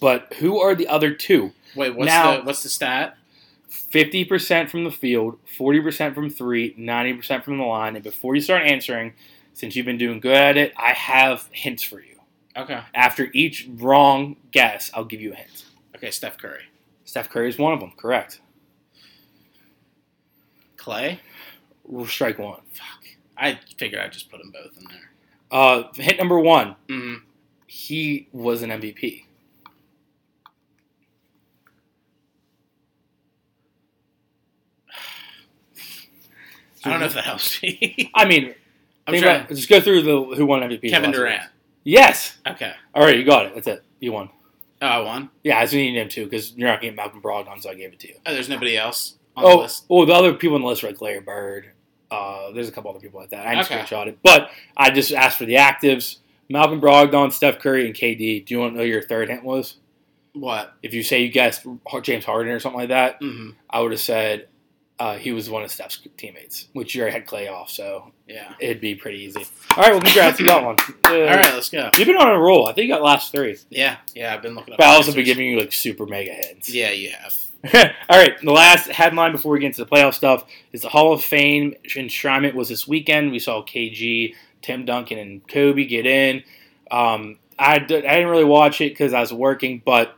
But 0.00 0.32
who 0.34 0.58
are 0.60 0.74
the 0.74 0.88
other 0.88 1.12
two? 1.14 1.52
Wait, 1.74 1.94
what's 1.96 2.06
Now- 2.08 2.38
the 2.38 2.42
what's 2.44 2.62
the 2.62 2.68
stat? 2.68 3.16
50% 3.70 4.68
from 4.68 4.84
the 4.84 4.90
field, 4.90 5.38
40% 5.58 6.14
from 6.14 6.30
three, 6.30 6.74
90% 6.74 7.44
from 7.44 7.58
the 7.58 7.64
line. 7.64 7.94
And 7.94 8.02
before 8.02 8.34
you 8.34 8.40
start 8.40 8.66
answering, 8.66 9.14
since 9.54 9.76
you've 9.76 9.86
been 9.86 9.98
doing 9.98 10.20
good 10.20 10.36
at 10.36 10.56
it, 10.56 10.72
I 10.76 10.92
have 10.92 11.48
hints 11.52 11.82
for 11.82 12.00
you. 12.00 12.16
Okay. 12.56 12.80
After 12.94 13.28
each 13.32 13.68
wrong 13.76 14.36
guess, 14.50 14.90
I'll 14.92 15.04
give 15.04 15.20
you 15.20 15.32
a 15.32 15.36
hint. 15.36 15.64
Okay, 15.96 16.10
Steph 16.10 16.38
Curry. 16.38 16.64
Steph 17.04 17.30
Curry 17.30 17.48
is 17.48 17.58
one 17.58 17.72
of 17.72 17.80
them, 17.80 17.92
correct. 17.96 18.40
Clay? 20.76 21.20
Strike 22.06 22.38
one. 22.38 22.60
Fuck. 22.72 23.04
I 23.36 23.58
figured 23.78 24.00
I'd 24.00 24.12
just 24.12 24.30
put 24.30 24.40
them 24.40 24.50
both 24.50 24.76
in 24.78 24.84
there. 24.88 25.10
Uh, 25.50 25.92
hint 25.94 26.18
number 26.18 26.38
one, 26.38 26.76
hmm 26.88 27.14
he 27.66 28.26
was 28.32 28.62
an 28.62 28.70
MVP. 28.70 29.26
I 36.84 36.90
don't 36.90 37.00
know 37.00 37.06
if 37.06 37.14
that 37.14 37.24
helps. 37.24 37.58
I 38.14 38.24
mean, 38.26 38.54
I'm 39.06 39.14
trying. 39.18 39.36
about- 39.44 39.48
just 39.50 39.68
go 39.68 39.80
through 39.80 40.02
the 40.02 40.36
who 40.36 40.46
won 40.46 40.60
MVP. 40.60 40.90
Kevin. 40.90 41.10
Durant. 41.10 41.42
Yes. 41.84 42.38
Okay. 42.46 42.72
All 42.94 43.02
right, 43.02 43.16
you 43.18 43.24
got 43.24 43.46
it. 43.46 43.54
That's 43.54 43.66
it. 43.66 43.82
You 44.00 44.12
won. 44.12 44.30
Oh, 44.82 44.86
I 44.86 44.98
won. 45.00 45.30
Yeah, 45.44 45.58
I 45.58 45.62
just 45.62 45.74
need 45.74 45.94
him 45.96 46.08
too 46.08 46.24
because 46.24 46.54
you're 46.56 46.68
not 46.68 46.80
getting 46.80 46.96
Malcolm 46.96 47.20
Brogdon, 47.22 47.60
so 47.60 47.70
I 47.70 47.74
gave 47.74 47.92
it 47.92 48.00
to 48.00 48.08
you. 48.08 48.14
Oh, 48.26 48.32
there's 48.32 48.48
nobody 48.48 48.76
else 48.76 49.16
on 49.36 49.44
the 49.44 49.50
Oh, 49.50 49.56
list. 49.58 49.84
well, 49.88 50.06
the 50.06 50.12
other 50.14 50.32
people 50.34 50.56
on 50.56 50.62
the 50.62 50.68
list 50.68 50.82
are 50.84 50.88
like 50.88 51.00
Larry 51.00 51.20
Bird. 51.20 51.70
Uh, 52.10 52.50
there's 52.52 52.68
a 52.68 52.72
couple 52.72 52.90
other 52.90 53.00
people 53.00 53.20
like 53.20 53.30
that. 53.30 53.46
I 53.46 53.54
didn't 53.54 53.66
Okay. 53.70 53.80
screenshot 53.80 54.06
it, 54.08 54.18
but 54.22 54.50
I 54.76 54.90
just 54.90 55.12
asked 55.12 55.38
for 55.38 55.44
the 55.44 55.54
actives: 55.56 56.16
Malcolm 56.48 56.80
Brogdon, 56.80 57.30
Steph 57.32 57.58
Curry, 57.60 57.86
and 57.86 57.94
KD. 57.94 58.44
Do 58.46 58.54
you 58.54 58.58
want 58.60 58.72
to 58.74 58.78
know 58.78 58.84
your 58.84 59.02
third 59.02 59.28
hint 59.28 59.44
was? 59.44 59.76
What? 60.32 60.74
If 60.82 60.94
you 60.94 61.02
say 61.02 61.22
you 61.22 61.28
guessed 61.30 61.66
James 62.02 62.24
Harden 62.24 62.52
or 62.52 62.58
something 62.60 62.80
like 62.80 62.88
that, 62.90 63.16
hmm 63.20 63.50
I 63.68 63.80
would 63.80 63.92
have 63.92 64.00
said 64.00 64.48
uh, 65.00 65.16
he 65.16 65.32
was 65.32 65.48
one 65.50 65.62
of 65.64 65.70
Steph's 65.72 65.98
teammates, 66.16 66.68
which 66.74 66.96
already 66.96 67.12
had 67.14 67.26
Clay 67.26 67.48
off, 67.48 67.70
so 67.70 68.12
Yeah. 68.28 68.52
it'd 68.60 68.80
be 68.80 68.94
pretty 68.94 69.18
easy. 69.24 69.44
All 69.76 69.82
right, 69.82 69.92
well, 69.92 70.00
congrats, 70.02 70.38
you 70.38 70.46
got 70.46 70.62
one. 70.64 70.76
Uh, 71.06 71.12
All 71.12 71.20
right, 71.36 71.54
let's 71.54 71.70
go. 71.70 71.90
You've 71.96 72.06
been 72.06 72.16
on 72.18 72.28
a 72.30 72.38
roll. 72.38 72.68
I 72.68 72.72
think 72.74 72.86
you 72.86 72.92
got 72.94 73.02
last 73.02 73.32
three. 73.32 73.56
Yeah. 73.70 73.96
Yeah, 74.14 74.34
I've 74.34 74.42
been 74.42 74.54
looking 74.54 74.74
up. 74.74 74.78
But 74.78 74.86
I 74.86 74.94
also 74.94 75.12
been 75.14 75.24
giving 75.24 75.46
you 75.46 75.58
like 75.58 75.72
super 75.72 76.06
mega 76.06 76.32
hits. 76.32 76.68
Yeah, 76.68 76.90
you 76.90 77.10
have. 77.10 77.34
All 78.08 78.18
right, 78.18 78.40
the 78.42 78.52
last 78.52 78.88
headline 78.88 79.32
before 79.32 79.52
we 79.52 79.58
get 79.60 79.66
into 79.68 79.84
the 79.84 79.90
playoff 79.90 80.14
stuff 80.14 80.44
is 80.72 80.82
the 80.82 80.88
Hall 80.90 81.12
of 81.12 81.22
Fame 81.24 81.74
enshrinement 81.96 82.54
was 82.54 82.68
this 82.68 82.86
weekend. 82.86 83.32
We 83.32 83.38
saw 83.38 83.62
KG, 83.64 84.34
Tim 84.62 84.84
Duncan, 84.84 85.18
and 85.18 85.46
Kobe 85.48 85.84
get 85.86 86.06
in. 86.06 86.42
Um, 86.90 87.38
I, 87.58 87.78
d- 87.78 87.96
I 87.96 88.14
didn't 88.16 88.28
really 88.28 88.44
watch 88.44 88.80
it 88.80 88.90
because 88.92 89.12
I 89.14 89.20
was 89.20 89.32
working, 89.32 89.82
but 89.84 90.14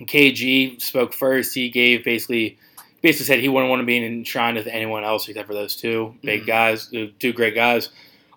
KG 0.00 0.80
spoke 0.80 1.12
first. 1.14 1.54
He 1.54 1.68
gave 1.70 2.04
basically 2.04 2.58
basically 3.04 3.26
said 3.26 3.38
he 3.40 3.48
wouldn't 3.48 3.70
want 3.70 3.80
to 3.80 3.86
be 3.86 4.04
enshrined 4.04 4.56
with 4.56 4.66
anyone 4.66 5.04
else 5.04 5.28
except 5.28 5.46
for 5.46 5.54
those 5.54 5.76
two 5.76 6.16
big 6.22 6.42
Mhm. 6.42 6.46
guys, 6.46 6.92
two 7.20 7.32
great 7.32 7.54
guys. 7.54 7.90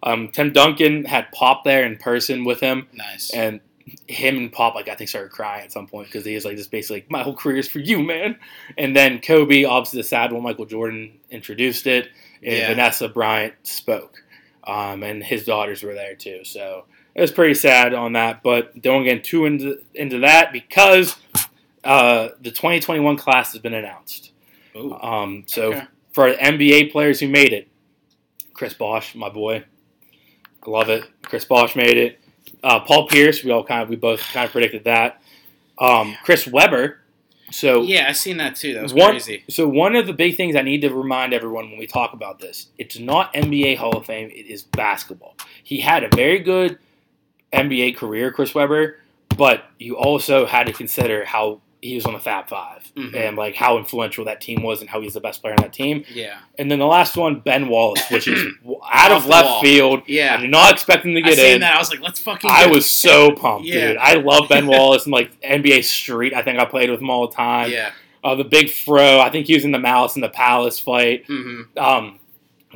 Um, 0.03 0.27
Tim 0.27 0.51
Duncan 0.53 1.05
had 1.05 1.31
Pop 1.31 1.63
there 1.63 1.83
in 1.83 1.97
person 1.97 2.43
with 2.45 2.59
him, 2.59 2.87
Nice. 2.93 3.31
and 3.33 3.61
him 4.07 4.37
and 4.37 4.51
Pop, 4.51 4.75
like 4.75 4.87
I 4.89 4.95
think, 4.95 5.09
started 5.09 5.31
crying 5.31 5.63
at 5.63 5.71
some 5.71 5.87
point 5.87 6.07
because 6.07 6.23
he 6.25 6.35
was 6.35 6.45
like, 6.45 6.55
"This 6.57 6.67
basically, 6.67 6.97
like, 6.97 7.09
my 7.09 7.23
whole 7.23 7.33
career 7.33 7.57
is 7.57 7.67
for 7.69 7.79
you, 7.79 8.03
man." 8.03 8.37
And 8.77 8.95
then 8.95 9.19
Kobe, 9.19 9.63
obviously 9.63 10.01
the 10.01 10.07
sad 10.07 10.31
one, 10.31 10.43
Michael 10.43 10.65
Jordan 10.65 11.13
introduced 11.31 11.87
it, 11.87 12.09
and 12.43 12.55
Yeah. 12.57 12.67
Vanessa 12.67 13.07
Bryant 13.09 13.53
spoke, 13.63 14.23
um, 14.65 15.01
and 15.03 15.23
his 15.23 15.45
daughters 15.45 15.81
were 15.81 15.93
there 15.95 16.13
too. 16.15 16.41
So 16.43 16.83
it 17.15 17.21
was 17.21 17.31
pretty 17.31 17.53
sad 17.55 17.93
on 17.93 18.13
that, 18.13 18.43
but 18.43 18.79
don't 18.81 19.03
get 19.05 19.23
too 19.23 19.45
into 19.45 19.79
into 19.95 20.19
that 20.19 20.51
because 20.53 21.15
uh, 21.83 22.29
the 22.41 22.51
2021 22.51 23.15
class 23.15 23.53
has 23.53 23.61
been 23.61 23.73
announced. 23.73 24.26
Ooh. 24.77 24.93
Um, 24.93 25.43
so 25.47 25.73
Okay. 25.73 25.83
for 26.11 26.33
NBA 26.33 26.91
players 26.91 27.19
who 27.19 27.27
made 27.27 27.53
it, 27.53 27.67
Chris 28.53 28.73
Bosh, 28.73 29.15
my 29.15 29.29
boy, 29.29 29.63
I 30.65 30.69
love 30.69 30.89
it. 30.89 31.03
Chris 31.21 31.45
Bosh 31.45 31.75
made 31.75 31.97
it. 31.97 32.19
Uh, 32.63 32.79
Paul 32.79 33.07
Pierce, 33.07 33.43
we 33.43 33.51
all 33.51 33.63
kind 33.63 33.83
of 33.83 33.89
we 33.89 33.95
both 33.95 34.21
kind 34.33 34.45
of 34.45 34.51
predicted 34.51 34.83
that. 34.85 35.21
Um, 35.77 36.15
Chris 36.23 36.47
Webber. 36.47 36.99
So 37.51 37.83
yeah, 37.83 38.07
I've 38.09 38.17
seen 38.17 38.37
that 38.37 38.55
too. 38.55 38.73
That 38.73 38.83
was 38.83 38.93
one, 38.93 39.11
crazy. 39.11 39.43
So 39.49 39.67
one 39.67 39.95
of 39.95 40.05
the 40.05 40.13
big 40.13 40.35
things 40.35 40.55
I 40.55 40.63
need 40.63 40.81
to 40.81 40.93
remind 40.93 41.33
everyone 41.33 41.69
when 41.69 41.79
we 41.79 41.87
talk 41.87 42.13
about 42.13 42.39
this, 42.39 42.67
it's 42.77 42.99
not 42.99 43.33
NBA 43.33 43.77
Hall 43.77 43.95
of 43.95 44.05
Fame, 44.05 44.29
it 44.29 44.47
is 44.47 44.63
basketball. 44.63 45.35
He 45.63 45.79
had 45.79 46.03
a 46.03 46.09
very 46.13 46.39
good 46.39 46.77
NBA 47.53 47.95
career, 47.95 48.31
Chris 48.33 48.53
Webber, 48.53 48.97
but 49.37 49.65
you 49.79 49.95
also 49.95 50.45
had 50.45 50.65
to 50.67 50.73
consider 50.73 51.23
how 51.23 51.61
he 51.81 51.93
was 51.95 52.05
on 52.05 52.13
the 52.13 52.19
Fab 52.19 52.49
5 52.49 52.91
Mhm. 52.97 53.15
and 53.15 53.37
like 53.37 53.55
how 53.55 53.77
influential 53.77 54.25
that 54.25 54.41
team 54.41 54.63
was 54.63 54.81
and 54.81 54.89
how 54.89 54.99
he's 54.99 55.13
the 55.13 55.19
best 55.19 55.41
player 55.41 55.53
on 55.53 55.61
that 55.61 55.73
team. 55.73 56.03
Yeah. 56.11 56.37
And 56.57 56.71
then 56.71 56.79
the 56.79 56.87
last 56.87 57.15
one, 57.15 57.39
Ben 57.39 57.67
Wallace, 57.69 58.03
which 58.09 58.27
is 58.27 58.45
out 58.91 59.11
Off 59.11 59.23
of 59.23 59.27
left 59.29 59.45
wall. 59.47 59.61
field. 59.61 59.99
I 59.99 60.03
Yeah. 60.07 60.37
did 60.37 60.49
not 60.49 60.71
expect 60.73 61.05
him 61.05 61.13
to 61.13 61.19
I 61.19 61.23
get 61.23 61.35
seen 61.37 61.55
in. 61.55 61.61
that. 61.61 61.75
I 61.75 61.77
was 61.77 61.91
like, 61.91 62.01
let's 62.01 62.19
fucking. 62.19 62.49
I 62.51 62.65
was 62.65 62.89
so 62.89 63.31
pumped, 63.35 63.67
Yeah. 63.67 63.89
dude. 63.89 63.97
I 63.97 64.15
love 64.15 64.49
Ben 64.49 64.65
Wallace 64.73 65.05
and 65.05 65.13
like 65.13 65.39
NBA 65.41 65.83
Street. 65.83 66.33
I 66.33 66.41
think 66.41 66.57
I 66.59 66.65
played 66.65 66.89
with 66.89 66.99
him 66.99 67.09
all 67.11 67.27
the 67.27 67.35
time. 67.35 67.71
Yeah. 67.71 67.91
Uh, 68.23 68.33
the 68.35 68.43
big 68.43 68.71
fro. 68.71 69.19
I 69.19 69.29
think 69.29 69.45
he 69.45 69.53
was 69.53 69.63
in 69.63 69.71
the 69.71 69.79
Malice 69.79 70.15
in 70.15 70.21
the 70.21 70.29
Palace 70.29 70.79
fight. 70.79 71.25
hmm 71.27 71.61
Um, 71.77 72.19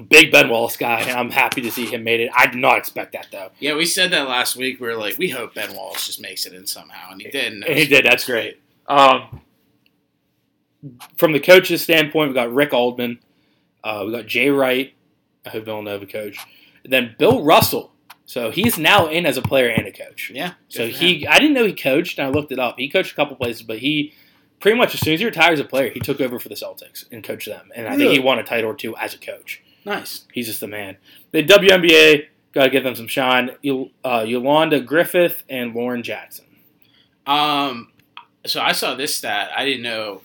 big 0.10 0.32
Ben 0.32 0.48
Wallace 0.48 0.78
guy, 0.78 1.02
and 1.02 1.12
I'm 1.12 1.32
happy 1.32 1.62
to 1.62 1.72
see 1.72 1.86
him 1.86 2.04
made 2.04 2.20
it. 2.22 2.30
I 2.36 2.46
did 2.46 2.56
not 2.60 2.78
expect 2.78 3.12
that 3.14 3.28
though, 3.32 3.50
Yeah, 3.60 3.74
we 3.76 3.86
said 3.86 4.12
that 4.12 4.28
last 4.30 4.56
week. 4.56 4.80
We 4.80 4.88
were 4.88 4.96
like, 4.96 5.18
we 5.18 5.30
hope 5.30 5.54
Ben 5.56 5.74
Wallace 5.76 6.06
just 6.06 6.22
makes 6.22 6.46
it 6.46 6.54
in 6.54 6.66
somehow, 6.68 7.12
and 7.12 7.22
he 7.22 7.30
did. 7.30 7.52
and 7.52 7.64
it 7.64 7.70
and 7.72 7.80
he 7.80 7.86
did. 7.88 8.06
That's 8.06 8.26
great. 8.26 8.60
Um, 8.92 9.42
from 11.16 11.32
the 11.32 11.40
coach's 11.40 11.82
standpoint, 11.82 12.30
we 12.30 12.34
got 12.34 12.54
Rick 12.54 12.72
Adelman, 12.72 13.20
uh, 13.84 14.04
we 14.06 14.12
got 14.12 14.26
Jay 14.26 14.50
Wright, 14.50 14.94
a 15.46 15.60
Villanova 15.60 16.06
coach, 16.06 16.38
and 16.84 16.92
then 16.92 17.16
Bill 17.18 17.44
Russell. 17.44 17.94
So 18.26 18.50
he's 18.50 18.78
now 18.78 19.08
in 19.08 19.26
as 19.26 19.38
a 19.38 19.42
player 19.42 19.68
and 19.68 19.88
a 19.88 19.92
coach. 19.92 20.32
Yeah. 20.34 20.54
So 20.70 20.86
good 20.88 20.96
for 20.96 21.04
him. 21.04 21.08
he, 21.08 21.28
I 21.28 21.38
didn't 21.38 21.54
know 21.54 21.66
he 21.66 21.74
coached, 21.74 22.18
and 22.18 22.28
I 22.28 22.32
looked 22.32 22.52
it 22.52 22.60
up. 22.60 22.76
He 22.78 22.90
coached 22.90 23.12
a 23.12 23.16
couple 23.16 23.36
places, 23.36 23.62
but 23.62 23.80
he 23.80 24.14
pretty 24.60 24.78
much 24.78 24.94
as 24.94 25.02
soon 25.02 25.16
as 25.16 25.20
he 25.20 25.26
retired 25.26 25.54
as 25.54 25.60
a 25.60 25.66
player, 25.66 25.90
he 25.90 26.00
took 26.00 26.22
over 26.22 26.40
for 26.40 26.48
the 26.48 26.56
Celtics 26.56 27.06
and 27.12 27.24
coached 27.24 27.48
them. 27.48 27.70
And 27.76 27.88
I 27.88 27.98
think 27.98 28.12
he 28.12 28.20
won 28.20 28.40
a 28.40 28.44
title 28.44 28.70
or 28.72 28.76
two 28.76 28.96
as 28.98 29.14
a 29.14 29.18
coach. 29.18 29.62
nice. 29.86 30.26
He's 30.34 30.48
just 30.48 30.60
the 30.62 30.68
man. 30.68 30.98
The 31.32 31.44
WNBA 31.44 32.28
got 32.54 32.66
to 32.66 32.70
give 32.70 32.84
them 32.84 32.96
some 32.96 33.08
shine. 33.08 33.52
Uh, 34.06 34.24
Yolanda 34.26 34.80
Griffith 34.80 35.44
and 35.50 35.74
Lauren 35.74 36.04
Jackson. 36.04 36.46
Um, 37.26 37.91
so 38.46 38.62
I 38.62 38.72
saw 38.72 38.96
this 38.96 39.16
stat. 39.16 39.52
I 39.56 39.66
didn't 39.66 39.84
know. 39.84 40.22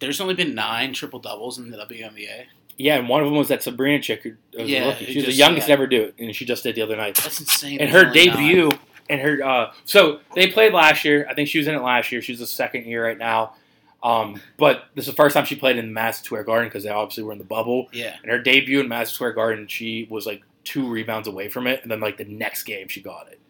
There's 0.00 0.20
only 0.20 0.34
been 0.34 0.54
nine 0.54 0.92
triple 0.92 1.20
doubles 1.20 1.58
in 1.58 1.70
the 1.70 1.76
WNBA. 1.78 2.46
Yeah, 2.76 2.96
and 2.96 3.08
one 3.08 3.20
of 3.20 3.26
them 3.26 3.36
was 3.36 3.48
that 3.48 3.62
Sabrina 3.62 4.02
chick 4.02 4.22
who 4.22 4.32
was 4.58 4.68
Yeah, 4.68 4.84
a 4.84 4.88
rookie. 4.88 5.06
She 5.06 5.16
was 5.16 5.26
the 5.26 5.32
youngest 5.32 5.68
yeah. 5.68 5.76
to 5.76 5.80
ever 5.80 5.86
do 5.86 6.02
it, 6.04 6.14
and 6.18 6.34
she 6.34 6.44
just 6.44 6.62
did 6.64 6.74
the 6.74 6.82
other 6.82 6.96
night. 6.96 7.16
That's 7.16 7.40
insane. 7.40 7.80
And 7.80 7.90
her 7.90 8.06
only 8.06 8.26
nine. 8.26 8.36
debut, 8.36 8.70
and 9.08 9.20
her 9.20 9.42
uh, 9.44 9.72
so 9.84 10.20
they 10.34 10.48
played 10.48 10.72
last 10.72 11.04
year. 11.04 11.26
I 11.28 11.34
think 11.34 11.48
she 11.48 11.58
was 11.58 11.68
in 11.68 11.74
it 11.74 11.82
last 11.82 12.10
year. 12.10 12.20
She's 12.20 12.40
the 12.40 12.46
second 12.46 12.86
year 12.86 13.04
right 13.04 13.18
now. 13.18 13.54
Um, 14.02 14.40
but 14.58 14.84
this 14.94 15.06
is 15.06 15.12
the 15.12 15.16
first 15.16 15.34
time 15.34 15.46
she 15.46 15.56
played 15.56 15.78
in 15.78 15.92
Madison 15.92 16.24
Square 16.26 16.44
Garden 16.44 16.68
because 16.68 16.84
they 16.84 16.90
obviously 16.90 17.22
were 17.22 17.32
in 17.32 17.38
the 17.38 17.44
bubble. 17.44 17.88
Yeah. 17.90 18.14
And 18.22 18.30
her 18.30 18.38
debut 18.38 18.80
in 18.80 18.88
Madison 18.88 19.14
Square 19.14 19.32
Garden, 19.32 19.66
she 19.66 20.06
was 20.10 20.26
like 20.26 20.42
two 20.62 20.90
rebounds 20.90 21.26
away 21.26 21.48
from 21.48 21.66
it, 21.66 21.80
and 21.82 21.90
then 21.90 22.00
like 22.00 22.18
the 22.18 22.24
next 22.24 22.64
game 22.64 22.88
she 22.88 23.00
got 23.00 23.28
it. 23.28 23.40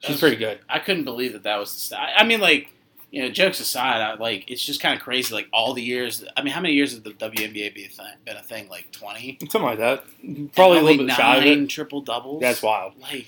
She's 0.00 0.20
pretty 0.20 0.36
good. 0.36 0.60
I 0.68 0.78
couldn't 0.78 1.04
believe 1.04 1.34
that 1.34 1.42
that 1.42 1.58
was 1.58 1.74
the 1.74 1.80
stat. 1.80 2.10
I 2.16 2.24
mean, 2.24 2.40
like, 2.40 2.72
you 3.10 3.22
know, 3.22 3.28
jokes 3.30 3.58
aside, 3.60 4.00
I, 4.00 4.14
like 4.14 4.50
it's 4.50 4.64
just 4.64 4.80
kind 4.80 4.96
of 4.96 5.02
crazy. 5.02 5.34
Like 5.34 5.48
all 5.52 5.74
the 5.74 5.82
years. 5.82 6.24
I 6.36 6.42
mean, 6.42 6.52
how 6.52 6.60
many 6.60 6.74
years 6.74 6.92
has 6.92 7.02
the 7.02 7.10
WNBA 7.10 7.74
be 7.74 7.84
a 7.84 7.88
thing, 7.88 8.06
been 8.24 8.36
a 8.36 8.42
thing? 8.42 8.68
Like 8.68 8.90
twenty. 8.92 9.38
Something 9.40 9.62
like 9.62 9.78
that. 9.78 10.04
Probably 10.54 10.78
a 10.78 10.82
little 10.82 11.06
bit 11.06 11.14
shy 11.16 11.36
of 11.36 11.44
it. 11.44 11.48
nine 11.58 11.68
triple 11.68 12.02
doubles. 12.02 12.40
That's 12.40 12.62
wild. 12.62 12.92
Like, 13.00 13.26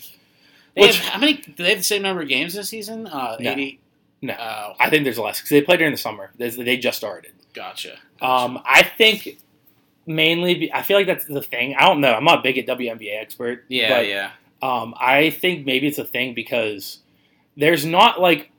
Which- 0.76 0.98
have, 0.98 1.08
how 1.14 1.18
many? 1.18 1.34
Do 1.34 1.62
they 1.64 1.70
have 1.70 1.78
the 1.78 1.84
same 1.84 2.02
number 2.02 2.22
of 2.22 2.28
games 2.28 2.54
this 2.54 2.68
season? 2.68 3.06
Uh, 3.06 3.36
No. 3.40 3.50
Eighty. 3.50 3.80
No. 4.24 4.36
Oh, 4.38 4.74
I 4.78 4.88
think 4.88 5.02
there's 5.02 5.18
less 5.18 5.38
because 5.38 5.50
they 5.50 5.62
played 5.62 5.78
during 5.78 5.92
the 5.92 5.98
summer. 5.98 6.30
They, 6.38 6.48
they 6.50 6.76
just 6.76 6.96
started. 6.96 7.32
gotcha. 7.54 7.98
Um, 8.20 8.62
I 8.64 8.84
think 8.84 9.36
mainly, 10.06 10.54
be, 10.54 10.72
I 10.72 10.82
feel 10.82 10.96
like 10.96 11.08
that's 11.08 11.24
the 11.24 11.42
thing. 11.42 11.74
I 11.74 11.86
don't 11.86 12.00
know. 12.00 12.14
I'm 12.14 12.22
not 12.22 12.38
a 12.38 12.42
big 12.42 12.56
at 12.56 12.66
WNBA 12.68 13.20
expert. 13.20 13.64
Yeah, 13.68 13.88
but, 13.88 14.06
yeah. 14.06 14.30
Um, 14.62 14.94
I 14.96 15.30
think 15.30 15.66
maybe 15.66 15.88
it's 15.88 15.98
a 15.98 16.04
thing 16.04 16.34
because 16.34 16.98
there's 17.56 17.84
not 17.84 18.20
like 18.20 18.51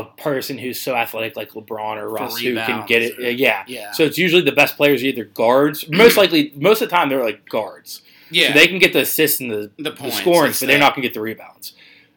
a 0.00 0.04
person 0.16 0.58
who's 0.58 0.80
so 0.80 0.94
athletic 0.94 1.36
like 1.36 1.50
LeBron 1.52 1.96
or 1.96 2.08
Russ 2.10 2.38
who 2.38 2.54
can 2.54 2.86
get 2.86 3.02
it. 3.02 3.18
or- 3.18 3.30
yeah. 3.30 3.64
Yeah. 3.66 3.92
So 3.92 4.02
it's 4.04 4.18
usually 4.18 4.42
the 4.42 4.52
best 4.52 4.76
players 4.76 5.02
are 5.02 5.06
either 5.06 5.24
guards. 5.24 5.84
Most 5.90 6.16
likely, 6.16 6.52
most 6.56 6.82
of 6.82 6.88
the 6.90 6.96
time 6.96 7.08
they're 7.08 7.24
like 7.24 7.48
guards. 7.48 8.02
yeah. 8.30 8.48
So 8.48 8.54
they 8.58 8.66
can 8.66 8.78
get 8.78 8.92
the 8.92 9.00
assists 9.00 9.40
and 9.40 9.50
the, 9.50 9.70
the 9.78 9.90
the 9.92 10.10
scoring, 10.10 10.52
but 10.58 10.66
they're 10.66 10.78
not 10.78 10.94
going 10.94 11.02
to 11.02 11.08
get 11.08 11.14
the 11.14 11.20
rebounds. 11.20 11.74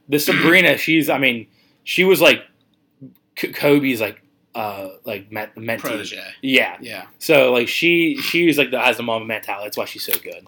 The 0.10 0.20
Sabrina, 0.28 0.78
she's, 0.78 1.10
I 1.10 1.18
mean, 1.18 1.48
she 1.84 2.04
was 2.04 2.20
like 2.22 2.42
Kobe's 3.36 4.02
like, 4.02 4.22
uh, 4.56 4.90
like 5.06 5.32
met, 5.32 5.54
mentee. 5.56 5.80
protege. 5.80 6.24
Yeah. 6.42 6.78
Yeah. 6.82 7.06
So 7.20 7.52
like 7.54 7.68
she, 7.68 8.18
she's 8.18 8.58
like 8.58 8.72
the 8.72 8.80
has 8.80 8.98
the 8.98 9.04
mom 9.04 9.28
mentality. 9.28 9.66
That's 9.68 9.78
why 9.78 9.86
she's 9.86 10.04
so 10.04 10.18
good. 10.20 10.48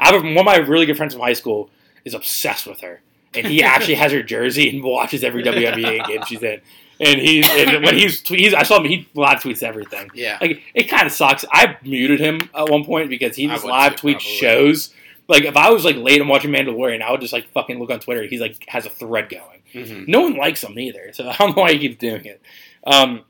I 0.00 0.12
have 0.12 0.22
one 0.22 0.36
of 0.36 0.44
my 0.44 0.56
really 0.56 0.86
good 0.86 0.96
friends 0.96 1.14
from 1.14 1.22
high 1.22 1.34
school 1.34 1.70
is 2.04 2.14
obsessed 2.14 2.66
with 2.66 2.80
her, 2.80 3.00
and 3.36 3.46
he 3.46 3.62
actually 3.62 3.94
has 3.94 4.12
her 4.12 4.22
jersey 4.22 4.68
and 4.70 4.82
watches 4.82 5.22
every 5.24 5.42
WNBA 5.42 6.06
game 6.06 6.22
she's 6.26 6.42
in. 6.42 6.60
and 7.00 7.20
he's 7.20 7.48
and 7.50 7.84
when 7.84 7.94
he's, 7.96 8.20
he's 8.22 8.54
I 8.54 8.62
saw 8.62 8.78
him. 8.80 8.84
He 8.84 9.08
live 9.14 9.38
tweets 9.40 9.62
everything. 9.62 10.10
Yeah. 10.14 10.38
Like 10.40 10.62
it 10.74 10.84
kind 10.84 11.06
of 11.06 11.12
sucks. 11.12 11.44
I 11.50 11.76
muted 11.82 12.20
him 12.20 12.48
at 12.54 12.68
one 12.70 12.84
point 12.84 13.08
because 13.10 13.36
he 13.36 13.46
just 13.46 13.64
live 13.64 13.94
tweets 13.96 14.20
shows. 14.20 14.94
Like 15.28 15.44
if 15.44 15.56
I 15.56 15.70
was 15.70 15.84
like 15.84 15.96
late 15.96 16.20
and 16.20 16.28
watching 16.28 16.50
Mandalorian, 16.50 17.02
I 17.02 17.10
would 17.10 17.20
just 17.20 17.32
like 17.32 17.48
fucking 17.52 17.78
look 17.78 17.90
on 17.90 18.00
Twitter. 18.00 18.24
He's 18.24 18.40
like 18.40 18.64
has 18.68 18.86
a 18.86 18.90
thread 18.90 19.28
going. 19.28 19.62
Mhm. 19.74 20.06
No 20.06 20.20
one 20.20 20.36
likes 20.36 20.62
him 20.62 20.78
either, 20.78 21.10
so 21.12 21.28
I 21.28 21.36
don't 21.36 21.56
know 21.56 21.62
why 21.62 21.72
he 21.72 21.78
keeps 21.80 21.96
doing 21.96 22.24
it. 22.26 22.40
Um, 22.86 23.22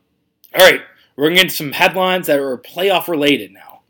all 0.55 0.65
right, 0.65 0.81
we're 1.17 1.29
gonna 1.31 1.43
get 1.43 1.53
some 1.53 1.73
headlines 1.73 2.27
that 2.27 2.39
are 2.39 2.59
playoff 2.59 3.09
related 3.09 3.53
now. 3.53 3.81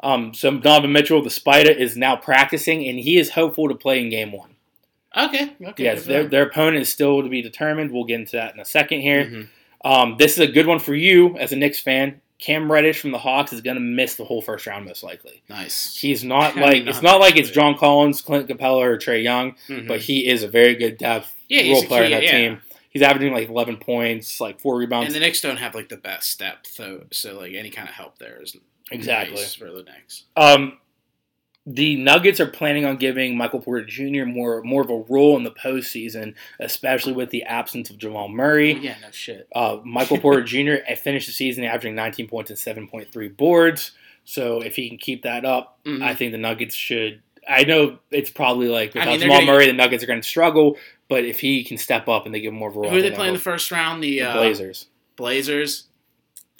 Um, 0.00 0.34
so 0.34 0.50
Donovan 0.58 0.92
Mitchell, 0.92 1.22
the 1.22 1.30
Spider, 1.30 1.70
is 1.70 1.96
now 1.96 2.14
practicing, 2.16 2.86
and 2.86 2.98
he 2.98 3.16
is 3.18 3.30
hopeful 3.30 3.68
to 3.70 3.74
play 3.74 4.00
in 4.02 4.10
Game 4.10 4.32
One. 4.32 4.53
Okay. 5.16 5.52
Okay. 5.64 5.84
Yes, 5.84 6.04
their, 6.06 6.26
their 6.26 6.44
opponent 6.44 6.78
is 6.78 6.88
still 6.88 7.22
to 7.22 7.28
be 7.28 7.42
determined. 7.42 7.92
We'll 7.92 8.04
get 8.04 8.20
into 8.20 8.32
that 8.36 8.54
in 8.54 8.60
a 8.60 8.64
second 8.64 9.00
here. 9.00 9.24
Mhm. 9.24 9.48
Um, 9.84 10.16
this 10.18 10.32
is 10.32 10.38
a 10.40 10.46
good 10.46 10.66
one 10.66 10.78
for 10.78 10.94
you 10.94 11.36
as 11.38 11.52
a 11.52 11.56
Knicks 11.56 11.78
fan. 11.80 12.20
Cam 12.38 12.70
Reddish 12.70 13.00
from 13.00 13.12
the 13.12 13.18
Hawks 13.18 13.52
is 13.52 13.60
going 13.60 13.76
to 13.76 13.80
miss 13.80 14.16
the 14.16 14.24
whole 14.24 14.42
first 14.42 14.66
round 14.66 14.84
most 14.86 15.02
likely. 15.02 15.42
Nice. 15.48 15.96
He's 15.96 16.24
not 16.24 16.56
like 16.56 16.78
mean, 16.80 16.88
it's 16.88 17.00
not 17.02 17.12
not 17.12 17.20
like 17.20 17.36
it's. 17.36 17.50
John 17.50 17.76
Collins, 17.78 18.20
Clint 18.22 18.48
Capela, 18.48 18.80
or 18.82 18.98
Trae 18.98 19.22
Young, 19.22 19.54
Mhm. 19.68 19.86
but 19.86 20.00
he 20.00 20.26
is 20.28 20.42
a 20.42 20.48
very 20.48 20.74
good 20.74 20.98
depth 20.98 21.32
Yeah, 21.48 21.70
role 21.72 21.84
player 21.84 22.02
key, 22.02 22.06
in 22.06 22.10
that 22.12 22.22
yeah. 22.24 22.30
team. 22.32 22.62
He's 22.90 23.02
averaging 23.02 23.32
like 23.32 23.48
11 23.48 23.76
points, 23.78 24.40
like 24.40 24.60
four 24.60 24.76
rebounds. 24.76 25.06
and 25.06 25.14
the 25.14 25.20
Knicks 25.20 25.40
don't 25.40 25.56
have 25.58 25.74
like 25.74 25.88
the 25.88 25.96
best 25.96 26.38
depth, 26.38 26.66
so 26.72 27.04
so 27.12 27.38
like 27.38 27.52
any 27.54 27.70
kind 27.70 27.88
of 27.88 27.94
help 27.94 28.18
there 28.18 28.40
is 28.42 28.56
Exactly. 28.90 29.36
nice 29.36 29.54
for 29.54 29.70
the 29.70 29.82
Knicks. 29.82 30.24
Um, 30.36 30.78
the 31.66 31.96
Nuggets 31.96 32.40
are 32.40 32.46
planning 32.46 32.84
on 32.84 32.96
giving 32.96 33.36
Michael 33.38 33.60
Porter 33.60 33.84
Jr. 33.86 34.24
more 34.26 34.62
more 34.62 34.82
of 34.82 34.90
a 34.90 34.98
role 35.08 35.36
in 35.36 35.44
the 35.44 35.50
postseason, 35.50 36.34
especially 36.60 37.12
with 37.14 37.30
the 37.30 37.42
absence 37.44 37.88
of 37.90 37.96
Jamal 37.98 38.28
Murray. 38.28 38.72
Yeah, 38.74 38.96
no 39.00 39.10
shit. 39.10 39.48
Uh, 39.54 39.78
Michael 39.84 40.18
Porter 40.18 40.42
Jr. 40.44 40.74
finished 40.96 41.26
the 41.26 41.32
season 41.32 41.64
averaging 41.64 41.94
19 41.94 42.28
points 42.28 42.50
and 42.50 42.58
7.3 42.58 43.36
boards. 43.36 43.92
So 44.24 44.60
if 44.60 44.76
he 44.76 44.88
can 44.88 44.98
keep 44.98 45.22
that 45.22 45.44
up, 45.44 45.78
Mhm. 45.86 46.02
I 46.02 46.14
think 46.14 46.32
the 46.32 46.38
Nuggets 46.38 46.74
should. 46.74 47.22
I 47.48 47.64
know 47.64 47.98
it's 48.10 48.30
probably 48.30 48.68
like 48.68 48.94
I 48.96 49.00
without 49.00 49.10
mean, 49.12 49.20
Jamal 49.20 49.38
gonna- 49.40 49.52
Murray, 49.52 49.66
the 49.66 49.72
Nuggets 49.74 50.02
are 50.02 50.06
going 50.06 50.20
to 50.22 50.28
struggle. 50.28 50.76
But 51.08 51.24
if 51.26 51.40
he 51.40 51.62
can 51.64 51.76
step 51.76 52.08
up 52.08 52.24
and 52.24 52.34
they 52.34 52.40
give 52.40 52.52
him 52.52 52.58
more 52.58 52.70
of 52.70 52.76
a 52.76 52.80
role, 52.80 52.90
Who 52.90 52.96
are 52.98 53.02
they 53.02 53.10
playing 53.10 53.34
the 53.34 53.38
first 53.38 53.70
round? 53.70 54.02
The, 54.02 54.20
the 54.20 54.22
uh, 54.22 54.32
Blazers, 54.38 54.86
Blazers. 55.16 55.84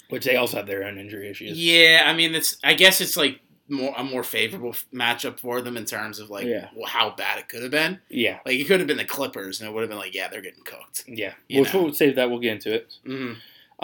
which 0.09 0.23
they 0.25 0.35
also 0.35 0.57
have 0.57 0.67
their 0.67 0.83
own 0.85 0.99
injury 0.99 1.27
issues. 1.29 1.59
Yeah, 1.59 2.03
I 2.05 2.13
mean, 2.13 2.35
it's. 2.35 2.57
I 2.63 2.75
guess 2.75 3.01
it's 3.01 3.17
like 3.17 3.39
more 3.67 3.93
a 3.97 4.03
more 4.03 4.23
favorable 4.23 4.73
matchup 4.93 5.39
for 5.39 5.61
them 5.61 5.75
in 5.77 5.85
terms 5.85 6.19
of 6.19 6.29
like 6.29 6.45
Yeah. 6.45 6.67
how 6.87 7.09
bad 7.09 7.39
it 7.39 7.49
could 7.49 7.61
have 7.63 7.71
been. 7.71 7.99
Yeah, 8.09 8.39
Like 8.45 8.59
it 8.59 8.65
could 8.67 8.79
have 8.79 8.87
been 8.87 8.97
the 8.97 9.05
Clippers, 9.05 9.59
and 9.59 9.69
it 9.69 9.73
would 9.73 9.81
have 9.81 9.89
been 9.89 9.97
like, 9.97 10.13
yeah, 10.13 10.27
they're 10.27 10.41
getting 10.41 10.63
cooked. 10.63 11.03
yeah. 11.07 11.33
You 11.47 11.61
We'll, 11.61 11.73
know. 11.73 11.83
we'll 11.85 11.93
save 11.93 12.15
that. 12.17 12.29
We'll 12.29 12.39
get 12.39 12.53
into 12.53 12.73
it. 12.73 12.93
Mm-hmm. 13.07 13.33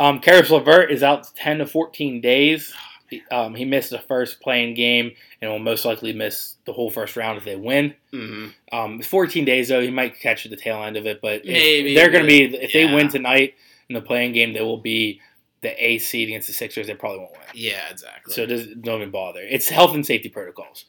Um, 0.01 0.19
Caris 0.21 0.49
LeVert 0.49 0.91
is 0.91 1.03
out 1.03 1.35
10 1.35 1.57
to 1.59 1.65
14 1.67 2.21
days. 2.21 2.73
He, 3.09 3.21
um, 3.29 3.55
he 3.55 3.65
missed 3.65 3.89
the 3.89 3.99
first 3.99 4.39
playing 4.39 4.73
game 4.75 5.11
and 5.41 5.51
will 5.51 5.59
most 5.59 5.83
likely 5.83 6.13
miss 6.13 6.55
the 6.63 6.71
whole 6.71 6.89
first 6.89 7.17
round 7.17 7.37
if 7.37 7.43
they 7.43 7.57
win. 7.57 7.93
Mm-hmm. 8.13 8.47
Um, 8.77 9.01
14 9.01 9.43
days 9.43 9.67
though, 9.67 9.81
he 9.81 9.91
might 9.91 10.17
catch 10.19 10.45
the 10.45 10.55
tail 10.55 10.81
end 10.83 10.95
of 10.95 11.05
it. 11.05 11.19
But 11.21 11.41
if 11.43 11.45
Maybe, 11.47 11.93
they're 11.93 12.09
going 12.09 12.23
to 12.23 12.27
be 12.27 12.55
if 12.55 12.73
yeah. 12.73 12.87
they 12.87 12.93
win 12.95 13.09
tonight 13.09 13.55
in 13.89 13.95
the 13.95 14.01
playing 14.01 14.31
game, 14.31 14.53
they 14.53 14.61
will 14.61 14.77
be 14.77 15.19
the 15.61 15.83
A 15.85 15.97
seed 15.99 16.27
against 16.29 16.47
the 16.47 16.53
Sixers. 16.53 16.87
They 16.87 16.95
probably 16.95 17.19
won't 17.19 17.31
win. 17.33 17.41
Yeah, 17.53 17.89
exactly. 17.89 18.33
So 18.33 18.45
just 18.45 18.81
don't 18.81 18.99
even 19.01 19.11
bother. 19.11 19.41
It's 19.41 19.69
health 19.69 19.93
and 19.93 20.05
safety 20.05 20.29
protocols. 20.29 20.85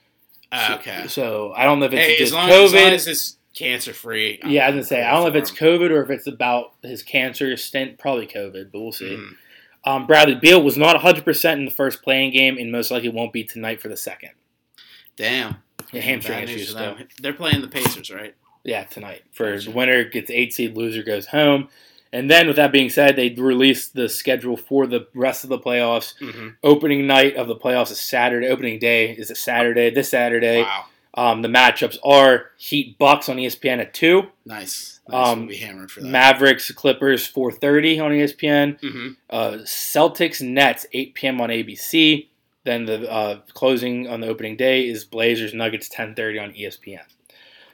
Uh, 0.50 0.68
So- 0.68 0.74
okay. 0.74 1.04
So 1.08 1.52
I 1.56 1.64
don't 1.64 1.78
know 1.78 1.86
if 1.86 1.92
it's 1.92 2.02
Hey, 2.02 2.16
just 2.18 2.32
as 2.32 2.32
long, 2.34 2.48
COVID. 2.48 2.64
as 2.64 2.72
long 2.74 2.92
as 2.92 3.06
it's 3.08 3.36
cancer 3.54 3.92
free. 3.92 4.40
yeah, 4.46 4.64
I 4.64 4.70
was 4.70 4.74
gonna 4.76 4.84
say 4.84 5.02
I 5.02 5.12
don't 5.12 5.22
know 5.22 5.28
if 5.28 5.34
it's 5.34 5.50
COVID 5.50 5.90
or 5.90 6.02
if 6.02 6.10
it's 6.10 6.26
about 6.26 6.72
his 6.82 7.02
cancer 7.02 7.56
stint. 7.56 7.98
Probably 7.98 8.26
COVID, 8.26 8.70
but 8.72 8.80
we'll 8.80 8.92
see. 8.92 9.16
Mm-hmm. 9.16 9.34
Um, 9.90 10.06
Bradley 10.06 10.36
Beal 10.36 10.62
was 10.62 10.76
not 10.78 10.94
100% 10.96 11.52
in 11.58 11.64
the 11.64 11.70
first 11.70 12.02
playing 12.02 12.30
game 12.32 12.56
and 12.56 12.70
most 12.70 12.90
likely 12.92 13.08
won't 13.08 13.32
be 13.32 13.42
tonight 13.44 13.80
for 13.80 13.88
the 13.88 13.96
second. 13.96 14.30
Damn. 15.16 15.56
The 15.92 16.00
hamstring 16.00 16.44
issues 16.44 16.70
still. 16.70 16.96
They're 17.20 17.32
playing 17.34 17.60
the 17.62 17.68
Pacers, 17.68 18.10
right? 18.10 18.34
Yeah, 18.64 18.84
tonight. 18.84 19.22
For 19.32 19.54
Gotcha. 19.56 19.70
winner 19.72 20.04
gets 20.04 20.30
eight 20.30 20.54
seed, 20.54 20.76
loser 20.76 21.02
goes 21.02 21.26
home. 21.26 21.68
And 22.14 22.30
then, 22.30 22.46
with 22.46 22.56
that 22.56 22.72
being 22.72 22.90
said, 22.90 23.16
they 23.16 23.30
released 23.30 23.94
the 23.94 24.08
schedule 24.08 24.56
for 24.56 24.86
the 24.86 25.06
rest 25.14 25.44
of 25.44 25.50
the 25.50 25.58
playoffs. 25.58 26.12
Mm-hmm. 26.20 26.48
Opening 26.62 27.06
night 27.06 27.36
of 27.36 27.48
the 27.48 27.56
playoffs 27.56 27.90
is 27.90 28.00
Saturday. 28.00 28.48
Opening 28.48 28.78
day 28.78 29.12
is 29.12 29.30
a 29.30 29.34
Saturday. 29.34 29.88
This 29.88 30.10
Saturday, 30.10 30.60
Wow. 30.62 30.84
um, 31.14 31.40
the 31.42 31.48
matchups 31.48 31.96
are 32.04 32.50
Heat 32.58 32.98
Bucks 32.98 33.30
on 33.30 33.38
ESPN 33.38 33.78
at 33.80 33.94
two, 33.94 34.24
Nice. 34.44 35.00
nice. 35.08 35.28
Um, 35.28 35.40
we'll 35.40 35.48
be 35.48 35.56
hammered 35.56 35.90
for 35.90 36.00
that. 36.02 36.06
Mavericks 36.08 36.70
Clippers 36.72 37.26
four 37.26 37.50
thirty 37.50 37.98
on 37.98 38.10
ESPN, 38.10 38.78
mm-hmm. 38.80 39.08
uh, 39.30 39.52
Celtics 39.64 40.42
Nets 40.46 40.84
eight 40.92 41.14
p.m. 41.14 41.40
on 41.40 41.48
ABC. 41.48 42.28
Then 42.64 42.84
the 42.84 43.10
uh, 43.10 43.40
closing 43.54 44.06
on 44.06 44.20
the 44.20 44.28
opening 44.28 44.56
day 44.56 44.86
is 44.86 45.04
Blazers 45.06 45.54
Nuggets 45.54 45.88
ten 45.88 46.14
thirty 46.14 46.38
on 46.38 46.52
ESPN. 46.52 47.00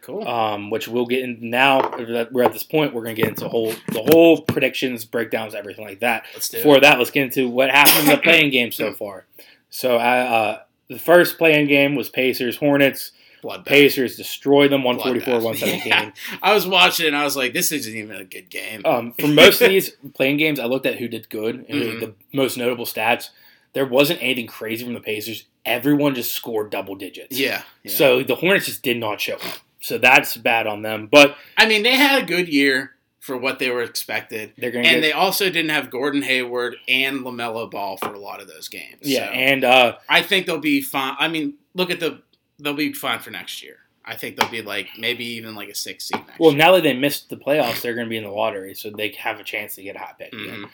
Cool. 0.08 0.26
um, 0.26 0.70
which 0.70 0.88
we'll 0.88 1.06
get 1.06 1.20
in 1.22 1.38
now. 1.50 1.82
that 1.82 2.32
We're 2.32 2.42
at 2.42 2.52
this 2.54 2.62
point. 2.64 2.94
We're 2.94 3.04
going 3.04 3.14
to 3.14 3.20
get 3.22 3.28
into 3.28 3.48
whole 3.48 3.72
the 3.92 4.02
whole 4.10 4.40
predictions, 4.40 5.04
breakdowns, 5.04 5.54
everything 5.54 5.84
like 5.84 6.00
that. 6.00 6.24
Let's 6.34 6.48
do 6.48 6.56
Before 6.56 6.78
it. 6.78 6.80
that, 6.80 6.98
let's 6.98 7.10
get 7.10 7.24
into 7.24 7.48
what 7.48 7.70
happened 7.70 8.08
in 8.08 8.16
the 8.16 8.22
playing 8.22 8.50
game 8.50 8.72
so 8.72 8.92
far. 8.94 9.26
So, 9.70 9.96
uh, 9.96 9.98
uh, 9.98 10.58
the 10.88 10.98
first 10.98 11.36
playing 11.36 11.68
game 11.68 11.94
was 11.94 12.08
Pacers 12.08 12.56
Hornets. 12.56 13.12
Bloodbath. 13.44 13.66
Pacers 13.66 14.16
destroyed 14.16 14.72
them, 14.72 14.82
one 14.82 14.98
forty 14.98 15.20
four, 15.20 15.34
Bloodbath. 15.38 15.42
one 15.44 15.56
seventeen. 15.56 15.82
Yeah. 15.92 16.10
I 16.42 16.54
was 16.54 16.66
watching 16.66 17.06
and 17.06 17.14
I 17.16 17.22
was 17.22 17.36
like, 17.36 17.52
this 17.52 17.70
isn't 17.70 17.94
even 17.94 18.16
a 18.16 18.24
good 18.24 18.50
game. 18.50 18.82
Um, 18.84 19.12
for 19.12 19.28
most 19.28 19.60
of 19.60 19.68
these 19.68 19.90
playing 20.14 20.38
games, 20.38 20.58
I 20.58 20.64
looked 20.64 20.86
at 20.86 20.96
who 20.96 21.06
did 21.06 21.28
good 21.30 21.64
and 21.68 21.82
Mhm. 21.82 22.00
the 22.00 22.14
most 22.32 22.56
notable 22.56 22.84
stats. 22.86 23.28
There 23.74 23.86
wasn't 23.86 24.20
anything 24.22 24.46
crazy 24.48 24.82
from 24.84 24.94
the 24.94 25.00
Pacers. 25.00 25.44
Everyone 25.64 26.14
just 26.16 26.32
scored 26.32 26.70
double 26.70 26.94
digits. 26.96 27.38
yeah. 27.38 27.62
yeah. 27.84 27.92
So 27.92 28.22
the 28.24 28.34
Hornets 28.34 28.66
just 28.66 28.82
did 28.82 28.96
not 28.96 29.20
show 29.20 29.34
up. 29.34 29.58
So 29.80 29.98
that's 29.98 30.36
bad 30.36 30.66
on 30.66 30.82
them. 30.82 31.08
But 31.10 31.36
I 31.56 31.66
mean, 31.66 31.82
they 31.82 31.94
had 31.94 32.22
a 32.22 32.26
good 32.26 32.48
year 32.48 32.92
for 33.20 33.36
what 33.36 33.58
they 33.58 33.70
were 33.70 33.82
expected. 33.82 34.52
they're 34.58 34.70
going 34.70 34.86
And 34.86 34.96
get 34.96 35.00
they 35.02 35.12
also 35.12 35.46
didn't 35.50 35.70
have 35.70 35.90
Gordon 35.90 36.22
Hayward 36.22 36.76
and 36.88 37.20
LaMelo 37.20 37.70
Ball 37.70 37.96
for 37.98 38.12
a 38.14 38.18
lot 38.18 38.40
of 38.40 38.48
those 38.48 38.68
games. 38.68 39.00
yeah, 39.02 39.26
So 39.26 39.32
and 39.32 39.64
uh, 39.64 39.96
I 40.08 40.22
think 40.22 40.46
they'll 40.46 40.58
be 40.58 40.80
fine. 40.80 41.14
I 41.18 41.28
mean, 41.28 41.54
look 41.74 41.90
at 41.90 42.00
the, 42.00 42.22
they'll 42.58 42.74
be 42.74 42.92
fine 42.92 43.18
for 43.18 43.30
next 43.30 43.62
year. 43.62 43.76
I 44.04 44.14
think 44.16 44.36
they'll 44.36 44.48
be 44.50 44.62
like, 44.62 44.88
maybe 44.98 45.24
even 45.34 45.54
like 45.54 45.68
a 45.68 45.74
six 45.74 46.06
seed 46.06 46.26
next 46.26 46.40
Well, 46.40 46.52
year. 46.52 46.58
now 46.58 46.72
that 46.72 46.82
they 46.82 46.94
missed 46.94 47.28
the 47.28 47.36
playoffs, 47.36 47.82
they're 47.82 47.94
going 47.94 48.06
to 48.06 48.10
be 48.10 48.16
in 48.16 48.24
the 48.24 48.30
lottery, 48.30 48.74
so 48.74 48.88
they 48.90 49.10
have 49.18 49.38
a 49.38 49.44
chance 49.44 49.74
to 49.74 49.82
get 49.82 49.96
a 49.96 49.98
hot 49.98 50.18
pick. 50.18 50.32
Mhm. 50.32 50.70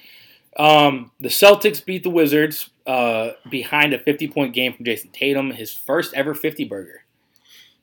Um, 0.57 1.11
the 1.18 1.28
Celtics 1.30 1.84
beat 1.84 2.05
the 2.05 2.11
Wizards 2.11 2.70
uh, 2.86 3.30
behind 3.50 3.92
a 3.92 3.98
50 3.98 4.28
point 4.28 4.55
game 4.55 4.72
from 4.72 4.84
Jayson 4.84 5.11
Tatum, 5.12 5.50
his 5.50 5.74
first 5.74 6.14
ever 6.14 6.32
50 6.32 6.62
burger. 6.64 7.02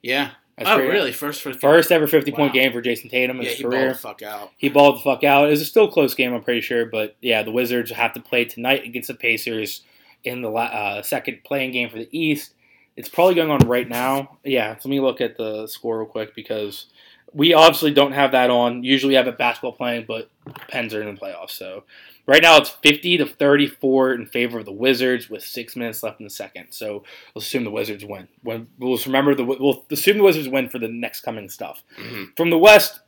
Yeah. 0.01 0.31
That's 0.57 0.69
oh, 0.69 0.77
really? 0.79 1.11
First 1.11 1.41
for 1.41 1.53
First 1.53 1.91
ever 1.91 2.07
50 2.07 2.31
point 2.31 2.49
Wow. 2.49 2.61
game 2.61 2.71
for 2.73 2.81
Jayson 2.81 3.09
Tatum 3.09 3.37
in 3.37 3.43
Yeah, 3.43 3.49
his 3.49 3.57
he 3.57 3.63
balled 3.63 3.73
career. 3.73 3.89
the 3.93 3.97
fuck 3.97 4.21
out. 4.21 4.51
He 4.57 4.69
balled 4.69 4.97
the 4.97 5.03
fuck 5.03 5.23
out. 5.23 5.47
It 5.47 5.51
was 5.51 5.61
a 5.61 5.65
still 5.65 5.87
close 5.89 6.13
game, 6.13 6.33
I'm 6.33 6.43
pretty 6.43 6.61
sure, 6.61 6.85
but 6.85 7.15
yeah, 7.21 7.41
the 7.43 7.51
Wizards 7.51 7.91
have 7.91 8.13
to 8.13 8.19
play 8.19 8.45
tonight 8.45 8.83
against 8.85 9.07
the 9.07 9.13
Pacers 9.15 9.81
in 10.23 10.41
the 10.41 10.49
la- 10.49 10.63
uh, 10.65 11.01
second 11.01 11.39
playing 11.43 11.71
game 11.71 11.89
for 11.89 11.97
the 11.97 12.09
East. 12.11 12.53
It's 12.97 13.09
probably 13.09 13.35
going 13.35 13.49
on 13.49 13.67
right 13.67 13.87
now. 13.87 14.37
Yeah, 14.43 14.69
let 14.69 14.85
me 14.85 14.99
look 14.99 15.21
at 15.21 15.37
the 15.37 15.65
score 15.67 15.99
real 15.99 16.07
quick 16.07 16.35
because 16.35 16.87
we 17.33 17.53
obviously 17.53 17.91
don't 17.91 18.11
have 18.11 18.31
that 18.33 18.49
on. 18.49 18.83
Usually 18.83 19.15
have 19.15 19.27
a 19.27 19.31
basketball 19.31 19.71
playing, 19.73 20.05
but 20.07 20.29
Pens 20.67 20.93
are 20.93 21.01
in 21.01 21.13
the 21.15 21.19
playoffs. 21.19 21.51
So 21.51 21.83
right 22.25 22.41
now 22.41 22.57
it's 22.57 22.69
50 22.69 23.17
to 23.19 23.25
34 23.25 24.13
in 24.13 24.25
favor 24.25 24.59
of 24.59 24.65
the 24.65 24.71
Wizards 24.71 25.29
with 25.29 25.43
six 25.43 25.75
minutes 25.75 26.03
left 26.03 26.19
in 26.19 26.25
the 26.25 26.29
second. 26.29 26.67
So 26.71 27.03
we'll 27.33 27.41
assume 27.41 27.63
the 27.63 27.71
Wizards 27.71 28.03
win. 28.05 28.27
When, 28.43 28.67
we'll 28.79 28.95
just 28.95 29.05
remember 29.05 29.33
the 29.35 29.45
we'll 29.45 29.85
assume 29.91 30.17
the 30.17 30.23
Wizards 30.23 30.49
win 30.49 30.69
for 30.69 30.79
the 30.79 30.87
next 30.87 31.21
coming 31.21 31.49
stuff. 31.49 31.83
Mhm. 31.97 32.35
From 32.35 32.49
the 32.49 32.57
West, 32.57 32.99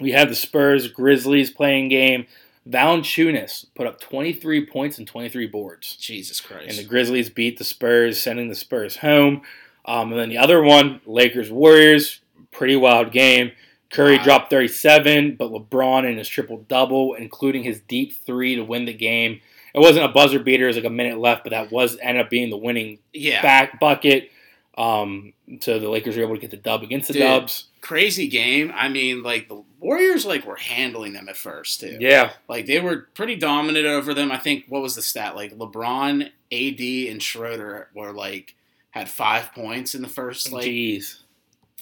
we 0.00 0.12
have 0.12 0.28
the 0.28 0.34
Spurs 0.34 0.88
Grizzlies 0.88 1.50
playing 1.50 1.88
game. 1.88 2.26
Valanciunas 2.68 3.66
put 3.74 3.86
up 3.86 4.00
23 4.00 4.66
points 4.66 4.98
and 4.98 5.06
23 5.06 5.46
boards. 5.46 5.96
Jesus 5.96 6.40
Christ. 6.40 6.68
And 6.68 6.78
the 6.78 6.84
Grizzlies 6.84 7.30
beat 7.30 7.58
the 7.58 7.64
Spurs, 7.64 8.20
sending 8.20 8.48
the 8.48 8.54
Spurs 8.54 8.96
home. 8.98 9.42
Um, 9.84 10.10
and 10.10 10.20
then 10.20 10.28
the 10.28 10.38
other 10.38 10.60
one, 10.62 11.00
Lakers 11.06 11.50
Warriors, 11.50 12.20
pretty 12.56 12.76
wild 12.76 13.12
game. 13.12 13.52
Curry 13.90 14.16
Wow. 14.18 14.24
dropped 14.24 14.50
37, 14.50 15.36
but 15.36 15.50
LeBron 15.50 16.10
in 16.10 16.18
his 16.18 16.28
triple 16.28 16.64
double, 16.68 17.14
including 17.14 17.62
his 17.62 17.80
deep 17.80 18.12
three 18.24 18.56
to 18.56 18.62
win 18.64 18.84
the 18.84 18.92
game. 18.92 19.40
It 19.74 19.80
wasn't 19.80 20.06
a 20.06 20.08
buzzer 20.08 20.38
beater; 20.38 20.64
it 20.64 20.68
was 20.68 20.76
like 20.76 20.84
a 20.84 20.90
minute 20.90 21.18
left, 21.18 21.44
but 21.44 21.50
that 21.50 21.70
was 21.70 21.96
ended 22.00 22.24
up 22.24 22.30
being 22.30 22.50
the 22.50 22.56
winning 22.56 22.98
yeah. 23.12 23.42
back 23.42 23.78
bucket. 23.78 24.30
Um, 24.76 25.32
so 25.60 25.78
the 25.78 25.88
Lakers 25.88 26.16
were 26.16 26.22
able 26.22 26.34
to 26.34 26.40
get 26.40 26.50
the 26.50 26.56
dub 26.56 26.82
against 26.82 27.08
the 27.08 27.14
Dude. 27.14 27.22
Dubs. 27.22 27.66
Crazy 27.80 28.28
game. 28.28 28.72
I 28.74 28.88
mean, 28.88 29.22
like 29.22 29.48
the 29.48 29.62
Warriors, 29.78 30.26
like 30.26 30.46
were 30.46 30.56
handling 30.56 31.12
them 31.12 31.28
at 31.28 31.36
first 31.36 31.80
too. 31.80 31.98
Yeah, 32.00 32.32
Like 32.48 32.66
they 32.66 32.80
were 32.80 33.08
pretty 33.14 33.36
dominant 33.36 33.86
over 33.86 34.12
them. 34.12 34.32
I 34.32 34.38
think 34.38 34.64
what 34.68 34.82
was 34.82 34.96
the 34.96 35.02
stat? 35.02 35.36
Like 35.36 35.56
LeBron, 35.56 36.22
AD, 36.52 37.10
and 37.12 37.22
Schroeder 37.22 37.88
were 37.94 38.12
like 38.12 38.54
had 38.90 39.08
five 39.08 39.52
points 39.54 39.94
in 39.94 40.02
the 40.02 40.08
first 40.08 40.50
like 40.52 40.64
jeez, 40.64 41.20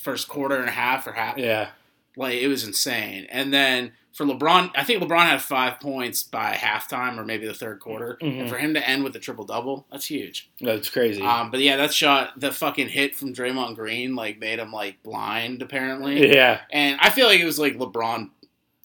first 0.05 0.29
quarter 0.29 0.57
and 0.57 0.69
a 0.69 0.73
half 0.73 1.07
or 1.07 1.13
half. 1.13 1.39
yeah. 1.39 1.71
Like 2.17 2.35
it 2.35 2.47
was 2.47 2.63
insane. 2.65 3.27
And 3.29 3.53
then 3.53 3.91
for 4.13 4.25
LeBron, 4.25 4.71
I 4.77 4.85
think 4.85 5.03
LeBron 5.03 5.23
had 5.29 5.43
five 5.43 5.81
points 5.81 6.23
by 6.23 6.53
halftime 6.55 7.19
or 7.19 7.25
maybe 7.25 7.45
the 7.49 7.53
third 7.55 7.81
quarter. 7.81 8.17
Mhm. 8.23 8.43
And 8.43 8.49
for 8.49 8.57
him 8.59 8.75
to 8.75 8.89
end 8.89 9.03
with 9.03 9.17
a 9.17 9.19
triple 9.19 9.45
double, 9.45 9.85
that's 9.91 10.07
huge. 10.07 10.49
That's 10.61 10.89
crazy. 10.89 11.21
Um, 11.23 11.51
but 11.51 11.59
yeah, 11.59 11.77
that 11.79 11.93
shot, 11.93 12.39
the 12.39 12.53
fucking 12.53 12.91
hit 12.91 13.17
from 13.17 13.35
Draymond 13.35 13.75
Green, 13.75 14.15
like 14.15 14.39
made 14.39 14.61
him 14.61 14.71
like 14.71 15.03
blind 15.03 15.61
apparently. 15.63 16.33
yeah. 16.33 16.61
And 16.71 16.99
I 17.01 17.11
feel 17.11 17.27
like 17.27 17.41
it 17.41 17.45
was 17.47 17.59
like 17.59 17.75
LeBron 17.79 18.31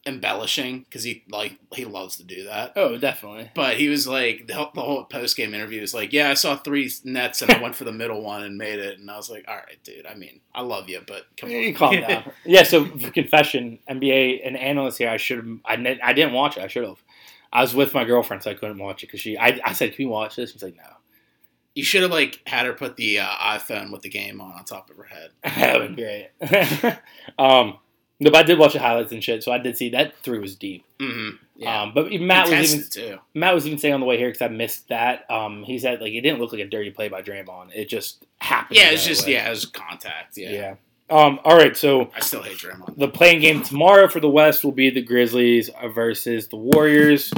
embellishing 0.05 0.79
because 0.79 1.03
he 1.03 1.23
like 1.29 1.57
he 1.73 1.85
loves 1.85 2.17
to 2.17 2.23
do 2.23 2.45
that. 2.45 2.73
Oh, 2.75 2.97
definitely. 2.97 3.51
But 3.53 3.77
he 3.77 3.89
was 3.89 4.07
like 4.07 4.47
the 4.47 4.53
whole, 4.53 4.71
the 4.73 4.81
whole 4.81 5.03
post 5.05 5.35
game 5.37 5.53
interview 5.53 5.81
was 5.81 5.93
like, 5.93 6.13
yeah, 6.13 6.29
I 6.29 6.33
saw 6.33 6.55
three 6.55 6.91
nets 7.03 7.41
and 7.41 7.51
I 7.51 7.61
went 7.61 7.75
for 7.75 7.83
the 7.83 7.91
middle 7.91 8.21
one 8.21 8.43
and 8.43 8.57
made 8.57 8.79
it. 8.79 8.99
And 8.99 9.09
I 9.09 9.17
was 9.17 9.29
like, 9.29 9.45
all 9.47 9.55
right, 9.55 9.77
dude. 9.83 10.05
I 10.05 10.15
mean, 10.15 10.41
I 10.53 10.61
love 10.61 10.89
you, 10.89 11.01
but 11.05 11.25
come 11.37 11.51
on, 11.51 11.73
calm 11.73 12.01
down. 12.07 12.31
yeah. 12.45 12.63
So 12.63 12.85
for 12.85 13.11
confession, 13.11 13.79
NBA 13.89 14.47
an 14.47 14.55
analyst 14.55 14.97
here. 14.97 15.09
I 15.09 15.17
should 15.17 15.37
have. 15.37 15.59
I, 15.65 15.75
ne- 15.75 16.01
I 16.01 16.13
didn't 16.13 16.33
watch 16.33 16.57
it. 16.57 16.63
I 16.63 16.67
should 16.67 16.85
have. 16.85 17.01
I 17.51 17.61
was 17.61 17.73
with 17.73 17.93
my 17.93 18.03
girlfriend, 18.03 18.43
so 18.43 18.51
I 18.51 18.53
couldn't 18.53 18.77
watch 18.77 19.03
it 19.03 19.07
because 19.07 19.21
she. 19.21 19.37
I, 19.37 19.59
I 19.65 19.73
said, 19.73 19.95
"Can 19.95 20.05
we 20.05 20.11
watch 20.11 20.35
this?" 20.35 20.51
She's 20.51 20.63
like, 20.63 20.75
"No." 20.75 20.83
you 21.75 21.83
should 21.83 22.01
have 22.01 22.11
like 22.11 22.41
had 22.45 22.65
her 22.65 22.73
put 22.73 22.97
the 22.97 23.19
uh, 23.19 23.27
iPhone 23.27 23.91
with 23.91 24.01
the 24.01 24.09
game 24.09 24.41
on 24.41 24.51
on 24.51 24.63
top 24.65 24.89
of 24.89 24.97
her 24.97 25.05
head. 25.05 25.31
that 25.43 25.79
would 25.79 25.95
be 25.95 26.01
great. 26.03 26.97
um, 27.39 27.77
no, 28.19 28.31
but 28.31 28.39
I 28.39 28.43
did 28.43 28.59
watch 28.59 28.73
the 28.73 28.79
highlights 28.79 29.11
and 29.11 29.23
shit, 29.23 29.43
so 29.43 29.51
I 29.51 29.57
did 29.57 29.77
see 29.77 29.89
that 29.89 30.17
three 30.17 30.39
was 30.39 30.55
deep. 30.55 30.85
Mm-hmm. 30.99 31.37
Yeah, 31.55 31.81
Um, 31.81 31.93
but 31.93 32.11
Matt 32.11 32.49
was 32.49 32.73
even 32.73 32.89
too. 32.89 33.19
Matt 33.33 33.53
was 33.53 33.65
even 33.65 33.77
saying 33.79 33.93
on 33.93 33.99
the 33.99 34.05
way 34.05 34.17
here 34.17 34.27
because 34.29 34.41
I 34.41 34.47
missed 34.47 34.87
that. 34.89 35.29
Um, 35.29 35.63
he 35.63 35.79
said 35.79 36.01
like 36.01 36.13
it 36.13 36.21
didn't 36.21 36.39
look 36.39 36.51
like 36.51 36.61
a 36.61 36.67
dirty 36.67 36.91
play 36.91 37.09
by 37.09 37.21
Draymond. 37.21 37.71
It 37.73 37.89
just 37.89 38.25
happened. 38.39 38.77
Yeah, 38.77 38.91
it's 38.91 39.05
just 39.05 39.25
way. 39.25 39.33
yeah, 39.33 39.47
it 39.47 39.49
was 39.49 39.65
contact. 39.65 40.37
Yeah. 40.37 40.51
yeah. 40.51 40.75
Um, 41.09 41.39
all 41.43 41.57
right, 41.57 41.75
so 41.75 42.11
I 42.15 42.19
still 42.19 42.43
hate 42.43 42.57
Draymond. 42.57 42.97
the 42.97 43.07
playing 43.07 43.41
game 43.41 43.63
tomorrow 43.63 44.07
for 44.07 44.19
the 44.19 44.29
West 44.29 44.63
will 44.63 44.71
be 44.71 44.89
the 44.89 45.01
Grizzlies 45.01 45.69
versus 45.93 46.47
the 46.49 46.55
Warriors. 46.57 47.33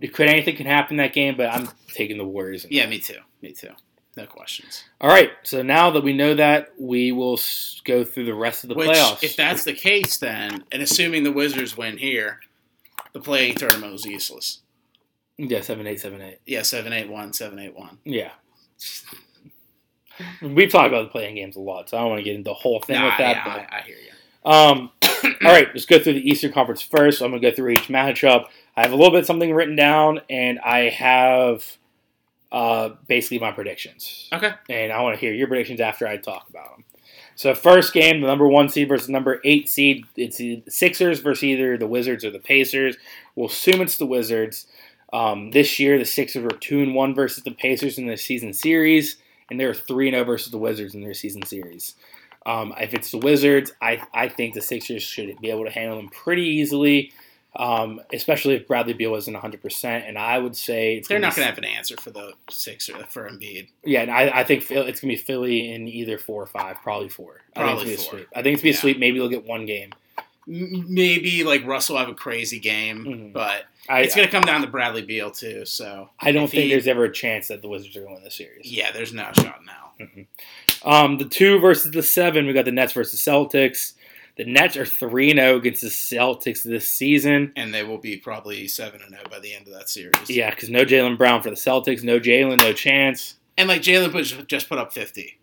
It 0.00 0.14
could 0.14 0.28
anything 0.28 0.56
can 0.56 0.66
happen 0.66 0.94
in 0.94 0.96
that 0.98 1.12
game, 1.12 1.36
but 1.36 1.48
I'm 1.50 1.68
taking 1.92 2.16
the 2.18 2.24
Warriors. 2.24 2.66
Yeah, 2.70 2.84
that. 2.84 2.90
me 2.90 2.98
too. 2.98 3.18
Me 3.42 3.52
too. 3.52 3.70
No 4.16 4.24
questions. 4.26 4.84
All 5.00 5.10
right, 5.10 5.30
so 5.42 5.62
now 5.62 5.90
that 5.90 6.02
we 6.02 6.14
know 6.14 6.34
that, 6.34 6.72
we 6.78 7.12
will 7.12 7.38
go 7.84 8.02
through 8.02 8.24
the 8.24 8.34
rest 8.34 8.64
of 8.64 8.68
the 8.68 8.74
Which, 8.74 8.88
playoffs. 8.88 9.22
if 9.22 9.36
that's 9.36 9.64
the 9.64 9.74
case, 9.74 10.16
then 10.16 10.64
and 10.72 10.80
assuming 10.82 11.22
the 11.22 11.32
Wizards 11.32 11.76
win 11.76 11.98
here, 11.98 12.40
the 13.12 13.20
playing 13.20 13.56
tournament 13.56 13.92
was 13.92 14.06
useless. 14.06 14.60
yeah, 15.36 15.60
seven 15.60 15.86
eight 15.86 16.00
seven 16.00 16.22
eight. 16.22 16.38
Yeah, 16.46 16.62
seven 16.62 16.92
eight 16.94 17.10
one, 17.10 17.34
seven 17.34 17.58
eight 17.58 17.76
one. 17.76 17.98
Yeah. 18.04 18.30
We've 20.40 20.70
talked 20.70 20.88
about 20.88 21.02
the 21.02 21.08
playing 21.10 21.34
games 21.34 21.56
a 21.56 21.60
lot, 21.60 21.90
so 21.90 21.98
I 21.98 22.00
don't 22.00 22.08
want 22.10 22.20
to 22.20 22.24
get 22.24 22.36
into 22.36 22.48
the 22.48 22.54
whole 22.54 22.80
thing 22.80 22.96
Nah, 22.96 23.06
with 23.06 23.18
that. 23.18 23.36
yeah, 23.36 23.44
but 23.44 23.74
I, 23.74 23.78
I 23.78 23.82
hear 23.82 23.96
you. 23.96 24.50
Um, 24.50 24.90
all 25.44 25.52
right, 25.52 25.68
let's 25.74 25.84
go 25.84 25.98
through 25.98 26.14
the 26.14 26.26
Eastern 26.26 26.52
Conference 26.52 26.80
first. 26.80 27.20
I'm 27.20 27.30
going 27.32 27.42
to 27.42 27.50
go 27.50 27.54
through 27.54 27.72
each 27.72 27.88
matchup. 27.88 28.46
I 28.76 28.82
have 28.82 28.92
a 28.92 28.96
little 28.96 29.10
bit 29.12 29.26
something 29.26 29.52
written 29.52 29.76
down, 29.76 30.20
and 30.30 30.58
I 30.60 30.88
have 30.88 31.76
uh, 32.52 32.90
basically 33.06 33.38
my 33.38 33.52
predictions. 33.52 34.28
Okay. 34.32 34.52
And 34.68 34.92
I 34.92 35.00
want 35.02 35.14
to 35.14 35.20
hear 35.20 35.34
your 35.34 35.48
predictions 35.48 35.80
after 35.80 36.06
I 36.06 36.16
talk 36.16 36.48
about 36.48 36.70
them. 36.70 36.84
So, 37.34 37.54
first 37.54 37.92
game, 37.92 38.22
the 38.22 38.26
number 38.26 38.48
one 38.48 38.68
seed 38.68 38.88
versus 38.88 39.10
number 39.10 39.40
eight 39.44 39.68
seed. 39.68 40.04
It's 40.16 40.38
the 40.38 40.62
Sixers 40.68 41.20
versus 41.20 41.44
either 41.44 41.76
the 41.76 41.86
Wizards 41.86 42.24
or 42.24 42.30
the 42.30 42.38
Pacers. 42.38 42.96
We'll 43.34 43.48
assume 43.48 43.82
it's 43.82 43.98
the 43.98 44.06
Wizards. 44.06 44.66
Um, 45.12 45.50
this 45.50 45.78
year, 45.78 45.98
the 45.98 46.04
Sixers 46.04 46.42
were 46.42 46.58
two 46.58 46.80
and 46.80 46.94
one 46.94 47.14
versus 47.14 47.44
the 47.44 47.50
Pacers 47.50 47.98
in 47.98 48.06
their 48.06 48.16
season 48.16 48.54
series, 48.54 49.16
and 49.50 49.60
they 49.60 49.66
were 49.66 49.74
three 49.74 50.08
and 50.08 50.14
zero 50.14 50.24
versus 50.24 50.50
the 50.50 50.58
Wizards 50.58 50.94
in 50.94 51.02
their 51.02 51.14
season 51.14 51.42
series. 51.42 51.94
Um, 52.46 52.72
if 52.78 52.94
it's 52.94 53.10
the 53.10 53.18
Wizards, 53.18 53.72
I, 53.82 54.00
I 54.14 54.28
think 54.28 54.54
the 54.54 54.62
Sixers 54.62 55.02
should 55.02 55.38
be 55.40 55.50
able 55.50 55.64
to 55.64 55.70
handle 55.70 55.96
them 55.96 56.08
pretty 56.08 56.44
easily, 56.44 57.12
um, 57.56 58.00
especially 58.12 58.54
if 58.54 58.66
Bradley 58.66 58.92
Beal 58.92 59.14
isn't 59.16 59.34
100%. 59.34 59.84
And 60.08 60.18
I 60.18 60.38
would 60.38 60.56
say 60.56 60.96
it's 60.96 61.08
They're 61.08 61.16
gonna 61.18 61.28
not 61.28 61.36
going 61.36 61.44
to 61.46 61.50
have 61.50 61.58
an 61.58 61.64
answer 61.64 61.96
for 61.96 62.10
the 62.10 62.34
Sixers 62.50 62.96
for 63.08 63.28
Embiid. 63.28 63.68
Yeah, 63.84 64.02
and 64.02 64.10
I, 64.10 64.40
I 64.40 64.44
think 64.44 64.62
it's 64.62 64.70
going 64.70 64.92
to 64.94 65.06
be 65.06 65.16
Philly 65.16 65.72
in 65.72 65.88
either 65.88 66.18
four 66.18 66.42
or 66.42 66.46
five, 66.46 66.76
probably 66.82 67.08
four. 67.08 67.40
I 67.54 67.60
think 67.60 67.66
Probably 67.76 67.92
it's 67.94 68.04
four. 68.04 68.12
be 68.14 68.18
a 68.18 68.24
sweep. 68.24 68.28
I 68.36 68.42
think 68.42 68.54
it's 68.54 68.62
going 68.62 68.62
to 68.62 68.62
be 68.62 68.68
Yeah. 68.70 68.76
a 68.76 68.80
sweep. 68.80 68.98
Maybe 68.98 69.18
they'll 69.18 69.28
get 69.28 69.44
one 69.46 69.66
game. 69.66 69.90
Maybe 70.48 71.42
like 71.42 71.66
Russell 71.66 71.96
have 71.98 72.08
a 72.08 72.14
crazy 72.14 72.60
game, 72.60 73.04
Mhm. 73.04 73.32
but 73.32 73.64
I, 73.88 74.02
it's 74.02 74.14
going 74.14 74.28
to 74.28 74.30
come 74.32 74.44
down 74.44 74.60
to 74.60 74.68
Bradley 74.68 75.02
Beal 75.02 75.30
too. 75.32 75.64
So 75.64 76.10
I 76.20 76.30
don't 76.32 76.48
think 76.48 76.64
he- 76.64 76.70
there's 76.70 76.86
ever 76.86 77.04
a 77.04 77.12
chance 77.12 77.48
that 77.48 77.62
the 77.62 77.68
Wizards 77.68 77.96
are 77.96 78.00
going 78.02 78.10
to 78.12 78.14
win 78.16 78.24
this 78.24 78.34
series. 78.34 78.70
yeah, 78.70 78.92
there's 78.92 79.12
no 79.12 79.28
shot 79.32 79.60
now. 79.66 80.06
Um, 80.84 81.18
the 81.18 81.24
two 81.24 81.58
versus 81.58 81.90
the 81.90 82.02
seven, 82.02 82.46
we 82.46 82.52
got 82.52 82.64
the 82.64 82.70
Nets 82.72 82.92
versus 82.92 83.18
Celtics. 83.20 83.94
The 84.36 84.44
Nets 84.44 84.76
are 84.76 84.84
3 84.84 85.32
0 85.32 85.56
against 85.56 85.80
the 85.80 85.88
Celtics 85.88 86.62
this 86.62 86.88
season. 86.88 87.52
And 87.56 87.72
they 87.72 87.82
will 87.82 87.98
be 87.98 88.18
probably 88.18 88.68
seven 88.68 89.00
and 89.00 89.10
zero 89.10 89.22
by 89.30 89.38
the 89.38 89.54
end 89.54 89.66
of 89.66 89.72
that 89.74 89.88
series. 89.88 90.28
Yeah, 90.28 90.50
because 90.50 90.68
no 90.68 90.84
Jaylen 90.84 91.16
Brown 91.16 91.42
for 91.42 91.50
the 91.50 91.56
Celtics, 91.56 92.02
no 92.02 92.20
Jaylen, 92.20 92.60
no 92.60 92.72
chance. 92.72 93.36
and 93.56 93.68
like 93.68 93.82
Jalen 93.82 94.46
just 94.46 94.68
put 94.68 94.78
up 94.78 94.92
fifty. 94.92 95.38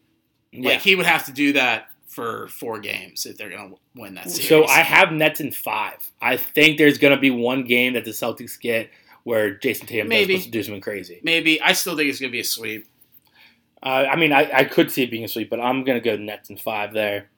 Yeah. 0.52 0.70
Like 0.70 0.82
he 0.82 0.96
would 0.96 1.08
have 1.08 1.26
to 1.26 1.32
do 1.32 1.54
that 1.54 1.88
for 2.08 2.48
four 2.50 2.80
games 2.80 3.26
if 3.26 3.38
they're 3.38 3.50
going 3.50 3.72
to 3.72 3.78
win 3.96 4.14
that 4.14 4.30
series. 4.30 4.48
So 4.48 4.66
I 4.66 4.82
have 4.82 5.12
Nets 5.12 5.40
in 5.40 5.52
five. 5.52 6.12
I 6.22 6.38
think 6.38 6.78
there's 6.78 7.00
going 7.00 7.16
to 7.16 7.20
be 7.20 7.32
one 7.32 7.64
game 7.64 7.94
that 7.94 8.06
the 8.06 8.12
Celtics 8.12 8.60
get 8.60 8.92
where 9.24 9.56
Jayson 9.56 9.88
Tatum 9.88 10.10
Maybe. 10.10 10.40
to 10.40 10.50
do 10.50 10.62
something 10.62 10.82
crazy. 10.82 11.20
maybe 11.24 11.60
I 11.62 11.74
still 11.74 11.96
think 11.96 12.10
it's 12.10 12.20
going 12.20 12.30
to 12.30 12.34
be 12.34 12.42
a 12.42 12.46
sweep. 12.46 12.88
Uh, 13.82 14.06
I 14.12 14.16
mean, 14.16 14.32
I, 14.32 14.50
I 14.54 14.64
could 14.66 14.92
see 14.92 15.04
it 15.04 15.12
being 15.12 15.24
a 15.24 15.28
sweep, 15.28 15.50
but 15.50 15.60
I'm 15.60 15.84
going 15.84 16.02
to 16.02 16.04
go 16.04 16.16
Nets 16.16 16.50
in 16.50 16.58
five 16.58 16.94
there. 16.94 17.30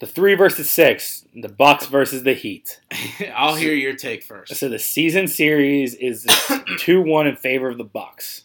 The 0.00 0.06
three 0.06 0.34
versus 0.34 0.68
six, 0.68 1.24
the 1.34 1.48
Bucks 1.48 1.86
versus 1.86 2.24
the 2.24 2.34
Heat. 2.34 2.80
I'll 3.34 3.54
hear 3.54 3.72
your 3.72 3.94
take 3.94 4.22
first. 4.24 4.56
So 4.56 4.68
the 4.68 4.78
season 4.78 5.28
series 5.28 5.94
is 5.94 6.26
two 6.78 7.00
one 7.00 7.26
in 7.26 7.36
favor 7.36 7.68
of 7.68 7.78
the 7.78 7.84
Bucks. 7.84 8.42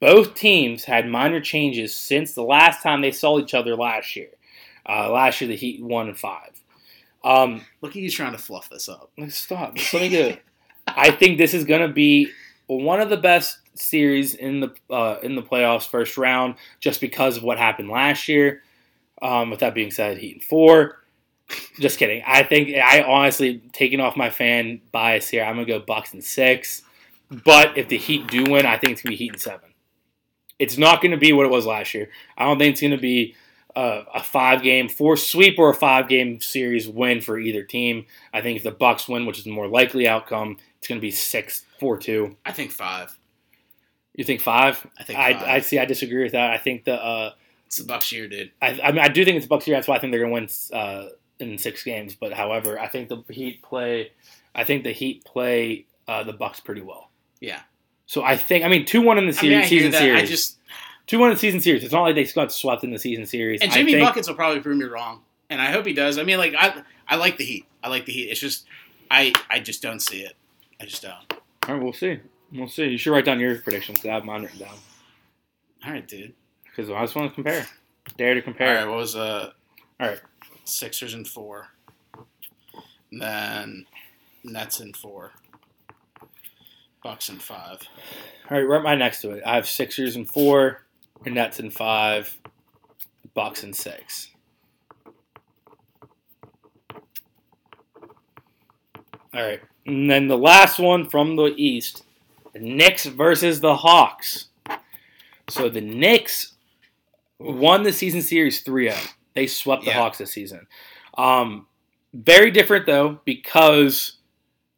Both 0.00 0.34
teams 0.34 0.84
had 0.84 1.08
minor 1.08 1.40
changes 1.40 1.94
since 1.94 2.34
the 2.34 2.42
last 2.42 2.82
time 2.82 3.00
they 3.00 3.12
saw 3.12 3.38
each 3.38 3.54
other 3.54 3.76
last 3.76 4.16
year. 4.16 4.30
Uh, 4.86 5.10
last 5.10 5.40
year, 5.40 5.48
the 5.48 5.56
Heat 5.56 5.82
won 5.82 6.08
in 6.08 6.14
five. 6.14 6.50
Um, 7.22 7.64
Look 7.80 7.92
at 7.92 8.02
you 8.02 8.10
trying 8.10 8.32
to 8.32 8.38
fluff 8.38 8.68
this 8.68 8.88
up. 8.88 9.10
let's 9.16 9.36
stop. 9.36 9.74
Just 9.76 9.94
let 9.94 10.02
me 10.02 10.08
do 10.10 10.26
it. 10.26 10.42
I 10.86 11.10
think 11.10 11.38
this 11.38 11.54
is 11.54 11.64
going 11.64 11.80
to 11.80 11.88
be 11.88 12.28
one 12.66 13.00
of 13.00 13.08
the 13.08 13.16
best 13.16 13.58
series 13.74 14.34
in 14.34 14.60
the 14.60 14.74
uh, 14.90 15.16
in 15.22 15.36
the 15.36 15.42
playoffs 15.42 15.88
first 15.88 16.18
round, 16.18 16.56
just 16.80 17.00
because 17.00 17.36
of 17.38 17.42
what 17.42 17.58
happened 17.58 17.88
last 17.88 18.28
year. 18.28 18.62
Um, 19.22 19.50
with 19.50 19.60
that 19.60 19.74
being 19.74 19.90
said, 19.90 20.18
Heat 20.18 20.36
in 20.36 20.40
four. 20.40 20.98
Just 21.78 21.98
kidding. 21.98 22.22
I 22.26 22.42
think 22.42 22.74
I 22.74 23.02
honestly 23.02 23.62
taking 23.72 24.00
off 24.00 24.16
my 24.16 24.30
fan 24.30 24.80
bias 24.92 25.28
here. 25.28 25.44
I'm 25.44 25.54
gonna 25.54 25.66
go 25.66 25.78
Bucks 25.78 26.14
in 26.14 26.22
six. 26.22 26.82
But 27.30 27.76
if 27.76 27.88
the 27.88 27.98
Heat 27.98 28.28
do 28.28 28.44
win, 28.44 28.66
I 28.66 28.76
think 28.76 28.92
it's 28.92 29.02
gonna 29.02 29.12
be 29.12 29.16
Heat 29.16 29.32
in 29.32 29.38
seven. 29.38 29.70
It's 30.58 30.78
not 30.78 31.02
gonna 31.02 31.16
be 31.16 31.32
what 31.32 31.46
it 31.46 31.50
was 31.50 31.66
last 31.66 31.94
year. 31.94 32.10
I 32.36 32.44
don't 32.44 32.58
think 32.58 32.72
it's 32.72 32.80
gonna 32.80 32.98
be 32.98 33.34
uh, 33.76 34.04
a 34.14 34.22
five 34.22 34.62
game 34.62 34.88
four 34.88 35.16
sweep 35.16 35.58
or 35.58 35.70
a 35.70 35.74
five 35.74 36.08
game 36.08 36.40
series 36.40 36.88
win 36.88 37.20
for 37.20 37.38
either 37.38 37.62
team. 37.62 38.06
I 38.32 38.40
think 38.40 38.56
if 38.56 38.62
the 38.62 38.70
Bucks 38.70 39.08
win, 39.08 39.26
which 39.26 39.38
is 39.38 39.44
the 39.44 39.50
more 39.50 39.68
likely 39.68 40.06
outcome, 40.06 40.58
it's 40.78 40.86
gonna 40.86 41.00
be 41.00 41.10
six 41.10 41.64
four 41.80 41.98
two. 41.98 42.36
I 42.44 42.52
think 42.52 42.70
five. 42.70 43.18
You 44.14 44.24
think 44.24 44.40
five? 44.40 44.86
I 44.98 45.02
think 45.02 45.18
I, 45.18 45.32
five. 45.34 45.48
I 45.48 45.60
see. 45.60 45.78
I 45.78 45.84
disagree 45.84 46.22
with 46.22 46.32
that. 46.32 46.50
I 46.50 46.58
think 46.58 46.84
the 46.84 46.94
uh, 46.94 47.32
it's 47.74 47.82
the 47.82 47.92
Bucks 47.92 48.12
year, 48.12 48.28
dude. 48.28 48.52
I, 48.62 48.80
I 48.82 48.92
mean, 48.92 49.00
I 49.00 49.08
do 49.08 49.24
think 49.24 49.36
it's 49.36 49.46
the 49.46 49.48
Bucks 49.48 49.66
year. 49.66 49.76
That's 49.76 49.88
why 49.88 49.96
I 49.96 49.98
think 49.98 50.12
they're 50.12 50.20
going 50.20 50.46
to 50.46 50.70
win 50.70 50.80
uh, 50.80 51.08
in 51.40 51.58
six 51.58 51.82
games. 51.82 52.14
But 52.14 52.32
however, 52.32 52.78
I 52.78 52.86
think 52.86 53.08
the 53.08 53.24
Heat 53.28 53.62
play. 53.62 54.12
I 54.54 54.62
think 54.62 54.84
the 54.84 54.92
Heat 54.92 55.24
play 55.24 55.86
uh, 56.06 56.22
the 56.22 56.32
Bucks 56.32 56.60
pretty 56.60 56.82
well. 56.82 57.10
Yeah. 57.40 57.60
So 58.06 58.22
I 58.22 58.36
think 58.36 58.64
I 58.64 58.68
mean 58.68 58.84
two 58.84 59.02
one 59.02 59.18
in 59.18 59.26
the 59.26 59.32
series, 59.32 59.50
mean, 59.50 59.64
I 59.64 59.66
hear 59.66 59.80
season 59.80 59.92
series. 59.92 60.22
I 60.22 60.26
just 60.26 60.58
two 61.06 61.18
one 61.18 61.30
in 61.30 61.34
the 61.34 61.40
season 61.40 61.60
series. 61.60 61.82
It's 61.82 61.92
not 61.92 62.02
like 62.02 62.14
they 62.14 62.24
got 62.24 62.52
swept 62.52 62.84
in 62.84 62.90
the 62.90 62.98
season 62.98 63.26
series. 63.26 63.60
and 63.60 63.72
I 63.72 63.74
Jimmy 63.74 63.94
think, 63.94 64.06
buckets 64.06 64.28
will 64.28 64.36
probably 64.36 64.60
prove 64.60 64.76
me 64.76 64.84
wrong, 64.84 65.22
and 65.50 65.60
I 65.60 65.72
hope 65.72 65.86
he 65.86 65.94
does. 65.94 66.18
I 66.18 66.22
mean, 66.22 66.38
like 66.38 66.54
I 66.56 66.82
I 67.08 67.16
like 67.16 67.38
the 67.38 67.44
Heat. 67.44 67.66
I 67.82 67.88
like 67.88 68.06
the 68.06 68.12
Heat. 68.12 68.28
It's 68.30 68.40
just 68.40 68.66
I 69.10 69.32
I 69.50 69.58
just 69.58 69.82
don't 69.82 70.00
see 70.00 70.20
it. 70.20 70.34
I 70.80 70.84
just 70.84 71.02
don't. 71.02 71.14
All 71.66 71.74
right, 71.74 71.82
we'll 71.82 71.92
see. 71.92 72.20
We'll 72.52 72.68
see. 72.68 72.84
You 72.84 72.98
should 72.98 73.12
write 73.12 73.24
down 73.24 73.40
your 73.40 73.56
predictions. 73.56 74.04
I 74.04 74.08
have 74.08 74.24
mine 74.24 74.42
written 74.42 74.60
down 74.60 74.76
All 75.84 75.90
right, 75.92 76.06
dude. 76.06 76.34
Because 76.74 76.90
I 76.90 77.00
just 77.02 77.14
want 77.14 77.30
to 77.30 77.34
compare. 77.34 77.66
Dare 78.16 78.34
to 78.34 78.42
compare. 78.42 78.76
right, 78.76 78.88
what 78.88 78.98
was 78.98 79.16
uh? 79.16 79.50
All 80.00 80.08
right. 80.08 80.20
Sixers 80.64 81.14
and 81.14 81.26
four. 81.26 81.68
Then 83.12 83.86
Nets 84.42 84.80
and 84.80 84.96
four. 84.96 85.32
Bucks 87.02 87.28
and 87.28 87.40
five. 87.40 87.80
All 88.50 88.58
right, 88.58 88.66
right 88.66 88.82
right 88.82 88.98
next 88.98 89.20
to 89.22 89.32
it. 89.32 89.42
I 89.46 89.56
have 89.56 89.68
Sixers 89.68 90.16
and 90.16 90.28
four, 90.28 90.82
Nets 91.24 91.58
and 91.58 91.72
five, 91.72 92.38
Bucks 93.34 93.62
and 93.62 93.76
six. 93.76 94.30
All 99.34 99.42
right, 99.42 99.60
and 99.86 100.10
then 100.10 100.28
the 100.28 100.38
last 100.38 100.78
one 100.78 101.08
from 101.10 101.36
the 101.36 101.52
East, 101.56 102.04
the 102.52 102.60
Knicks 102.60 103.04
versus 103.04 103.60
the 103.60 103.76
Hawks. 103.76 104.46
So 105.48 105.68
the 105.68 105.80
Knicks 105.80 106.53
won 107.38 107.82
the 107.82 107.92
season 107.92 108.22
series 108.22 108.62
3-0. 108.62 108.96
They 109.34 109.46
swept 109.46 109.84
the 109.84 109.90
Yeah. 109.90 109.98
Hawks 109.98 110.18
this 110.18 110.32
season. 110.32 110.66
Um, 111.18 111.66
Very 112.12 112.50
different 112.50 112.86
though 112.86 113.20
because 113.24 114.18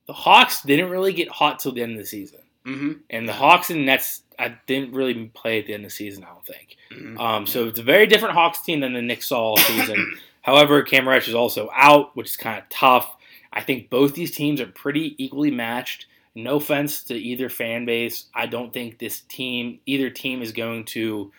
the 0.06 0.12
Hawks 0.14 0.62
didn't 0.62 0.90
really 0.90 1.12
get 1.12 1.28
hot 1.28 1.58
till 1.58 1.72
the 1.72 1.82
end 1.82 1.92
of 1.92 1.98
the 1.98 2.06
season, 2.06 2.40
Mm-hmm. 2.64 2.92
and 3.10 3.28
the 3.28 3.32
Hawks 3.32 3.70
and 3.70 3.86
Nets 3.86 4.22
I 4.38 4.56
didn't 4.66 4.92
really 4.92 5.26
play 5.34 5.60
at 5.60 5.66
the 5.66 5.74
end 5.74 5.84
of 5.84 5.90
the 5.90 5.94
season. 5.94 6.24
I 6.24 6.28
don't 6.28 6.44
think. 6.46 6.76
mm-hmm. 6.92 7.18
Um, 7.18 7.46
so 7.46 7.66
it's 7.68 7.78
a 7.78 7.82
very 7.82 8.06
different 8.06 8.34
Hawks 8.34 8.60
team 8.62 8.80
than 8.80 8.92
the 8.92 9.00
Knicks 9.02 9.28
saw 9.28 9.38
all 9.40 9.56
season. 9.56 10.18
However, 10.42 10.82
Cam 10.82 11.08
is 11.08 11.34
also 11.34 11.70
out, 11.74 12.14
which 12.16 12.28
is 12.28 12.36
kind 12.36 12.58
of 12.58 12.68
tough. 12.68 13.16
I 13.52 13.62
think 13.62 13.88
both 13.90 14.14
these 14.14 14.30
teams 14.30 14.60
are 14.60 14.66
pretty 14.66 15.14
equally 15.22 15.50
matched. 15.50 16.06
No 16.34 16.56
offense 16.56 17.02
to 17.04 17.14
either 17.14 17.48
fan 17.48 17.86
base. 17.86 18.26
I 18.34 18.46
don't 18.46 18.72
think 18.72 18.98
this 18.98 19.20
team, 19.22 19.80
either 19.86 20.10
team, 20.10 20.42
is 20.42 20.52
going 20.52 20.84
to 20.86 21.32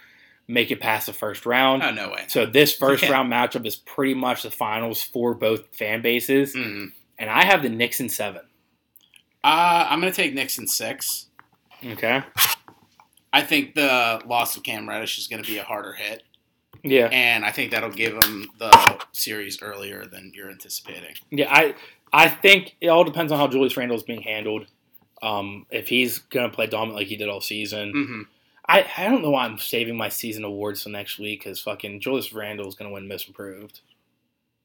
make 0.48 0.72
it 0.72 0.80
past 0.80 1.07
the 1.07 1.14
first 1.14 1.45
round. 1.45 1.84
Oh 1.84 1.91
no 1.91 2.10
way. 2.10 2.26
So 2.28 2.45
this 2.45 2.74
first 2.78 3.03
Yeah. 3.03 3.11
round 3.11 3.32
matchup 3.32 3.65
is 3.65 3.76
pretty 3.76 4.14
much 4.14 4.44
the 4.44 4.52
finals 4.52 5.02
for 5.03 5.34
both 5.34 5.76
fan 5.76 6.02
bases, 6.02 6.53
hmm 6.53 6.86
and 7.19 7.30
I 7.32 7.45
have 7.45 7.64
the 7.64 7.69
Knicks 7.69 7.99
in 7.99 8.10
seven. 8.10 8.41
Uh, 9.44 9.88
I'm 9.90 9.99
gonna 9.99 10.11
take 10.11 10.34
Knicks 10.34 10.57
in 10.57 10.68
six. 10.68 11.28
Okay. 11.86 12.22
I 13.34 13.41
think 13.41 13.76
the 13.76 14.22
loss 14.26 14.56
of 14.57 14.64
Cam 14.64 14.88
Reddish 14.88 15.18
is 15.18 15.28
gonna 15.28 15.44
be 15.44 15.57
a 15.57 15.64
harder 15.64 15.94
hit, 15.94 16.24
Yeah. 16.84 17.07
and 17.11 17.44
I 17.45 17.52
think 17.52 17.72
that'll 17.72 17.90
give 17.91 18.19
them 18.22 18.48
the 18.57 18.99
series 19.11 19.61
earlier 19.61 20.06
than 20.06 20.32
you're 20.36 20.49
anticipating. 20.49 21.15
Yeah, 21.32 21.52
I 21.52 21.76
I 22.14 22.30
think 22.30 22.76
it 22.82 22.88
all 22.88 23.03
depends 23.03 23.32
on 23.32 23.38
how 23.38 23.48
Julius 23.48 23.76
Randle 23.76 23.98
is 23.98 24.03
being 24.03 24.22
handled. 24.22 24.68
Um, 25.22 25.65
if 25.72 25.88
he's 25.90 26.19
gonna 26.19 26.49
play 26.49 26.68
dominant 26.68 26.95
like 26.98 27.07
he 27.07 27.15
did 27.18 27.28
all 27.30 27.41
season, 27.41 27.94
Mm-hmm. 27.94 28.22
I, 28.69 28.85
I 28.98 29.06
don't 29.06 29.22
know 29.22 29.30
why 29.31 29.45
I'm 29.45 29.57
saving 29.57 29.95
my 29.98 30.10
season 30.10 30.44
awards 30.44 30.84
till 30.84 30.91
next 30.91 31.19
week 31.19 31.41
because 31.44 31.60
fucking 31.61 32.02
Julius 32.02 32.34
Randle 32.34 32.68
is 32.68 32.76
gonna 32.76 32.91
win 32.91 33.07
Most 33.07 33.27
Improved 33.27 33.80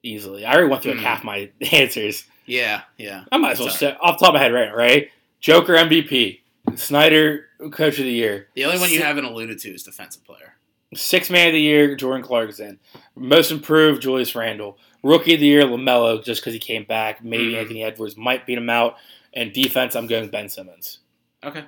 easily. 0.03 0.45
I 0.45 0.53
already 0.53 0.69
went 0.69 0.83
through 0.83 0.93
like 0.93 1.01
Hmm. 1.01 1.07
half 1.07 1.25
my 1.25 1.51
answers. 1.73 2.25
Yeah, 2.47 2.83
yeah. 2.99 3.25
I 3.31 3.37
might 3.37 3.53
as 3.53 3.61
well 3.61 3.71
say 3.71 3.97
off 4.01 4.19
the 4.19 4.25
top 4.27 4.35
of 4.35 4.39
my 4.39 4.41
head 4.41 4.53
right 4.53 4.69
now, 4.69 4.75
right? 4.75 5.11
Joker 5.41 5.75
MVP, 5.75 6.41
Snyder 6.75 7.47
Coach 7.71 7.99
of 7.99 8.05
the 8.05 8.13
Year, 8.13 8.49
The 8.55 8.65
only 8.65 8.79
one 8.81 8.91
you 8.91 9.01
haven't 9.03 9.25
alluded 9.25 9.59
to 9.61 9.71
is 9.71 9.83
defensive 9.85 10.25
player. 10.25 10.55
Six 10.95 11.31
Man 11.31 11.49
of 11.49 11.53
the 11.55 11.61
Year 11.61 11.95
Jordan 11.97 12.23
Clarkson, 12.23 12.79
Most 13.15 13.51
Improved 13.51 14.03
Julius 14.03 14.35
Randle, 14.35 14.77
Rookie 15.03 15.35
of 15.35 15.41
the 15.41 15.47
Year 15.47 15.63
LaMelo 15.63 16.23
just 16.25 16.41
because 16.43 16.53
he 16.53 16.59
came 16.59 16.85
back. 16.85 17.25
Maybe 17.25 17.53
Mhm. 17.53 17.61
Anthony 17.61 17.83
Edwards 17.85 18.17
might 18.17 18.47
beat 18.47 18.59
him 18.59 18.69
out. 18.71 18.97
And 19.33 19.53
defense, 19.53 19.97
I'm 19.97 20.07
going 20.07 20.29
Ben 20.29 20.49
Simmons. 20.49 20.99
Okay. 21.43 21.65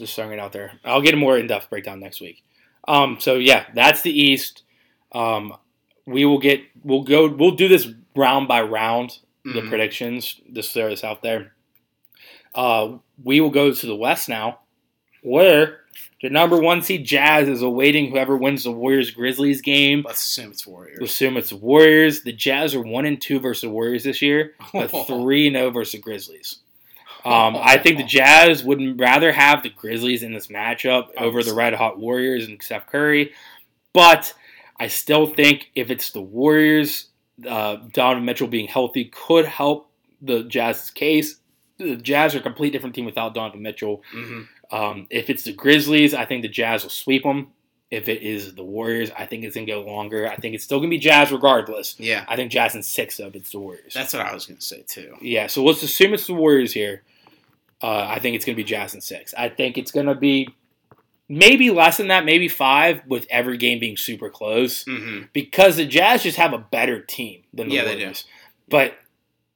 Just 0.00 0.16
throwing 0.16 0.32
it 0.32 0.38
out 0.40 0.52
there. 0.52 0.72
I'll 0.84 1.00
get 1.02 1.14
a 1.14 1.16
more 1.16 1.38
in 1.38 1.46
depth 1.46 1.70
breakdown 1.70 2.00
next 2.00 2.20
week. 2.20 2.42
Um, 2.88 3.18
so 3.20 3.36
yeah, 3.36 3.66
that's 3.74 4.02
the 4.02 4.10
East. 4.10 4.62
Um, 5.12 5.54
we 6.06 6.24
will 6.24 6.38
get 6.40 6.62
we'll 6.82 7.04
go 7.04 7.28
we'll 7.28 7.52
do 7.52 7.68
this 7.68 7.88
round 8.16 8.48
by 8.48 8.62
round 8.62 9.18
the 9.44 9.60
Mhm. 9.60 9.68
predictions. 9.68 10.40
Just 10.52 10.72
throw 10.74 10.88
this 10.90 11.04
out 11.04 11.22
there. 11.22 11.52
Uh, 12.54 12.98
we 13.22 13.40
will 13.40 13.50
go 13.50 13.72
to 13.72 13.86
the 13.86 13.94
West 13.94 14.28
now, 14.28 14.60
where 15.22 15.80
the 16.22 16.28
number 16.30 16.58
one 16.58 16.82
seed 16.82 17.04
Jazz 17.04 17.48
is 17.48 17.62
awaiting 17.62 18.10
whoever 18.10 18.36
wins 18.36 18.64
the 18.64 18.72
Warriors 18.72 19.10
Grizzlies 19.10 19.60
game. 19.62 20.02
Let's 20.06 20.24
assume 20.24 20.50
it's 20.50 20.66
Warriors. 20.66 20.98
Assume 21.02 21.36
it's 21.36 21.52
Warriors. 21.52 22.22
The 22.22 22.32
Jazz 22.32 22.74
are 22.74 22.82
one 22.82 23.06
and 23.06 23.20
two 23.20 23.38
versus 23.40 23.62
the 23.62 23.70
Warriors 23.70 24.04
this 24.04 24.20
year, 24.20 24.54
but 24.72 24.88
three 25.06 25.46
and 25.46 25.56
zero 25.56 25.70
versus 25.70 25.92
the 25.92 25.98
Grizzlies. 25.98 26.56
Um, 27.24 27.56
I 27.60 27.76
think 27.78 27.98
the 27.98 28.04
Jazz 28.04 28.64
would 28.64 28.98
rather 28.98 29.32
have 29.32 29.62
the 29.62 29.68
Grizzlies 29.70 30.22
in 30.22 30.32
this 30.32 30.46
matchup 30.46 31.08
over 31.18 31.42
the 31.42 31.54
Red 31.54 31.74
Hot 31.74 31.98
Warriors 31.98 32.46
and 32.46 32.62
Steph 32.62 32.86
Curry, 32.86 33.32
but 33.92 34.32
I 34.78 34.88
still 34.88 35.26
think 35.26 35.70
if 35.74 35.90
it's 35.90 36.10
the 36.10 36.22
Warriors, 36.22 37.08
uh, 37.46 37.76
Donovan 37.92 38.24
Mitchell 38.24 38.46
being 38.48 38.68
healthy 38.68 39.06
could 39.06 39.44
help 39.46 39.90
the 40.22 40.44
Jazz's 40.44 40.90
case. 40.90 41.36
The 41.78 41.96
Jazz 41.96 42.34
are 42.34 42.38
a 42.38 42.42
complete 42.42 42.70
different 42.72 42.94
team 42.94 43.04
without 43.06 43.34
Donovan 43.34 43.62
Mitchell. 43.62 44.02
hmm 44.12 44.42
Um, 44.72 45.06
if 45.10 45.28
it's 45.30 45.42
the 45.44 45.52
Grizzlies, 45.52 46.14
I 46.14 46.24
think 46.26 46.42
the 46.42 46.48
Jazz 46.48 46.84
will 46.84 46.90
sweep 46.90 47.24
them. 47.24 47.48
If 47.90 48.08
it 48.08 48.22
is 48.22 48.54
the 48.54 48.62
Warriors, 48.62 49.10
I 49.18 49.26
think 49.26 49.42
it's 49.42 49.56
gonna 49.56 49.66
go 49.66 49.80
longer. 49.82 50.28
I 50.28 50.36
think 50.36 50.54
it's 50.54 50.62
still 50.62 50.78
gonna 50.78 50.90
be 50.90 50.98
Jazz 50.98 51.32
regardless. 51.32 51.96
Yeah, 51.98 52.24
I 52.28 52.36
think 52.36 52.52
Jazz 52.52 52.76
in 52.76 52.84
six 52.84 53.18
of 53.18 53.34
it's 53.34 53.50
the 53.50 53.58
Warriors. 53.58 53.92
that's 53.94 54.12
what 54.12 54.24
I 54.24 54.32
was 54.32 54.46
gonna 54.46 54.60
say 54.60 54.84
too. 54.86 55.16
Yeah, 55.20 55.48
so 55.48 55.64
let's 55.64 55.82
assume 55.82 56.14
it's 56.14 56.28
the 56.28 56.34
Warriors 56.34 56.72
here. 56.72 57.02
Uh, 57.82 58.06
I 58.08 58.18
think 58.18 58.36
it's 58.36 58.44
going 58.44 58.54
to 58.56 58.62
be 58.62 58.68
Jazz 58.68 58.94
in 58.94 59.00
six. 59.00 59.32
I 59.36 59.48
think 59.48 59.78
it's 59.78 59.90
going 59.90 60.06
to 60.06 60.14
be 60.14 60.48
maybe 61.28 61.70
less 61.70 61.96
than 61.96 62.08
that, 62.08 62.24
maybe 62.24 62.48
five, 62.48 63.02
with 63.06 63.26
every 63.30 63.56
game 63.56 63.78
being 63.78 63.96
super 63.96 64.28
close 64.28 64.84
hmm 64.84 65.22
because 65.32 65.76
the 65.76 65.86
Jazz 65.86 66.22
just 66.22 66.36
have 66.36 66.52
a 66.52 66.58
better 66.58 67.00
team 67.00 67.42
than 67.54 67.68
the 67.68 67.76
Yeah, 67.76 67.84
they 67.84 67.94
do. 67.94 68.00
Warriors. 68.00 68.24
But 68.68 68.94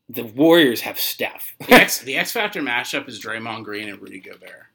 the 0.09 0.23
Warriors 0.25 0.83
have 0.83 0.99
Steph. 0.99 1.55
The 1.61 1.75
X 1.75 1.99
the 2.05 2.17
X 2.17 2.33
Factor 2.33 2.63
matchup 2.63 3.09
is 3.09 3.21
Draymond 3.21 3.65
Green 3.65 3.89
and 3.89 4.01
Rudy 4.01 4.21
Gobert. 4.21 4.67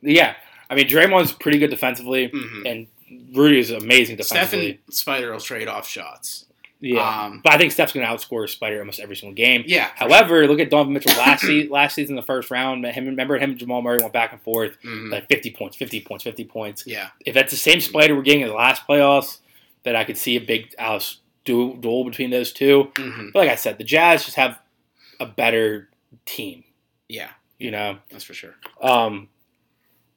yeah, 0.00 0.34
I 0.70 0.74
mean 0.74 0.88
Draymond's 0.88 1.32
pretty 1.32 1.58
good 1.58 1.70
defensively, 1.70 2.28
hmm 2.32 2.66
and 2.66 2.86
Rudy 3.34 3.58
is 3.60 3.70
amazing 3.70 4.16
Steph 4.16 4.50
defensively. 4.50 4.80
and 4.86 4.94
Spider 4.94 5.30
will 5.32 5.40
trade 5.40 5.68
off 5.68 5.86
shots. 5.86 6.45
Yeah, 6.80 7.24
Um, 7.24 7.40
but 7.42 7.52
I 7.54 7.58
think 7.58 7.72
Steph's 7.72 7.92
going 7.92 8.06
to 8.06 8.12
outscore 8.12 8.48
Spider 8.48 8.78
almost 8.80 9.00
every 9.00 9.16
single 9.16 9.34
game. 9.34 9.64
yeah. 9.66 9.90
However, 9.94 10.46
look 10.46 10.60
at 10.60 10.68
Donovan 10.70 10.92
Mitchell 10.94 11.12
last 11.18 11.40
season. 11.42 11.70
Last 11.70 11.94
season, 11.94 12.12
in 12.12 12.16
the 12.16 12.26
first 12.26 12.50
round, 12.50 12.84
him 12.84 13.06
remember 13.06 13.38
him 13.38 13.50
and 13.50 13.58
Jamal 13.58 13.80
Murray 13.82 13.98
went 14.00 14.12
back 14.12 14.32
and 14.32 14.42
forth. 14.42 14.76
Mhm. 14.82 15.10
like 15.10 15.28
50 15.28 15.50
points, 15.52 15.76
50 15.76 16.00
points, 16.02 16.24
50 16.24 16.44
points. 16.44 16.84
Yeah. 16.86 17.08
If 17.24 17.34
that's 17.34 17.50
the 17.50 17.56
same 17.58 17.80
spider 17.80 18.14
we're 18.14 18.22
getting 18.22 18.42
in 18.42 18.48
the 18.48 18.54
last 18.54 18.86
playoffs, 18.86 19.38
then 19.84 19.96
I 19.96 20.04
could 20.04 20.18
see 20.18 20.36
a 20.36 20.40
big 20.40 20.74
Alice 20.78 21.18
duel, 21.44 21.74
duel 21.76 22.04
between 22.04 22.30
those 22.30 22.52
two. 22.52 22.90
hmm 22.96 23.30
But 23.32 23.40
like 23.40 23.50
I 23.50 23.54
said, 23.56 23.78
the 23.78 23.84
Jazz 23.84 24.24
just 24.24 24.36
have 24.36 24.58
a 25.20 25.26
better 25.26 25.88
team, 26.26 26.64
Yeah, 27.08 27.30
you 27.58 27.70
know. 27.70 27.98
that's 28.10 28.24
for 28.24 28.34
sure. 28.34 28.54
Um, 28.82 29.28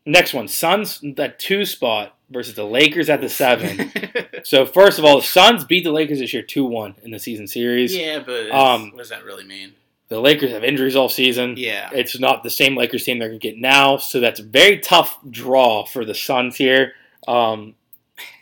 next 0.05 0.33
one, 0.33 0.47
Suns 0.47 0.99
that 1.15 1.39
two 1.39 1.63
spot 1.65 2.17
versus 2.29 2.55
the 2.55 2.65
Lakers 2.65 3.09
at 3.09 3.21
the 3.21 3.29
seven. 3.29 3.91
so 4.43 4.65
first 4.65 4.99
of 4.99 5.05
all, 5.05 5.17
the 5.17 5.23
Suns 5.27 5.63
beat 5.63 5.83
the 5.83 5.91
Lakers 5.91 6.19
this 6.19 6.33
year 6.33 6.43
two 6.43 6.65
one 6.65 6.95
in 7.03 7.11
the 7.11 7.19
season 7.19 7.47
series. 7.47 7.95
yeah, 7.95 8.19
but 8.19 8.51
Um, 8.51 8.91
what 8.91 8.99
does 8.99 9.09
that 9.09 9.23
really 9.23 9.45
mean? 9.45 9.73
The 10.09 10.19
Lakers 10.19 10.51
have 10.51 10.63
injuries 10.63 10.95
all 10.95 11.07
season. 11.09 11.53
Yeah. 11.57 11.89
It's 11.93 12.19
not 12.19 12.41
the 12.43 12.49
same 12.49 12.75
Lakers 12.75 13.03
team 13.03 13.19
they're 13.19 13.27
going 13.29 13.39
to 13.39 13.47
get 13.47 13.57
now, 13.57 13.97
so 13.97 14.19
that's 14.19 14.39
a 14.39 14.43
very 14.43 14.79
tough 14.79 15.19
draw 15.29 15.85
for 15.85 16.03
the 16.03 16.15
Suns 16.15 16.55
here. 16.55 16.93
Um, 17.27 17.75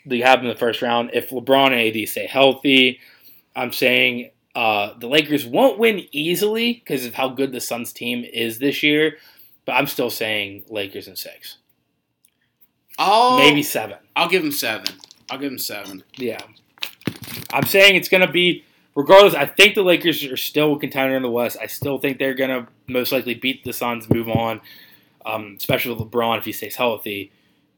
they 0.05 0.19
have 0.19 0.39
in 0.41 0.47
the 0.47 0.55
first 0.55 0.81
round. 0.81 1.11
If 1.13 1.29
LeBron 1.29 1.67
and 1.73 1.97
AD 1.97 2.07
stay 2.07 2.25
healthy, 2.25 2.99
I'm 3.53 3.73
saying 3.73 4.31
uh, 4.55 4.93
the 4.97 5.07
Lakers 5.07 5.45
won't 5.45 5.77
win 5.77 6.07
easily 6.13 6.73
because 6.73 7.05
of 7.05 7.15
how 7.15 7.27
good 7.29 7.51
the 7.51 7.59
Suns 7.59 7.91
team 7.91 8.23
is 8.23 8.59
this 8.59 8.81
year. 8.81 9.17
But 9.65 9.73
I'm 9.73 9.87
still 9.87 10.09
saying 10.09 10.63
Lakers 10.69 11.09
in 11.09 11.17
six, 11.17 11.57
I'll 12.97 13.37
maybe 13.37 13.61
seven. 13.61 13.97
I'll 14.15 14.29
give 14.29 14.41
them 14.41 14.53
seven. 14.53 14.85
I'll 15.29 15.37
give 15.37 15.51
him 15.51 15.59
seven. 15.59 16.03
Yeah, 16.15 16.41
I'm 17.51 17.65
saying 17.65 17.95
it's 17.95 18.09
going 18.09 18.25
to 18.25 18.31
be. 18.31 18.63
Regardless, 18.95 19.35
I 19.35 19.45
think 19.45 19.75
the 19.75 19.83
Lakers 19.83 20.23
are 20.25 20.37
still 20.37 20.73
a 20.73 20.79
contender 20.79 21.15
in 21.15 21.21
the 21.21 21.29
West. 21.29 21.55
I 21.61 21.67
still 21.67 21.99
think 21.99 22.17
they're 22.17 22.33
going 22.33 22.49
to 22.49 22.67
most 22.87 23.11
likely 23.11 23.35
beat 23.35 23.63
the 23.63 23.71
Suns, 23.71 24.09
move 24.09 24.27
on, 24.27 24.59
um, 25.23 25.55
especially 25.55 25.93
with 25.93 26.11
LeBron 26.11 26.39
if 26.39 26.45
he 26.45 26.51
stays 26.51 26.75
healthy. 26.75 27.31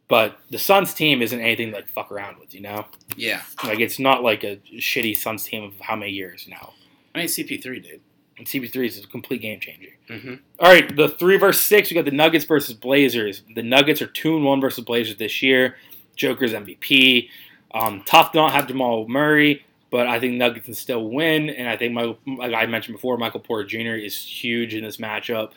But 0.10 0.40
the 0.50 0.58
Suns 0.58 0.94
team 0.94 1.22
isn't 1.22 1.40
anything 1.40 1.70
to 1.70 1.76
like 1.76 1.88
fuck 1.88 2.12
around 2.12 2.40
with, 2.40 2.54
you 2.54 2.62
know. 2.62 2.86
Yeah. 3.16 3.42
Like 3.64 3.80
it's 3.80 4.00
not 4.00 4.24
like 4.24 4.44
a 4.44 4.58
shitty 4.76 5.16
Suns 5.16 5.44
team 5.44 5.64
of 5.64 5.80
how 5.80 5.96
many 5.96 6.12
years 6.12 6.48
now. 6.50 6.74
I 7.14 7.20
mean 7.20 7.28
CP3 7.28 7.64
dude. 7.64 8.02
And 8.38 8.48
CP3 8.48 8.86
is 8.88 9.04
a 9.04 9.08
complete 9.08 9.42
game 9.42 9.60
changer. 9.60 9.90
Mm-hmm. 10.10 10.36
All 10.60 10.72
right, 10.72 10.96
the 10.96 11.10
three 11.10 11.38
versus 11.38 11.64
six. 11.64 11.90
We 11.90 11.96
got 11.96 12.06
the 12.06 12.12
Nuggets 12.12 12.46
versus 12.46 12.74
Blazers. 12.74 13.44
The 13.54 13.62
Nuggets 13.62 14.02
are 14.02 14.08
two 14.08 14.36
and 14.36 14.46
one 14.46 14.62
versus 14.62 14.84
Blazers 14.84 15.18
this 15.18 15.44
year. 15.44 15.76
Joker's 16.20 16.54
MVP. 16.54 17.30
Um, 17.74 18.04
tough 18.06 18.32
to 18.34 18.38
not 18.38 18.52
have 18.52 18.68
Jamal 18.68 19.08
Murray, 19.08 19.66
but 19.90 20.06
I 20.06 20.20
think 20.20 20.36
Nuggets 20.36 20.66
can 20.66 20.76
still 20.76 21.10
win. 21.10 21.50
And 21.50 21.68
I 21.68 21.78
think 21.78 21.94
my, 21.94 22.16
like 22.28 22.54
I 22.54 22.66
mentioned 22.68 22.98
before, 22.98 23.18
Michael 23.18 23.40
Porter 23.40 23.68
Jr. 23.68 23.96
is 23.96 24.16
huge 24.16 24.76
in 24.76 24.84
this 24.84 24.98
matchup. 24.98 25.52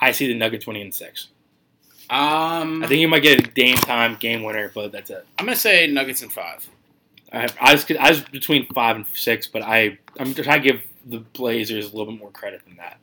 I 0.00 0.12
see 0.12 0.26
the 0.26 0.34
Nuggets 0.34 0.66
winning 0.66 0.86
in 0.86 0.92
six. 0.92 1.28
Um, 2.10 2.82
I 2.82 2.86
think 2.86 3.00
you 3.00 3.08
might 3.08 3.22
get 3.22 3.46
a 3.46 3.50
game 3.50 3.76
time 3.76 4.16
game 4.18 4.42
winner, 4.42 4.70
but 4.74 4.92
that's 4.92 5.10
it. 5.10 5.26
I'm 5.38 5.44
gonna 5.44 5.56
say 5.56 5.86
Nuggets 5.86 6.22
in 6.22 6.30
five. 6.30 6.66
I, 7.32 7.48
I 7.60 7.72
was 7.72 7.84
I 7.90 8.08
was 8.08 8.20
between 8.22 8.66
five 8.72 8.96
and 8.96 9.06
six, 9.08 9.46
but 9.46 9.60
I 9.62 9.98
I'm 10.18 10.32
trying 10.32 10.62
to 10.62 10.72
give 10.72 10.82
the 11.04 11.18
Blazers 11.18 11.84
a 11.84 11.96
little 11.96 12.10
bit 12.10 12.18
more 12.18 12.30
credit 12.30 12.64
than 12.64 12.76
that. 12.76 12.98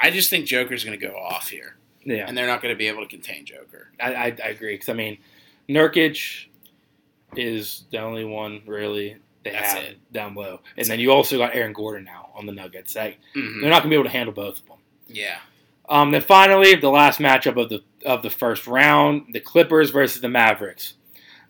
I 0.00 0.10
just 0.10 0.30
think 0.30 0.46
Joker's 0.46 0.82
gonna 0.82 0.96
go 0.96 1.14
off 1.14 1.48
here, 1.48 1.76
Yeah, 2.04 2.26
and 2.26 2.36
they're 2.36 2.48
not 2.48 2.60
gonna 2.60 2.74
be 2.74 2.88
able 2.88 3.02
to 3.02 3.08
contain 3.08 3.46
Joker. 3.46 3.88
I, 4.00 4.14
I, 4.14 4.24
I 4.24 4.48
agree 4.48 4.74
because 4.74 4.88
I 4.88 4.94
mean, 4.94 5.18
Nurkic 5.68 6.46
is 7.36 7.84
the 7.90 7.98
only 7.98 8.24
one 8.24 8.62
really 8.66 9.16
they 9.44 9.50
That's 9.52 9.74
have 9.74 9.82
it. 9.84 10.12
down 10.12 10.34
low, 10.34 10.60
and 10.76 10.86
then 10.86 10.98
you 10.98 11.12
also 11.12 11.38
got 11.38 11.54
Aaron 11.54 11.72
Gordon 11.72 12.04
now 12.04 12.30
on 12.34 12.46
the 12.46 12.52
Nuggets. 12.52 12.96
Like, 12.96 13.18
Mhm. 13.36 13.60
they're 13.60 13.70
not 13.70 13.80
gonna 13.82 13.90
be 13.90 13.94
able 13.94 14.04
to 14.04 14.10
handle 14.10 14.32
both 14.34 14.58
of 14.60 14.66
them. 14.66 14.76
Yeah. 15.08 15.38
Um, 15.88 16.10
then 16.10 16.20
finally, 16.22 16.74
the 16.74 16.90
last 16.90 17.20
matchup 17.20 17.56
of 17.60 17.68
the 17.68 17.82
of 18.04 18.22
the 18.22 18.30
first 18.30 18.66
round: 18.66 19.26
the 19.32 19.40
Clippers 19.40 19.90
versus 19.90 20.20
the 20.20 20.28
Mavericks. 20.28 20.94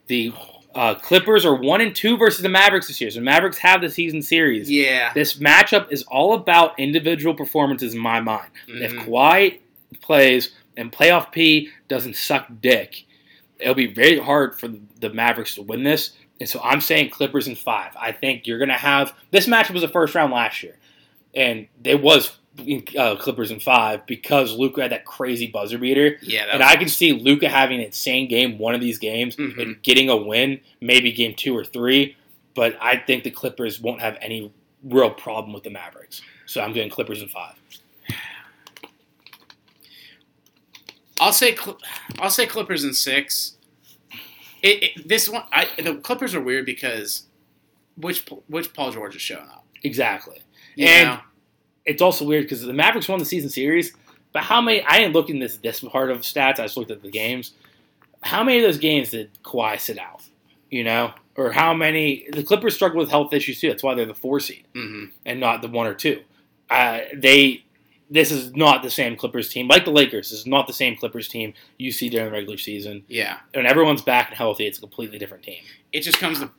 The 0.09 0.33
Uh, 0.75 0.95
Clippers 0.95 1.47
are 1.47 1.55
one 1.55 1.81
and 1.81 1.97
two 1.97 2.19
versus 2.19 2.43
the 2.43 2.51
Mavericks 2.51 2.89
this 2.89 3.01
year. 3.01 3.11
So 3.11 3.19
Mavericks 3.23 3.57
have 3.57 3.81
the 3.81 3.89
season 3.89 4.21
series. 4.21 4.71
Yeah. 4.71 5.11
This 5.15 5.39
matchup 5.39 5.91
is 5.91 6.03
all 6.03 6.35
about 6.35 6.79
individual 6.79 7.35
performances 7.35 7.95
in 7.95 7.99
my 8.01 8.21
mind. 8.21 8.51
If 8.69 8.93
Mhm. 8.93 9.07
Kawhi 9.07 9.59
plays 10.03 10.51
and 10.77 10.93
playoff 10.93 11.33
P 11.33 11.71
doesn't 11.89 12.15
suck 12.15 12.49
dick, 12.61 13.05
it'll 13.59 13.75
be 13.75 13.87
very 13.93 14.19
hard 14.19 14.59
for 14.59 14.69
the 15.01 15.11
Mavericks 15.11 15.55
to 15.57 15.63
win 15.63 15.83
this. 15.85 16.13
And 16.41 16.49
so 16.49 16.61
I'm 16.63 16.81
saying 16.81 17.11
Clippers 17.11 17.49
in 17.49 17.57
five. 17.57 17.93
I 17.99 18.13
think 18.13 18.47
you're 18.47 18.59
going 18.59 18.69
to 18.69 18.75
have 18.75 19.15
this 19.31 19.47
matchup 19.47 19.73
was 19.73 19.83
the 19.83 19.89
first 19.89 20.15
round 20.15 20.33
last 20.33 20.63
year, 20.63 20.77
and 21.35 21.67
it 21.85 22.03
was 22.03 22.37
uh, 22.99 23.17
Clippers 23.17 23.51
in 23.51 23.61
five 23.61 24.07
because 24.07 24.53
Luka 24.53 24.83
had 24.83 24.93
that 24.93 25.05
crazy 25.05 25.47
buzzer 25.47 25.79
beater. 25.79 26.19
Yeah. 26.23 26.47
And 26.51 26.61
was- 26.61 26.69
I 26.69 26.77
can 26.77 26.89
see 26.89 27.13
Luka 27.13 27.49
having 27.49 27.79
an 27.79 27.87
insane 27.87 28.29
game 28.29 28.59
one 28.59 28.75
of 28.75 28.81
these 28.81 28.99
games 28.99 29.37
Mhm. 29.37 29.59
and 29.61 29.83
getting 29.83 30.09
a 30.11 30.17
win, 30.17 30.61
maybe 30.81 31.13
game 31.13 31.35
two 31.35 31.57
or 31.57 31.65
three. 31.65 32.17
But 32.55 32.77
I 32.81 32.97
think 32.97 33.25
the 33.25 33.31
Clippers 33.31 33.81
won't 33.81 34.01
have 34.01 34.17
any 34.23 34.51
real 34.83 35.11
problem 35.11 35.53
with 35.53 35.65
the 35.65 35.71
Mavericks. 35.71 36.23
So 36.47 36.61
I'm 36.63 36.73
doing 36.73 36.89
Clippers 36.89 37.21
in 37.21 37.29
five. 37.29 37.55
I'll 41.21 41.33
say 41.33 41.57
I'll 42.19 42.31
say 42.31 42.47
Clippers 42.47 42.85
in 42.85 42.93
six. 42.95 43.57
It, 44.63 44.83
it, 44.83 45.09
this 45.09 45.29
one, 45.29 45.45
I, 45.53 45.69
the 45.83 45.97
Clippers 45.97 46.35
are 46.35 46.41
weird 46.41 46.67
because 46.67 47.25
which 47.97 48.27
which 48.49 48.73
Paul 48.75 48.91
George 48.93 49.17
is 49.17 49.23
showing 49.23 49.49
up. 49.49 49.65
Exactly. 49.83 50.41
You 50.75 50.87
And- 50.89 51.09
know? 51.09 51.21
It's 51.85 52.03
also 52.03 52.25
weird 52.25 52.43
because 52.45 52.63
the 52.63 52.73
Mavericks 52.73 53.07
won 53.09 53.21
the 53.21 53.25
season 53.25 53.49
series, 53.49 53.93
but 54.33 54.43
how 54.43 54.61
many? 54.61 54.83
I 54.83 54.99
didn't 54.99 55.13
look 55.15 55.31
in 55.31 55.39
this 55.39 55.57
this 55.59 55.79
part 55.81 56.11
of 56.11 56.23
stats. 56.23 56.59
I 56.59 56.65
just 56.65 56.77
looked 56.77 56.91
at 56.91 57.01
the 57.01 57.11
games. 57.13 57.53
How 58.23 58.43
many 58.43 58.59
of 58.59 58.65
those 58.65 58.79
games 58.79 59.11
did 59.11 59.31
Kawhi 59.45 59.79
sit 59.79 59.97
out? 59.97 60.23
You 60.69 60.83
know, 60.83 61.13
or 61.37 61.53
how 61.53 61.73
many? 61.75 62.27
The 62.33 62.43
Clippers 62.43 62.75
struggle 62.75 62.99
with 62.99 63.09
health 63.09 63.33
issues 63.33 63.61
too. 63.61 63.69
That's 63.69 63.85
why 63.85 63.95
they're 63.95 64.05
the 64.05 64.15
four 64.17 64.41
seed. 64.41 64.65
Mhm. 64.75 65.11
and 65.25 65.39
not 65.39 65.63
the 65.63 65.69
one 65.69 65.87
or 65.87 65.95
two. 65.95 66.23
Uh, 66.69 67.03
they 67.15 67.63
this 68.11 68.31
is 68.31 68.55
not 68.55 68.83
the 68.83 68.91
same 68.91 69.17
Clippers 69.17 69.49
team 69.49 69.67
like 69.69 69.85
the 69.85 69.91
Lakers. 69.91 70.31
This 70.31 70.41
is 70.41 70.47
not 70.47 70.67
the 70.67 70.73
same 70.73 70.97
Clippers 70.97 71.29
team 71.29 71.55
you 71.79 71.91
see 71.93 72.09
during 72.09 72.27
the 72.27 72.33
regular 72.33 72.57
season. 72.59 73.05
yeah, 73.09 73.39
When 73.55 73.67
everyone's 73.67 74.03
back 74.03 74.29
and 74.29 74.37
healthy, 74.37 74.67
it's 74.67 74.79
a 74.79 74.81
completely 74.81 75.19
different 75.19 75.43
team. 75.45 75.63
it 75.93 76.01
just 76.01 76.19
comes 76.19 76.39
to 76.41 76.51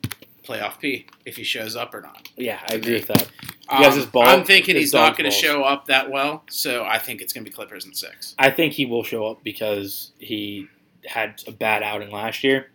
playoff 0.44 0.78
P 0.78 1.06
if 1.26 1.36
he 1.36 1.44
shows 1.44 1.76
up 1.76 1.94
or 1.94 2.00
not. 2.00 2.28
Yeah, 2.36 2.58
I 2.70 2.74
agree 2.74 2.94
with 2.94 3.08
that. 3.08 3.28
Um, 3.68 4.10
ball- 4.10 4.22
I'm 4.24 4.44
thinking 4.44 4.76
he's 4.76 4.94
not 4.94 5.16
going 5.18 5.30
to 5.30 5.36
show 5.36 5.62
up 5.62 5.86
that 5.88 6.10
well, 6.10 6.44
so 6.48 6.84
I 6.84 6.98
think 6.98 7.20
it's 7.20 7.32
going 7.34 7.44
to 7.44 7.50
be 7.50 7.54
Clippers 7.54 7.84
in 7.84 7.92
six. 7.94 8.34
I 8.38 8.50
think 8.50 8.72
he 8.72 8.86
will 8.86 9.02
show 9.04 9.26
up 9.26 9.44
because 9.44 10.12
he 10.18 10.68
had 11.06 11.42
a 11.46 11.52
bad 11.52 11.82
outing 11.82 12.10
last 12.10 12.42
year. 12.44 12.70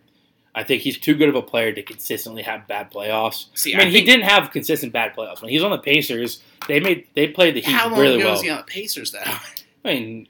I 0.54 0.62
think 0.62 0.82
he's 0.82 0.98
too 0.98 1.14
good 1.14 1.28
of 1.28 1.34
a 1.34 1.42
player 1.42 1.72
to 1.72 1.82
consistently 1.82 2.42
have 2.42 2.68
bad 2.68 2.92
playoffs. 2.92 3.46
See, 3.54 3.74
I 3.74 3.78
mean, 3.78 3.88
I 3.88 3.90
he 3.90 4.04
didn't 4.04 4.24
have 4.24 4.50
consistent 4.52 4.92
bad 4.92 5.14
playoffs. 5.16 5.40
When 5.42 5.50
he 5.50 5.56
was 5.56 5.64
on 5.64 5.70
the 5.72 5.78
Pacers, 5.78 6.42
they 6.68 6.78
made 6.80 7.08
they 7.14 7.28
played 7.28 7.54
the 7.56 7.60
Heat 7.60 7.72
How 7.72 7.88
long 7.88 7.98
really 7.98 8.16
ago 8.16 8.24
well. 8.26 8.32
was 8.34 8.42
he 8.42 8.50
on 8.50 8.58
the 8.58 8.62
Pacers 8.64 9.10
though? 9.12 9.18
I 9.24 9.40
mean, 9.84 10.28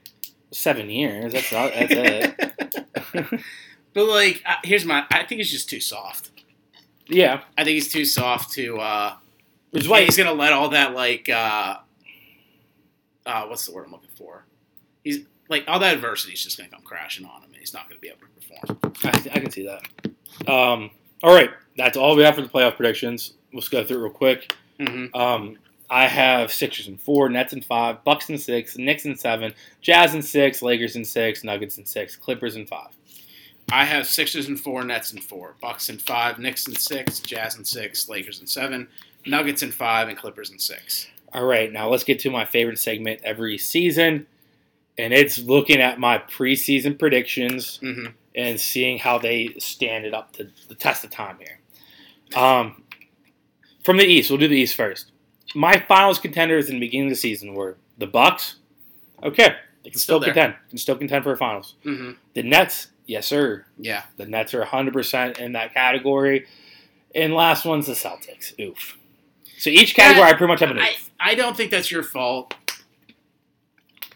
seven 0.51 0.89
years. 0.89 1.33
That's 1.33 1.51
not, 1.51 1.73
that's 1.73 1.91
it. 1.93 2.73
but 3.93 4.05
like, 4.05 4.43
here's 4.63 4.83
my. 4.85 5.05
I 5.11 5.23
think 5.25 5.39
he's 5.39 5.51
just 5.51 5.69
too 5.69 5.79
soft. 5.79 6.31
yeah, 7.07 7.41
I 7.57 7.63
think 7.63 7.75
he's 7.75 7.91
too 7.91 8.05
soft 8.05 8.51
to. 8.53 8.79
uh 8.79 9.15
which 9.71 9.83
is 9.83 9.89
why 9.89 10.03
he's 10.05 10.15
going 10.15 10.27
to 10.27 10.33
let 10.33 10.53
all 10.53 10.69
that 10.69 10.93
like. 10.95 11.29
uh 11.29 11.77
uh 13.25 13.45
What's 13.45 13.65
the 13.65 13.73
word 13.73 13.85
I'm 13.85 13.91
looking 13.91 14.09
for? 14.17 14.45
He's 15.03 15.19
like 15.49 15.65
all 15.67 15.79
that 15.79 15.93
adversity 15.93 16.33
is 16.33 16.43
just 16.43 16.57
going 16.57 16.69
to 16.69 16.75
come 16.75 16.83
crashing 16.83 17.25
on 17.25 17.43
him, 17.43 17.49
and 17.51 17.57
he's 17.59 17.73
not 17.73 17.87
going 17.87 17.97
to 17.97 18.01
be 18.01 18.07
able 18.07 18.19
to 18.21 18.27
perform. 18.27 18.95
I, 19.03 19.35
I 19.35 19.39
can 19.39 19.51
see 19.51 19.65
that. 19.65 19.81
Um, 20.47 20.91
all 21.23 21.33
right, 21.33 21.51
that's 21.77 21.97
all 21.97 22.15
we 22.15 22.23
have 22.23 22.35
for 22.35 22.41
the 22.41 22.49
playoff 22.49 22.75
predictions. 22.75 23.33
Let's 23.53 23.69
go 23.69 23.83
through 23.83 23.99
it 23.99 24.03
real 24.03 24.11
quick. 24.11 24.53
Mm-hmm. 24.79 25.15
Um, 25.15 25.57
I 25.89 26.07
have 26.07 26.51
Sixers 26.51 26.87
in 26.87 26.97
four, 26.97 27.29
Nets 27.29 27.53
in 27.53 27.61
five, 27.61 28.03
Bucks 28.03 28.29
in 28.29 28.37
six, 28.37 28.77
Knicks 28.77 29.05
in 29.05 29.15
seven, 29.15 29.53
Jazz 29.81 30.15
in 30.15 30.21
six, 30.21 30.61
Lakers 30.61 30.95
in 30.95 31.05
six, 31.05 31.43
Nuggets 31.43 31.77
in 31.77 31.85
six, 31.85 32.15
Clippers 32.15 32.55
in 32.55 32.65
five. 32.65 32.89
I 33.71 33.85
have 33.85 34.07
Sixers 34.07 34.47
in 34.47 34.57
four, 34.57 34.83
Nets 34.83 35.13
in 35.13 35.19
four, 35.21 35.55
Bucks 35.61 35.89
in 35.89 35.97
five, 35.97 36.39
Knicks 36.39 36.67
in 36.67 36.75
six, 36.75 37.19
Jazz 37.19 37.57
in 37.57 37.65
six, 37.65 38.09
Lakers 38.09 38.39
in 38.39 38.47
seven, 38.47 38.87
Nuggets 39.25 39.63
in 39.63 39.71
five, 39.71 40.07
and 40.07 40.17
Clippers 40.17 40.49
in 40.51 40.59
six. 40.59 41.07
All 41.33 41.45
right, 41.45 41.71
now 41.71 41.89
let's 41.89 42.03
get 42.03 42.19
to 42.19 42.29
my 42.31 42.45
favorite 42.45 42.79
segment 42.79 43.21
every 43.23 43.57
season, 43.57 44.27
and 44.97 45.13
it's 45.13 45.39
looking 45.39 45.81
at 45.81 45.99
my 45.99 46.17
preseason 46.17 46.97
predictions 46.97 47.79
Mm-hmm. 47.81 48.07
And 48.35 48.59
seeing 48.59 48.99
how 48.99 49.17
they 49.17 49.55
stand 49.59 50.05
it 50.05 50.13
up 50.13 50.33
to 50.33 50.49
the 50.67 50.75
test 50.75 51.03
of 51.03 51.09
time 51.09 51.37
here. 51.39 51.59
Um, 52.39 52.83
from 53.83 53.97
the 53.97 54.03
East, 54.03 54.29
we'll 54.29 54.39
do 54.39 54.47
the 54.47 54.55
East 54.57 54.75
first. 54.75 55.11
My 55.53 55.79
finals 55.79 56.19
contenders 56.19 56.67
in 56.67 56.75
the 56.75 56.79
beginning 56.79 57.07
of 57.07 57.11
the 57.11 57.15
season 57.15 57.53
were 57.53 57.77
the 57.97 58.07
Bucks. 58.07 58.55
Okay, 59.23 59.55
they 59.83 59.89
can 59.91 59.99
Still 59.99 60.19
still, 60.19 60.33
contend. 60.33 60.55
Can 60.69 60.77
still 60.77 60.97
contend 60.97 61.23
for 61.23 61.35
finals. 61.37 61.75
Mm-hmm. 61.85 62.11
The 62.33 62.43
Nets, 62.43 62.87
yes 63.05 63.27
sir. 63.27 63.65
Yeah. 63.77 64.03
The 64.17 64.25
Nets 64.25 64.53
are 64.53 64.63
100% 64.63 65.39
in 65.39 65.53
that 65.53 65.73
category. 65.73 66.47
And 67.13 67.33
last 67.33 67.63
one's 67.63 67.87
the 67.87 67.93
Celtics. 67.93 68.59
Oof. 68.59 68.97
So 69.57 69.69
each 69.69 69.95
category, 69.95 70.27
I 70.27 70.33
pretty 70.33 70.51
much 70.51 70.59
have 70.59 70.71
an 70.71 70.79
I, 70.79 70.89
oof. 70.89 71.11
I 71.19 71.35
don't 71.35 71.55
think 71.55 71.71
that's 71.71 71.89
your 71.89 72.03
fault. 72.03 72.53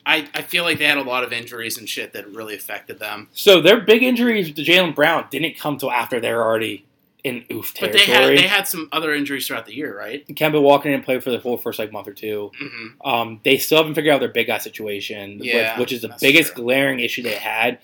I, 0.10 0.28
I 0.34 0.42
feel 0.42 0.64
like 0.64 0.80
they 0.80 0.86
had 0.86 0.98
a 0.98 1.04
lot 1.04 1.24
of 1.24 1.32
injuries 1.32 1.78
and 1.78 1.88
shit 1.88 2.14
that 2.14 2.28
really 2.34 2.56
affected 2.56 2.98
them. 2.98 3.30
So 3.32 3.62
their 3.62 3.80
big 3.80 4.02
injuries 4.02 4.52
to 4.52 4.64
Jaylen 4.64 4.96
Brown 4.96 5.28
didn't 5.30 5.58
come 5.60 5.78
till 5.78 5.92
after 5.92 6.20
they 6.20 6.34
were 6.34 6.44
already 6.44 6.88
in 7.24 7.46
oof 7.52 7.74
territory. 7.76 8.02
But 8.02 8.08
they 8.08 8.12
had 8.14 8.38
they 8.38 8.48
had 8.48 8.68
some 8.68 8.90
other 8.92 9.14
injuries 9.14 9.46
throughout 9.46 9.68
the 9.68 9.76
year, 9.76 9.96
right? 9.96 10.28
Kemba 10.30 10.60
Walker 10.60 10.90
didn't 10.90 11.06
play 11.06 11.20
for 11.20 11.30
the 11.30 11.40
full 11.40 11.58
first 11.58 11.78
like 11.78 11.92
month 11.92 12.08
or 12.08 12.14
two. 12.14 12.50
Mm-hmm. 12.60 13.08
Um, 13.08 13.40
they 13.44 13.58
still 13.58 13.78
haven't 13.78 13.94
figured 13.94 14.14
out 14.14 14.20
their 14.20 14.30
big 14.30 14.48
guy 14.48 14.58
situation, 14.58 15.40
Yeah, 15.44 15.80
which 15.80 15.92
is 15.92 16.02
the 16.02 16.16
biggest 16.20 16.54
true. 16.56 16.64
glaring 16.64 17.00
issue 17.02 17.22
they 17.22 17.36
had. 17.36 17.78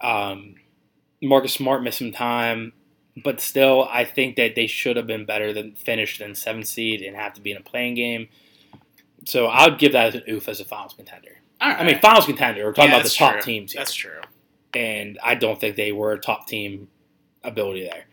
Um, 0.00 0.54
Marcus 1.20 1.54
Smart 1.54 1.82
missed 1.82 1.98
some 1.98 2.12
time, 2.12 2.72
but 3.24 3.40
still, 3.40 3.88
I 3.90 4.04
think 4.04 4.36
that 4.36 4.54
they 4.54 4.68
should 4.68 4.96
have 4.96 5.08
been 5.08 5.24
better 5.24 5.52
than 5.52 5.74
finished 5.74 6.20
than 6.20 6.36
seventh 6.36 6.68
seed 6.68 7.02
and 7.02 7.16
have 7.16 7.34
to 7.34 7.40
be 7.40 7.50
in 7.50 7.56
a 7.56 7.62
playing 7.62 7.94
game. 7.94 8.28
So 9.24 9.46
I 9.46 9.68
would 9.68 9.80
give 9.80 9.92
that 9.92 10.06
as 10.06 10.14
an 10.14 10.22
oof 10.28 10.48
as 10.48 10.60
a 10.60 10.64
finals 10.64 10.94
contender. 10.94 11.37
Right. 11.60 11.80
I 11.80 11.84
mean, 11.84 11.98
finals 12.00 12.26
contender. 12.26 12.64
We're 12.64 12.72
talking 12.72 12.90
Yeah, 12.90 12.96
about 12.98 13.08
the 13.08 13.14
top 13.14 13.32
true. 13.34 13.42
teams 13.42 13.72
here 13.72 13.80
That's 13.80 13.94
true. 13.94 14.20
and 14.74 15.18
I 15.24 15.34
don't 15.34 15.60
think 15.60 15.76
they 15.76 15.92
were 15.92 16.12
a 16.12 16.18
top 16.20 16.46
team 16.46 16.88
ability 17.44 17.84
there. 17.84 18.04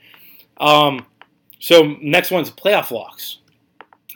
Um, 0.57 1.05
so 1.59 1.95
next 2.01 2.31
one's 2.31 2.49
playoff 2.51 2.91
locks. 2.91 3.39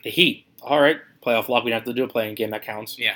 The 0.04 0.10
Heat. 0.10 0.46
All 0.62 0.80
right, 0.82 0.98
playoff 1.26 1.48
lock. 1.50 1.64
We 1.64 1.72
don't 1.72 1.80
have 1.80 1.86
to 1.88 1.94
do 1.94 2.04
a 2.04 2.08
playing 2.08 2.36
game 2.36 2.50
that 2.52 2.64
counts. 2.64 2.98
Yeah. 3.00 3.16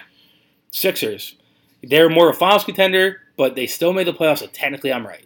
Sixers. 0.71 1.35
They're 1.83 2.09
more 2.09 2.29
of 2.29 2.35
a 2.35 2.39
finals 2.39 2.63
contender, 2.63 3.21
but 3.37 3.55
they 3.55 3.67
still 3.67 3.91
made 3.93 4.07
the 4.07 4.13
playoffs. 4.13 4.39
So 4.39 4.47
technically, 4.47 4.91
I'm 4.93 5.05
right. 5.05 5.25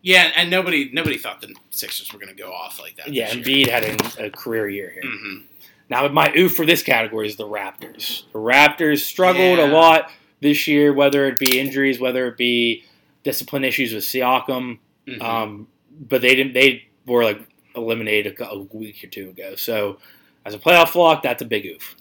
Yeah, 0.00 0.32
and 0.36 0.50
nobody 0.50 0.90
nobody 0.92 1.16
thought 1.18 1.40
the 1.40 1.54
Sixers 1.70 2.12
were 2.12 2.18
going 2.18 2.34
to 2.34 2.42
go 2.42 2.50
off 2.52 2.80
like 2.80 2.96
that. 2.96 3.12
Yeah, 3.12 3.30
Embiid 3.30 3.68
had 3.68 3.84
a, 4.18 4.26
a 4.26 4.30
career 4.30 4.68
year 4.68 4.90
here. 4.90 5.02
Mm-hmm. 5.04 5.36
Now, 5.92 6.08
my 6.08 6.32
oof 6.34 6.56
for 6.56 6.64
this 6.64 6.82
category 6.82 7.26
is 7.26 7.36
the 7.36 7.46
Raptors. 7.46 8.24
The 8.32 8.38
Raptors 8.38 9.00
struggled 9.00 9.58
a 9.58 9.66
lot 9.66 10.10
this 10.40 10.66
year, 10.66 10.90
whether 10.92 11.26
it 11.26 11.38
be 11.38 11.60
injuries, 11.60 12.00
whether 12.00 12.26
it 12.28 12.38
be 12.38 12.84
discipline 13.24 13.62
issues 13.62 13.92
with 13.92 14.02
Siakam. 14.02 14.78
Mm-hmm. 15.06 15.20
Um, 15.20 15.68
but 16.08 16.22
they 16.22 16.34
didn't. 16.34 16.54
They 16.54 16.88
were 17.04 17.24
like 17.24 17.40
eliminated 17.76 18.40
a, 18.40 18.50
a 18.52 18.58
week 18.60 19.04
or 19.04 19.08
two 19.08 19.28
ago. 19.28 19.54
So 19.54 19.98
as 20.46 20.54
a 20.54 20.58
playoff 20.58 20.94
lock, 20.94 21.22
that's 21.22 21.42
a 21.42 21.44
big 21.44 21.66
oof. 21.66 21.94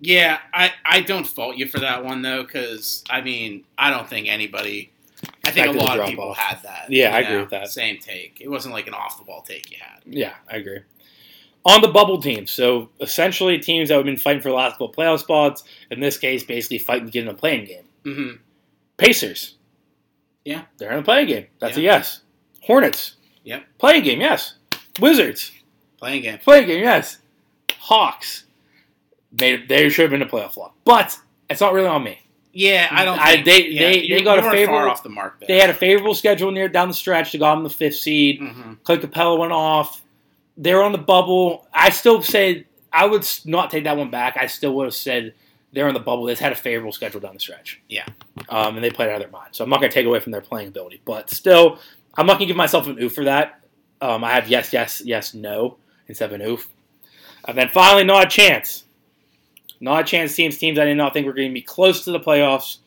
yeah, 0.00 0.38
I, 0.52 0.72
I 0.84 1.00
don't 1.02 1.26
fault 1.26 1.56
you 1.56 1.66
for 1.66 1.78
that 1.80 2.04
one 2.04 2.22
though, 2.22 2.42
because 2.42 3.04
I 3.08 3.20
mean 3.20 3.64
I 3.78 3.90
don't 3.90 4.08
think 4.08 4.26
anybody. 4.28 4.90
I 5.44 5.50
think 5.50 5.68
a 5.68 5.78
lot 5.78 6.00
of 6.00 6.06
people 6.06 6.30
off. 6.30 6.36
had 6.36 6.62
that. 6.62 6.86
Yeah, 6.88 7.14
I 7.14 7.20
agree 7.20 7.40
with 7.40 7.50
that. 7.50 7.68
Same 7.68 7.98
take. 7.98 8.40
It 8.40 8.48
wasn't 8.48 8.74
like 8.74 8.86
an 8.86 8.94
off 8.94 9.18
the 9.18 9.24
ball 9.24 9.42
take 9.42 9.70
you 9.70 9.76
had. 9.80 10.00
Yeah, 10.06 10.32
I 10.50 10.56
agree. 10.56 10.80
On 11.66 11.82
the 11.82 11.88
bubble 11.88 12.20
teams, 12.22 12.50
so 12.50 12.88
essentially 13.00 13.58
teams 13.58 13.88
that 13.90 13.96
have 13.96 14.04
been 14.06 14.16
fighting 14.16 14.40
for 14.40 14.48
the 14.48 14.54
last 14.54 14.72
couple 14.72 14.92
playoff 14.92 15.18
spots. 15.20 15.62
In 15.90 16.00
this 16.00 16.16
case, 16.16 16.42
basically 16.42 16.78
fighting 16.78 17.04
to 17.06 17.12
get 17.12 17.24
in 17.24 17.28
a 17.28 17.34
playing 17.34 17.66
game. 17.66 17.84
Mm-hmm. 18.04 18.36
Pacers. 18.96 19.56
Yeah. 20.44 20.62
they're 20.78 20.92
in 20.92 21.00
a 21.00 21.02
playing 21.02 21.26
game. 21.28 21.46
That's 21.58 21.76
a 21.76 21.82
yes. 21.82 22.22
Hornets. 22.62 23.16
Yep. 23.44 23.64
Playing 23.78 24.04
game, 24.04 24.20
yes. 24.20 24.54
Wizards. 25.00 25.52
Playing 25.98 26.22
game. 26.22 26.38
Playing 26.38 26.66
game, 26.66 26.82
yes. 26.82 27.18
Hawks. 27.78 28.44
Made 29.38 29.68
they 29.68 29.88
should 29.90 30.02
have 30.04 30.10
been 30.10 30.22
a 30.22 30.26
playoff 30.30 30.56
lock, 30.56 30.74
but 30.84 31.16
it's 31.48 31.60
not 31.60 31.72
really 31.72 31.86
on 31.86 32.02
me. 32.02 32.18
Yeah, 32.52 32.88
I 32.90 33.04
don't. 33.04 33.18
I- 33.18 33.32
Think, 33.34 33.44
they- 33.44 33.66
yeah, 33.68 33.80
they- 33.82 34.08
they 34.08 34.22
got 34.22 34.38
a 34.40 34.42
favorable- 34.50 34.80
far 34.80 34.88
off 34.88 35.02
the 35.04 35.08
mark. 35.08 35.38
There. 35.38 35.46
They 35.46 35.60
had 35.60 35.70
a 35.70 35.74
favorable 35.74 36.14
schedule 36.14 36.50
near 36.50 36.68
down 36.68 36.88
the 36.88 36.94
stretch 36.94 37.30
to 37.32 37.38
got 37.38 37.54
them 37.54 37.62
the 37.64 37.70
fifth 37.70 37.94
seed. 37.96 38.40
Mm-hmm. 38.40 38.72
Clay 38.82 38.96
Capela 38.98 39.38
went 39.38 39.52
off. 39.52 40.02
They 40.60 40.74
were 40.74 40.82
on 40.82 40.92
the 40.92 40.98
bubble. 40.98 41.66
I 41.72 41.88
still 41.88 42.22
say 42.22 42.66
I 42.92 43.06
would 43.06 43.26
not 43.46 43.70
take 43.70 43.84
that 43.84 43.96
one 43.96 44.10
back. 44.10 44.36
I 44.38 44.46
still 44.46 44.74
would 44.74 44.84
have 44.84 44.94
said 44.94 45.34
they're 45.72 45.88
on 45.88 45.94
the 45.94 46.00
bubble. 46.00 46.24
They 46.24 46.32
just 46.32 46.42
had 46.42 46.52
a 46.52 46.56
favorable 46.56 46.92
schedule 46.92 47.18
down 47.18 47.32
the 47.32 47.40
stretch. 47.40 47.80
Yeah. 47.88 48.06
Um, 48.48 48.76
and 48.76 48.84
they 48.84 48.90
played 48.90 49.08
out 49.08 49.16
of 49.16 49.22
their 49.22 49.30
mind. 49.30 49.48
So 49.52 49.64
I'm 49.64 49.70
not 49.70 49.80
going 49.80 49.90
to 49.90 49.94
take 49.94 50.06
away 50.06 50.20
from 50.20 50.32
their 50.32 50.42
playing 50.42 50.68
ability. 50.68 51.00
But 51.04 51.30
still, 51.30 51.78
I'm 52.14 52.26
not 52.26 52.34
going 52.34 52.40
to 52.40 52.46
give 52.46 52.56
myself 52.56 52.86
an 52.88 53.02
oof 53.02 53.14
for 53.14 53.24
that. 53.24 53.60
Um, 54.02 54.22
I 54.22 54.32
have 54.32 54.48
yes, 54.48 54.72
yes, 54.72 55.02
yes, 55.04 55.32
no 55.34 55.78
instead 56.08 56.32
of 56.32 56.40
an 56.40 56.46
oof. 56.46 56.68
And 57.48 57.56
then 57.56 57.70
finally, 57.70 58.04
not 58.04 58.26
a 58.26 58.28
chance. 58.28 58.84
Not 59.80 60.02
a 60.02 60.04
chance 60.04 60.34
teams, 60.34 60.58
teams 60.58 60.78
I 60.78 60.84
did 60.84 60.96
not 60.96 61.14
think 61.14 61.26
were 61.26 61.32
going 61.32 61.48
to 61.48 61.54
be 61.54 61.62
close 61.62 62.04
to 62.04 62.12
the 62.12 62.20
playoffs. 62.20 62.78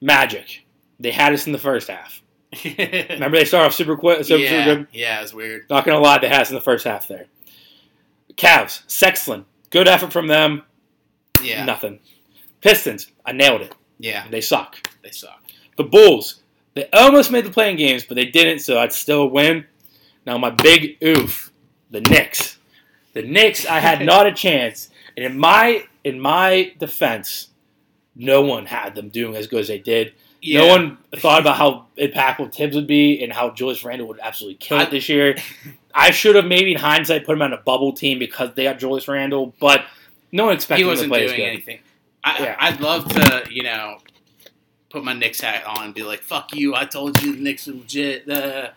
Magic. 0.00 0.64
They 1.00 1.10
had 1.10 1.32
us 1.32 1.46
in 1.46 1.52
the 1.52 1.58
first 1.58 1.88
half. 1.88 2.22
Remember 3.10 3.38
they 3.38 3.44
start 3.44 3.66
off 3.66 3.74
super 3.74 3.96
quick, 3.96 4.18
super, 4.24 4.38
super 4.38 4.40
yeah, 4.42 4.64
good. 4.64 4.86
yeah, 4.92 5.22
it's 5.22 5.32
weird. 5.34 5.68
Not 5.70 5.84
going 5.84 5.96
to 5.96 6.02
lie, 6.02 6.18
they 6.18 6.28
had 6.28 6.48
in 6.48 6.54
the 6.54 6.60
first 6.60 6.84
half 6.84 7.08
there. 7.08 7.26
Cavs, 8.36 8.82
Sexton. 8.86 9.44
Good 9.70 9.88
effort 9.88 10.12
from 10.12 10.26
them. 10.26 10.62
Yeah, 11.42 11.64
Nothing. 11.64 12.00
Pistons, 12.60 13.10
I 13.26 13.32
nailed 13.32 13.60
it. 13.62 13.74
yeah, 13.98 14.26
They 14.30 14.40
suck. 14.40 14.88
they 15.02 15.10
suck. 15.10 15.42
The 15.76 15.84
Bulls, 15.84 16.42
they 16.74 16.88
almost 16.92 17.30
made 17.30 17.44
the 17.44 17.50
playing 17.50 17.76
games, 17.76 18.04
but 18.04 18.14
they 18.14 18.24
didn't, 18.26 18.60
so 18.60 18.78
I'd 18.78 18.92
still 18.92 19.28
win. 19.28 19.66
Now 20.26 20.38
my 20.38 20.50
big 20.50 20.96
oof, 21.04 21.52
the 21.90 22.00
Knicks. 22.00 22.58
The 23.12 23.22
Knicks, 23.22 23.66
I 23.66 23.80
had 23.80 24.00
not 24.06 24.26
a 24.26 24.32
chance. 24.32 24.88
And 25.16 25.26
in 25.26 25.38
my 25.38 25.84
in 26.04 26.18
my 26.20 26.72
defense, 26.78 27.48
no 28.16 28.40
one 28.42 28.66
had 28.66 28.94
them 28.94 29.08
doing 29.10 29.36
as 29.36 29.46
good 29.46 29.60
as 29.60 29.68
they 29.68 29.78
did. 29.78 30.14
Yeah. 30.44 30.60
No 30.60 30.66
one 30.68 30.98
thought 31.16 31.40
about 31.40 31.56
how 31.56 31.86
impactful 31.96 32.54
Thibs 32.54 32.76
would 32.76 32.86
be 32.86 33.22
and 33.24 33.32
how 33.32 33.50
Julius 33.50 33.82
Randle 33.82 34.08
would 34.08 34.20
absolutely 34.20 34.56
kill 34.56 34.78
it 34.80 34.90
this 34.90 35.08
year. 35.08 35.36
I 35.94 36.10
should 36.10 36.36
have 36.36 36.44
maybe 36.44 36.72
in 36.72 36.78
hindsight 36.78 37.24
put 37.24 37.32
him 37.32 37.42
on 37.42 37.52
a 37.52 37.56
bubble 37.56 37.92
team 37.92 38.18
because 38.18 38.52
they 38.54 38.64
got 38.64 38.78
Julius 38.78 39.08
Randle, 39.08 39.54
but 39.58 39.86
no 40.32 40.46
one 40.46 40.54
expected 40.54 40.82
he 40.82 40.82
him 40.82 40.88
to 40.88 40.92
wasn't 40.92 41.10
play 41.12 41.24
as 41.24 41.30
doing 41.30 41.40
good. 41.40 41.46
anything. 41.48 41.78
I, 42.22 42.42
Yeah. 42.42 42.56
I'd 42.58 42.80
love 42.80 43.08
to, 43.10 43.44
you 43.50 43.62
know, 43.62 43.98
put 44.90 45.02
my 45.02 45.12
Knicks 45.14 45.40
hat 45.40 45.64
on 45.64 45.84
and 45.86 45.94
be 45.94 46.02
like, 46.02 46.20
"Fuck 46.22 46.54
you! 46.54 46.74
I 46.74 46.84
told 46.84 47.20
you 47.22 47.34
the 47.36 47.40
Knicks 47.42 47.66
were 47.66 47.74
legit." 47.74 48.28
Uh, 48.28 48.70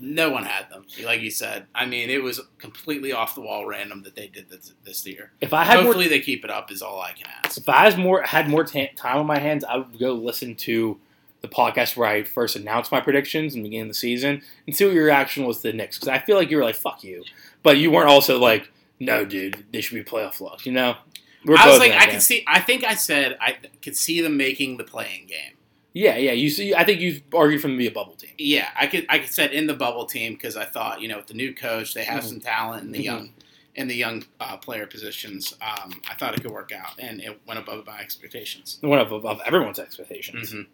no 0.00 0.30
one 0.30 0.44
had 0.44 0.70
them, 0.70 0.86
like 1.04 1.20
you 1.20 1.30
said. 1.30 1.66
I 1.74 1.84
mean, 1.84 2.08
it 2.08 2.22
was 2.22 2.40
completely 2.58 3.12
off 3.12 3.34
the 3.34 3.42
wall, 3.42 3.66
random 3.66 4.02
that 4.04 4.16
they 4.16 4.28
did 4.28 4.48
this, 4.48 4.72
this 4.84 5.06
year. 5.06 5.32
If 5.40 5.52
I 5.52 5.64
had 5.64 5.76
more 5.76 5.84
Hopefully, 5.84 6.08
they 6.08 6.20
keep 6.20 6.44
it 6.44 6.50
up. 6.50 6.72
Is 6.72 6.82
all 6.82 7.00
I 7.00 7.12
can 7.12 7.26
ask. 7.44 7.58
if 7.58 7.68
I 7.68 7.86
was 7.86 7.96
more 7.96 8.22
had 8.22 8.48
more 8.48 8.64
ta 8.64 8.86
time 8.96 9.18
on 9.18 9.26
my 9.26 9.38
hands, 9.38 9.62
I 9.62 9.76
would 9.76 9.98
go 9.98 10.14
listen 10.14 10.56
to 10.56 10.98
the 11.42 11.48
podcast 11.48 11.96
where 11.96 12.08
I 12.08 12.22
first 12.22 12.56
announced 12.56 12.90
my 12.90 13.00
predictions 13.00 13.54
and 13.54 13.62
beginning 13.62 13.82
of 13.82 13.88
the 13.88 13.94
season 13.94 14.42
and 14.66 14.76
see 14.76 14.84
what 14.84 14.94
your 14.94 15.04
reaction 15.04 15.44
was 15.44 15.58
to 15.58 15.70
the 15.70 15.72
Knicks 15.72 15.98
because 15.98 16.08
I 16.08 16.18
feel 16.18 16.36
like 16.36 16.50
you 16.50 16.56
were 16.56 16.64
like 16.64 16.76
"fuck 16.76 17.04
you," 17.04 17.24
but 17.62 17.78
you 17.78 17.90
weren't 17.90 18.08
also 18.08 18.38
like 18.38 18.70
"no, 18.98 19.24
dude, 19.24 19.64
they 19.72 19.80
should 19.80 19.94
be 19.94 20.04
playoff 20.04 20.40
locks." 20.40 20.64
You 20.64 20.72
know, 20.72 20.96
we're 21.44 21.56
I 21.56 21.68
was 21.68 21.78
like, 21.78 21.92
I 21.92 22.06
could 22.06 22.22
see. 22.22 22.44
I 22.46 22.60
think 22.60 22.84
I 22.84 22.94
said 22.94 23.36
I 23.40 23.58
could 23.82 23.96
see 23.96 24.20
them 24.20 24.36
making 24.36 24.76
the 24.76 24.84
playing 24.84 25.26
game. 25.26 25.54
Yeah, 25.92 26.16
yeah. 26.16 26.32
You 26.32 26.50
see, 26.50 26.74
I 26.74 26.84
think 26.84 27.00
you've 27.00 27.22
argued 27.34 27.60
for 27.62 27.68
them 27.68 27.76
to 27.76 27.78
be 27.78 27.88
a 27.88 27.92
bubble 27.92 28.14
team. 28.14 28.30
Yeah, 28.38 28.68
I 28.78 28.86
could. 28.86 29.06
I 29.08 29.18
could 29.18 29.30
said 29.30 29.52
in 29.52 29.66
the 29.66 29.74
bubble 29.74 30.06
team 30.06 30.34
because 30.34 30.56
I 30.56 30.64
thought, 30.64 31.00
you 31.00 31.08
know, 31.08 31.16
with 31.16 31.26
the 31.26 31.34
new 31.34 31.52
coach, 31.54 31.94
they 31.94 32.04
have 32.04 32.22
Mhm. 32.22 32.28
some 32.28 32.40
talent 32.40 32.84
in 32.84 32.92
the 32.92 33.00
Mhm. 33.00 33.04
young, 33.04 33.32
in 33.74 33.88
the 33.88 33.96
young 33.96 34.24
uh, 34.38 34.56
player 34.56 34.86
positions. 34.86 35.54
Um, 35.60 36.00
I 36.08 36.14
thought 36.14 36.34
it 36.34 36.42
could 36.42 36.52
work 36.52 36.70
out, 36.72 36.92
and 36.98 37.20
it 37.20 37.40
went 37.46 37.58
above 37.58 37.86
my 37.86 37.98
expectations. 37.98 38.78
One 38.82 38.98
of, 39.00 39.12
of 39.12 39.40
everyone's 39.44 39.78
expectations. 39.80 40.52
Mhm. 40.52 40.66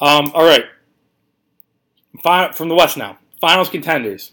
Um, 0.00 0.32
all 0.34 0.44
right. 0.44 0.64
Fi- 2.22 2.52
from 2.52 2.68
the 2.68 2.74
West 2.74 2.96
now. 2.96 3.18
Finals 3.40 3.68
contenders. 3.68 4.32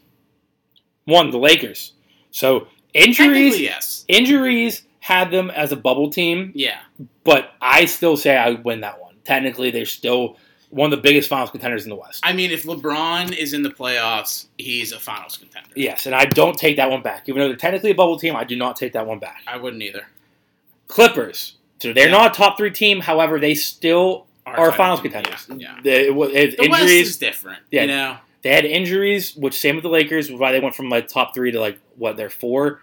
One, 1.06 1.32
the 1.32 1.38
Lakers. 1.40 1.94
So 2.32 2.68
injuries, 2.94 3.60
yes. 3.60 4.06
injuries 4.08 4.84
had 5.00 5.32
them 5.32 5.50
as 5.50 5.72
a 5.72 5.76
bubble 5.76 6.10
team. 6.10 6.52
Yeah, 6.54 6.80
but 7.24 7.52
I 7.62 7.86
still 7.86 8.18
say 8.18 8.36
I 8.38 8.50
would 8.52 8.64
win 8.64 8.82
that 8.82 9.00
one. 9.02 9.09
Technically, 9.30 9.70
they're 9.70 9.86
still 9.86 10.38
one 10.72 10.92
of 10.92 10.98
the 10.98 11.02
biggest 11.04 11.30
finals 11.30 11.52
contenders 11.52 11.84
in 11.84 11.92
the 11.92 11.96
West. 11.96 12.20
I 12.24 12.34
mean, 12.34 12.50
if 12.50 12.64
LeBron 12.64 13.32
is 13.38 13.54
in 13.54 13.62
the 13.62 13.70
playoffs, 13.70 14.48
he's 14.58 14.92
a 14.92 15.00
Finals 15.00 15.38
contender. 15.38 15.70
Yes, 15.76 16.08
and 16.08 16.16
I 16.16 16.26
don't 16.26 16.58
take 16.58 16.78
that 16.78 16.90
one 16.90 17.04
back. 17.04 17.30
Even 17.30 17.42
though 17.42 17.48
they're 17.48 17.56
technically 17.56 17.92
a 17.92 17.96
bubble 17.96 18.18
team, 18.18 18.36
I 18.36 18.44
do 18.44 18.56
not 18.56 18.76
take 18.76 18.94
that 18.94 19.06
one 19.06 19.20
back. 19.20 19.44
I 19.46 19.58
wouldn't 19.58 19.84
either. 19.84 20.08
Clippers. 20.88 21.58
So 21.80 21.94
they're 21.94 22.06
Yeah. 22.08 22.12
not 22.12 22.32
a 22.32 22.38
top 22.38 22.58
three 22.58 22.72
team. 22.72 23.02
However, 23.02 23.40
they 23.40 23.54
still 23.54 24.26
Our 24.48 24.58
are 24.58 24.72
finals 24.72 25.02
team, 25.02 25.12
contenders. 25.12 25.46
Yeah, 25.50 25.76
yeah. 25.76 25.80
They, 25.84 26.08
it, 26.10 26.58
The 26.58 26.70
West 26.70 26.82
injuries. 26.82 27.10
is 27.10 27.18
different. 27.18 27.60
Yeah. 27.72 27.82
You 27.82 27.88
know, 27.88 28.18
They 28.42 28.50
had 28.50 28.66
injuries, 28.66 29.36
which 29.36 29.60
same 29.60 29.76
with 29.76 29.84
the 29.84 29.90
Lakers, 29.90 30.32
why 30.32 30.52
they 30.52 30.60
went 30.60 30.74
from 30.74 30.90
like 30.90 31.08
top 31.08 31.36
three 31.36 31.52
to 31.52 31.60
like 31.60 31.78
what 31.98 32.18
they're 32.18 32.30
four. 32.32 32.82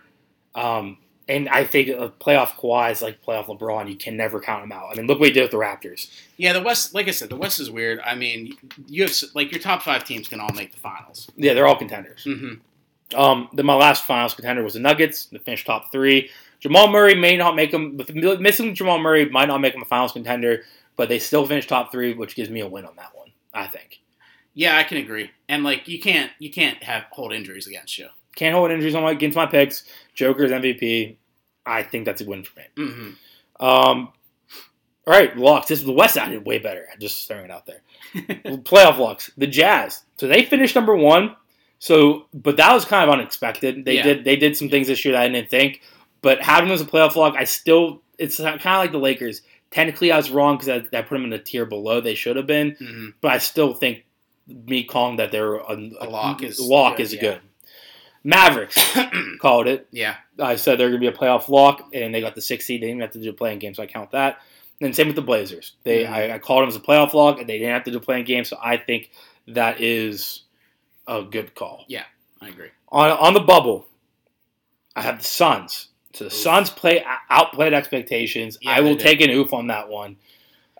Um, 0.54 0.98
and 1.28 1.48
I 1.48 1.64
think 1.64 1.88
a 1.88 2.08
playoff 2.20 2.50
Kawhi 2.50 2.92
is 2.92 3.02
like 3.02 3.22
playoff 3.22 3.46
LeBron. 3.46 3.88
You 3.88 3.96
can 3.96 4.16
never 4.16 4.40
count 4.40 4.64
him 4.64 4.72
out. 4.72 4.90
I 4.92 4.94
mean, 4.94 5.06
look 5.06 5.18
what 5.18 5.28
he 5.28 5.34
did 5.34 5.42
with 5.42 5.50
the 5.50 5.56
Raptors. 5.56 6.08
yeah. 6.36 6.52
The 6.52 6.62
West, 6.62 6.94
like 6.94 7.08
I 7.08 7.10
said, 7.10 7.30
the 7.30 7.36
West 7.36 7.58
is 7.58 7.70
weird. 7.70 8.00
I 8.00 8.14
mean, 8.14 8.56
you 8.86 9.02
have 9.02 9.12
like 9.34 9.50
your 9.50 9.60
top 9.60 9.82
five 9.82 10.04
teams 10.04 10.28
can 10.28 10.40
all 10.40 10.52
make 10.54 10.72
the 10.72 10.80
finals. 10.80 11.28
Yeah, 11.36 11.54
they're 11.54 11.66
all 11.66 11.76
contenders. 11.76 12.24
Mm-hmm. 12.24 13.18
Um, 13.18 13.48
then 13.52 13.66
my 13.66 13.74
last 13.74 14.04
finals 14.04 14.34
contender 14.34 14.62
was 14.62 14.74
the 14.74 14.80
Nuggets. 14.80 15.26
They 15.26 15.38
finished 15.38 15.66
top 15.66 15.92
three. 15.92 16.30
Jamal 16.58 16.88
Murray 16.88 17.14
may 17.14 17.36
not 17.36 17.54
make 17.54 17.70
them, 17.70 18.00
missing 18.40 18.74
Jamal 18.74 18.98
Murray 18.98 19.28
might 19.28 19.46
not 19.46 19.60
make 19.60 19.74
them 19.74 19.82
a 19.82 19.86
finals 19.86 20.12
contender, 20.12 20.64
but 20.96 21.08
they 21.08 21.18
still 21.18 21.46
finished 21.46 21.68
top 21.68 21.92
three, 21.92 22.14
which 22.14 22.34
gives 22.34 22.50
me 22.50 22.60
a 22.60 22.66
win 22.66 22.84
on 22.84 22.96
that 22.96 23.14
one. 23.14 23.28
I 23.52 23.66
think 23.66 24.00
Yeah, 24.54 24.76
I 24.76 24.82
can 24.82 24.96
agree. 24.96 25.30
And 25.48 25.64
like, 25.64 25.86
you 25.86 26.00
can't 26.00 26.30
you 26.38 26.50
can't 26.50 26.82
have 26.82 27.04
hold 27.10 27.32
injuries 27.32 27.66
against 27.66 27.98
you. 27.98 28.08
can't 28.34 28.54
hold 28.54 28.70
injuries 28.70 28.94
on 28.94 29.02
my 29.02 29.12
against 29.12 29.36
my 29.36 29.46
picks. 29.46 29.84
Joker's 30.16 30.50
MVP. 30.50 31.16
I 31.64 31.82
think 31.84 32.04
that's 32.04 32.20
a 32.20 32.24
win 32.24 32.42
for 32.42 32.58
me. 32.58 32.64
Mm-hmm. 32.76 33.64
Um, 33.64 34.08
all 35.06 35.14
right, 35.14 35.36
locks. 35.36 35.68
This 35.68 35.78
is 35.78 35.84
the 35.84 35.92
West 35.92 36.14
side 36.14 36.30
did 36.30 36.44
way 36.44 36.58
better. 36.58 36.86
I'm 36.92 36.98
just 36.98 37.28
throwing 37.28 37.44
it 37.44 37.50
out 37.50 37.66
there. 37.66 37.80
Playoff 38.14 38.98
locks. 38.98 39.30
The 39.36 39.46
Jazz. 39.46 40.02
So 40.16 40.26
they 40.26 40.44
finished 40.44 40.74
number 40.74 40.96
one. 40.96 41.36
So, 41.78 42.26
but 42.34 42.56
that 42.56 42.72
was 42.72 42.84
kind 42.84 43.08
of 43.08 43.12
unexpected. 43.12 43.84
They 43.84 43.96
Yeah. 43.96 44.02
did 44.02 44.24
they 44.24 44.36
did 44.36 44.56
some 44.56 44.68
things 44.68 44.88
this 44.88 45.04
year 45.04 45.12
that 45.12 45.22
I 45.22 45.28
didn't 45.28 45.50
think. 45.50 45.82
But 46.22 46.40
having 46.42 46.68
them 46.68 46.74
as 46.74 46.80
a 46.80 46.86
playoff 46.86 47.14
lock, 47.14 47.34
I 47.38 47.44
still 47.44 48.02
it's 48.18 48.38
kind 48.38 48.56
of 48.58 48.62
like 48.64 48.92
the 48.92 48.98
Lakers. 48.98 49.42
Technically, 49.70 50.10
I 50.10 50.16
was 50.16 50.30
wrong 50.30 50.56
because 50.56 50.68
I, 50.92 50.96
I 50.98 51.02
put 51.02 51.10
them 51.16 51.24
in 51.24 51.30
the 51.30 51.38
tier 51.38 51.66
below 51.66 52.00
they 52.00 52.14
should 52.14 52.36
have 52.36 52.46
been. 52.46 52.72
hmm 52.78 53.08
But 53.20 53.32
I 53.32 53.38
still 53.38 53.74
think 53.74 54.04
me 54.46 54.84
calling 54.84 55.16
that 55.16 55.30
they're 55.32 55.56
a, 55.56 55.74
A 56.00 56.08
lock 56.08 56.42
is 56.42 56.58
lock 56.58 56.96
good, 56.96 57.02
is 57.02 57.14
yeah. 57.14 57.20
good. 57.20 57.40
Mavericks 58.26 58.76
called 59.40 59.66
it. 59.68 59.86
yeah. 59.92 60.16
I 60.38 60.56
said 60.56 60.78
they're 60.78 60.88
going 60.90 61.00
to 61.00 61.10
be 61.10 61.14
a 61.14 61.18
playoff 61.18 61.48
lock, 61.48 61.88
and 61.94 62.14
they 62.14 62.20
got 62.20 62.34
the 62.34 62.40
six 62.40 62.66
seed. 62.66 62.82
They 62.82 62.88
didn't 62.88 63.00
have 63.02 63.12
to 63.12 63.20
do 63.20 63.30
a 63.30 63.32
playing 63.32 63.60
game, 63.60 63.72
so 63.74 63.82
I 63.82 63.86
count 63.86 64.10
that. 64.10 64.38
And 64.80 64.94
same 64.94 65.06
with 65.06 65.16
the 65.16 65.22
Blazers. 65.22 65.72
They 65.84 66.04
Mhm. 66.04 66.10
I, 66.10 66.34
I 66.34 66.38
called 66.38 66.62
them 66.62 66.68
as 66.68 66.76
a 66.76 66.80
playoff 66.80 67.14
lock, 67.14 67.38
and 67.38 67.48
they 67.48 67.58
didn't 67.58 67.72
have 67.72 67.84
to 67.84 67.90
do 67.92 67.96
a 67.98 68.00
playing 68.00 68.24
game, 68.24 68.44
so 68.44 68.58
I 68.62 68.76
think 68.76 69.10
that 69.46 69.80
is 69.80 70.42
a 71.06 71.22
good 71.22 71.54
call. 71.54 71.84
Yeah, 71.88 72.04
I 72.42 72.48
agree. 72.48 72.68
On 72.90 73.10
on 73.10 73.32
the 73.32 73.40
bubble, 73.40 73.86
I 74.94 75.02
have 75.02 75.18
the 75.18 75.24
Suns. 75.24 75.88
So 76.12 76.24
the 76.24 76.26
Oof. 76.26 76.32
Suns 76.34 76.70
play 76.70 77.04
outplayed 77.30 77.72
expectations. 77.74 78.58
Yeah, 78.60 78.72
I 78.72 78.80
will 78.80 78.96
take 78.96 79.20
an 79.20 79.30
oof 79.30 79.52
on 79.52 79.68
that 79.68 79.88
one. 79.88 80.16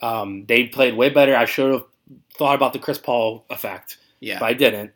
Um, 0.03 0.45
they 0.47 0.65
played 0.67 0.95
way 0.95 1.09
better. 1.11 1.37
I 1.37 1.45
should 1.47 1.73
have 1.73 1.85
thought 2.37 2.55
about 2.55 2.73
the 2.75 2.79
Chris 2.79 2.99
Paul 2.99 3.45
effect, 3.51 3.99
Yeah. 4.21 4.39
but 4.41 4.47
I 4.47 4.53
didn't. 4.53 4.93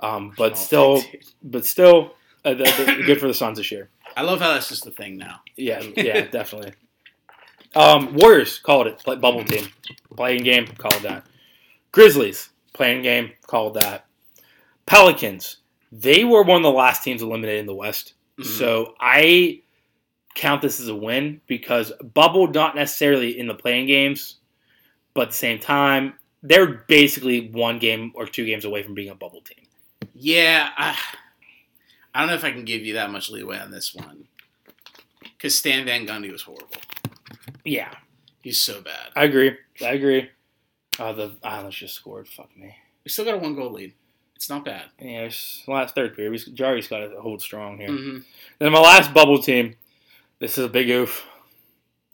Um, 0.00 0.32
but 0.36 0.58
still, 0.58 1.02
but 1.42 1.64
still, 1.64 2.14
uh, 2.44 2.54
th- 2.54 2.76
th- 2.76 3.06
good 3.06 3.20
for 3.20 3.28
the 3.28 3.34
Suns 3.34 3.58
this 3.58 3.70
year. 3.70 3.88
I 4.16 4.22
love 4.22 4.40
how 4.40 4.52
that's 4.52 4.68
just 4.68 4.84
the 4.84 4.90
thing 4.90 5.16
now. 5.16 5.40
Yeah, 5.56 5.80
yeah, 5.96 6.22
definitely. 6.22 6.72
Um, 7.74 8.14
Warriors 8.14 8.58
called 8.58 8.86
it 8.86 8.98
play, 8.98 9.16
bubble 9.16 9.44
team, 9.44 9.68
playing 10.16 10.42
game 10.44 10.66
called 10.78 11.02
that. 11.02 11.24
Grizzlies 11.92 12.50
playing 12.72 13.02
game 13.02 13.32
called 13.46 13.74
that. 13.74 14.06
Pelicans 14.86 15.58
they 15.96 16.24
were 16.24 16.42
one 16.42 16.56
of 16.56 16.62
the 16.64 16.70
last 16.72 17.04
teams 17.04 17.22
eliminated 17.22 17.60
in 17.60 17.66
the 17.66 17.74
West, 17.74 18.14
Mhm. 18.38 18.44
so 18.46 18.94
I 18.98 19.60
count 20.34 20.60
this 20.60 20.80
as 20.80 20.88
a 20.88 20.94
win 20.94 21.40
because 21.46 21.92
bubble 22.14 22.48
not 22.48 22.74
necessarily 22.74 23.38
in 23.38 23.46
the 23.46 23.54
playing 23.54 23.86
games, 23.86 24.38
but 25.14 25.22
at 25.22 25.28
the 25.30 25.36
same 25.36 25.58
time 25.60 26.14
they're 26.42 26.66
basically 26.88 27.48
one 27.50 27.78
game 27.78 28.10
or 28.16 28.26
two 28.26 28.44
games 28.44 28.64
away 28.64 28.82
from 28.82 28.94
being 28.94 29.08
a 29.08 29.14
bubble 29.14 29.40
team. 29.42 29.64
Yeah, 30.14 30.70
I, 30.76 30.96
I 32.14 32.20
don't 32.20 32.28
know 32.28 32.34
if 32.34 32.44
I 32.44 32.52
can 32.52 32.64
give 32.64 32.82
you 32.82 32.94
that 32.94 33.10
much 33.10 33.28
leeway 33.30 33.58
on 33.58 33.70
this 33.70 33.94
one 33.94 34.28
because 35.22 35.56
Stan 35.58 35.84
Van 35.84 36.06
Gundy 36.06 36.30
was 36.30 36.42
horrible. 36.42 36.68
Yeah, 37.64 37.92
He's 38.42 38.60
so 38.60 38.80
bad. 38.82 39.10
I 39.16 39.24
agree. 39.24 39.56
I 39.82 39.92
agree. 39.92 40.28
Uh, 40.98 41.12
the 41.14 41.36
Islanders 41.42 41.76
just 41.76 41.94
scored. 41.94 42.28
Fuck 42.28 42.54
me. 42.56 42.76
We 43.02 43.10
still 43.10 43.24
got 43.24 43.34
a 43.34 43.38
one 43.38 43.54
goal 43.56 43.72
lead. 43.72 43.94
It's 44.36 44.50
not 44.50 44.64
bad. 44.66 44.84
Yeah, 45.00 45.30
last 45.66 45.94
third 45.94 46.14
period. 46.14 46.42
Jarry's 46.54 46.86
got 46.86 46.98
to 46.98 47.20
hold 47.20 47.40
strong 47.40 47.78
here. 47.78 47.88
hmm 47.88 48.18
Then 48.58 48.72
my 48.72 48.80
last 48.80 49.14
bubble 49.14 49.38
team. 49.42 49.76
This 50.40 50.58
is 50.58 50.66
a 50.66 50.68
big 50.68 50.90
oof. 50.90 51.24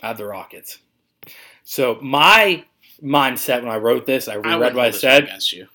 I 0.02 0.08
have 0.08 0.18
the 0.18 0.24
Rockets. 0.26 0.78
So 1.64 1.98
my 2.00 2.64
mindset 3.02 3.62
when 3.62 3.70
I 3.72 3.76
wrote 3.76 4.06
this, 4.06 4.28
I 4.28 4.34
I 4.34 4.36
reread 4.36 4.58
would 4.60 4.74
what 4.76 4.86
I 4.86 4.90
said. 4.92 5.24
against 5.24 5.52
you. 5.52 5.66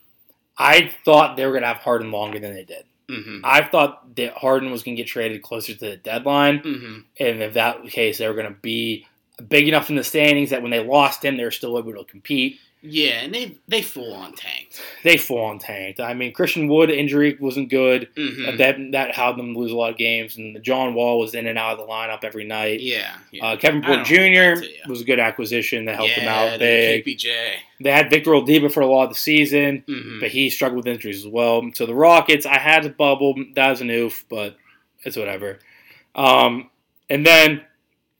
I 0.57 0.91
thought 1.03 1.35
they 1.37 1.45
were 1.45 1.53
gonna 1.53 1.67
have 1.67 1.77
Harden 1.77 2.11
longer 2.11 2.39
than 2.39 2.53
they 2.53 2.63
did. 2.63 2.85
hmm 3.09 3.39
I 3.43 3.63
thought 3.63 4.15
that 4.15 4.33
Harden 4.33 4.71
was 4.71 4.83
gonna 4.83 4.97
get 4.97 5.07
traded 5.07 5.41
closer 5.41 5.73
to 5.73 5.79
the 5.79 5.97
deadline, 5.97 6.59
hmm 6.59 6.99
and 7.19 7.41
if 7.41 7.53
that 7.53 7.81
was 7.81 7.85
the 7.85 7.95
case, 7.95 8.17
they 8.17 8.27
were 8.27 8.33
gonna 8.33 8.55
be 8.61 9.05
big 9.49 9.67
enough 9.67 9.89
in 9.89 9.95
the 9.95 10.03
standings 10.03 10.49
that 10.51 10.61
when 10.61 10.71
they 10.71 10.83
lost 10.83 11.23
him, 11.23 11.37
they 11.37 11.43
were 11.43 11.51
still 11.51 11.77
able 11.77 11.93
to 11.93 12.03
compete. 12.05 12.59
Yeah, 12.87 13.21
and 13.23 13.33
they 13.33 13.57
they 13.67 13.81
full 13.81 14.13
on 14.13 14.33
tanked. 14.33 14.81
They 15.03 15.17
full 15.17 15.43
on 15.43 15.59
tanked. 15.59 15.99
I 15.99 16.13
mean, 16.13 16.33
Christian 16.33 16.67
Wood 16.67 16.89
injury 16.89 17.35
wasn't 17.39 17.69
good. 17.69 18.09
Mhm. 18.15 18.57
That 18.57 18.77
that 18.91 19.15
helped 19.15 19.37
them 19.37 19.55
lose 19.55 19.71
a 19.71 19.75
lot 19.75 19.91
of 19.91 19.97
games, 19.97 20.37
and 20.37 20.61
John 20.63 20.93
Wall 20.93 21.19
was 21.19 21.33
in 21.35 21.47
and 21.47 21.57
out 21.57 21.73
of 21.73 21.77
the 21.79 21.91
lineup 21.91 22.23
every 22.23 22.43
night. 22.45 22.81
Yeah, 22.81 23.15
yeah. 23.31 23.45
Uh, 23.45 23.57
Kevin 23.57 23.81
Porter 23.81 24.03
don't 24.03 24.05
hold 24.07 24.57
that 24.61 24.63
Jr. 24.85 24.89
was 24.89 25.01
a 25.01 25.05
good 25.05 25.19
acquisition 25.19 25.85
that 25.85 25.95
helped 25.95 26.11
yeah, 26.17 26.19
them 26.25 26.53
out 26.53 26.59
big. 26.59 27.05
KPJ. 27.05 27.33
They 27.81 27.91
had 27.91 28.09
Victor 28.09 28.31
Oladipo 28.31 28.71
for 28.71 28.81
a 28.81 28.87
lot 28.87 29.03
of 29.03 29.09
the 29.09 29.15
season, 29.15 29.83
Mhm. 29.87 30.19
but 30.21 30.29
he 30.29 30.49
struggled 30.49 30.77
with 30.85 30.87
injuries 30.87 31.17
as 31.25 31.27
well. 31.27 31.69
So 31.73 31.85
the 31.85 31.95
Rockets, 31.95 32.45
I 32.45 32.57
had 32.59 32.83
to 32.83 32.89
bubble. 32.89 33.35
That 33.55 33.69
was 33.71 33.81
an 33.81 33.89
oof, 33.89 34.25
but 34.29 34.55
it's 35.03 35.17
whatever. 35.17 35.59
Um, 36.15 36.69
and 37.09 37.25
then 37.25 37.61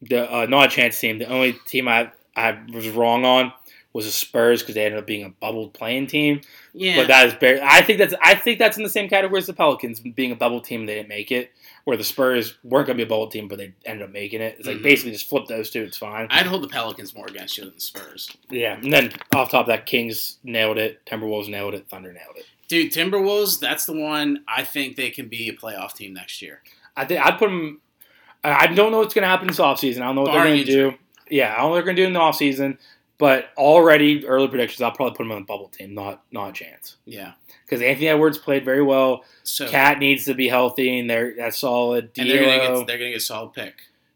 the 0.01 0.31
uh, 0.31 0.45
not 0.47 0.67
a 0.67 0.69
chance 0.75 0.99
team. 0.99 1.19
The 1.19 1.27
only 1.27 1.53
team 1.65 1.87
I 1.87 2.11
I 2.35 2.57
was 2.73 2.89
wrong 2.89 3.23
on 3.23 3.53
was 3.95 4.05
the 4.05 4.11
Spurs 4.11 4.61
because 4.61 4.75
they 4.75 4.83
ended 4.83 4.99
up 4.99 5.07
being 5.07 5.23
a 5.23 5.29
bubbled 5.29 5.73
playing 5.73 6.05
team. 6.07 6.41
Yeah, 6.73 6.97
But 6.97 7.07
that 7.07 7.27
is 7.27 7.33
very. 7.35 7.61
I 7.61 7.81
think 7.81 7.97
that's. 7.97 8.13
I 8.21 8.35
think 8.35 8.59
that's 8.59 8.75
in 8.75 8.83
the 8.83 8.89
same 8.89 9.07
category 9.07 9.37
as 9.39 9.45
the 9.47 9.53
Pelicans 9.53 10.01
being 10.01 10.31
a 10.33 10.35
bubble 10.35 10.59
team. 10.59 10.85
They 10.85 10.95
didn't 10.95 11.07
make 11.07 11.31
it. 11.31 11.51
Where 11.85 11.95
the 11.95 12.03
Spurs 12.03 12.55
weren't 12.63 12.87
going 12.87 12.97
to 12.97 13.03
be 13.05 13.07
a 13.07 13.09
bubble 13.09 13.27
team, 13.27 13.47
but 13.47 13.57
they 13.57 13.73
ended 13.85 14.05
up 14.07 14.11
making 14.11 14.41
it. 14.41 14.55
It's 14.57 14.67
like 14.67 14.77
Mhm. 14.77 14.83
basically 14.83 15.11
just 15.13 15.29
flip 15.29 15.45
those 15.47 15.69
two. 15.69 15.83
It's 15.83 15.95
fine. 15.97 16.27
I'd 16.29 16.45
hold 16.47 16.63
the 16.63 16.67
Pelicans 16.67 17.15
more 17.15 17.27
against 17.27 17.57
you 17.57 17.63
than 17.65 17.75
the 17.75 17.79
Spurs. 17.81 18.29
yeah. 18.49 18.73
And 18.75 18.91
then 18.91 19.13
off 19.33 19.51
top 19.51 19.61
of 19.61 19.67
that, 19.67 19.85
Kings 19.85 20.39
nailed 20.43 20.77
it. 20.77 20.99
Timberwolves 21.05 21.47
nailed 21.47 21.73
it. 21.75 21.87
Thunder 21.87 22.11
nailed 22.11 22.35
it. 22.37 22.45
Dude, 22.67 22.91
Timberwolves, 22.91 23.59
that's 23.59 23.85
the 23.85 23.93
one 23.93 24.43
I 24.47 24.63
think 24.63 24.95
they 24.97 25.09
can 25.11 25.27
be 25.29 25.47
a 25.47 25.53
playoff 25.53 25.93
team 25.93 26.13
next 26.13 26.41
year. 26.41 26.61
I 26.97 27.05
think 27.05 27.23
I'd 27.25 27.37
put 27.37 27.47
them. 27.47 27.79
I 28.43 28.67
don't 28.67 28.91
know 28.91 28.97
what's 28.97 29.13
going 29.13 29.23
to 29.23 29.27
happen 29.29 29.47
this 29.47 29.59
offseason. 29.59 30.01
I 30.01 30.05
don't 30.07 30.15
know 30.15 30.21
what 30.23 30.33
they're 30.33 30.43
going 30.43 30.57
to 30.57 30.65
do. 30.65 30.93
Yeah, 31.29 31.53
I 31.53 31.57
don't 31.57 31.63
know 31.65 31.69
what 31.69 31.75
they're 31.75 31.83
going 31.83 31.95
to 31.95 32.01
do 32.03 32.07
in 32.07 32.13
the 32.13 32.19
offseason. 32.19 32.77
But 33.17 33.49
already 33.57 34.25
early 34.27 34.47
predictions, 34.49 34.81
I'll 34.81 34.91
probably 34.91 35.15
put 35.15 35.23
them 35.23 35.31
on 35.31 35.39
the 35.41 35.45
bubble 35.45 35.69
team. 35.69 35.93
Not 35.93 36.23
not 36.31 36.49
a 36.49 36.53
chance 36.53 36.97
Yeah. 37.05 37.33
because 37.65 37.81
Anthony 37.81 38.09
Edwards 38.09 38.37
played 38.37 38.65
very 38.65 38.83
well. 38.83 39.23
So 39.43 39.69
Cat 39.69 39.99
needs 39.99 40.25
to 40.25 40.33
be 40.33 40.49
healthy, 40.49 40.99
and 40.99 41.09
they're 41.09 41.33
that's 41.37 41.57
solid. 41.59 42.11
and 42.17 42.29
they're 42.29 42.39
gonna 42.43 42.57
get 42.79 42.87
they're 42.87 42.97
gonna 42.97 43.11
get 43.11 43.17
a 43.17 43.19
solid 43.21 43.53
pick. 43.53 43.75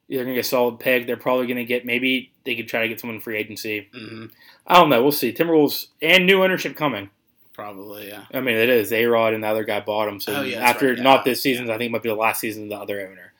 they're 0.09 0.23
gonna 0.23 0.33
get 0.35 0.41
a 0.41 0.49
solid 0.49 0.79
pick. 0.79 1.07
They're 1.07 1.15
probably 1.15 1.47
gonna 1.47 1.63
get 1.63 1.85
maybe 1.85 2.31
they 2.43 2.55
could 2.55 2.67
try 2.67 2.81
to 2.81 2.89
get 2.89 2.99
someone 2.99 3.15
in 3.15 3.21
free 3.21 3.37
agency. 3.37 3.87
hmm 3.93 4.25
I 4.67 4.75
don't 4.75 4.89
know. 4.89 5.01
We'll 5.01 5.11
see. 5.13 5.31
Timberwolves 5.33 5.87
and 6.01 6.25
new 6.25 6.43
ownership 6.43 6.75
coming. 6.75 7.09
Probably, 7.53 8.07
yeah. 8.09 8.25
I 8.33 8.39
mean, 8.41 8.55
it 8.55 8.69
is 8.69 8.91
A 8.93 9.05
Rod 9.05 9.33
and 9.33 9.43
the 9.43 9.47
other 9.47 9.63
guy 9.63 9.79
bought 9.79 10.07
him. 10.07 10.19
So 10.19 10.33
Oh, 10.35 10.41
yeah, 10.43 10.59
after 10.59 10.89
right, 10.89 10.97
yeah. 10.97 11.03
not 11.03 11.25
this 11.25 11.41
season, 11.41 11.69
I 11.69 11.77
think 11.77 11.89
it 11.89 11.91
might 11.91 12.03
be 12.03 12.09
the 12.09 12.15
last 12.15 12.39
season 12.41 12.63
of 12.63 12.69
the 12.69 12.75
other 12.77 13.01
owner. 13.07 13.33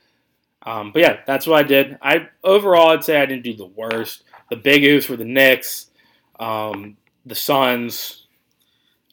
Um, 0.63 0.91
but 0.91 1.01
yeah, 1.01 1.19
that's 1.25 1.47
what 1.47 1.63
I 1.63 1.67
did. 1.67 1.97
I 2.01 2.27
overall, 2.43 2.89
I'd 2.89 3.03
say 3.03 3.21
I 3.21 3.25
didn't 3.25 3.43
do 3.43 3.53
the 3.55 3.65
worst. 3.65 4.23
The 4.49 4.55
big 4.55 4.83
oops 4.83 5.09
were 5.09 5.17
the 5.17 5.25
Knicks, 5.25 5.87
um, 6.39 6.97
the 7.25 7.35
Suns. 7.35 8.27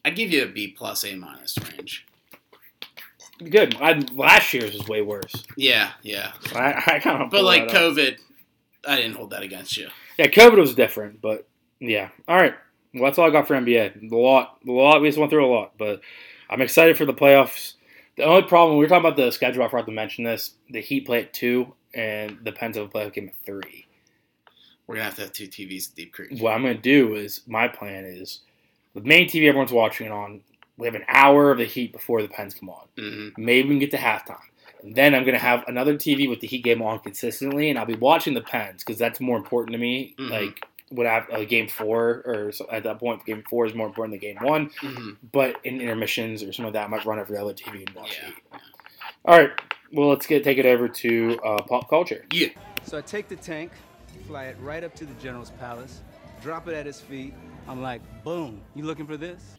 I 0.03 0.09
give 0.09 0.31
you 0.31 0.43
a 0.43 0.47
B 0.47 0.69
plus 0.69 1.03
A 1.03 1.15
minus 1.15 1.57
range. 1.59 2.05
Good. 3.37 3.75
I, 3.79 4.03
last 4.13 4.53
year's 4.53 4.73
was 4.73 4.87
way 4.87 5.01
worse. 5.01 5.45
Yeah, 5.55 5.91
yeah. 6.01 6.31
I, 6.55 6.83
I 6.87 6.99
kind 6.99 7.21
of 7.21 7.29
But 7.29 7.43
like 7.43 7.67
COVID, 7.67 8.17
I 8.87 8.95
didn't 8.95 9.15
hold 9.15 9.29
that 9.31 9.43
against 9.43 9.77
you. 9.77 9.89
Yeah, 10.17 10.27
COVID 10.27 10.57
was 10.57 10.73
different, 10.73 11.21
but 11.21 11.47
yeah. 11.79 12.09
All 12.27 12.35
right. 12.35 12.55
Well, 12.93 13.03
that's 13.03 13.19
all 13.19 13.27
I 13.27 13.31
got 13.31 13.47
for 13.47 13.55
NBA. 13.55 14.11
A 14.11 14.15
lot, 14.15 14.57
a 14.67 14.71
lot. 14.71 15.01
We 15.01 15.09
just 15.09 15.19
went 15.19 15.29
through 15.29 15.45
a 15.45 15.53
lot, 15.53 15.73
but 15.77 16.01
I'm 16.49 16.61
excited 16.61 16.97
for 16.97 17.05
the 17.05 17.13
playoffs. 17.13 17.73
The 18.15 18.23
only 18.23 18.47
problem 18.47 18.77
we 18.77 18.85
were 18.85 18.89
talking 18.89 19.05
about 19.05 19.17
the 19.17 19.31
schedule. 19.31 19.63
I 19.63 19.67
forgot 19.67 19.85
to 19.85 19.91
mention 19.91 20.23
this. 20.23 20.53
The 20.69 20.81
Heat 20.81 21.05
play 21.05 21.23
at 21.23 21.33
two, 21.33 21.73
and 21.93 22.39
the 22.43 22.51
Pens 22.51 22.77
have 22.77 22.85
a 22.85 22.89
playoff 22.89 23.13
game 23.13 23.29
at 23.29 23.45
three. 23.45 23.86
We're 24.87 24.95
gonna 24.95 25.05
have 25.05 25.15
to 25.15 25.21
have 25.23 25.33
two 25.33 25.47
TVs 25.47 25.89
at 25.89 25.95
Deep 25.95 26.13
Creek. 26.13 26.41
What 26.41 26.53
I'm 26.53 26.61
going 26.63 26.75
to 26.77 26.81
do 26.81 27.15
is 27.15 27.41
my 27.45 27.67
plan 27.67 28.05
is 28.05 28.39
the 28.95 29.01
main 29.01 29.27
TV 29.27 29.47
everyone's 29.47 29.71
watching 29.73 30.07
it 30.07 30.11
on. 30.11 30.41
We 30.77 30.85
have 30.85 30.95
an 30.95 31.03
hour 31.07 31.51
of 31.51 31.57
the 31.57 31.65
Heat 31.65 31.91
before 31.91 32.21
the 32.21 32.27
Pens 32.27 32.53
come 32.53 32.69
on. 32.69 32.85
hmm 32.97 33.29
Maybe 33.37 33.67
we 33.67 33.73
can 33.75 33.79
get 33.79 33.91
to 33.91 33.97
halftime. 33.97 34.37
And 34.83 34.95
then 34.95 35.13
I'm 35.15 35.23
going 35.23 35.33
to 35.33 35.39
have 35.39 35.63
another 35.67 35.95
TV 35.95 36.29
with 36.29 36.39
the 36.39 36.47
Heat 36.47 36.63
game 36.63 36.81
on 36.83 36.99
consistently, 36.99 37.69
and 37.69 37.77
I'll 37.79 37.85
be 37.85 37.95
watching 37.95 38.33
the 38.35 38.41
Pens 38.41 38.83
because 38.83 38.97
that's 38.99 39.19
more 39.19 39.37
important 39.37 39.73
to 39.73 39.79
me. 39.79 40.15
Mhm. 40.19 40.29
Like, 40.29 40.65
what 40.89 41.05
I 41.07 41.17
uh, 41.31 41.43
game 41.43 41.67
four, 41.67 42.21
or 42.25 42.51
so, 42.53 42.65
at 42.71 42.83
that 42.83 42.99
point, 42.99 43.25
game 43.25 43.43
four 43.49 43.65
is 43.65 43.73
more 43.73 43.87
important 43.87 44.13
than 44.21 44.35
game 44.35 44.41
one. 44.47 44.69
hmm 44.79 45.11
But 45.33 45.57
in 45.65 45.81
intermissions 45.81 46.43
or 46.43 46.53
some 46.53 46.65
of 46.65 46.73
that, 46.73 46.85
I 46.85 46.87
might 46.87 47.05
run 47.05 47.19
every 47.19 47.37
other 47.37 47.53
TV 47.53 47.85
and 47.85 47.89
watch 47.95 48.17
Yeah. 48.21 48.27
Heat. 48.27 48.35
All 49.25 49.37
right. 49.37 49.51
Well, 49.91 50.09
let's 50.09 50.27
get 50.27 50.43
take 50.43 50.59
it 50.59 50.65
over 50.65 50.87
to 50.87 51.39
uh, 51.43 51.61
pop 51.63 51.89
culture. 51.89 52.25
Yeah. 52.31 52.49
So 52.85 52.97
I 52.99 53.01
take 53.01 53.27
the 53.27 53.35
tank, 53.35 53.71
fly 54.17 54.45
it 54.45 54.57
right 54.61 54.83
up 54.83 54.93
to 54.95 55.05
the 55.05 55.13
general's 55.15 55.51
palace, 55.51 56.01
drop 56.41 56.67
it 56.67 56.73
at 56.73 56.85
his 56.85 56.99
feet. 57.01 57.33
I'm 57.67 57.81
like, 57.81 58.01
boom, 58.23 58.61
you 58.75 58.83
looking 58.85 59.07
for 59.07 59.17
this? 59.17 59.55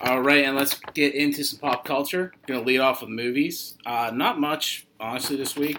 All 0.00 0.20
right, 0.20 0.44
and 0.44 0.56
let's 0.56 0.78
get 0.94 1.14
into 1.14 1.44
some 1.44 1.58
pop 1.60 1.84
culture. 1.84 2.32
Gonna 2.46 2.62
lead 2.62 2.78
off 2.80 3.00
with 3.02 3.10
movies. 3.10 3.76
Uh, 3.84 4.10
not 4.14 4.40
much, 4.40 4.86
honestly, 4.98 5.36
this 5.36 5.54
week. 5.56 5.78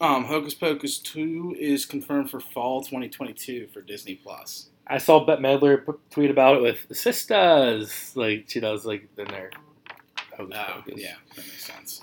Um, 0.00 0.24
Hocus 0.24 0.54
Pocus 0.54 0.98
2 0.98 1.56
is 1.58 1.84
confirmed 1.84 2.30
for 2.30 2.40
fall 2.40 2.80
2022 2.82 3.68
for 3.72 3.82
Disney 3.82 4.14
Plus. 4.14 4.70
I 4.86 4.96
saw 4.98 5.24
Bette 5.24 5.42
Midler 5.42 5.84
p- 5.84 5.92
tweet 6.10 6.30
about 6.30 6.56
it 6.56 6.62
with 6.62 6.96
sisters, 6.96 8.16
like 8.16 8.46
she 8.48 8.60
does, 8.60 8.86
like 8.86 9.06
in 9.18 9.26
there. 9.28 9.50
Hocus 10.36 10.56
Oh, 10.58 10.72
Pocus. 10.80 10.94
yeah, 11.02 11.14
that 11.36 11.44
makes 11.46 11.64
sense. 11.66 12.02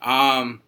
Um, 0.00 0.62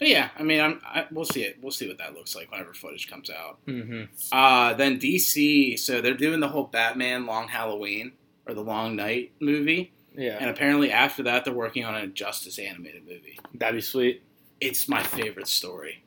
but 0.00 0.08
yeah, 0.08 0.30
I 0.36 0.42
mean, 0.42 0.60
I'm, 0.60 0.80
I, 0.84 1.06
we'll 1.12 1.24
see 1.24 1.42
it. 1.44 1.58
We'll 1.62 1.70
see 1.70 1.86
what 1.86 1.98
that 1.98 2.14
looks 2.14 2.34
like 2.34 2.50
whenever 2.50 2.74
footage 2.74 3.08
comes 3.08 3.30
out. 3.30 3.58
Mm-hmm. 3.66 4.04
Uh, 4.32 4.74
then 4.74 4.98
DC, 4.98 5.78
so 5.78 6.00
they're 6.00 6.14
doing 6.14 6.40
the 6.40 6.48
whole 6.48 6.64
Batman 6.64 7.26
Long 7.26 7.46
Halloween 7.46 8.12
or 8.48 8.54
the 8.54 8.62
Long 8.62 8.96
Night 8.96 9.30
movie, 9.38 9.92
Yeah, 10.16 10.38
and 10.40 10.50
apparently 10.50 10.90
after 10.90 11.22
that 11.24 11.44
they're 11.44 11.54
working 11.54 11.84
on 11.84 11.94
a 11.94 12.08
Justice 12.08 12.58
animated 12.58 13.06
movie. 13.06 13.38
that'd 13.54 13.76
be 13.76 13.80
sweet. 13.80 14.22
It's 14.60 14.88
my 14.88 15.02
favorite 15.02 15.46
story. 15.48 16.02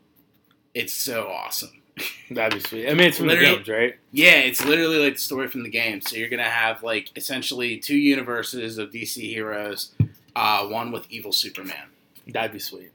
It's 0.73 0.93
so 0.93 1.27
awesome. 1.29 1.81
That'd 2.31 2.63
be 2.63 2.67
sweet. 2.67 2.89
I 2.89 2.95
mean, 2.95 3.07
it's 3.09 3.17
from 3.19 3.27
Literally- 3.27 3.51
the 3.51 3.55
games, 3.57 3.67
right? 3.69 3.95
Yeah, 4.11 4.39
it's 4.39 4.65
literally 4.65 4.97
like 4.97 5.13
the 5.13 5.19
story 5.19 5.47
from 5.47 5.61
the 5.61 5.69
game. 5.69 6.01
So 6.01 6.15
you're 6.15 6.29
gonna 6.29 6.43
have 6.43 6.81
like 6.81 7.11
essentially 7.15 7.77
two 7.77 7.95
universes 7.97 8.79
of 8.79 8.89
DC 8.89 9.21
heroes, 9.29 9.91
uh, 10.35 10.65
one 10.67 10.91
with 10.91 11.05
evil 11.11 11.31
Superman. 11.31 11.85
That'd 12.27 12.51
be 12.53 12.57
sweet. 12.59 12.91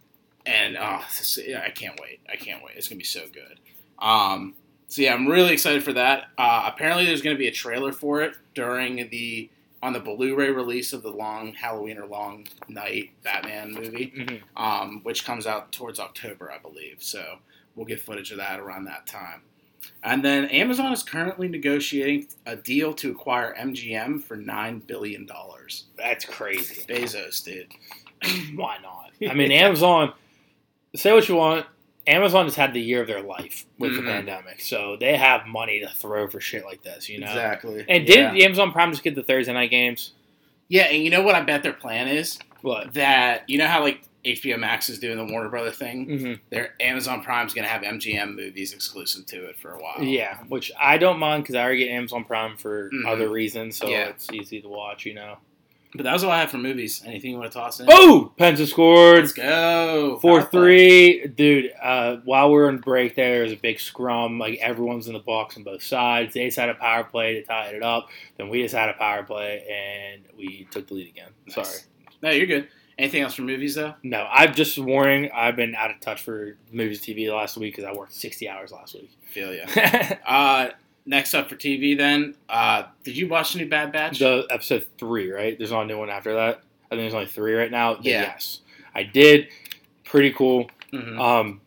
And 0.48 0.76
is- 1.20 1.38
yeah, 1.46 1.62
I 1.64 1.70
can't 1.70 1.98
wait. 2.00 2.20
I 2.30 2.36
can't 2.36 2.62
wait. 2.64 2.74
It's 2.76 2.88
gonna 2.88 2.98
be 2.98 3.04
so 3.04 3.26
good. 3.32 3.58
Um, 3.98 4.54
so 4.88 5.02
yeah, 5.02 5.12
I'm 5.14 5.26
really 5.26 5.52
excited 5.52 5.82
for 5.82 5.92
that. 5.92 6.28
Uh, 6.38 6.70
apparently, 6.72 7.04
there's 7.06 7.22
gonna 7.22 7.36
be 7.36 7.48
a 7.48 7.52
trailer 7.52 7.92
for 7.92 8.22
it 8.22 8.34
during 8.54 9.08
the 9.10 9.50
on 9.80 9.92
the 9.92 10.00
Blu-ray 10.00 10.50
release 10.50 10.92
of 10.92 11.02
the 11.04 11.10
Long 11.10 11.52
Halloween 11.52 11.98
or 11.98 12.06
Long 12.06 12.46
Night 12.68 13.10
Batman 13.22 13.72
movie, 13.72 14.12
Mm-hmm. 14.16 14.56
um, 14.62 15.00
which 15.04 15.24
comes 15.24 15.46
out 15.46 15.70
towards 15.70 16.00
October, 16.00 16.50
I 16.50 16.58
believe. 16.58 16.96
So 16.98 17.38
we'll 17.76 17.86
get 17.86 18.00
footage 18.00 18.32
of 18.32 18.38
that 18.38 18.58
around 18.58 18.86
that 18.86 19.06
time. 19.06 19.42
And 20.02 20.24
then 20.24 20.46
Amazon 20.46 20.92
is 20.92 21.04
currently 21.04 21.46
negotiating 21.46 22.26
a 22.44 22.56
deal 22.56 22.92
to 22.94 23.12
acquire 23.12 23.54
MGM 23.56 24.20
for 24.24 24.36
nine 24.36 24.80
billion 24.80 25.26
dollars. 25.26 25.84
That's 25.96 26.24
crazy. 26.24 26.82
Bezos 26.88 27.44
did. 27.44 27.70
Why 28.56 28.78
not? 28.82 29.10
I 29.30 29.34
mean, 29.34 29.52
Amazon. 29.52 30.12
Say 30.97 31.12
what 31.12 31.28
you 31.28 31.36
want. 31.36 31.66
Amazon 32.06 32.47
has 32.47 32.55
had 32.56 32.73
the 32.73 32.81
year 32.81 33.02
of 33.02 33.06
their 33.06 33.20
life 33.20 33.66
with 33.78 33.93
Mhm. 33.93 33.97
the 33.97 34.02
pandemic, 34.02 34.60
so 34.62 34.97
they 34.97 35.16
have 35.16 35.47
money 35.47 35.81
to 35.81 35.89
throw 35.89 36.27
for 36.27 36.40
shit 36.40 36.65
like 36.65 36.82
this, 36.82 37.09
you 37.09 37.19
know. 37.20 37.27
Exactly. 37.27 37.85
And 37.86 38.09
yeah. 38.09 38.32
did 38.32 38.43
Amazon 38.43 38.73
Prime 38.73 38.93
just 38.93 39.02
get 39.05 39.15
the 39.15 39.23
Thursday 39.23 39.52
night 39.52 39.70
games? 39.70 40.12
Yeah, 40.69 40.85
and 40.85 41.05
you 41.05 41.10
know 41.10 41.23
what 41.23 41.35
I 41.35 41.43
bet 41.43 41.62
their 41.62 41.73
plan 41.74 42.09
is? 42.09 42.39
What? 42.62 42.94
That 42.94 43.44
you 43.48 43.59
know 43.59 43.66
how 43.66 43.82
like 43.82 44.01
HBO 44.24 44.56
Max 44.59 44.89
is 44.89 44.98
doing 44.98 45.16
the 45.19 45.31
Warner 45.31 45.48
Brother 45.51 45.70
thing? 45.70 46.06
Mm-hmm. 46.06 46.32
Their 46.51 46.74
Amazon 46.81 47.23
Prime's 47.23 47.52
gonna 47.55 47.69
have 47.69 47.82
MGM 47.82 48.35
movies 48.35 48.73
exclusive 48.73 49.27
to 49.27 49.44
it 49.47 49.59
for 49.59 49.73
a 49.73 49.78
while. 49.82 50.02
Yeah, 50.02 50.39
which 50.48 50.73
I 50.81 50.97
don't 50.98 51.19
mind 51.19 51.43
because 51.44 51.56
I 51.56 51.62
already 51.62 51.81
get 51.85 51.90
Amazon 51.90 52.24
Prime 52.24 52.56
for 52.56 52.90
Mhm. 52.90 53.06
other 53.06 53.28
reasons, 53.28 53.77
so 53.77 53.86
Yeah. 53.89 54.09
it's 54.09 54.32
easy 54.32 54.60
to 54.62 54.69
watch, 54.69 55.05
you 55.05 55.12
know. 55.15 55.36
But 55.94 56.05
that 56.05 56.12
was 56.12 56.23
all 56.23 56.31
I 56.31 56.40
have 56.40 56.51
for 56.51 56.59
movies. 56.59 57.02
Anything 57.06 57.31
you 57.31 57.39
want 57.39 57.51
to 57.51 57.59
toss 57.59 57.81
in? 57.81 57.86
Oh, 57.90 58.32
Pens 58.36 58.62
scored. 58.70 59.20
Let's 59.20 59.32
go. 59.32 60.19
4 60.20 60.43
3. 60.43 61.28
dude. 61.28 61.73
Uh, 61.82 62.16
while 62.24 62.51
we 62.52 62.59
are 62.59 62.69
in 62.69 62.78
break, 62.78 63.15
there 63.16 63.43
was 63.43 63.52
a 63.52 63.56
big 63.56 63.81
scrum. 63.81 64.39
Like 64.39 64.59
everyone's 64.59 65.06
in 65.06 65.15
the 65.15 65.19
box 65.19 65.56
on 65.56 65.62
both 65.62 65.82
sides. 65.82 66.35
They 66.35 66.44
just 66.44 66.59
had 66.59 66.69
a 66.69 66.74
power 66.74 67.05
play 67.05 67.35
to 67.35 67.43
tie 67.43 67.69
it 67.69 67.82
up. 67.82 68.09
Then 68.36 68.51
we 68.51 68.62
just 68.62 68.74
had 68.74 68.90
a 68.90 68.94
power 68.94 69.23
play 69.23 69.65
and 69.66 70.24
we 70.36 70.69
took 70.70 70.86
the 70.89 70.94
lead 70.94 71.09
again. 71.09 71.31
Nice. 71.47 71.55
Sorry. 71.55 71.82
No, 72.23 72.31
you're 72.31 72.47
good. 72.47 72.69
Anything 72.98 73.23
else 73.23 73.35
for 73.35 73.43
movies 73.43 73.77
though? 73.77 73.94
No, 74.02 74.27
I'm 74.31 74.52
just 74.55 74.77
warning. 74.77 75.31
I've 75.32 75.55
been 75.55 75.74
out 75.77 75.90
of 75.93 76.01
touch 76.01 76.20
for 76.20 76.56
movies, 76.73 77.01
TV 77.01 77.32
last 77.32 77.56
week 77.56 77.77
because 77.77 77.89
I 77.89 77.97
worked 77.97 78.12
60 78.12 78.48
hours 78.48 78.73
last 78.73 78.94
week. 78.94 79.16
Feel 79.31 79.55
ya. 79.55 79.66
Uh, 80.27 80.70
next 81.09 81.35
up 81.35 81.48
for 81.48 81.56
TV 81.56 81.97
then. 81.97 82.35
Uh, 82.48 82.85
did 83.02 83.16
you 83.16 83.26
watch 83.28 83.52
the 83.55 83.59
new 83.60 83.68
Bad 83.68 83.90
Batch? 83.93 84.18
the 84.18 84.47
episode 84.51 84.86
three, 84.98 85.30
right? 85.32 85.56
There's 85.59 85.72
not 85.72 85.82
a 85.82 85.86
new 85.86 85.98
one 85.98 86.10
after 86.10 86.35
that. 86.35 86.60
I 86.86 86.94
think 86.97 87.02
there's 87.02 87.14
only 87.14 87.26
three 87.26 87.55
right 87.55 87.70
now. 87.70 87.94
Then 87.94 88.05
Yeah. 88.05 88.20
Yes, 88.22 88.60
I 88.94 89.02
did. 89.02 89.48
Pretty 90.05 90.32
cool. 90.32 90.70
Mhm. 90.93 91.18
Um, 91.18 91.60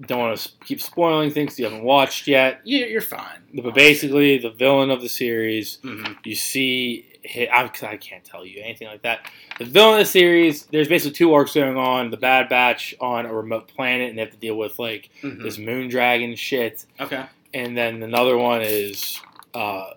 don't 0.00 0.18
want 0.18 0.38
to 0.38 0.50
keep 0.64 0.80
spoiling 0.80 1.30
things 1.30 1.58
you 1.58 1.64
haven't 1.66 1.82
watched 1.84 2.26
yet. 2.26 2.60
Yeah, 2.64 2.86
you're 2.86 3.00
fine. 3.00 3.38
But 3.54 3.74
basically, 3.74 4.38
the 4.38 4.50
villain 4.50 4.90
of 4.90 5.02
the 5.02 5.08
series, 5.08 5.78
Mhm. 5.84 6.16
you 6.24 6.34
see, 6.34 7.06
I, 7.52 7.70
I 7.82 7.96
can't 7.98 8.24
tell 8.24 8.44
you 8.44 8.62
anything 8.64 8.88
like 8.88 9.02
that. 9.02 9.30
The 9.58 9.64
villain 9.66 10.00
of 10.00 10.06
the 10.06 10.10
series, 10.10 10.64
there's 10.66 10.88
basically 10.88 11.12
two 11.14 11.32
arcs 11.34 11.54
going 11.54 11.76
on. 11.76 12.10
The 12.10 12.16
Bad 12.16 12.48
Batch 12.48 12.94
on 13.00 13.26
a 13.26 13.32
remote 13.34 13.68
planet, 13.68 14.08
and 14.08 14.18
they 14.18 14.22
have 14.22 14.32
to 14.32 14.38
deal 14.38 14.56
with 14.56 14.78
like 14.78 15.10
Mhm. 15.22 15.42
this 15.42 15.56
moon 15.58 15.88
dragon 15.88 16.34
shit. 16.34 16.84
Okay. 16.98 17.24
And 17.54 17.76
then 17.76 18.02
another 18.02 18.36
one 18.36 18.62
is 18.62 19.20
uh, 19.54 19.90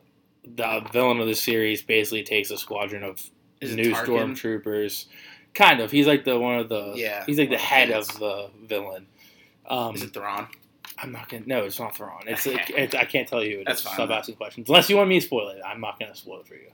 the 0.43 0.81
villain 0.91 1.19
of 1.19 1.27
the 1.27 1.35
series 1.35 1.81
basically 1.81 2.23
takes 2.23 2.51
a 2.51 2.57
squadron 2.57 3.03
of 3.03 3.21
Is 3.61 3.75
new 3.75 3.93
stormtroopers. 3.93 5.05
Kind 5.53 5.79
of. 5.79 5.89
He's 5.91 6.07
like 6.07 6.25
the 6.25 6.37
one 6.37 6.59
of 6.59 6.69
the. 6.69 6.93
Yeah, 6.95 7.23
He's 7.25 7.39
like 7.39 7.49
the 7.49 7.55
one 7.55 7.63
of 7.63 7.69
the 7.69 7.75
head 7.75 7.91
of 7.91 8.07
the 8.19 8.49
villain. 8.65 9.07
Um, 9.67 9.95
Is 9.95 10.03
it 10.03 10.13
Thrawn? 10.13 10.47
I'm 10.97 11.11
not 11.11 11.29
gonna. 11.29 11.43
No, 11.45 11.63
it's 11.63 11.79
not 11.79 11.95
Thrawn. 11.95 12.23
It's, 12.27 12.45
like, 12.45 12.69
it's 12.69 12.95
I 12.95 13.05
can't 13.05 13.27
tell 13.27 13.43
you. 13.43 13.61
It 13.61 13.65
That's 13.67 13.79
is. 13.79 13.85
fine, 13.85 13.95
Stop 13.95 14.09
asking 14.09 14.35
questions 14.35 14.69
unless 14.69 14.89
you 14.89 14.97
want 14.97 15.09
me 15.09 15.19
to 15.19 15.25
spoil 15.25 15.49
it. 15.49 15.61
I'm 15.65 15.81
not 15.81 15.99
gonna 15.99 16.15
spoil 16.15 16.41
it 16.41 16.47
for 16.47 16.55
you. 16.55 16.69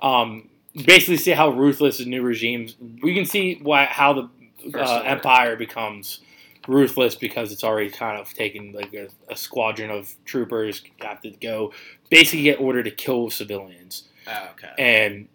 Um, 0.00 0.48
basically, 0.74 1.16
see 1.16 1.32
how 1.32 1.50
ruthless 1.50 1.98
the 1.98 2.06
new 2.06 2.22
regimes. 2.22 2.76
We 3.02 3.14
can 3.14 3.26
see 3.26 3.58
why 3.62 3.84
how 3.84 4.12
the 4.12 4.78
uh, 4.78 5.02
empire 5.04 5.56
becomes 5.56 6.20
ruthless 6.68 7.14
because 7.14 7.52
it's 7.52 7.64
already 7.64 7.90
kind 7.90 8.20
of 8.20 8.32
taken 8.34 8.72
like 8.72 8.92
a, 8.94 9.08
a 9.30 9.36
squadron 9.36 9.90
of 9.90 10.14
troopers 10.24 10.82
have 11.00 11.20
to 11.22 11.30
go 11.30 11.72
basically 12.10 12.42
get 12.42 12.60
ordered 12.60 12.84
to 12.84 12.90
kill 12.90 13.30
civilians 13.30 14.04
Oh, 14.28 14.48
okay. 14.52 14.70
and 14.78 15.28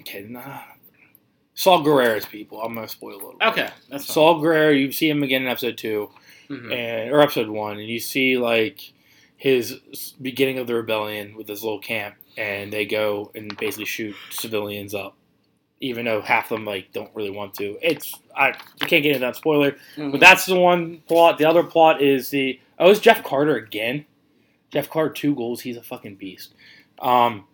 okay 0.00 0.22
nah. 0.28 0.60
Saw 1.54 1.82
Gerrera's 1.82 2.26
people. 2.26 2.60
I'm 2.60 2.74
gonna 2.74 2.86
spoil 2.88 3.14
a 3.14 3.16
little. 3.16 3.36
bit. 3.38 3.48
okay, 3.48 3.68
that's 3.88 4.04
fine. 4.06 4.14
Saw 4.14 4.34
Gerrera, 4.42 4.78
you 4.78 4.92
see 4.92 5.08
him 5.08 5.22
again 5.22 5.42
in 5.42 5.48
episode 5.48 5.78
2 5.78 6.10
Mhm. 6.50 6.72
and 6.72 7.10
or 7.12 7.20
episode 7.22 7.48
one, 7.48 7.78
and 7.78 7.88
you 7.88 7.98
see 7.98 8.36
like 8.38 8.92
his 9.36 9.80
beginning 10.20 10.58
of 10.58 10.66
the 10.66 10.74
rebellion 10.74 11.34
with 11.36 11.46
this 11.46 11.62
little 11.62 11.78
camp, 11.78 12.14
and 12.36 12.72
they 12.72 12.84
go 12.86 13.30
and 13.34 13.56
basically 13.58 13.84
shoot 13.86 14.14
civilians 14.30 14.94
up, 14.94 15.16
even 15.80 16.04
though 16.06 16.20
half 16.22 16.50
of 16.50 16.56
them 16.58 16.64
like 16.64 16.92
don't 16.92 17.10
really 17.14 17.30
want 17.30 17.54
to. 17.54 17.76
It's 17.82 18.14
I, 18.34 18.48
I 18.48 18.52
can't 18.86 19.02
get 19.02 19.06
into 19.16 19.20
that 19.20 19.36
spoiler, 19.36 19.76
Mhm. 19.96 20.12
but 20.12 20.20
that's 20.20 20.46
the 20.46 20.56
one 20.58 20.98
plot. 21.06 21.38
The 21.38 21.44
other 21.44 21.62
plot 21.62 22.00
is 22.02 22.30
the 22.30 22.58
oh, 22.78 22.90
it's 22.90 23.00
Jeff 23.00 23.22
Carter 23.22 23.56
again. 23.56 24.04
Jeff 24.70 24.88
Carter 24.90 25.12
two 25.12 25.34
goals. 25.34 25.60
He's 25.60 25.76
a 25.76 25.82
fucking 25.82 26.16
beast. 26.16 26.54
Um, 26.98 27.46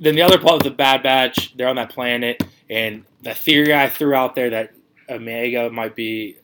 then 0.00 0.14
the 0.14 0.22
other 0.22 0.38
plot 0.38 0.54
with 0.54 0.64
the 0.64 0.70
Bad 0.70 1.02
Batch. 1.02 1.56
They're 1.56 1.68
on 1.68 1.76
that 1.76 1.90
planet, 1.90 2.42
and 2.68 3.04
the 3.22 3.34
theory 3.34 3.74
I 3.74 3.88
threw 3.88 4.14
out 4.14 4.34
there 4.34 4.50
that 4.50 4.72
Omega 5.08 5.70
might 5.70 5.94
be 5.94 6.36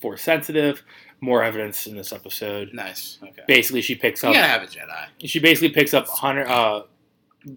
force 0.00 0.22
sensitive. 0.22 0.82
More 1.20 1.42
evidence 1.42 1.86
in 1.86 1.96
this 1.96 2.12
episode. 2.12 2.74
nice. 2.74 3.18
Okay. 3.22 3.42
Basically, 3.48 3.80
she 3.80 3.94
picks 3.94 4.22
You 4.22 4.28
up. 4.30 4.34
gotta 4.34 4.46
have 4.48 4.62
a 4.62 4.66
Jedi. 4.66 5.06
She 5.28 5.38
basically 5.38 5.70
picks 5.70 5.94
up 5.94 6.06
Hunter. 6.06 6.46
Uh, 6.46 6.82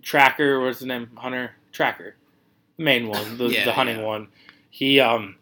Tracker. 0.02 0.60
What's 0.60 0.80
his 0.80 0.88
name? 0.88 1.10
Hunter 1.16 1.52
Tracker. 1.72 2.16
Main 2.78 3.08
one. 3.08 3.38
The, 3.38 3.48
Yeah, 3.48 3.66
the 3.66 3.72
hunting 3.72 3.98
yeah. 3.98 4.06
one. 4.06 4.28
He 4.70 5.00
um. 5.00 5.36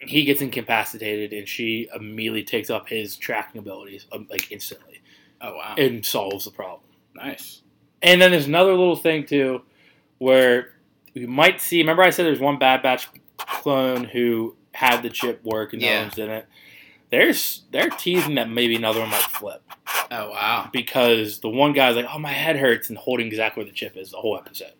He 0.00 0.24
gets 0.24 0.40
incapacitated, 0.40 1.32
and 1.32 1.48
she 1.48 1.88
immediately 1.92 2.44
takes 2.44 2.70
up 2.70 2.88
his 2.88 3.16
tracking 3.16 3.58
abilities, 3.58 4.06
um, 4.12 4.28
like 4.30 4.52
instantly, 4.52 5.00
Oh 5.40 5.56
wow. 5.56 5.74
and 5.76 6.06
solves 6.06 6.44
the 6.44 6.52
problem. 6.52 6.82
nice. 7.16 7.62
And 8.00 8.22
then 8.22 8.30
there's 8.30 8.46
another 8.46 8.70
little 8.74 8.94
thing 8.94 9.26
too, 9.26 9.62
where 10.18 10.74
we 11.14 11.26
might 11.26 11.60
see. 11.60 11.80
Remember, 11.80 12.04
I 12.04 12.10
said 12.10 12.26
there's 12.26 12.38
one 12.38 12.60
Bad 12.60 12.80
Batch 12.80 13.08
clone 13.38 14.04
who 14.04 14.54
had 14.72 15.02
the 15.02 15.10
chip 15.10 15.42
work 15.44 15.72
and 15.72 15.82
Yeah. 15.82 15.88
other 15.94 16.00
ones 16.02 16.14
didn't. 16.14 16.44
There's 17.10 17.64
they're 17.72 17.90
teasing 17.90 18.36
that 18.36 18.48
maybe 18.48 18.76
another 18.76 19.00
one 19.00 19.10
might 19.10 19.22
flip 19.22 19.62
Oh 20.12 20.30
wow. 20.30 20.68
because 20.72 21.40
the 21.40 21.48
one 21.48 21.72
guy's 21.72 21.96
like, 21.96 22.06
"Oh, 22.08 22.20
my 22.20 22.32
head 22.32 22.54
hurts," 22.56 22.88
and 22.88 22.96
holding 22.96 23.26
exactly 23.26 23.64
where 23.64 23.68
the 23.70 23.76
chip 23.76 23.96
is 23.96 24.12
the 24.12 24.18
whole 24.18 24.36
episode. 24.38 24.74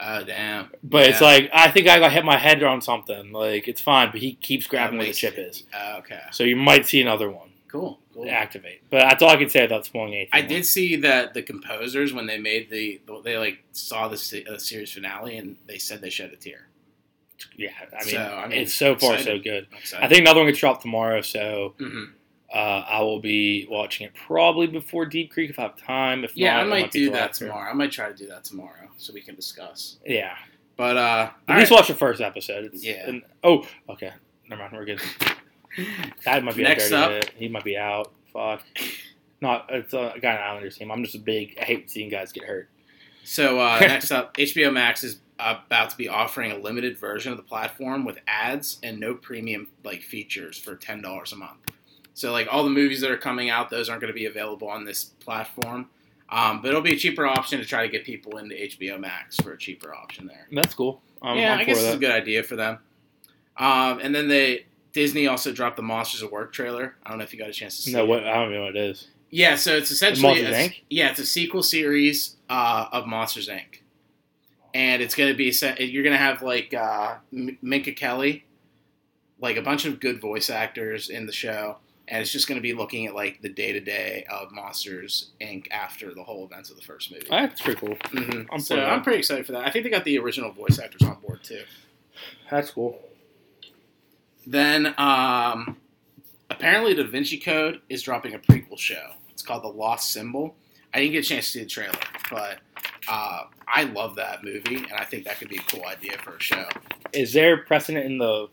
Oh 0.00 0.24
damn. 0.24 0.70
But 0.82 1.08
it's 1.08 1.20
like 1.20 1.50
I 1.52 1.70
think 1.70 1.88
I 1.88 1.98
got 1.98 2.12
hit 2.12 2.24
my 2.24 2.38
head 2.38 2.62
on 2.62 2.80
something. 2.80 3.32
Like 3.32 3.68
it's 3.68 3.80
fine, 3.80 4.10
but 4.10 4.20
he 4.20 4.34
keeps 4.34 4.66
grabbing 4.66 4.98
where 4.98 5.06
the 5.06 5.12
chip 5.12 5.34
is. 5.38 5.64
Oh, 5.74 5.98
okay. 5.98 6.20
So 6.30 6.44
you 6.44 6.56
might 6.56 6.86
see 6.86 7.00
another 7.00 7.30
one 7.30 7.50
Cool. 7.68 7.98
Cool. 8.14 8.30
activate. 8.30 8.82
But 8.90 9.00
that's 9.00 9.22
all 9.22 9.30
I 9.30 9.36
can 9.36 9.48
say 9.48 9.64
about 9.64 9.84
spoiling 9.84 10.14
anything. 10.14 10.30
I 10.32 10.42
did 10.42 10.66
see 10.66 10.96
that 10.96 11.34
the 11.34 11.42
composers 11.42 12.12
when 12.12 12.26
they 12.26 12.38
made 12.38 12.70
the 12.70 13.00
they 13.24 13.38
like 13.38 13.62
saw 13.72 14.08
the 14.08 14.44
uh, 14.48 14.58
series 14.58 14.92
finale 14.92 15.36
and 15.36 15.56
they 15.66 15.78
said 15.78 16.00
they 16.00 16.10
shed 16.10 16.32
a 16.32 16.36
tear. 16.36 16.68
Yeah, 17.56 17.70
I 17.92 18.04
mean, 18.04 18.14
So, 18.14 18.20
I 18.20 18.48
mean, 18.48 18.58
it's 18.60 18.74
so 18.74 18.96
far 18.96 19.18
so 19.18 19.38
good. 19.38 19.68
I'm 19.96 20.08
think 20.08 20.22
another 20.22 20.40
one 20.40 20.48
gets 20.48 20.58
dropped 20.58 20.82
tomorrow, 20.82 21.20
so 21.20 21.74
hmm 21.78 22.04
uh, 22.54 22.56
I 22.88 23.00
will 23.02 23.20
be 23.20 23.66
watching 23.70 24.06
it 24.06 24.14
probably 24.14 24.66
before 24.66 25.04
Deep 25.06 25.30
Creek 25.30 25.50
if 25.50 25.58
I 25.58 25.62
have 25.62 25.76
time. 25.76 26.24
If 26.24 26.36
Yeah, 26.36 26.54
not, 26.54 26.60
I 26.60 26.62
it 26.64 26.68
might 26.68 26.90
do 26.90 27.10
that 27.10 27.34
tomorrow. 27.34 27.70
I 27.70 27.74
might 27.74 27.92
try 27.92 28.08
to 28.08 28.14
do 28.16 28.26
that 28.28 28.44
tomorrow 28.44 28.88
so 28.96 29.12
we 29.12 29.20
can 29.20 29.34
discuss. 29.34 29.98
Yeah, 30.06 30.34
But 30.76 30.96
uh, 30.96 31.30
at 31.48 31.58
least 31.58 31.70
right. 31.70 31.76
watch 31.78 31.88
the 31.88 31.94
first 31.94 32.20
episode. 32.20 32.64
It's, 32.66 32.84
Yeah. 32.84 33.08
and- 33.08 33.22
oh, 33.44 33.66
okay. 33.90 34.12
Never 34.48 34.62
mind. 34.62 34.72
We're 34.74 34.84
good. 34.84 35.00
That 36.24 36.42
might 36.42 36.56
be 36.56 36.62
Next 36.64 36.90
up-. 36.90 37.24
He 37.36 37.46
might 37.48 37.62
be 37.62 37.76
out. 37.76 38.12
Fuck. 38.32 38.62
Not. 39.40 39.66
It's 39.68 39.92
a 39.94 40.14
guy 40.20 40.34
on 40.36 40.42
Islanders 40.42 40.76
team. 40.76 40.90
I'm 40.90 41.04
just 41.04 41.14
a 41.14 41.18
big. 41.20 41.56
I 41.60 41.64
hate 41.64 41.88
seeing 41.90 42.08
guys 42.08 42.32
get 42.32 42.44
hurt. 42.44 42.68
So 43.22 43.60
uh, 43.60 43.78
next 43.82 44.10
up, 44.10 44.36
HBO 44.36 44.72
Max 44.72 45.04
is 45.04 45.20
about 45.38 45.90
to 45.90 45.96
be 45.96 46.08
offering 46.08 46.50
a 46.50 46.56
limited 46.56 46.98
version 46.98 47.30
of 47.30 47.36
the 47.38 47.44
platform 47.44 48.04
with 48.04 48.18
ads 48.26 48.78
and 48.82 48.98
no 48.98 49.14
premium 49.14 49.68
like 49.84 50.02
features 50.02 50.58
for 50.58 50.74
ten 50.74 51.00
dollars 51.00 51.32
a 51.32 51.36
month. 51.36 51.58
So 52.18 52.32
like 52.32 52.48
all 52.50 52.64
the 52.64 52.70
movies 52.70 53.00
that 53.02 53.12
are 53.12 53.16
coming 53.16 53.48
out, 53.48 53.70
those 53.70 53.88
aren't 53.88 54.00
going 54.00 54.12
to 54.12 54.18
be 54.18 54.24
available 54.26 54.68
on 54.68 54.84
this 54.84 55.04
platform. 55.04 55.88
Um, 56.30 56.60
but 56.60 56.68
it'll 56.70 56.80
be 56.80 56.92
a 56.94 56.96
cheaper 56.96 57.24
option 57.28 57.60
to 57.60 57.64
try 57.64 57.82
to 57.86 57.88
get 57.88 58.04
people 58.04 58.38
into 58.38 58.56
HBO 58.56 58.98
Max 58.98 59.36
for 59.36 59.52
a 59.52 59.56
cheaper 59.56 59.94
option 59.94 60.26
there. 60.26 60.48
That's 60.50 60.74
cool. 60.74 61.00
I'm, 61.22 61.38
yeah, 61.38 61.54
I'm 61.54 61.60
I 61.60 61.64
guess 61.64 61.78
it's 61.80 61.94
a 61.94 61.96
good 61.98 62.10
idea 62.10 62.42
for 62.42 62.56
them. 62.56 62.78
Um, 63.56 64.00
and 64.02 64.12
then 64.12 64.26
they 64.26 64.66
Disney 64.92 65.28
also 65.28 65.52
dropped 65.52 65.76
the 65.76 65.82
Monsters 65.82 66.24
at 66.24 66.32
Work 66.32 66.52
trailer. 66.52 66.96
I 67.06 67.10
don't 67.10 67.18
know 67.18 67.24
if 67.24 67.32
you 67.32 67.38
got 67.38 67.48
a 67.50 67.52
chance 67.52 67.76
to 67.76 67.82
see 67.82 67.92
No, 67.92 68.02
it. 68.02 68.08
what? 68.08 68.24
I 68.26 68.34
don't 68.34 68.52
know 68.52 68.64
what 68.64 68.74
it 68.74 68.82
is. 68.90 69.06
Yeah, 69.30 69.54
so 69.54 69.76
it's 69.76 69.92
essentially 69.92 70.42
Monsters, 70.42 70.56
a- 70.56 70.68
Inc.? 70.70 70.74
yeah, 70.90 71.10
it's 71.10 71.20
a 71.20 71.26
sequel 71.26 71.62
series 71.62 72.34
uh, 72.50 72.86
of 72.90 73.06
Monsters 73.06 73.48
Inc. 73.48 73.80
And 74.74 75.00
it's 75.02 75.14
gonna 75.14 75.34
be 75.34 75.52
set. 75.52 75.80
You're 75.80 76.02
gonna 76.04 76.16
have 76.18 76.42
like 76.42 76.74
uh, 76.74 77.14
M- 77.32 77.58
Mindy 77.62 77.94
Kaling, 77.94 78.42
like 79.40 79.56
a 79.56 79.62
bunch 79.62 79.84
of 79.84 80.00
good 80.00 80.20
voice 80.20 80.50
actors 80.50 81.08
in 81.10 81.26
the 81.26 81.32
show, 81.32 81.76
and 82.10 82.20
it's 82.22 82.32
just 82.32 82.48
gonna 82.48 82.60
be 82.60 82.72
looking 82.72 83.06
at 83.06 83.14
like 83.14 83.40
the 83.42 83.48
day 83.48 83.72
to 83.72 83.80
day 83.80 84.24
of 84.30 84.50
Monsters 84.52 85.30
Inc. 85.40 85.66
after 85.70 86.14
the 86.14 86.22
whole 86.24 86.44
events 86.44 86.70
of 86.70 86.76
the 86.76 86.82
first 86.82 87.10
movie. 87.12 87.26
That's 87.28 87.60
pretty 87.60 87.78
cool. 87.80 87.94
Mhm. 87.96 88.46
I'm 88.50 88.60
so 88.60 88.76
for. 88.76 88.82
I'm 88.82 89.02
pretty 89.02 89.18
excited 89.18 89.46
for 89.46 89.52
that. 89.52 89.66
I 89.66 89.70
think 89.70 89.84
they 89.84 89.90
got 89.90 90.04
the 90.04 90.18
original 90.18 90.50
voice 90.50 90.78
actors 90.78 91.02
on 91.02 91.18
board 91.20 91.42
too. 91.44 91.62
That's 92.50 92.70
cool. 92.70 93.00
Then, 94.46 94.94
um, 94.98 95.76
apparently, 96.50 96.94
Da 96.94 97.04
Vinci 97.04 97.38
Code 97.38 97.80
is 97.88 98.02
dropping 98.02 98.34
a 98.34 98.38
prequel 98.38 98.78
show. 98.78 99.12
It's 99.30 99.42
called 99.42 99.62
The 99.62 99.68
Lost 99.68 100.10
Symbol. 100.10 100.56
I 100.94 101.00
didn't 101.00 101.12
get 101.12 101.24
a 101.26 101.28
chance 101.28 101.46
to 101.46 101.52
see 101.52 101.60
the 101.64 101.66
trailer, 101.68 101.92
but 102.30 102.58
uh, 103.08 103.42
I 103.66 103.84
love 103.84 104.16
that 104.16 104.42
movie, 104.42 104.76
and 104.76 104.92
I 104.94 105.04
think 105.04 105.24
that 105.24 105.38
could 105.38 105.50
be 105.50 105.58
a 105.58 105.62
cool 105.62 105.84
idea 105.84 106.16
for 106.24 106.36
a 106.36 106.40
show. 106.40 106.66
Is 107.12 107.32
there 107.34 107.58
precedent 107.58 108.06
in 108.06 108.16
the 108.18 108.48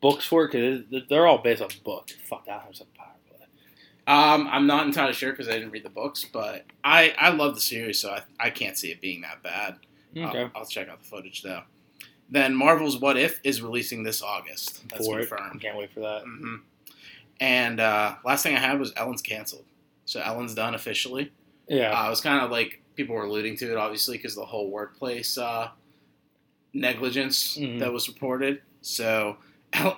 books 0.00 0.24
for 0.26 0.44
it? 0.46 0.52
Because 0.90 1.02
they're 1.08 1.26
all 1.26 1.38
based 1.38 1.62
on 1.62 1.68
books. 1.84 2.14
Fuck 2.24 2.46
that. 2.46 2.62
Powerful. 2.62 2.86
Um, 4.06 4.48
I'm 4.50 4.66
not 4.66 4.86
entirely 4.86 5.14
sure 5.14 5.30
because 5.30 5.48
I 5.48 5.52
didn't 5.52 5.70
read 5.70 5.82
the 5.84 5.88
books, 5.90 6.26
but 6.30 6.64
I, 6.82 7.14
I 7.18 7.30
love 7.30 7.54
the 7.54 7.60
series, 7.60 7.98
so 8.00 8.10
I, 8.10 8.22
I 8.38 8.50
can't 8.50 8.76
see 8.76 8.90
it 8.90 9.00
being 9.00 9.22
that 9.22 9.42
bad. 9.42 9.76
Okay. 10.16 10.42
I'll, 10.42 10.50
I'll 10.56 10.66
check 10.66 10.88
out 10.88 11.02
the 11.02 11.08
footage 11.08 11.42
though. 11.42 11.62
Then 12.30 12.54
Marvel's 12.54 12.98
What 12.98 13.16
If 13.16 13.40
is 13.44 13.62
releasing 13.62 14.02
this 14.02 14.22
August. 14.22 14.86
That's 14.90 15.06
for 15.06 15.20
it. 15.20 15.28
confirmed. 15.28 15.60
Can't 15.60 15.76
wait 15.78 15.90
for 15.92 16.00
that. 16.00 16.22
hmm 16.24 16.56
And 17.40 17.80
uh, 17.80 18.16
last 18.24 18.42
thing 18.42 18.54
I 18.54 18.60
had 18.60 18.78
was 18.78 18.92
Ellen's 18.96 19.22
canceled. 19.22 19.64
So 20.04 20.20
Ellen's 20.20 20.54
done 20.54 20.74
officially. 20.74 21.32
Yeah. 21.68 21.98
Uh, 21.98 22.06
it 22.06 22.10
was 22.10 22.20
kind 22.20 22.44
of 22.44 22.50
like 22.50 22.82
people 22.96 23.14
were 23.14 23.24
alluding 23.24 23.56
to 23.58 23.70
it, 23.70 23.76
obviously, 23.78 24.18
because 24.18 24.34
the 24.34 24.44
whole 24.44 24.70
workplace 24.70 25.38
uh, 25.38 25.68
negligence 26.72 27.56
Mhm. 27.56 27.78
that 27.80 27.92
was 27.92 28.08
reported. 28.08 28.60
So 28.82 29.36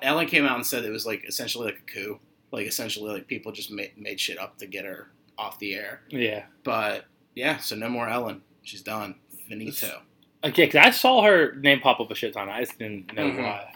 Ellen 0.02 0.26
came 0.26 0.44
out 0.44 0.56
and 0.56 0.66
said 0.66 0.84
it 0.84 0.90
was 0.90 1.06
like 1.06 1.24
essentially 1.28 1.66
like 1.66 1.78
a 1.86 1.92
coup, 1.92 2.18
like 2.52 2.66
essentially 2.66 3.12
like 3.12 3.26
people 3.26 3.52
just 3.52 3.70
made, 3.70 3.92
made 3.96 4.18
shit 4.20 4.38
up 4.38 4.58
to 4.58 4.66
get 4.66 4.84
her 4.84 5.10
off 5.38 5.58
the 5.58 5.74
air. 5.74 6.00
yeah. 6.08 6.44
But 6.64 7.04
yeah, 7.34 7.58
so 7.58 7.76
no 7.76 7.88
more 7.88 8.08
Ellen. 8.08 8.42
She's 8.62 8.82
done. 8.82 9.16
Finito. 9.48 10.00
Okay, 10.42 10.64
because 10.66 10.86
I 10.86 10.90
saw 10.90 11.22
her 11.22 11.54
name 11.56 11.80
pop 11.80 12.00
up 12.00 12.10
a 12.10 12.14
shit 12.14 12.32
ton. 12.32 12.48
I 12.48 12.60
just 12.64 12.78
didn't 12.78 13.12
know 13.14 13.30
Mhm. 13.30 13.42
why. 13.42 13.72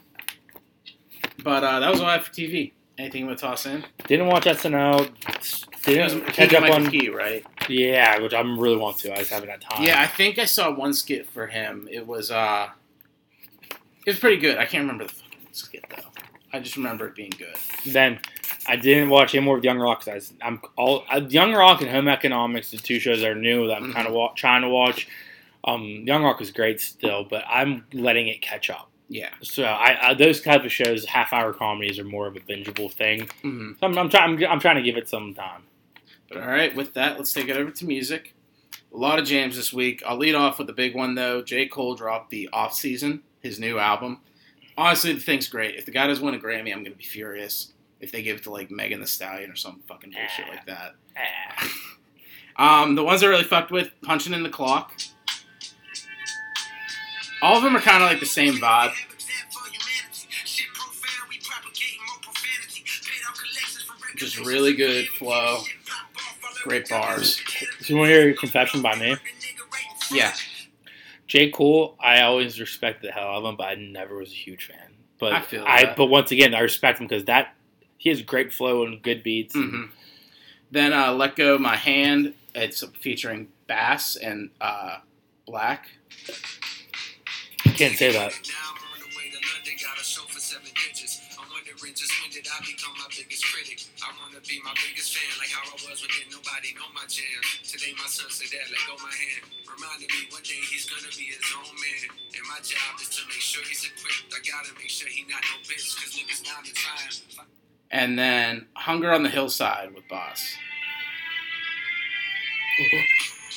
But 1.45 1.65
uh, 1.65 1.81
that 1.81 1.91
was 1.91 2.01
all 2.01 2.07
I 2.07 2.15
have 2.15 2.25
for 2.25 2.33
TV. 2.33 2.73
Anything 2.99 3.29
to 3.29 3.37
toss 3.37 3.65
in? 3.67 3.85
Didn't 4.07 4.27
watch 4.27 4.45
SNL. 4.45 5.09
Didn't 5.85 6.27
catch 6.27 6.53
up 6.53 6.65
on. 6.71 6.91
Key, 6.91 7.09
right? 7.09 7.45
Yeah, 7.69 8.19
which 8.21 8.35
I'm 8.35 8.59
really 8.61 8.77
want 8.77 8.99
to. 8.99 9.13
I 9.15 9.19
just 9.19 9.31
haven't 9.31 9.49
had 9.49 9.61
time. 9.63 9.83
Yeah, 9.83 10.01
I 10.01 10.07
think 10.07 10.39
I 10.39 10.45
saw 10.45 10.71
one 10.75 10.93
skit 10.93 11.27
for 11.27 11.47
him. 11.47 11.89
It 11.91 12.07
was 12.07 12.31
uh 12.31 12.69
it 13.71 14.07
was 14.07 14.19
pretty 14.19 14.37
good. 14.39 14.59
I 14.59 14.67
can't 14.67 14.83
remember 14.83 15.05
the 15.05 15.13
though. 15.55 16.09
I 16.53 16.61
just 16.61 16.77
remember 16.77 17.07
it 17.07 17.15
being 17.15 17.33
good. 17.39 17.57
Then 17.87 18.19
I 18.67 18.77
didn't 18.77 19.09
watch 19.09 19.35
any 19.35 19.45
more 19.45 19.59
of 19.59 19.65
Young 19.65 19.79
Rock 19.79 20.05
because 20.05 20.33
I'm 20.43 20.61
all 20.77 21.05
uh, 21.11 21.21
Young 21.29 21.53
Rock 21.53 21.81
and 21.81 21.91
Home 21.91 22.09
Economics, 22.09 22.71
the 22.71 22.79
two 22.79 22.99
shows 22.99 23.21
that 23.21 23.31
are 23.31 23.35
new 23.35 23.69
that 23.69 23.77
I'm 23.77 23.93
kind 23.93 24.07
of 24.07 24.15
wa- 24.15 24.33
trying 24.35 24.63
to 24.63 24.69
watch. 24.69 25.09
Um, 25.65 26.05
Young 26.07 26.23
Rock 26.25 26.41
is 26.41 26.51
great 26.51 26.81
still, 26.81 27.25
but 27.25 27.45
I'm 27.49 27.87
letting 27.93 28.29
it 28.29 28.43
catch 28.43 28.71
up. 28.71 28.91
Yeah. 29.09 29.31
So 29.43 29.65
I, 29.65 30.11
I 30.11 30.15
those 30.15 30.41
type 30.41 30.65
of 30.65 30.73
shows, 30.73 31.05
half 31.05 31.33
hour 31.33 31.53
comedies, 31.53 31.99
are 31.99 32.05
more 32.05 32.27
of 32.27 32.37
a 32.37 32.41
bingeable 32.41 32.93
thing. 32.93 33.27
Mm-hmm. 33.43 33.73
So 33.81 33.87
I'm, 33.87 33.99
I'm 33.99 34.09
trying. 34.09 34.45
I'm, 34.45 34.53
I'm 34.53 34.61
trying 34.61 34.77
to 34.77 34.83
give 34.83 34.97
it 34.97 35.09
some 35.09 35.35
time. 35.35 35.63
But 36.29 36.39
all 36.39 36.49
right, 36.49 36.75
with 36.75 36.95
that, 36.95 37.19
let's 37.19 37.33
take 37.33 37.49
it 37.49 37.57
over 37.57 37.71
to 37.71 37.85
music. 37.85 38.35
A 38.93 38.97
lot 38.97 39.19
of 39.19 39.25
jams 39.25 39.57
this 39.57 39.73
week. 39.73 40.03
I'll 40.07 40.17
lead 40.17 40.35
off 40.35 40.59
with 40.59 40.67
the 40.67 40.73
big 40.73 40.95
one 40.95 41.15
though. 41.15 41.43
J. 41.43 41.67
Cole 41.67 41.95
dropped 41.95 42.31
the 42.31 42.49
Off 42.53 42.75
Season, 42.75 43.23
his 43.41 43.59
new 43.59 43.79
album. 43.79 44.21
Honestly, 44.77 45.13
the 45.13 45.21
thing's 45.21 45.49
great. 45.49 45.77
If 45.77 45.85
the 45.85 45.91
guy 45.91 46.07
doesn't 46.07 46.25
win 46.25 46.35
a 46.35 46.39
Grammy, 46.39 46.73
I'm 46.73 46.83
gonna 46.83 46.97
be 46.97 47.05
furious. 47.05 47.73
If 48.01 48.13
they 48.13 48.23
give 48.23 48.39
it 48.39 48.43
to 48.45 48.51
like 48.51 48.71
Megan 48.71 49.01
Thee 49.01 49.07
Stallion 49.07 49.51
or 49.51 49.57
some 49.57 49.81
fucking 49.87 50.13
bullshit 50.13 50.49
like 50.49 50.67
that. 50.67 50.95
Ah. 51.17 51.73
Um, 52.57 52.95
the 52.95 53.03
ones 53.03 53.23
I 53.23 53.27
really 53.27 53.45
fucked 53.45 53.71
with, 53.71 53.91
punching 54.03 54.35
in 54.35 54.43
the 54.43 54.51
clock. 54.51 54.93
All 57.41 57.57
of 57.57 57.63
them 57.63 57.75
are 57.75 57.81
kind 57.81 58.03
of 58.03 58.11
like 58.11 58.21
the 58.21 58.27
same 58.27 58.55
vibe. 58.55 58.93
Just 64.17 64.39
really 64.41 64.75
good 64.75 65.07
flow, 65.09 65.63
great 66.65 66.87
bars. 66.91 67.41
So 67.81 67.95
you 67.95 67.97
want 67.97 68.09
to 68.09 68.13
hear 68.13 68.31
a 68.31 68.35
confession 68.35 68.83
by 68.83 68.95
me? 68.97 69.17
Yeah, 70.13 70.35
J. 71.31 71.49
Cole, 71.49 71.95
I 72.01 72.23
always 72.23 72.59
respected 72.59 73.07
the 73.07 73.13
hell 73.13 73.29
out 73.29 73.37
of 73.37 73.45
him, 73.45 73.55
but 73.57 73.69
I 73.69 73.77
never 73.77 74.17
was 74.17 74.33
a 74.33 74.35
huge 74.35 74.67
fan. 74.67 74.95
But 75.21 75.33
I 75.33 75.41
feel 75.41 75.65
I 75.65 75.85
that. 75.85 75.97
but 75.97 76.07
once 76.07 76.33
again, 76.33 76.57
I 76.57 76.59
respect 76.59 76.99
him 76.99 77.07
because 77.07 77.27
that 77.27 77.55
he 77.99 78.11
has 78.11 78.21
great 78.21 78.53
flow 78.53 78.85
and 78.85 79.01
good 79.01 79.23
beats. 79.23 79.55
hmm 79.55 79.85
Then 80.73 80.93
uh, 80.93 81.13
let 81.13 81.37
go 81.37 81.57
my 81.57 81.77
hand. 81.77 82.35
It's 82.53 82.83
featuring 82.99 83.47
Bas 83.69 84.17
and 84.17 84.51
uh, 84.61 84.97
6LACK. 85.49 85.79
Can't 87.77 87.97
say 87.97 88.11
that. 88.11 88.33
I 91.81 92.61
become 92.61 92.93
my 93.01 93.09
biggest 93.09 93.41
critic. 93.41 93.81
I 94.05 94.13
wanna 94.21 94.37
be 94.45 94.61
my 94.61 94.77
biggest 94.85 95.17
fan, 95.17 95.33
like 95.41 95.49
how 95.49 95.65
I 95.65 95.81
was 95.81 96.05
when 96.05 96.13
didn't 96.13 96.37
nobody 96.37 96.77
know 96.77 96.85
my 96.93 97.09
jam. 97.09 97.41
Today 97.65 97.97
my 97.97 98.05
son 98.05 98.29
said 98.29 98.53
that, 98.53 98.69
let 98.69 98.85
go 98.85 99.01
my 99.01 99.09
hand. 99.09 99.49
Reminded 99.65 100.13
me 100.13 100.29
one 100.29 100.45
day 100.45 100.61
he's 100.69 100.85
gonna 100.85 101.09
be 101.17 101.33
his 101.33 101.41
own 101.57 101.73
man. 101.73 102.21
And 102.37 102.45
my 102.53 102.61
job 102.61 103.01
is 103.01 103.09
to 103.17 103.25
make 103.33 103.41
sure 103.41 103.65
he's 103.65 103.89
equipped. 103.89 104.29
I 104.29 104.45
gotta 104.45 104.77
make 104.77 104.93
sure 104.93 105.09
he 105.09 105.25
not 105.25 105.41
no 105.41 105.57
bitch, 105.65 105.97
cause 105.97 106.13
niggas 106.21 106.45
not 106.45 106.69
in 106.69 106.77
time. 106.77 107.49
And 107.89 108.13
then 108.21 108.69
Hunger 108.77 109.17
on 109.17 109.25
the 109.25 109.33
Hillside 109.33 109.97
with 109.97 110.05
Bas. 110.05 110.37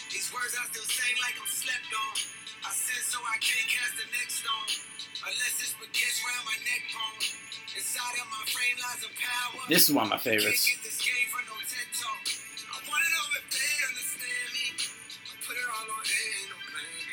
These 0.07 0.31
words 0.31 0.55
I 0.55 0.63
still 0.71 0.87
sang 0.87 1.15
like 1.19 1.35
I'm 1.35 1.51
slept 1.51 1.91
on. 1.91 2.15
I 2.63 2.71
said 2.71 3.03
so 3.03 3.19
I 3.19 3.35
can't 3.43 3.67
cast 3.67 3.99
the 3.99 4.07
next 4.15 4.47
stone. 4.47 4.92
Unless 5.23 5.55
it's 5.63 5.73
baguettes 5.79 6.19
round 6.23 6.43
my 6.43 6.57
neck 6.67 6.83
bone. 6.91 7.23
Inside 7.75 8.15
of 8.19 8.27
my 8.27 8.43
frame 8.51 8.75
lies 8.75 9.01
a 9.07 9.11
power. 9.15 9.63
This 9.69 9.87
is 9.87 9.95
one 9.95 10.05
of 10.05 10.11
my 10.11 10.19
favorites. 10.19 10.67
Can't 10.67 10.83
get 10.83 10.91
this 10.91 10.99
game 10.99 11.27
for 11.31 11.41
no 11.47 11.55
TED 11.63 11.87
talk. 11.95 12.23
I 12.27 12.77
wanna 12.85 13.07
know 13.07 13.25
if 13.39 13.47
understand 13.87 14.49
me. 14.51 14.65
I 14.75 15.33
put 15.41 15.55
it 15.55 15.67
all 15.71 15.87
on 15.87 16.03
A, 16.03 16.19
ain't 16.19 16.49
no 16.51 16.59
plan 16.67 17.01
B. 17.07 17.11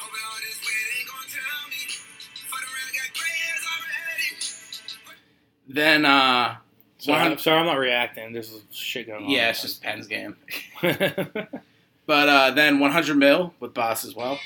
All 0.00 0.38
this 0.40 0.58
way 0.64 0.78
they 0.88 1.02
gon' 1.04 1.28
tell 1.28 1.62
me. 1.68 1.82
Fuck 2.48 2.64
around, 2.64 2.90
got 2.96 3.10
gray 3.12 3.36
hairs 3.44 3.64
already. 3.76 4.28
Then, 5.68 6.00
uh, 6.08 6.56
Sorry, 6.98 7.20
I'm 7.20 7.38
sorry, 7.38 7.60
I'm 7.60 7.66
not 7.66 7.78
reacting. 7.78 8.32
There's 8.32 8.50
shit 8.72 9.06
going 9.06 9.24
on. 9.24 9.30
yeah, 9.30 9.50
it's 9.50 9.62
just 9.62 9.82
Penn's 9.82 10.08
game. 10.08 10.36
But 12.08 12.28
uh, 12.30 12.50
then 12.52 12.78
100 12.78 13.16
Mil 13.18 13.52
with 13.60 13.74
Bas 13.74 14.02
as 14.06 14.14
well. 14.16 14.40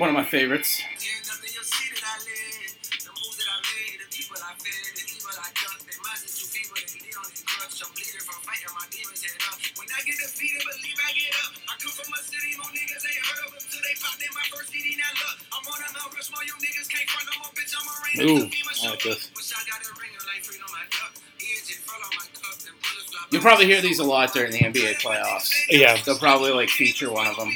One 0.00 0.08
of 0.08 0.16
my 0.16 0.24
favorites. 0.24 0.80
You'll 0.80 1.68
see 1.68 1.92
that 1.92 2.00
I 2.00 2.16
live. 2.24 2.72
The 2.80 3.12
moves 3.12 3.36
that 3.36 3.50
I 3.52 3.60
made, 3.60 4.00
the 4.00 4.08
people 4.08 4.40
I 4.40 4.56
fed, 4.56 4.88
the 4.96 5.04
evil 5.04 5.36
I 5.36 5.52
ducked. 5.52 5.84
They 5.84 6.00
minds 6.00 6.24
is 6.24 6.32
too 6.32 6.48
feeble, 6.48 6.80
they 6.80 6.88
lean 6.96 7.12
on 7.12 7.28
their 7.28 7.44
crutch. 7.44 7.76
I'm 7.84 7.92
bleeding 7.92 8.24
from 8.24 8.40
fighting 8.40 8.72
my 8.72 8.88
demons 8.88 9.20
head 9.20 9.36
up. 9.52 9.60
When 9.76 9.84
I 9.92 10.00
get 10.08 10.16
defeated, 10.16 10.64
believe 10.64 10.96
I 10.96 11.12
get 11.12 11.36
up. 11.44 11.52
I 11.68 11.72
come 11.76 11.92
from 11.92 12.08
a 12.08 12.20
city, 12.24 12.56
no 12.56 12.64
niggas 12.72 13.04
ain't 13.04 13.20
heard 13.20 13.42
of 13.44 13.50
them 13.52 13.64
till 13.68 13.84
they 13.84 13.94
popped 14.00 14.24
in 14.24 14.32
my 14.32 14.46
first 14.48 14.72
CD. 14.72 14.96
Now 14.96 15.12
look, 15.12 15.36
I'm 15.52 15.64
on 15.68 15.76
a 15.76 15.88
Mount 15.92 16.10
Rushmore, 16.16 16.44
you 16.48 16.56
niggas 16.56 16.88
can't 16.88 17.08
front 17.12 17.26
no 17.28 17.34
more, 17.44 17.52
bitch. 17.52 17.72
I'm 17.76 17.84
a 17.84 17.94
rain. 18.00 18.16
Ooh, 18.32 18.44
I 18.48 18.96
like 18.96 19.04
this. 19.04 19.28
Wish 19.36 19.52
I 19.52 19.60
got 19.68 19.84
a 19.84 19.92
ring 20.00 20.16
like 20.24 20.40
freedom, 20.40 20.72
my 20.72 20.88
duck. 20.88 21.12
Engine 21.36 21.84
fell 21.84 22.00
on 22.00 22.12
my 22.16 22.26
cup, 22.32 22.56
then 22.64 22.72
bullets 22.80 23.12
fly 23.12 23.28
You'll 23.28 23.44
probably 23.44 23.68
hear 23.68 23.84
these 23.84 24.00
a 24.00 24.08
lot 24.08 24.32
during 24.32 24.56
the 24.56 24.64
NBA 24.64 25.04
playoffs. 25.04 25.52
Yeah. 25.68 26.00
They'll 26.00 26.16
probably 26.16 26.50
like 26.56 26.72
feature 26.72 27.12
one 27.12 27.28
of 27.28 27.36
them. 27.36 27.52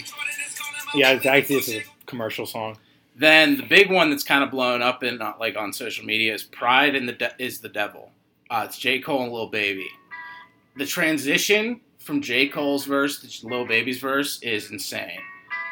yeah, 0.93 1.17
it's 1.17 1.25
actually 1.25 1.65
this 1.65 1.69
is 1.73 1.81
a 1.81 1.96
commercial 2.07 2.47
song. 2.47 2.79
Then 3.15 3.57
the 3.57 3.63
big 3.63 3.91
one 3.91 4.11
that's 4.11 4.25
kind 4.25 4.45
of 4.45 4.51
blown 4.51 4.83
up 4.83 5.03
in 5.03 5.19
not 5.19 5.41
like 5.41 5.57
on 5.57 5.73
social 5.73 6.05
media 6.05 6.35
is 6.35 6.43
"Pride 6.43 6.95
in 6.95 7.07
the 7.07 7.13
De- 7.13 7.35
is 7.39 7.61
the 7.61 7.69
Devil." 7.69 8.13
Uh, 8.51 8.65
it's 8.69 8.79
J 8.79 9.01
Cole 9.01 9.23
and 9.25 9.33
Lil 9.33 9.49
Baby. 9.49 9.89
The 10.77 10.87
transition 10.87 11.81
from 11.99 12.21
J 12.21 12.49
Cole's 12.49 12.85
verse 12.85 13.21
to 13.21 13.47
Lil 13.47 13.67
Baby's 13.67 13.99
verse 13.99 14.41
is 14.43 14.71
insane. 14.71 15.19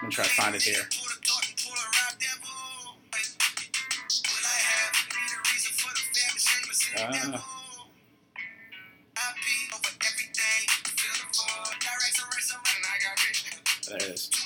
I'm 0.02 0.10
gonna 0.10 0.12
try 0.12 0.24
to 0.24 0.30
find 0.30 0.54
it 0.54 0.62
here. 0.62 0.82
Ah. 6.96 7.44
There 13.86 13.96
it 13.96 14.02
is. 14.04 14.43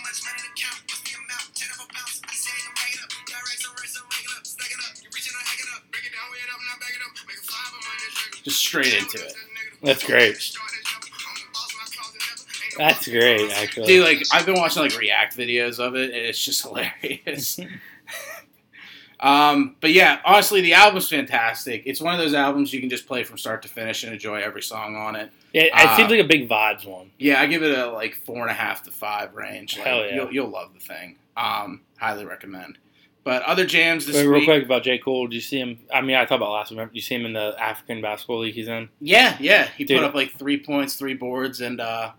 Just 8.49 8.61
straight 8.61 8.95
into 8.95 9.19
it. 9.19 9.35
That's 9.83 10.05
great. 10.05 10.57
That's 12.79 13.09
great, 13.09 13.51
actually. 13.51 13.87
Dude, 13.87 14.05
like 14.05 14.23
I've 14.33 14.47
been 14.47 14.55
watching 14.55 14.83
like 14.83 14.97
React 14.97 15.37
videos 15.37 15.79
of 15.81 15.97
it, 15.97 16.15
and 16.15 16.21
it's 16.21 16.43
just 16.43 16.63
hilarious. 16.67 17.61
um, 19.21 19.77
but 19.81 19.93
yeah, 19.93 20.21
honestly, 20.25 20.61
the 20.61 20.75
album's 20.75 21.09
fantastic. 21.09 21.83
It's 21.85 22.01
one 22.01 22.15
of 22.15 22.21
those 22.21 22.35
albums 22.35 22.73
you 22.73 22.81
can 22.81 22.89
just 22.89 23.07
play 23.07 23.25
from 23.25 23.37
start 23.37 23.63
to 23.63 23.69
finish 23.69 24.05
and 24.05 24.13
enjoy 24.13 24.41
every 24.41 24.63
song 24.63 24.97
on 24.97 25.17
it. 25.17 25.31
Yeah, 25.53 25.65
it 25.65 25.73
uh, 25.75 25.97
seems 25.97 26.11
like 26.11 26.21
a 26.21 26.25
big 26.25 26.49
vibes 26.49 26.87
one. 26.87 27.11
Yeah, 27.19 27.41
I 27.41 27.47
give 27.47 27.63
it 27.63 27.77
a 27.77 27.91
like 27.91 28.15
four 28.15 28.43
and 28.43 28.51
a 28.51 28.55
half 28.55 28.85
to 28.85 28.91
five 28.91 29.35
range. 29.35 29.77
Like, 29.77 29.87
Hell 29.87 30.07
yeah. 30.07 30.15
You'll, 30.15 30.33
you'll 30.33 30.51
love 30.51 30.73
the 30.73 30.81
thing. 30.81 31.17
Um, 31.37 31.83
highly 31.99 32.25
recommend. 32.25 32.79
But 33.29 33.43
other 33.43 33.67
jams 33.67 34.07
this 34.07 34.17
Wait, 34.17 34.23
real 34.25 34.33
week. 34.41 34.45
quick 34.47 34.65
about 34.65 34.85
J. 34.85 34.97
Cole, 34.97 35.27
did 35.27 35.35
you 35.35 35.43
see 35.43 35.59
him? 35.59 35.81
I 35.93 36.01
mean, 36.01 36.17
I 36.17 36.25
thought 36.25 36.37
about 36.37 36.51
last 36.53 36.71
week. 36.71 36.89
You 36.93 37.03
see 37.03 37.15
him 37.15 37.27
in 37.27 37.35
the 37.35 37.55
African 37.61 38.01
basketball 38.01 38.39
league 38.41 38.55
he's 38.55 38.69
in? 38.69 38.89
Yeah, 39.03 39.37
yeah, 39.39 39.69
he 39.77 39.85
Dude. 39.85 39.99
put 39.99 40.05
up 40.07 40.15
like 40.15 40.31
three 40.33 40.59
points, 40.59 40.95
three 40.95 41.13
boards, 41.13 41.61
and 41.61 41.79
uh, 41.79 42.13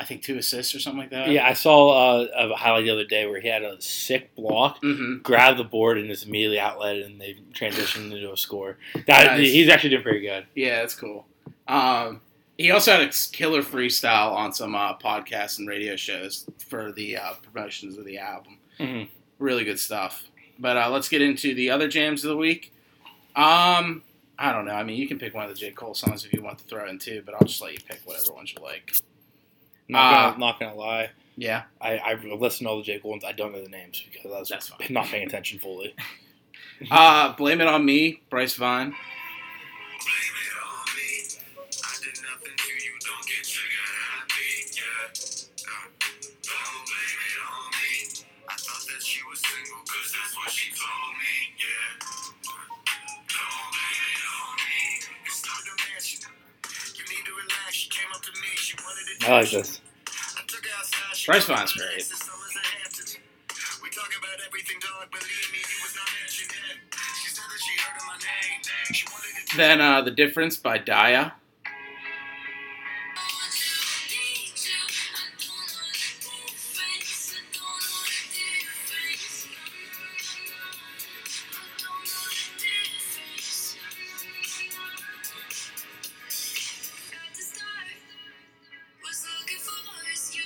I 0.00 0.04
think 0.06 0.22
two 0.22 0.38
assists 0.38 0.74
or 0.74 0.80
something 0.80 0.98
like 0.98 1.10
that. 1.10 1.28
Yeah, 1.28 1.46
I 1.46 1.52
saw 1.52 2.20
uh, 2.22 2.26
a 2.34 2.56
highlight 2.56 2.84
the 2.84 2.90
other 2.90 3.04
day 3.04 3.26
where 3.26 3.38
he 3.38 3.48
had 3.48 3.62
a 3.62 3.78
sick 3.82 4.34
block, 4.34 4.78
hmm 4.80 5.18
grabbed 5.18 5.58
the 5.58 5.64
board, 5.64 5.98
and 5.98 6.08
just 6.08 6.24
immediately 6.26 6.58
outlet 6.58 6.96
it, 6.96 7.04
and 7.04 7.20
they 7.20 7.36
transitioned 7.52 8.10
into 8.10 8.32
a 8.32 8.36
score. 8.38 8.78
That, 9.06 9.36
Nice. 9.36 9.40
He's 9.52 9.68
actually 9.68 9.90
doing 9.90 10.02
pretty 10.04 10.20
good. 10.22 10.46
Yeah, 10.54 10.76
that's 10.80 10.94
cool. 10.94 11.26
Um, 11.68 12.22
he 12.56 12.70
also 12.70 12.92
had 12.92 13.02
a 13.02 13.10
killer 13.30 13.60
freestyle 13.62 14.32
on 14.32 14.54
some 14.54 14.74
uh, 14.74 14.96
podcasts 14.96 15.58
and 15.58 15.68
radio 15.68 15.96
shows 15.96 16.46
for 16.66 16.92
the 16.92 17.18
uh, 17.18 17.32
promotions 17.42 17.98
of 17.98 18.06
the 18.06 18.16
album. 18.16 18.56
Mhm. 18.78 19.08
Really 19.40 19.64
good 19.64 19.80
stuff. 19.80 20.22
But 20.58 20.76
uh, 20.76 20.88
let's 20.90 21.08
get 21.08 21.22
into 21.22 21.54
the 21.54 21.70
other 21.70 21.88
jams 21.88 22.24
of 22.24 22.28
the 22.30 22.36
week. 22.36 22.72
Um, 23.34 24.02
I 24.38 24.52
don't 24.52 24.66
know. 24.66 24.72
I 24.74 24.84
mean, 24.84 24.96
you 24.98 25.08
can 25.08 25.18
pick 25.18 25.34
one 25.34 25.44
of 25.44 25.50
the 25.50 25.56
J. 25.56 25.70
Cole 25.72 25.94
songs 25.94 26.24
if 26.24 26.32
you 26.32 26.42
want 26.42 26.58
to 26.58 26.64
throw 26.64 26.88
in 26.88 26.98
too, 26.98 27.22
but 27.26 27.34
I'll 27.34 27.46
just 27.46 27.60
let 27.60 27.72
you 27.72 27.78
pick 27.80 28.00
whatever 28.04 28.32
ones 28.32 28.52
you 28.56 28.62
like. 28.62 28.94
Not, 29.88 30.12
Uh, 30.12 30.30
gonna, 30.30 30.38
not 30.38 30.60
gonna 30.60 30.74
lie. 30.76 31.10
Yeah. 31.36 31.62
I, 31.80 31.98
I've 31.98 32.22
listened 32.24 32.66
to 32.66 32.70
all 32.70 32.76
the 32.78 32.84
J. 32.84 32.98
Cole 33.00 33.10
ones. 33.12 33.24
I 33.24 33.32
don't 33.32 33.52
know 33.52 33.62
the 33.62 33.68
names 33.68 34.02
because 34.12 34.30
I 34.32 34.38
was 34.38 34.48
That's 34.48 34.68
fine. 34.68 34.86
not 34.90 35.06
paying 35.06 35.26
attention 35.26 35.58
fully. 35.58 35.94
Uh, 36.90 37.34
Blame 37.36 37.60
It 37.60 37.66
On 37.66 37.84
Me, 37.84 38.22
Bryce 38.30 38.54
Vine. 38.54 38.94
Of 67.96 68.06
my 68.06 68.14
name. 68.14 68.62
She 68.92 69.06
wanted 69.06 69.50
to 69.50 69.56
Then 69.56 69.80
uh, 69.80 70.02
the 70.02 70.10
difference 70.10 70.56
by 70.56 70.78
Daya. 70.78 71.32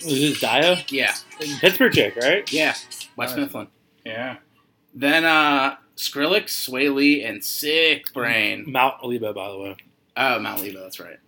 Was 0.04 0.14
this 0.20 0.40
Dio? 0.40 0.76
Yeah, 0.88 1.14
Pittsburgh 1.60 1.92
chick, 1.92 2.16
right? 2.16 2.50
yeah, 2.52 2.74
West 3.16 3.36
Nice. 3.36 3.46
Mifflin. 3.46 3.68
Yeah. 4.04 4.36
Then 4.94 5.24
uh, 5.24 5.76
Skrillex, 5.96 6.50
Swae 6.50 6.94
Lee, 6.94 7.24
and 7.24 7.40
Siiickbrain. 7.40 8.66
Mount 8.66 9.02
Olivo, 9.02 9.32
by 9.32 9.50
the 9.50 9.58
way. 9.58 9.76
Oh, 10.16 10.38
Mount 10.38 10.60
Lebo, 10.62 10.82
that's 10.82 11.00
right. 11.00 11.18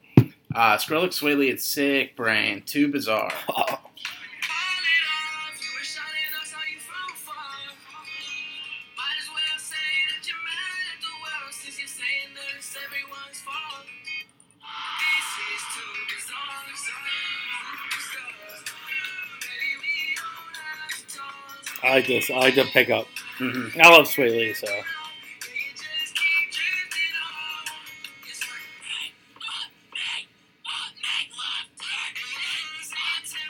Uh, 0.55 0.77
Skrillex, 0.77 1.15
Swae 1.21 1.37
Lee, 1.37 1.51
and 1.51 1.59
Siiickbrain. 1.59 2.65
Too 2.65 2.89
bizarre. 2.93 3.33
I 21.87 22.03
just. 22.03 22.31
I 22.31 22.39
like 22.39 22.55
the 22.55 22.65
pickup. 22.65 23.07
hmm 23.39 23.69
I 23.81 23.89
love 23.91 24.07
Swae 24.07 24.31
Lee, 24.31 24.55
so. 24.55 24.67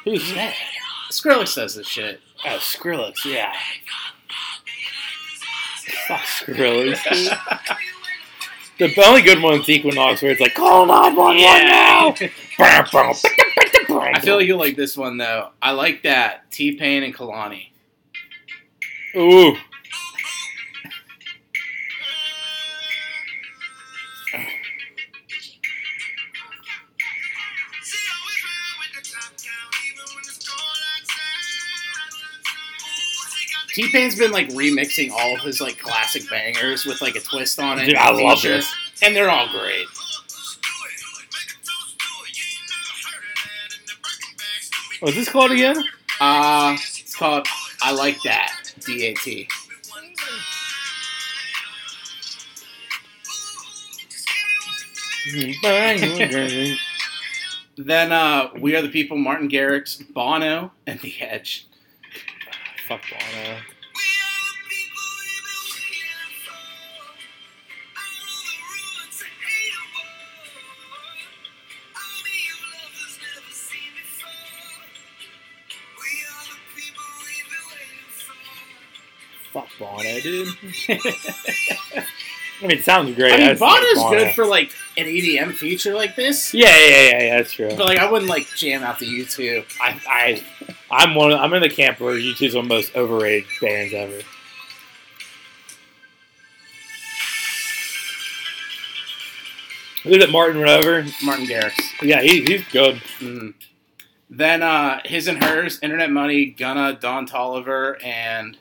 Who's 0.04 0.34
that? 0.34 0.54
Skrillex 1.10 1.48
says 1.48 1.74
this 1.74 1.86
shit. 1.88 2.20
Oh, 2.44 2.58
Skrillex, 2.60 3.24
yeah. 3.24 3.52
Fuck 6.06 6.20
Skrillex. 6.20 7.38
The 8.78 8.92
only 9.06 9.22
good 9.22 9.40
one's 9.40 9.66
Equinox, 9.70 10.20
where 10.20 10.32
it's 10.32 10.40
like, 10.40 10.54
call 10.54 10.84
911 10.84 11.66
now! 11.66 12.14
I 12.58 13.14
I 13.88 14.20
feel 14.20 14.36
like 14.36 14.46
you'll 14.46 14.58
like 14.58 14.76
this 14.76 14.98
one 14.98 15.16
though. 15.16 15.50
I 15.62 15.70
like 15.70 16.02
that 16.02 16.50
T 16.50 16.72
Pain 16.72 17.02
and 17.02 17.14
Kehlani. 17.14 17.70
Ooh. 19.16 19.56
T 33.72 33.90
Pain's 33.92 34.18
been 34.18 34.32
like 34.32 34.48
remixing 34.48 35.10
all 35.10 35.34
of 35.34 35.42
his 35.42 35.60
like 35.60 35.78
classic 35.78 36.28
bangers 36.30 36.86
with 36.86 37.02
like 37.02 37.14
a 37.14 37.20
twist 37.20 37.58
on 37.58 37.78
it. 37.78 37.86
Dude, 37.86 37.96
I 37.96 38.10
love 38.10 38.40
this. 38.40 38.74
and 39.02 39.14
they're 39.14 39.30
all 39.30 39.48
great. 39.48 39.86
What's 45.00 45.16
this 45.16 45.28
called 45.28 45.52
again? 45.52 45.76
Uh, 46.20 46.72
it's 46.74 47.14
called 47.14 47.46
I 47.82 47.92
Like 47.92 48.22
That. 48.22 48.55
D 48.86 49.06
A 49.06 49.14
T. 49.14 49.48
Then 57.76 58.12
uh, 58.12 58.50
We 58.58 58.76
Are 58.76 58.82
the 58.82 58.88
People, 58.88 59.16
Martin 59.16 59.48
Garrix, 59.48 60.00
Bono, 60.14 60.72
and 60.86 61.00
The 61.00 61.14
Edge. 61.20 61.66
Fuck 62.86 63.02
Bono. 63.10 63.58
Bono, 79.96 80.20
dude. 80.20 80.48
I 82.58 82.62
mean, 82.62 82.70
it 82.70 82.84
sounds 82.84 83.14
great. 83.14 83.34
I 83.34 83.38
mean, 83.38 83.48
just 83.48 83.60
like 83.60 83.96
Bono. 83.96 84.10
good 84.10 84.34
for 84.34 84.46
like 84.46 84.72
an 84.96 85.06
EDM 85.06 85.52
feature 85.52 85.94
like 85.94 86.16
this. 86.16 86.54
Yeah, 86.54 86.68
yeah, 86.68 86.88
yeah, 86.88 87.22
yeah. 87.22 87.36
That's 87.36 87.52
true. 87.52 87.68
But 87.68 87.86
like, 87.86 87.98
I 87.98 88.10
wouldn't 88.10 88.30
like 88.30 88.46
jam 88.56 88.82
out 88.82 88.98
the 88.98 89.06
U2. 89.06 89.64
I, 89.80 90.00
I, 90.08 90.42
I'm 90.90 91.14
one. 91.14 91.32
Of, 91.32 91.40
I'm 91.40 91.52
in 91.54 91.62
the 91.62 91.68
camp 91.68 92.00
where 92.00 92.14
U2's 92.14 92.54
one 92.54 92.64
of 92.64 92.68
the 92.68 92.74
most 92.74 92.96
overrated 92.96 93.48
bands 93.60 93.92
ever. 93.92 94.20
Who 100.04 100.16
did 100.18 100.30
Martin 100.30 100.62
run 100.62 100.78
over? 100.78 101.04
Martin 101.24 101.46
Garrix. 101.46 101.74
Yeah, 102.00 102.22
he, 102.22 102.42
he's 102.42 102.64
good. 102.68 103.02
Mhm. 103.18 103.54
Then 104.30 104.62
uh, 104.62 105.00
his 105.04 105.28
and 105.28 105.42
hers, 105.42 105.78
Internet 105.82 106.10
Money, 106.10 106.46
Gunna, 106.46 106.94
Don 107.00 107.26
Toliver, 107.26 108.02
and 108.04 108.56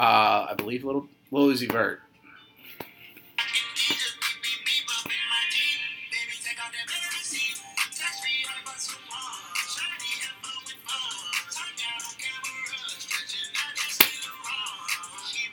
uh, 0.00 0.46
I 0.48 0.54
believe 0.54 0.82
little 0.82 1.06
Lil 1.30 1.48
Uzi 1.48 1.70
Vert. 1.70 2.00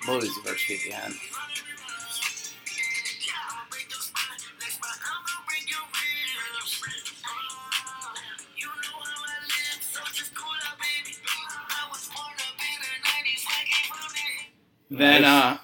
Lil 0.08 0.22
Uzi 0.22 0.44
Vert's 0.46 0.72
at 0.72 0.80
the 0.80 0.94
end. 14.90 15.00
Then 15.00 15.26
uh, 15.26 15.58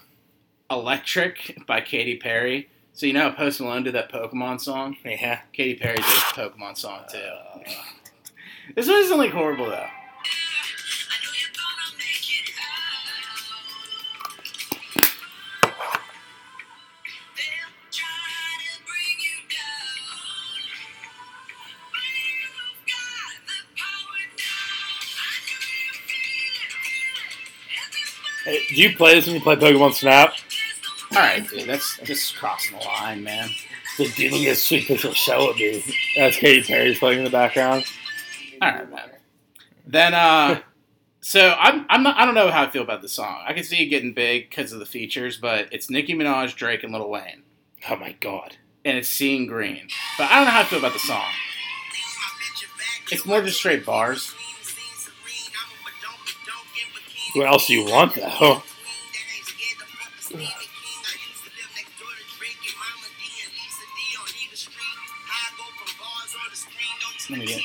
Electric 0.69 1.57
by 1.67 1.81
Katy 1.81 2.17
Perry. 2.17 2.69
So 2.93 3.05
you 3.05 3.13
know 3.13 3.29
how 3.29 3.35
Post 3.35 3.59
Malone 3.59 3.83
did 3.83 3.95
that 3.95 4.11
Pokemon 4.11 4.61
song? 4.61 4.95
Yeah. 5.03 5.41
Katy 5.51 5.75
Perry 5.75 5.95
did 5.95 6.05
a 6.05 6.07
Pokemon 6.35 6.77
song 6.77 7.01
too. 7.11 7.19
This 8.75 8.87
one 8.87 8.97
isn't 8.97 9.17
like 9.17 9.31
horrible 9.31 9.65
though. 9.65 9.87
Do 28.75 28.81
you 28.81 28.95
play 28.95 29.15
this 29.15 29.25
when 29.27 29.35
you 29.35 29.41
play 29.41 29.55
Pokemon 29.55 29.93
Snap? 29.93 30.33
All 31.11 31.19
right, 31.19 31.47
dude, 31.47 31.67
that's 31.69 31.97
just 32.03 32.35
crossing 32.37 32.77
the 32.79 32.85
line, 32.85 33.23
man. 33.23 33.49
The 33.97 34.07
deadliest 34.17 34.65
sweet 34.65 34.87
pixel 34.87 35.13
show 35.13 35.51
it 35.51 35.57
be. 35.57 35.83
That's 36.17 36.37
Katy 36.37 36.63
Perry's 36.63 36.97
playing 36.97 37.19
in 37.19 37.23
the 37.25 37.29
background. 37.29 37.85
All 38.61 38.71
right, 38.71 38.89
man. 38.89 39.09
Then, 39.85 40.13
uh, 40.15 40.61
so 41.21 41.55
I'm, 41.59 41.85
I'm 41.89 42.01
not, 42.01 42.17
I 42.17 42.25
don't 42.25 42.33
know 42.33 42.49
how 42.49 42.63
I 42.63 42.69
feel 42.69 42.81
about 42.81 43.01
the 43.03 43.09
song. 43.09 43.43
I 43.45 43.53
can 43.53 43.63
see 43.63 43.83
it 43.83 43.87
getting 43.87 44.13
big 44.13 44.49
because 44.49 44.71
of 44.73 44.79
the 44.79 44.85
features, 44.87 45.37
but 45.37 45.67
it's 45.71 45.89
Nicki 45.91 46.15
Minaj, 46.15 46.55
Drake, 46.55 46.83
and 46.83 46.91
Lil 46.93 47.07
Wayne, 47.09 47.43
Oh 47.89 47.95
my 47.97 48.13
god. 48.13 48.57
and 48.83 48.97
it's 48.97 49.09
Seeing 49.09 49.45
Green. 49.45 49.87
But 50.17 50.31
I 50.31 50.37
don't 50.37 50.45
know 50.45 50.51
how 50.51 50.61
I 50.61 50.65
feel 50.65 50.79
about 50.79 50.93
the 50.93 50.99
song. 50.99 51.29
It's 53.11 53.25
more 53.25 53.41
just 53.41 53.57
straight 53.59 53.85
bars. 53.85 54.33
What 57.33 57.47
else 57.47 57.67
do 57.67 57.73
you 57.73 57.85
want 57.85 58.15
though? 58.15 58.61
Let 67.29 67.39
me 67.39 67.45
get. 67.45 67.61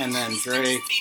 That's 0.00 0.48
what 0.48 0.64
they 0.64 0.99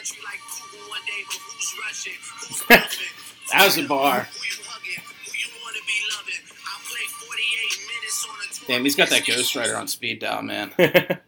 country 0.00 0.22
like 0.24 0.40
Putin 0.40 0.88
one 0.88 1.00
day, 1.04 1.22
but 1.26 1.36
who's 1.36 1.74
rushing? 1.84 2.12
Who's 2.48 2.62
bluffing? 2.68 3.06
That 3.52 3.64
was 3.66 3.76
a 3.76 3.86
bar. 3.86 4.20
Who 4.20 4.46
you 4.46 4.64
hugging? 4.64 5.04
Who 5.26 5.32
you 5.36 5.48
wanna 5.62 5.84
be 5.86 5.98
loving? 6.16 6.40
I 6.64 6.80
play 6.88 7.04
48 7.28 7.80
minutes 7.86 8.26
on 8.28 8.36
a 8.40 8.54
tour. 8.54 8.64
Damn, 8.68 8.84
he's 8.84 8.96
got 8.96 9.10
that 9.10 9.24
ghostwriter 9.24 9.78
on 9.78 9.88
speed 9.88 10.20
dial, 10.20 10.42
man. 10.42 10.72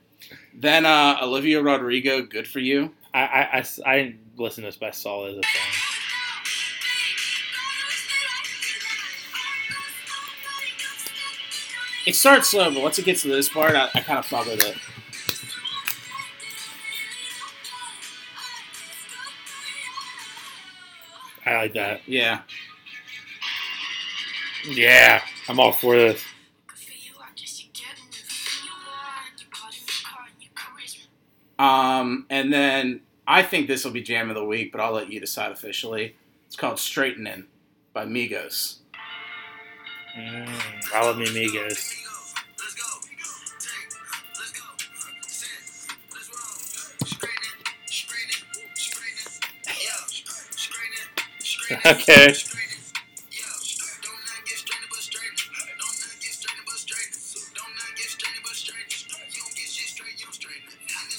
Then 0.55 0.86
uh, 0.86 1.19
Olivia 1.20 1.61
Rodrigo, 1.61 2.23
good 2.23 2.47
for 2.47 2.61
you. 2.61 2.94
I 3.12 3.65
didn't 3.85 4.20
listen 4.36 4.62
to 4.62 4.69
this, 4.69 4.77
but 4.77 4.89
I 4.89 4.90
saw 4.93 5.24
it 5.24 5.31
as 5.31 5.39
a 5.39 5.40
thing. 5.40 5.73
It 12.07 12.15
starts 12.15 12.51
slow, 12.51 12.70
but 12.73 12.82
once 12.82 12.99
it 12.99 13.07
gets 13.07 13.23
to 13.23 13.28
this 13.28 13.49
part, 13.49 13.74
I, 13.74 13.89
I 13.94 14.01
kind 14.01 14.19
of 14.20 14.27
fuck 14.27 14.47
with 14.47 14.62
it. 14.62 14.77
I 21.44 21.55
like 21.56 21.74
that. 21.74 22.01
Yeah. 22.06 22.43
Yeah, 24.64 25.23
I'm 25.48 25.59
all 25.59 25.73
for 25.73 25.97
this. 25.97 26.23
Um, 31.59 32.27
and 32.31 32.52
then 32.52 33.01
I 33.27 33.43
think 33.43 33.69
this 33.69 33.85
will 33.85 33.93
be 33.93 34.02
jam 34.02 34.31
of 34.31 34.36
the 34.36 34.44
week, 34.44 34.73
but 34.73 34.81
I'll 34.81 34.93
let 34.93 35.12
you 35.12 35.20
decide 35.20 35.52
officially. 35.52 36.16
It's 36.47 36.56
called 36.56 36.78
"Straightening" 36.78 37.47
by 37.93 38.05
Migos. 38.05 38.78
Mm, 40.16 40.48
I 40.94 41.05
love 41.05 41.19
me 41.19 41.27
Migos. 41.27 42.11
out 51.85 52.44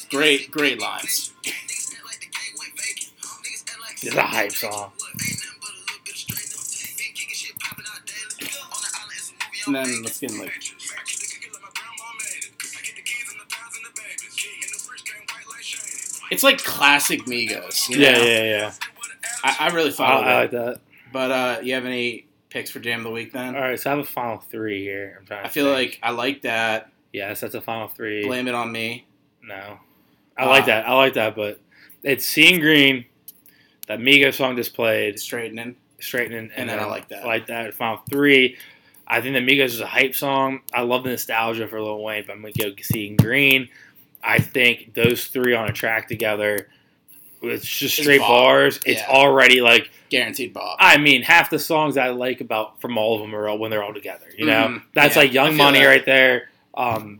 Great, 0.09 0.51
great 0.51 0.79
lines. 0.79 1.33
island, 4.03 4.43
it's 4.43 4.63
a 4.63 4.67
movie 4.67 4.93
And 9.65 9.75
then 9.75 10.03
let's 10.03 10.19
get 10.19 10.31
in 10.31 10.39
like 10.39 10.51
it's 16.31 16.43
like 16.43 16.63
classic 16.63 17.25
Migos. 17.25 17.89
you 17.89 17.97
Yeah, 17.97 18.17
yeah, 18.23 18.43
yeah. 18.43 18.73
I, 19.43 19.55
I 19.59 19.67
really 19.73 19.89
I, 19.89 19.93
thought 19.93 20.23
I 20.23 20.31
it. 20.31 20.41
like 20.41 20.51
that. 20.51 20.81
But 21.11 21.31
uh, 21.31 21.59
you 21.63 21.73
have 21.75 21.85
any 21.85 22.27
picks 22.49 22.69
for 22.71 22.79
jam 22.79 22.99
of 22.99 23.03
the 23.05 23.11
week 23.11 23.33
then? 23.33 23.55
All 23.55 23.61
right, 23.61 23.79
so 23.79 23.91
I 23.91 23.95
have 23.95 24.03
a 24.05 24.09
final 24.09 24.39
three 24.39 24.83
here. 24.83 25.17
I'm 25.19 25.25
trying. 25.25 25.41
To 25.43 25.47
I 25.47 25.49
feel 25.49 25.65
think. 25.75 25.91
like 25.93 25.99
I 26.03 26.11
like 26.11 26.41
that. 26.43 26.91
yes, 27.11 27.41
that's 27.41 27.55
a 27.55 27.61
final 27.61 27.87
three. 27.87 28.25
Blame 28.25 28.47
it 28.47 28.55
on 28.55 28.71
me. 28.71 29.05
No, 29.43 29.79
I 30.37 30.45
like 30.45 30.63
Ah. 30.63 30.67
that. 30.67 30.87
I 30.87 30.93
like 30.93 31.13
that, 31.15 31.35
but 31.35 31.59
it's 32.03 32.25
Seeing 32.25 32.59
Green, 32.59 33.05
that 33.87 33.99
Migos 33.99 34.35
song 34.35 34.55
just 34.55 34.73
played, 34.73 35.19
Straightening. 35.19 35.75
straightening, 35.99 36.51
And 36.55 36.69
then 36.69 36.79
I 36.79 36.85
like 36.85 37.09
that. 37.09 37.23
I 37.23 37.27
like 37.27 37.47
that. 37.47 37.73
Final 37.73 37.97
three. 38.09 38.57
I 39.05 39.19
think 39.21 39.33
that 39.35 39.43
Migos 39.43 39.65
is 39.65 39.81
a 39.81 39.85
hype 39.85 40.15
song. 40.15 40.61
I 40.73 40.81
love 40.81 41.03
the 41.03 41.09
nostalgia 41.09 41.67
for 41.67 41.81
Lil 41.81 42.01
Wayne, 42.01 42.23
but 42.25 42.33
I'm 42.33 42.41
gonna 42.41 42.53
go 42.53 42.71
Seeing 42.81 43.17
Green. 43.17 43.67
I 44.23 44.39
think 44.39 44.93
those 44.93 45.27
three 45.27 45.53
on 45.53 45.67
a 45.69 45.73
track 45.73 46.07
together, 46.07 46.69
it's 47.43 47.65
just 47.67 47.97
straight 47.97 48.19
Bob. 48.19 48.29
bars. 48.29 48.79
It's 48.85 49.01
Yeah. 49.01 49.07
already 49.09 49.61
like 49.61 49.89
Guaranteed 50.09 50.53
Bob. 50.53 50.77
I 50.79 50.97
mean, 50.97 51.23
half 51.23 51.49
the 51.49 51.59
songs 51.59 51.97
I 51.97 52.09
like 52.09 52.41
about 52.41 52.79
from 52.81 52.97
all 52.97 53.15
of 53.15 53.21
them 53.21 53.35
are 53.35 53.47
all 53.47 53.57
when 53.57 53.71
they're 53.71 53.83
all 53.83 53.93
together. 53.93 54.25
You 54.37 54.45
know, 54.45 54.67
Mhm. 54.67 54.81
that's 54.93 55.15
Yeah, 55.15 55.21
like 55.23 55.33
Young 55.33 55.55
Money 55.57 55.79
that. 55.79 55.85
right 55.87 56.05
there. 56.05 56.49
Um, 56.75 57.19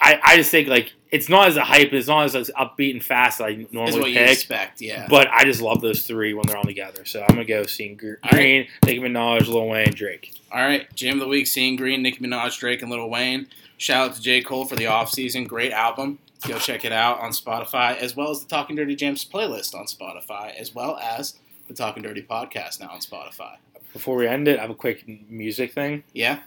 I 0.00 0.18
I 0.22 0.36
just 0.36 0.50
think 0.50 0.68
like 0.68 0.92
it's 1.10 1.28
not 1.28 1.48
as 1.48 1.56
a 1.56 1.64
hype, 1.64 1.92
it's 1.92 2.08
not 2.08 2.34
as 2.34 2.50
upbeat 2.58 2.90
and 2.90 3.02
fast 3.04 3.40
as 3.40 3.46
I 3.46 3.52
what 3.52 3.72
normally 3.72 4.10
you 4.12 4.18
pick. 4.18 4.30
expect, 4.30 4.80
yeah. 4.82 5.06
But 5.08 5.28
I 5.32 5.44
just 5.44 5.60
love 5.62 5.80
those 5.80 6.02
three 6.06 6.34
when 6.34 6.46
they're 6.46 6.56
all 6.56 6.64
together. 6.64 7.04
So 7.04 7.22
I'm 7.22 7.28
gonna 7.36 7.44
go 7.44 7.64
seeing 7.64 7.96
Gr- 7.96 8.14
All 8.22 8.30
right. 8.32 8.32
Green, 8.32 8.66
Nicki 8.84 8.98
Minaj, 9.00 9.46
Lil 9.46 9.66
Wayne, 9.68 9.92
Drake. 9.94 10.32
All 10.52 10.60
right, 10.62 10.92
jam 10.94 11.14
of 11.14 11.20
the 11.20 11.28
week: 11.28 11.46
Seeing 11.46 11.76
Green, 11.76 12.02
Nicki 12.02 12.18
Minaj, 12.18 12.58
Drake, 12.58 12.82
and 12.82 12.90
Lil 12.90 13.08
Wayne. 13.08 13.46
Shout 13.78 14.10
out 14.10 14.16
to 14.16 14.22
J 14.22 14.40
Cole 14.42 14.64
for 14.64 14.74
the 14.76 14.86
off 14.86 15.10
season, 15.10 15.44
great 15.44 15.72
album. 15.72 16.18
Go 16.46 16.58
check 16.58 16.84
it 16.84 16.92
out 16.92 17.20
on 17.20 17.30
Spotify, 17.30 17.96
as 17.96 18.14
well 18.14 18.30
as 18.30 18.40
the 18.40 18.46
Talking 18.48 18.76
Dirty 18.76 18.94
Jams 18.94 19.24
playlist 19.24 19.74
on 19.74 19.86
Spotify, 19.86 20.54
as 20.54 20.74
well 20.74 20.96
as 20.98 21.38
the 21.68 21.74
Talking 21.74 22.02
Dirty 22.02 22.22
podcast 22.22 22.80
now 22.80 22.88
on 22.90 23.00
Spotify. 23.00 23.56
Before 23.92 24.16
we 24.16 24.26
end 24.28 24.46
it, 24.46 24.58
I 24.58 24.62
have 24.62 24.70
a 24.70 24.74
quick 24.74 25.04
music 25.30 25.72
thing. 25.72 26.04
Yeah, 26.12 26.40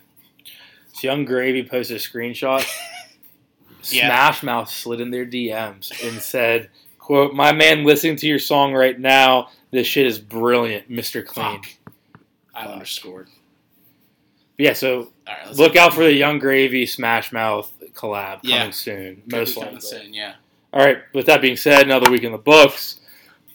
So 0.94 1.08
Yung 1.08 1.26
Gravy 1.26 1.64
posted 1.64 1.98
a 1.98 2.00
screenshot. 2.00 2.66
Yeah. 3.92 4.08
Smash 4.08 4.44
Mouth 4.44 4.70
slid 4.70 5.00
in 5.00 5.10
their 5.10 5.26
DMs 5.26 5.90
and 6.06 6.22
said, 6.22 6.70
"quote 7.00 7.34
My 7.34 7.54
man, 7.54 7.86
listening 7.86 8.18
to 8.18 8.28
your 8.28 8.38
song 8.38 8.74
right 8.74 9.00
now. 9.00 9.50
This 9.72 9.88
shit 9.88 10.06
is 10.06 10.20
brilliant, 10.20 10.90
Mister 10.90 11.24
Clean." 11.24 11.62
Fuck. 11.64 11.68
I 12.54 12.66
underscored. 12.66 13.30
But 14.58 14.66
yeah, 14.66 14.74
so 14.74 15.12
right, 15.26 15.56
look 15.56 15.78
out 15.78 15.94
for 15.94 16.04
the 16.04 16.12
Yung 16.12 16.40
Gravy 16.40 16.86
Smash 16.86 17.32
Mouth 17.32 17.72
collab 18.00 18.42
coming 18.44 18.72
soon, 18.72 19.16
Could 19.30 19.32
most 19.32 19.58
likely. 19.58 19.80
soon, 19.82 20.14
yeah. 20.14 20.36
All 20.74 20.84
right. 20.86 21.00
With 21.14 21.26
that 21.26 21.42
being 21.42 21.58
said, 21.58 21.84
another 21.84 22.10
week 22.12 22.24
in 22.24 22.32
the 22.32 22.38
books. 22.38 23.00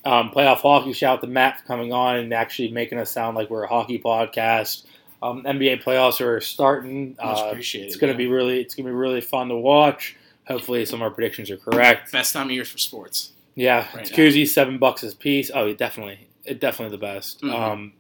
Um, 0.05 0.31
playoff 0.31 0.59
hockey. 0.59 0.93
Shout 0.93 1.19
out 1.19 1.21
to 1.23 1.27
Matt 1.27 1.61
for 1.61 1.67
coming 1.67 1.93
on 1.93 2.17
and 2.17 2.35
actually 2.35 2.71
making 2.71 2.99
us 2.99 3.11
sound 3.11 3.37
like 3.37 3.49
we're 3.49 3.65
a 3.65 3.69
hockey 3.69 3.99
podcast. 3.99 4.85
Um, 5.23 5.43
NBA 5.45 5.83
playoffs 5.83 6.21
are 6.21 6.41
starting. 6.41 7.17
Uh, 7.19 7.55
it's 7.55 7.97
gonna 7.97 8.13
yeah. 8.13 8.19
be 8.19 8.27
really. 8.27 8.61
It's 8.61 8.75
gonna 8.75 8.91
be 8.91 8.95
really 8.95 9.23
fun 9.23 9.49
to 9.49 9.57
watch. 9.57 10.17
Hopefully, 10.47 10.85
some 10.85 11.01
of 11.01 11.03
our 11.03 11.11
predictions 11.11 11.51
are 11.51 11.57
correct. 11.57 12.13
best 12.13 12.35
time 12.35 12.47
of 12.47 12.53
year 12.53 12.67
for 12.67 12.77
sports. 12.77 13.33
Yeah, 13.55 13.87
Right 13.95 14.05
koozie 14.05 14.47
seven 14.47 14.77
bucks 14.79 15.03
a 15.03 15.17
piece. 15.17 15.51
Oh, 15.55 15.73
definitely, 15.73 16.29
it 16.45 16.61
definitely 16.61 16.95
the 16.95 17.01
best. 17.01 17.41
Mhm. 17.41 17.55
Um, 17.55 17.93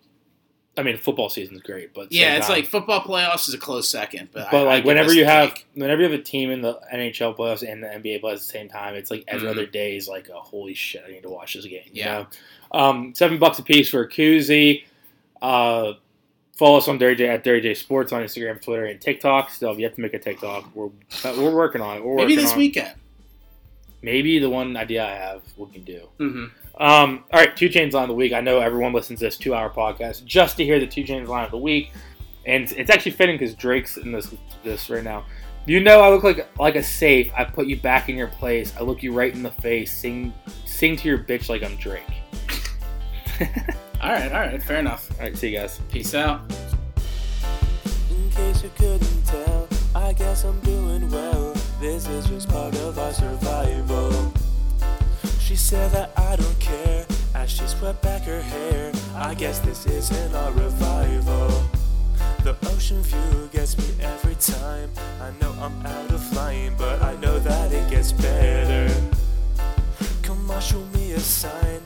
I 0.76 0.82
mean, 0.82 0.96
football 0.98 1.28
season's 1.28 1.60
great, 1.62 1.94
but 1.94 2.10
Yeah, 2.10 2.36
it's 2.36 2.48
time. 2.48 2.56
like 2.56 2.66
football 2.66 3.00
playoffs 3.00 3.46
is 3.48 3.54
a 3.54 3.58
close 3.58 3.88
second, 3.88 4.30
but, 4.32 4.50
But 4.50 4.56
I, 4.56 4.60
I 4.60 4.64
like 4.64 4.76
give 4.78 4.86
whenever 4.86 5.12
you 5.14 5.24
have 5.24 5.54
take. 5.54 5.66
whenever 5.74 6.02
you 6.02 6.10
have 6.10 6.18
a 6.18 6.22
team 6.22 6.50
in 6.50 6.62
the 6.62 6.80
NHL 6.92 7.36
playoffs 7.36 7.62
and 7.70 7.82
the 7.82 7.86
NBA 7.88 8.20
playoffs 8.20 8.32
at 8.32 8.38
the 8.38 8.44
same 8.44 8.68
time, 8.68 8.94
it's 8.96 9.10
like 9.10 9.22
every 9.28 9.46
Mhm. 9.46 9.52
other 9.52 9.66
day 9.66 9.96
is 9.96 10.08
like 10.08 10.28
a 10.28 10.34
holy 10.40 10.74
shit, 10.74 11.04
I 11.06 11.12
need 11.12 11.22
to 11.22 11.28
watch 11.30 11.54
this 11.54 11.64
game. 11.66 11.82
You 11.92 12.02
Yeah. 12.02 12.24
know? 12.72 12.78
Um, 12.80 13.14
seven 13.14 13.38
bucks 13.38 13.58
a 13.60 13.62
piece 13.62 13.88
for 13.88 14.00
a 14.02 14.08
koozie. 14.08 14.82
Uh, 15.40 15.92
follow 16.56 16.78
us 16.78 16.88
on 16.88 16.98
Dirty 16.98 17.16
J 17.24 17.28
at 17.28 17.44
Dirty 17.44 17.60
J 17.60 17.74
Sports 17.74 18.12
on 18.12 18.22
Instagram, 18.22 18.60
Twitter, 18.60 18.86
and 18.86 19.00
TikTok. 19.00 19.50
Still 19.50 19.68
we 19.76 19.82
have 19.82 19.92
yet 19.92 19.94
to 19.94 20.00
make 20.00 20.14
a 20.14 20.18
TikTok. 20.18 20.74
We're 20.74 20.86
uh, 20.86 21.34
we're 21.36 21.54
working 21.54 21.80
on 21.82 21.98
it. 21.98 22.04
We're 22.04 22.16
maybe 22.16 22.34
this 22.36 22.52
on- 22.52 22.58
weekend. 22.58 22.94
Maybe 24.04 24.38
the 24.38 24.50
one 24.50 24.76
idea 24.76 25.02
I 25.02 25.14
have 25.14 25.42
we 25.56 25.66
can 25.72 25.82
do. 25.82 26.08
Mm-hmm. 26.20 26.82
Um, 26.82 27.24
all 27.32 27.40
right, 27.40 27.56
2 27.56 27.70
Chainz 27.70 27.94
line 27.94 28.02
of 28.02 28.08
the 28.08 28.14
week. 28.14 28.34
I 28.34 28.42
know 28.42 28.60
everyone 28.60 28.92
listens 28.92 29.20
to 29.20 29.24
this 29.24 29.38
two-hour 29.38 29.70
podcast 29.70 30.26
just 30.26 30.58
to 30.58 30.64
hear 30.64 30.78
the 30.78 30.86
2 30.86 31.04
Chainz 31.04 31.26
line 31.26 31.46
of 31.46 31.50
the 31.50 31.58
week, 31.58 31.90
and 32.44 32.70
it's 32.72 32.90
actually 32.90 33.12
fitting 33.12 33.36
because 33.36 33.54
Drake's 33.54 33.96
in 33.96 34.12
this 34.12 34.34
this 34.62 34.90
right 34.90 35.02
now. 35.02 35.24
You 35.64 35.80
know, 35.80 36.02
I 36.02 36.10
look 36.10 36.22
like 36.22 36.46
like 36.58 36.76
a 36.76 36.82
safe. 36.82 37.32
I 37.34 37.44
put 37.44 37.66
you 37.66 37.78
back 37.80 38.10
in 38.10 38.16
your 38.16 38.28
place. 38.28 38.74
I 38.78 38.82
look 38.82 39.02
you 39.02 39.12
right 39.12 39.32
in 39.32 39.42
the 39.42 39.52
face. 39.52 39.96
Sing 39.96 40.34
sing 40.66 40.96
to 40.96 41.08
your 41.08 41.18
bitch 41.18 41.48
like 41.48 41.62
I'm 41.62 41.76
Drake. 41.76 42.02
All 44.02 44.12
right, 44.12 44.30
all 44.30 44.40
right, 44.40 44.62
fair 44.62 44.80
enough. 44.80 45.10
All 45.12 45.20
right, 45.20 45.34
see 45.34 45.48
you 45.48 45.58
guys. 45.58 45.80
Peace 45.90 46.14
out. 46.14 46.42
I 49.94 50.12
guess 50.12 50.44
I'm 50.44 50.58
doing 50.60 51.08
well. 51.08 51.54
This 51.80 52.08
is 52.08 52.26
just 52.26 52.48
part 52.48 52.74
of 52.80 52.98
our 52.98 53.12
survival. 53.12 54.32
She 55.38 55.54
said 55.54 55.92
that 55.92 56.10
I 56.16 56.34
don't 56.34 56.58
care 56.58 57.06
as 57.34 57.50
she 57.50 57.64
swept 57.66 58.02
back 58.02 58.22
her 58.22 58.42
hair. 58.42 58.92
I 59.14 59.34
guess 59.34 59.60
this 59.60 59.86
isn't 59.86 60.34
our 60.34 60.50
revival. 60.52 61.48
The 62.42 62.56
ocean 62.66 63.02
view 63.02 63.48
gets 63.52 63.78
me 63.78 63.84
every 64.02 64.34
time. 64.34 64.90
I 65.20 65.30
know 65.40 65.54
I'm 65.60 65.86
out 65.86 66.10
of 66.10 66.32
line, 66.34 66.74
but 66.76 67.00
I 67.00 67.14
know 67.16 67.38
that 67.38 67.72
it 67.72 67.88
gets 67.88 68.10
better. 68.10 68.92
Come 70.22 70.50
on, 70.50 70.60
show 70.60 70.84
me 70.92 71.12
a 71.12 71.20
sign 71.20 71.80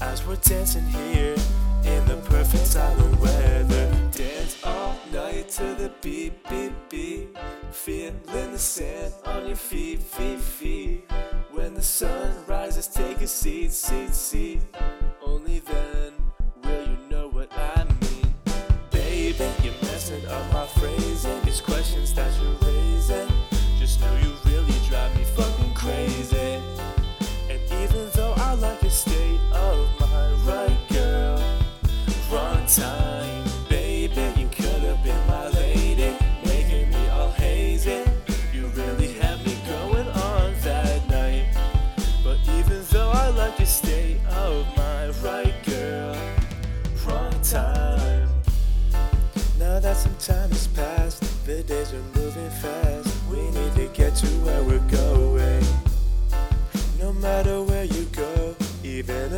as 0.00 0.26
we're 0.26 0.36
dancing 0.36 0.86
here 0.86 1.36
in 1.84 2.06
the 2.06 2.16
perfect 2.28 2.66
silent 2.66 3.18
weather. 3.20 3.90
Dance 4.12 4.56
all 4.64 4.96
night 5.12 5.48
to 5.50 5.74
the 5.74 5.90
beat, 6.00 6.32
beat, 6.48 6.72
beat. 6.88 7.28
Feeling 7.70 8.52
the 8.52 8.58
sand 8.58 9.12
on 9.24 9.46
your 9.46 9.56
feet, 9.56 10.00
feet, 10.00 10.40
feet. 10.40 11.10
When 11.52 11.74
the 11.74 11.82
sun 11.82 12.34
rises, 12.46 12.86
take 12.86 13.20
a 13.20 13.26
seat, 13.26 13.72
seat, 13.72 14.14
seat. 14.14 14.62
Only 15.24 15.60
then 15.60 15.99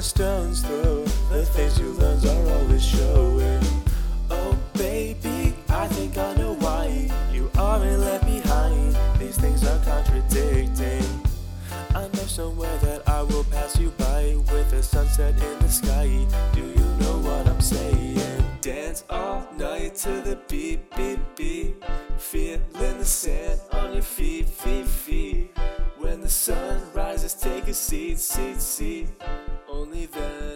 stone's 0.03 0.63
throw. 0.63 1.05
The 1.31 1.47
things 1.47 1.79
you 1.79 1.93
learn 1.93 2.19
are 2.27 2.59
always 2.59 2.85
showing. 2.85 3.63
Oh, 4.31 4.59
baby, 4.75 5.55
I 5.69 5.87
think 5.89 6.19
I 6.19 6.35
know 6.35 6.55
why 6.55 7.09
you 7.33 7.51
aren't 7.57 8.01
left 8.01 8.27
behind. 8.27 8.97
These 9.19 9.39
things 9.39 9.65
are 9.65 9.79
contradicting. 9.85 11.05
I 11.95 12.03
know 12.03 12.27
somewhere 12.27 12.77
that 12.79 13.09
I 13.09 13.23
will 13.23 13.45
pass 13.45 13.79
you 13.79 13.91
by 13.91 14.37
with 14.51 14.73
a 14.73 14.83
sunset 14.83 15.35
in 15.35 15.59
the 15.61 15.69
sky. 15.69 16.27
Do 16.53 16.61
you 16.61 16.85
know 17.01 17.19
what 17.19 17.47
I'm 17.47 17.61
saying? 17.61 18.21
Dance 18.61 19.05
all 19.09 19.47
night 19.57 19.95
to 19.97 20.21
the 20.21 20.39
beat, 20.49 20.81
beat, 20.97 21.21
beat. 21.37 21.77
Feeling 22.19 22.99
the 22.99 23.05
sand 23.05 23.61
on 23.73 23.93
your 23.93 24.03
feet, 24.03 24.49
feet, 24.49 24.87
feet. 24.87 25.57
When 25.99 26.21
the 26.21 26.29
sun 26.29 26.83
rises, 26.93 27.35
take 27.35 27.69
a 27.69 27.75
seat, 27.75 28.19
seat, 28.19 28.61
seat. 28.61 29.09
You 30.03 30.52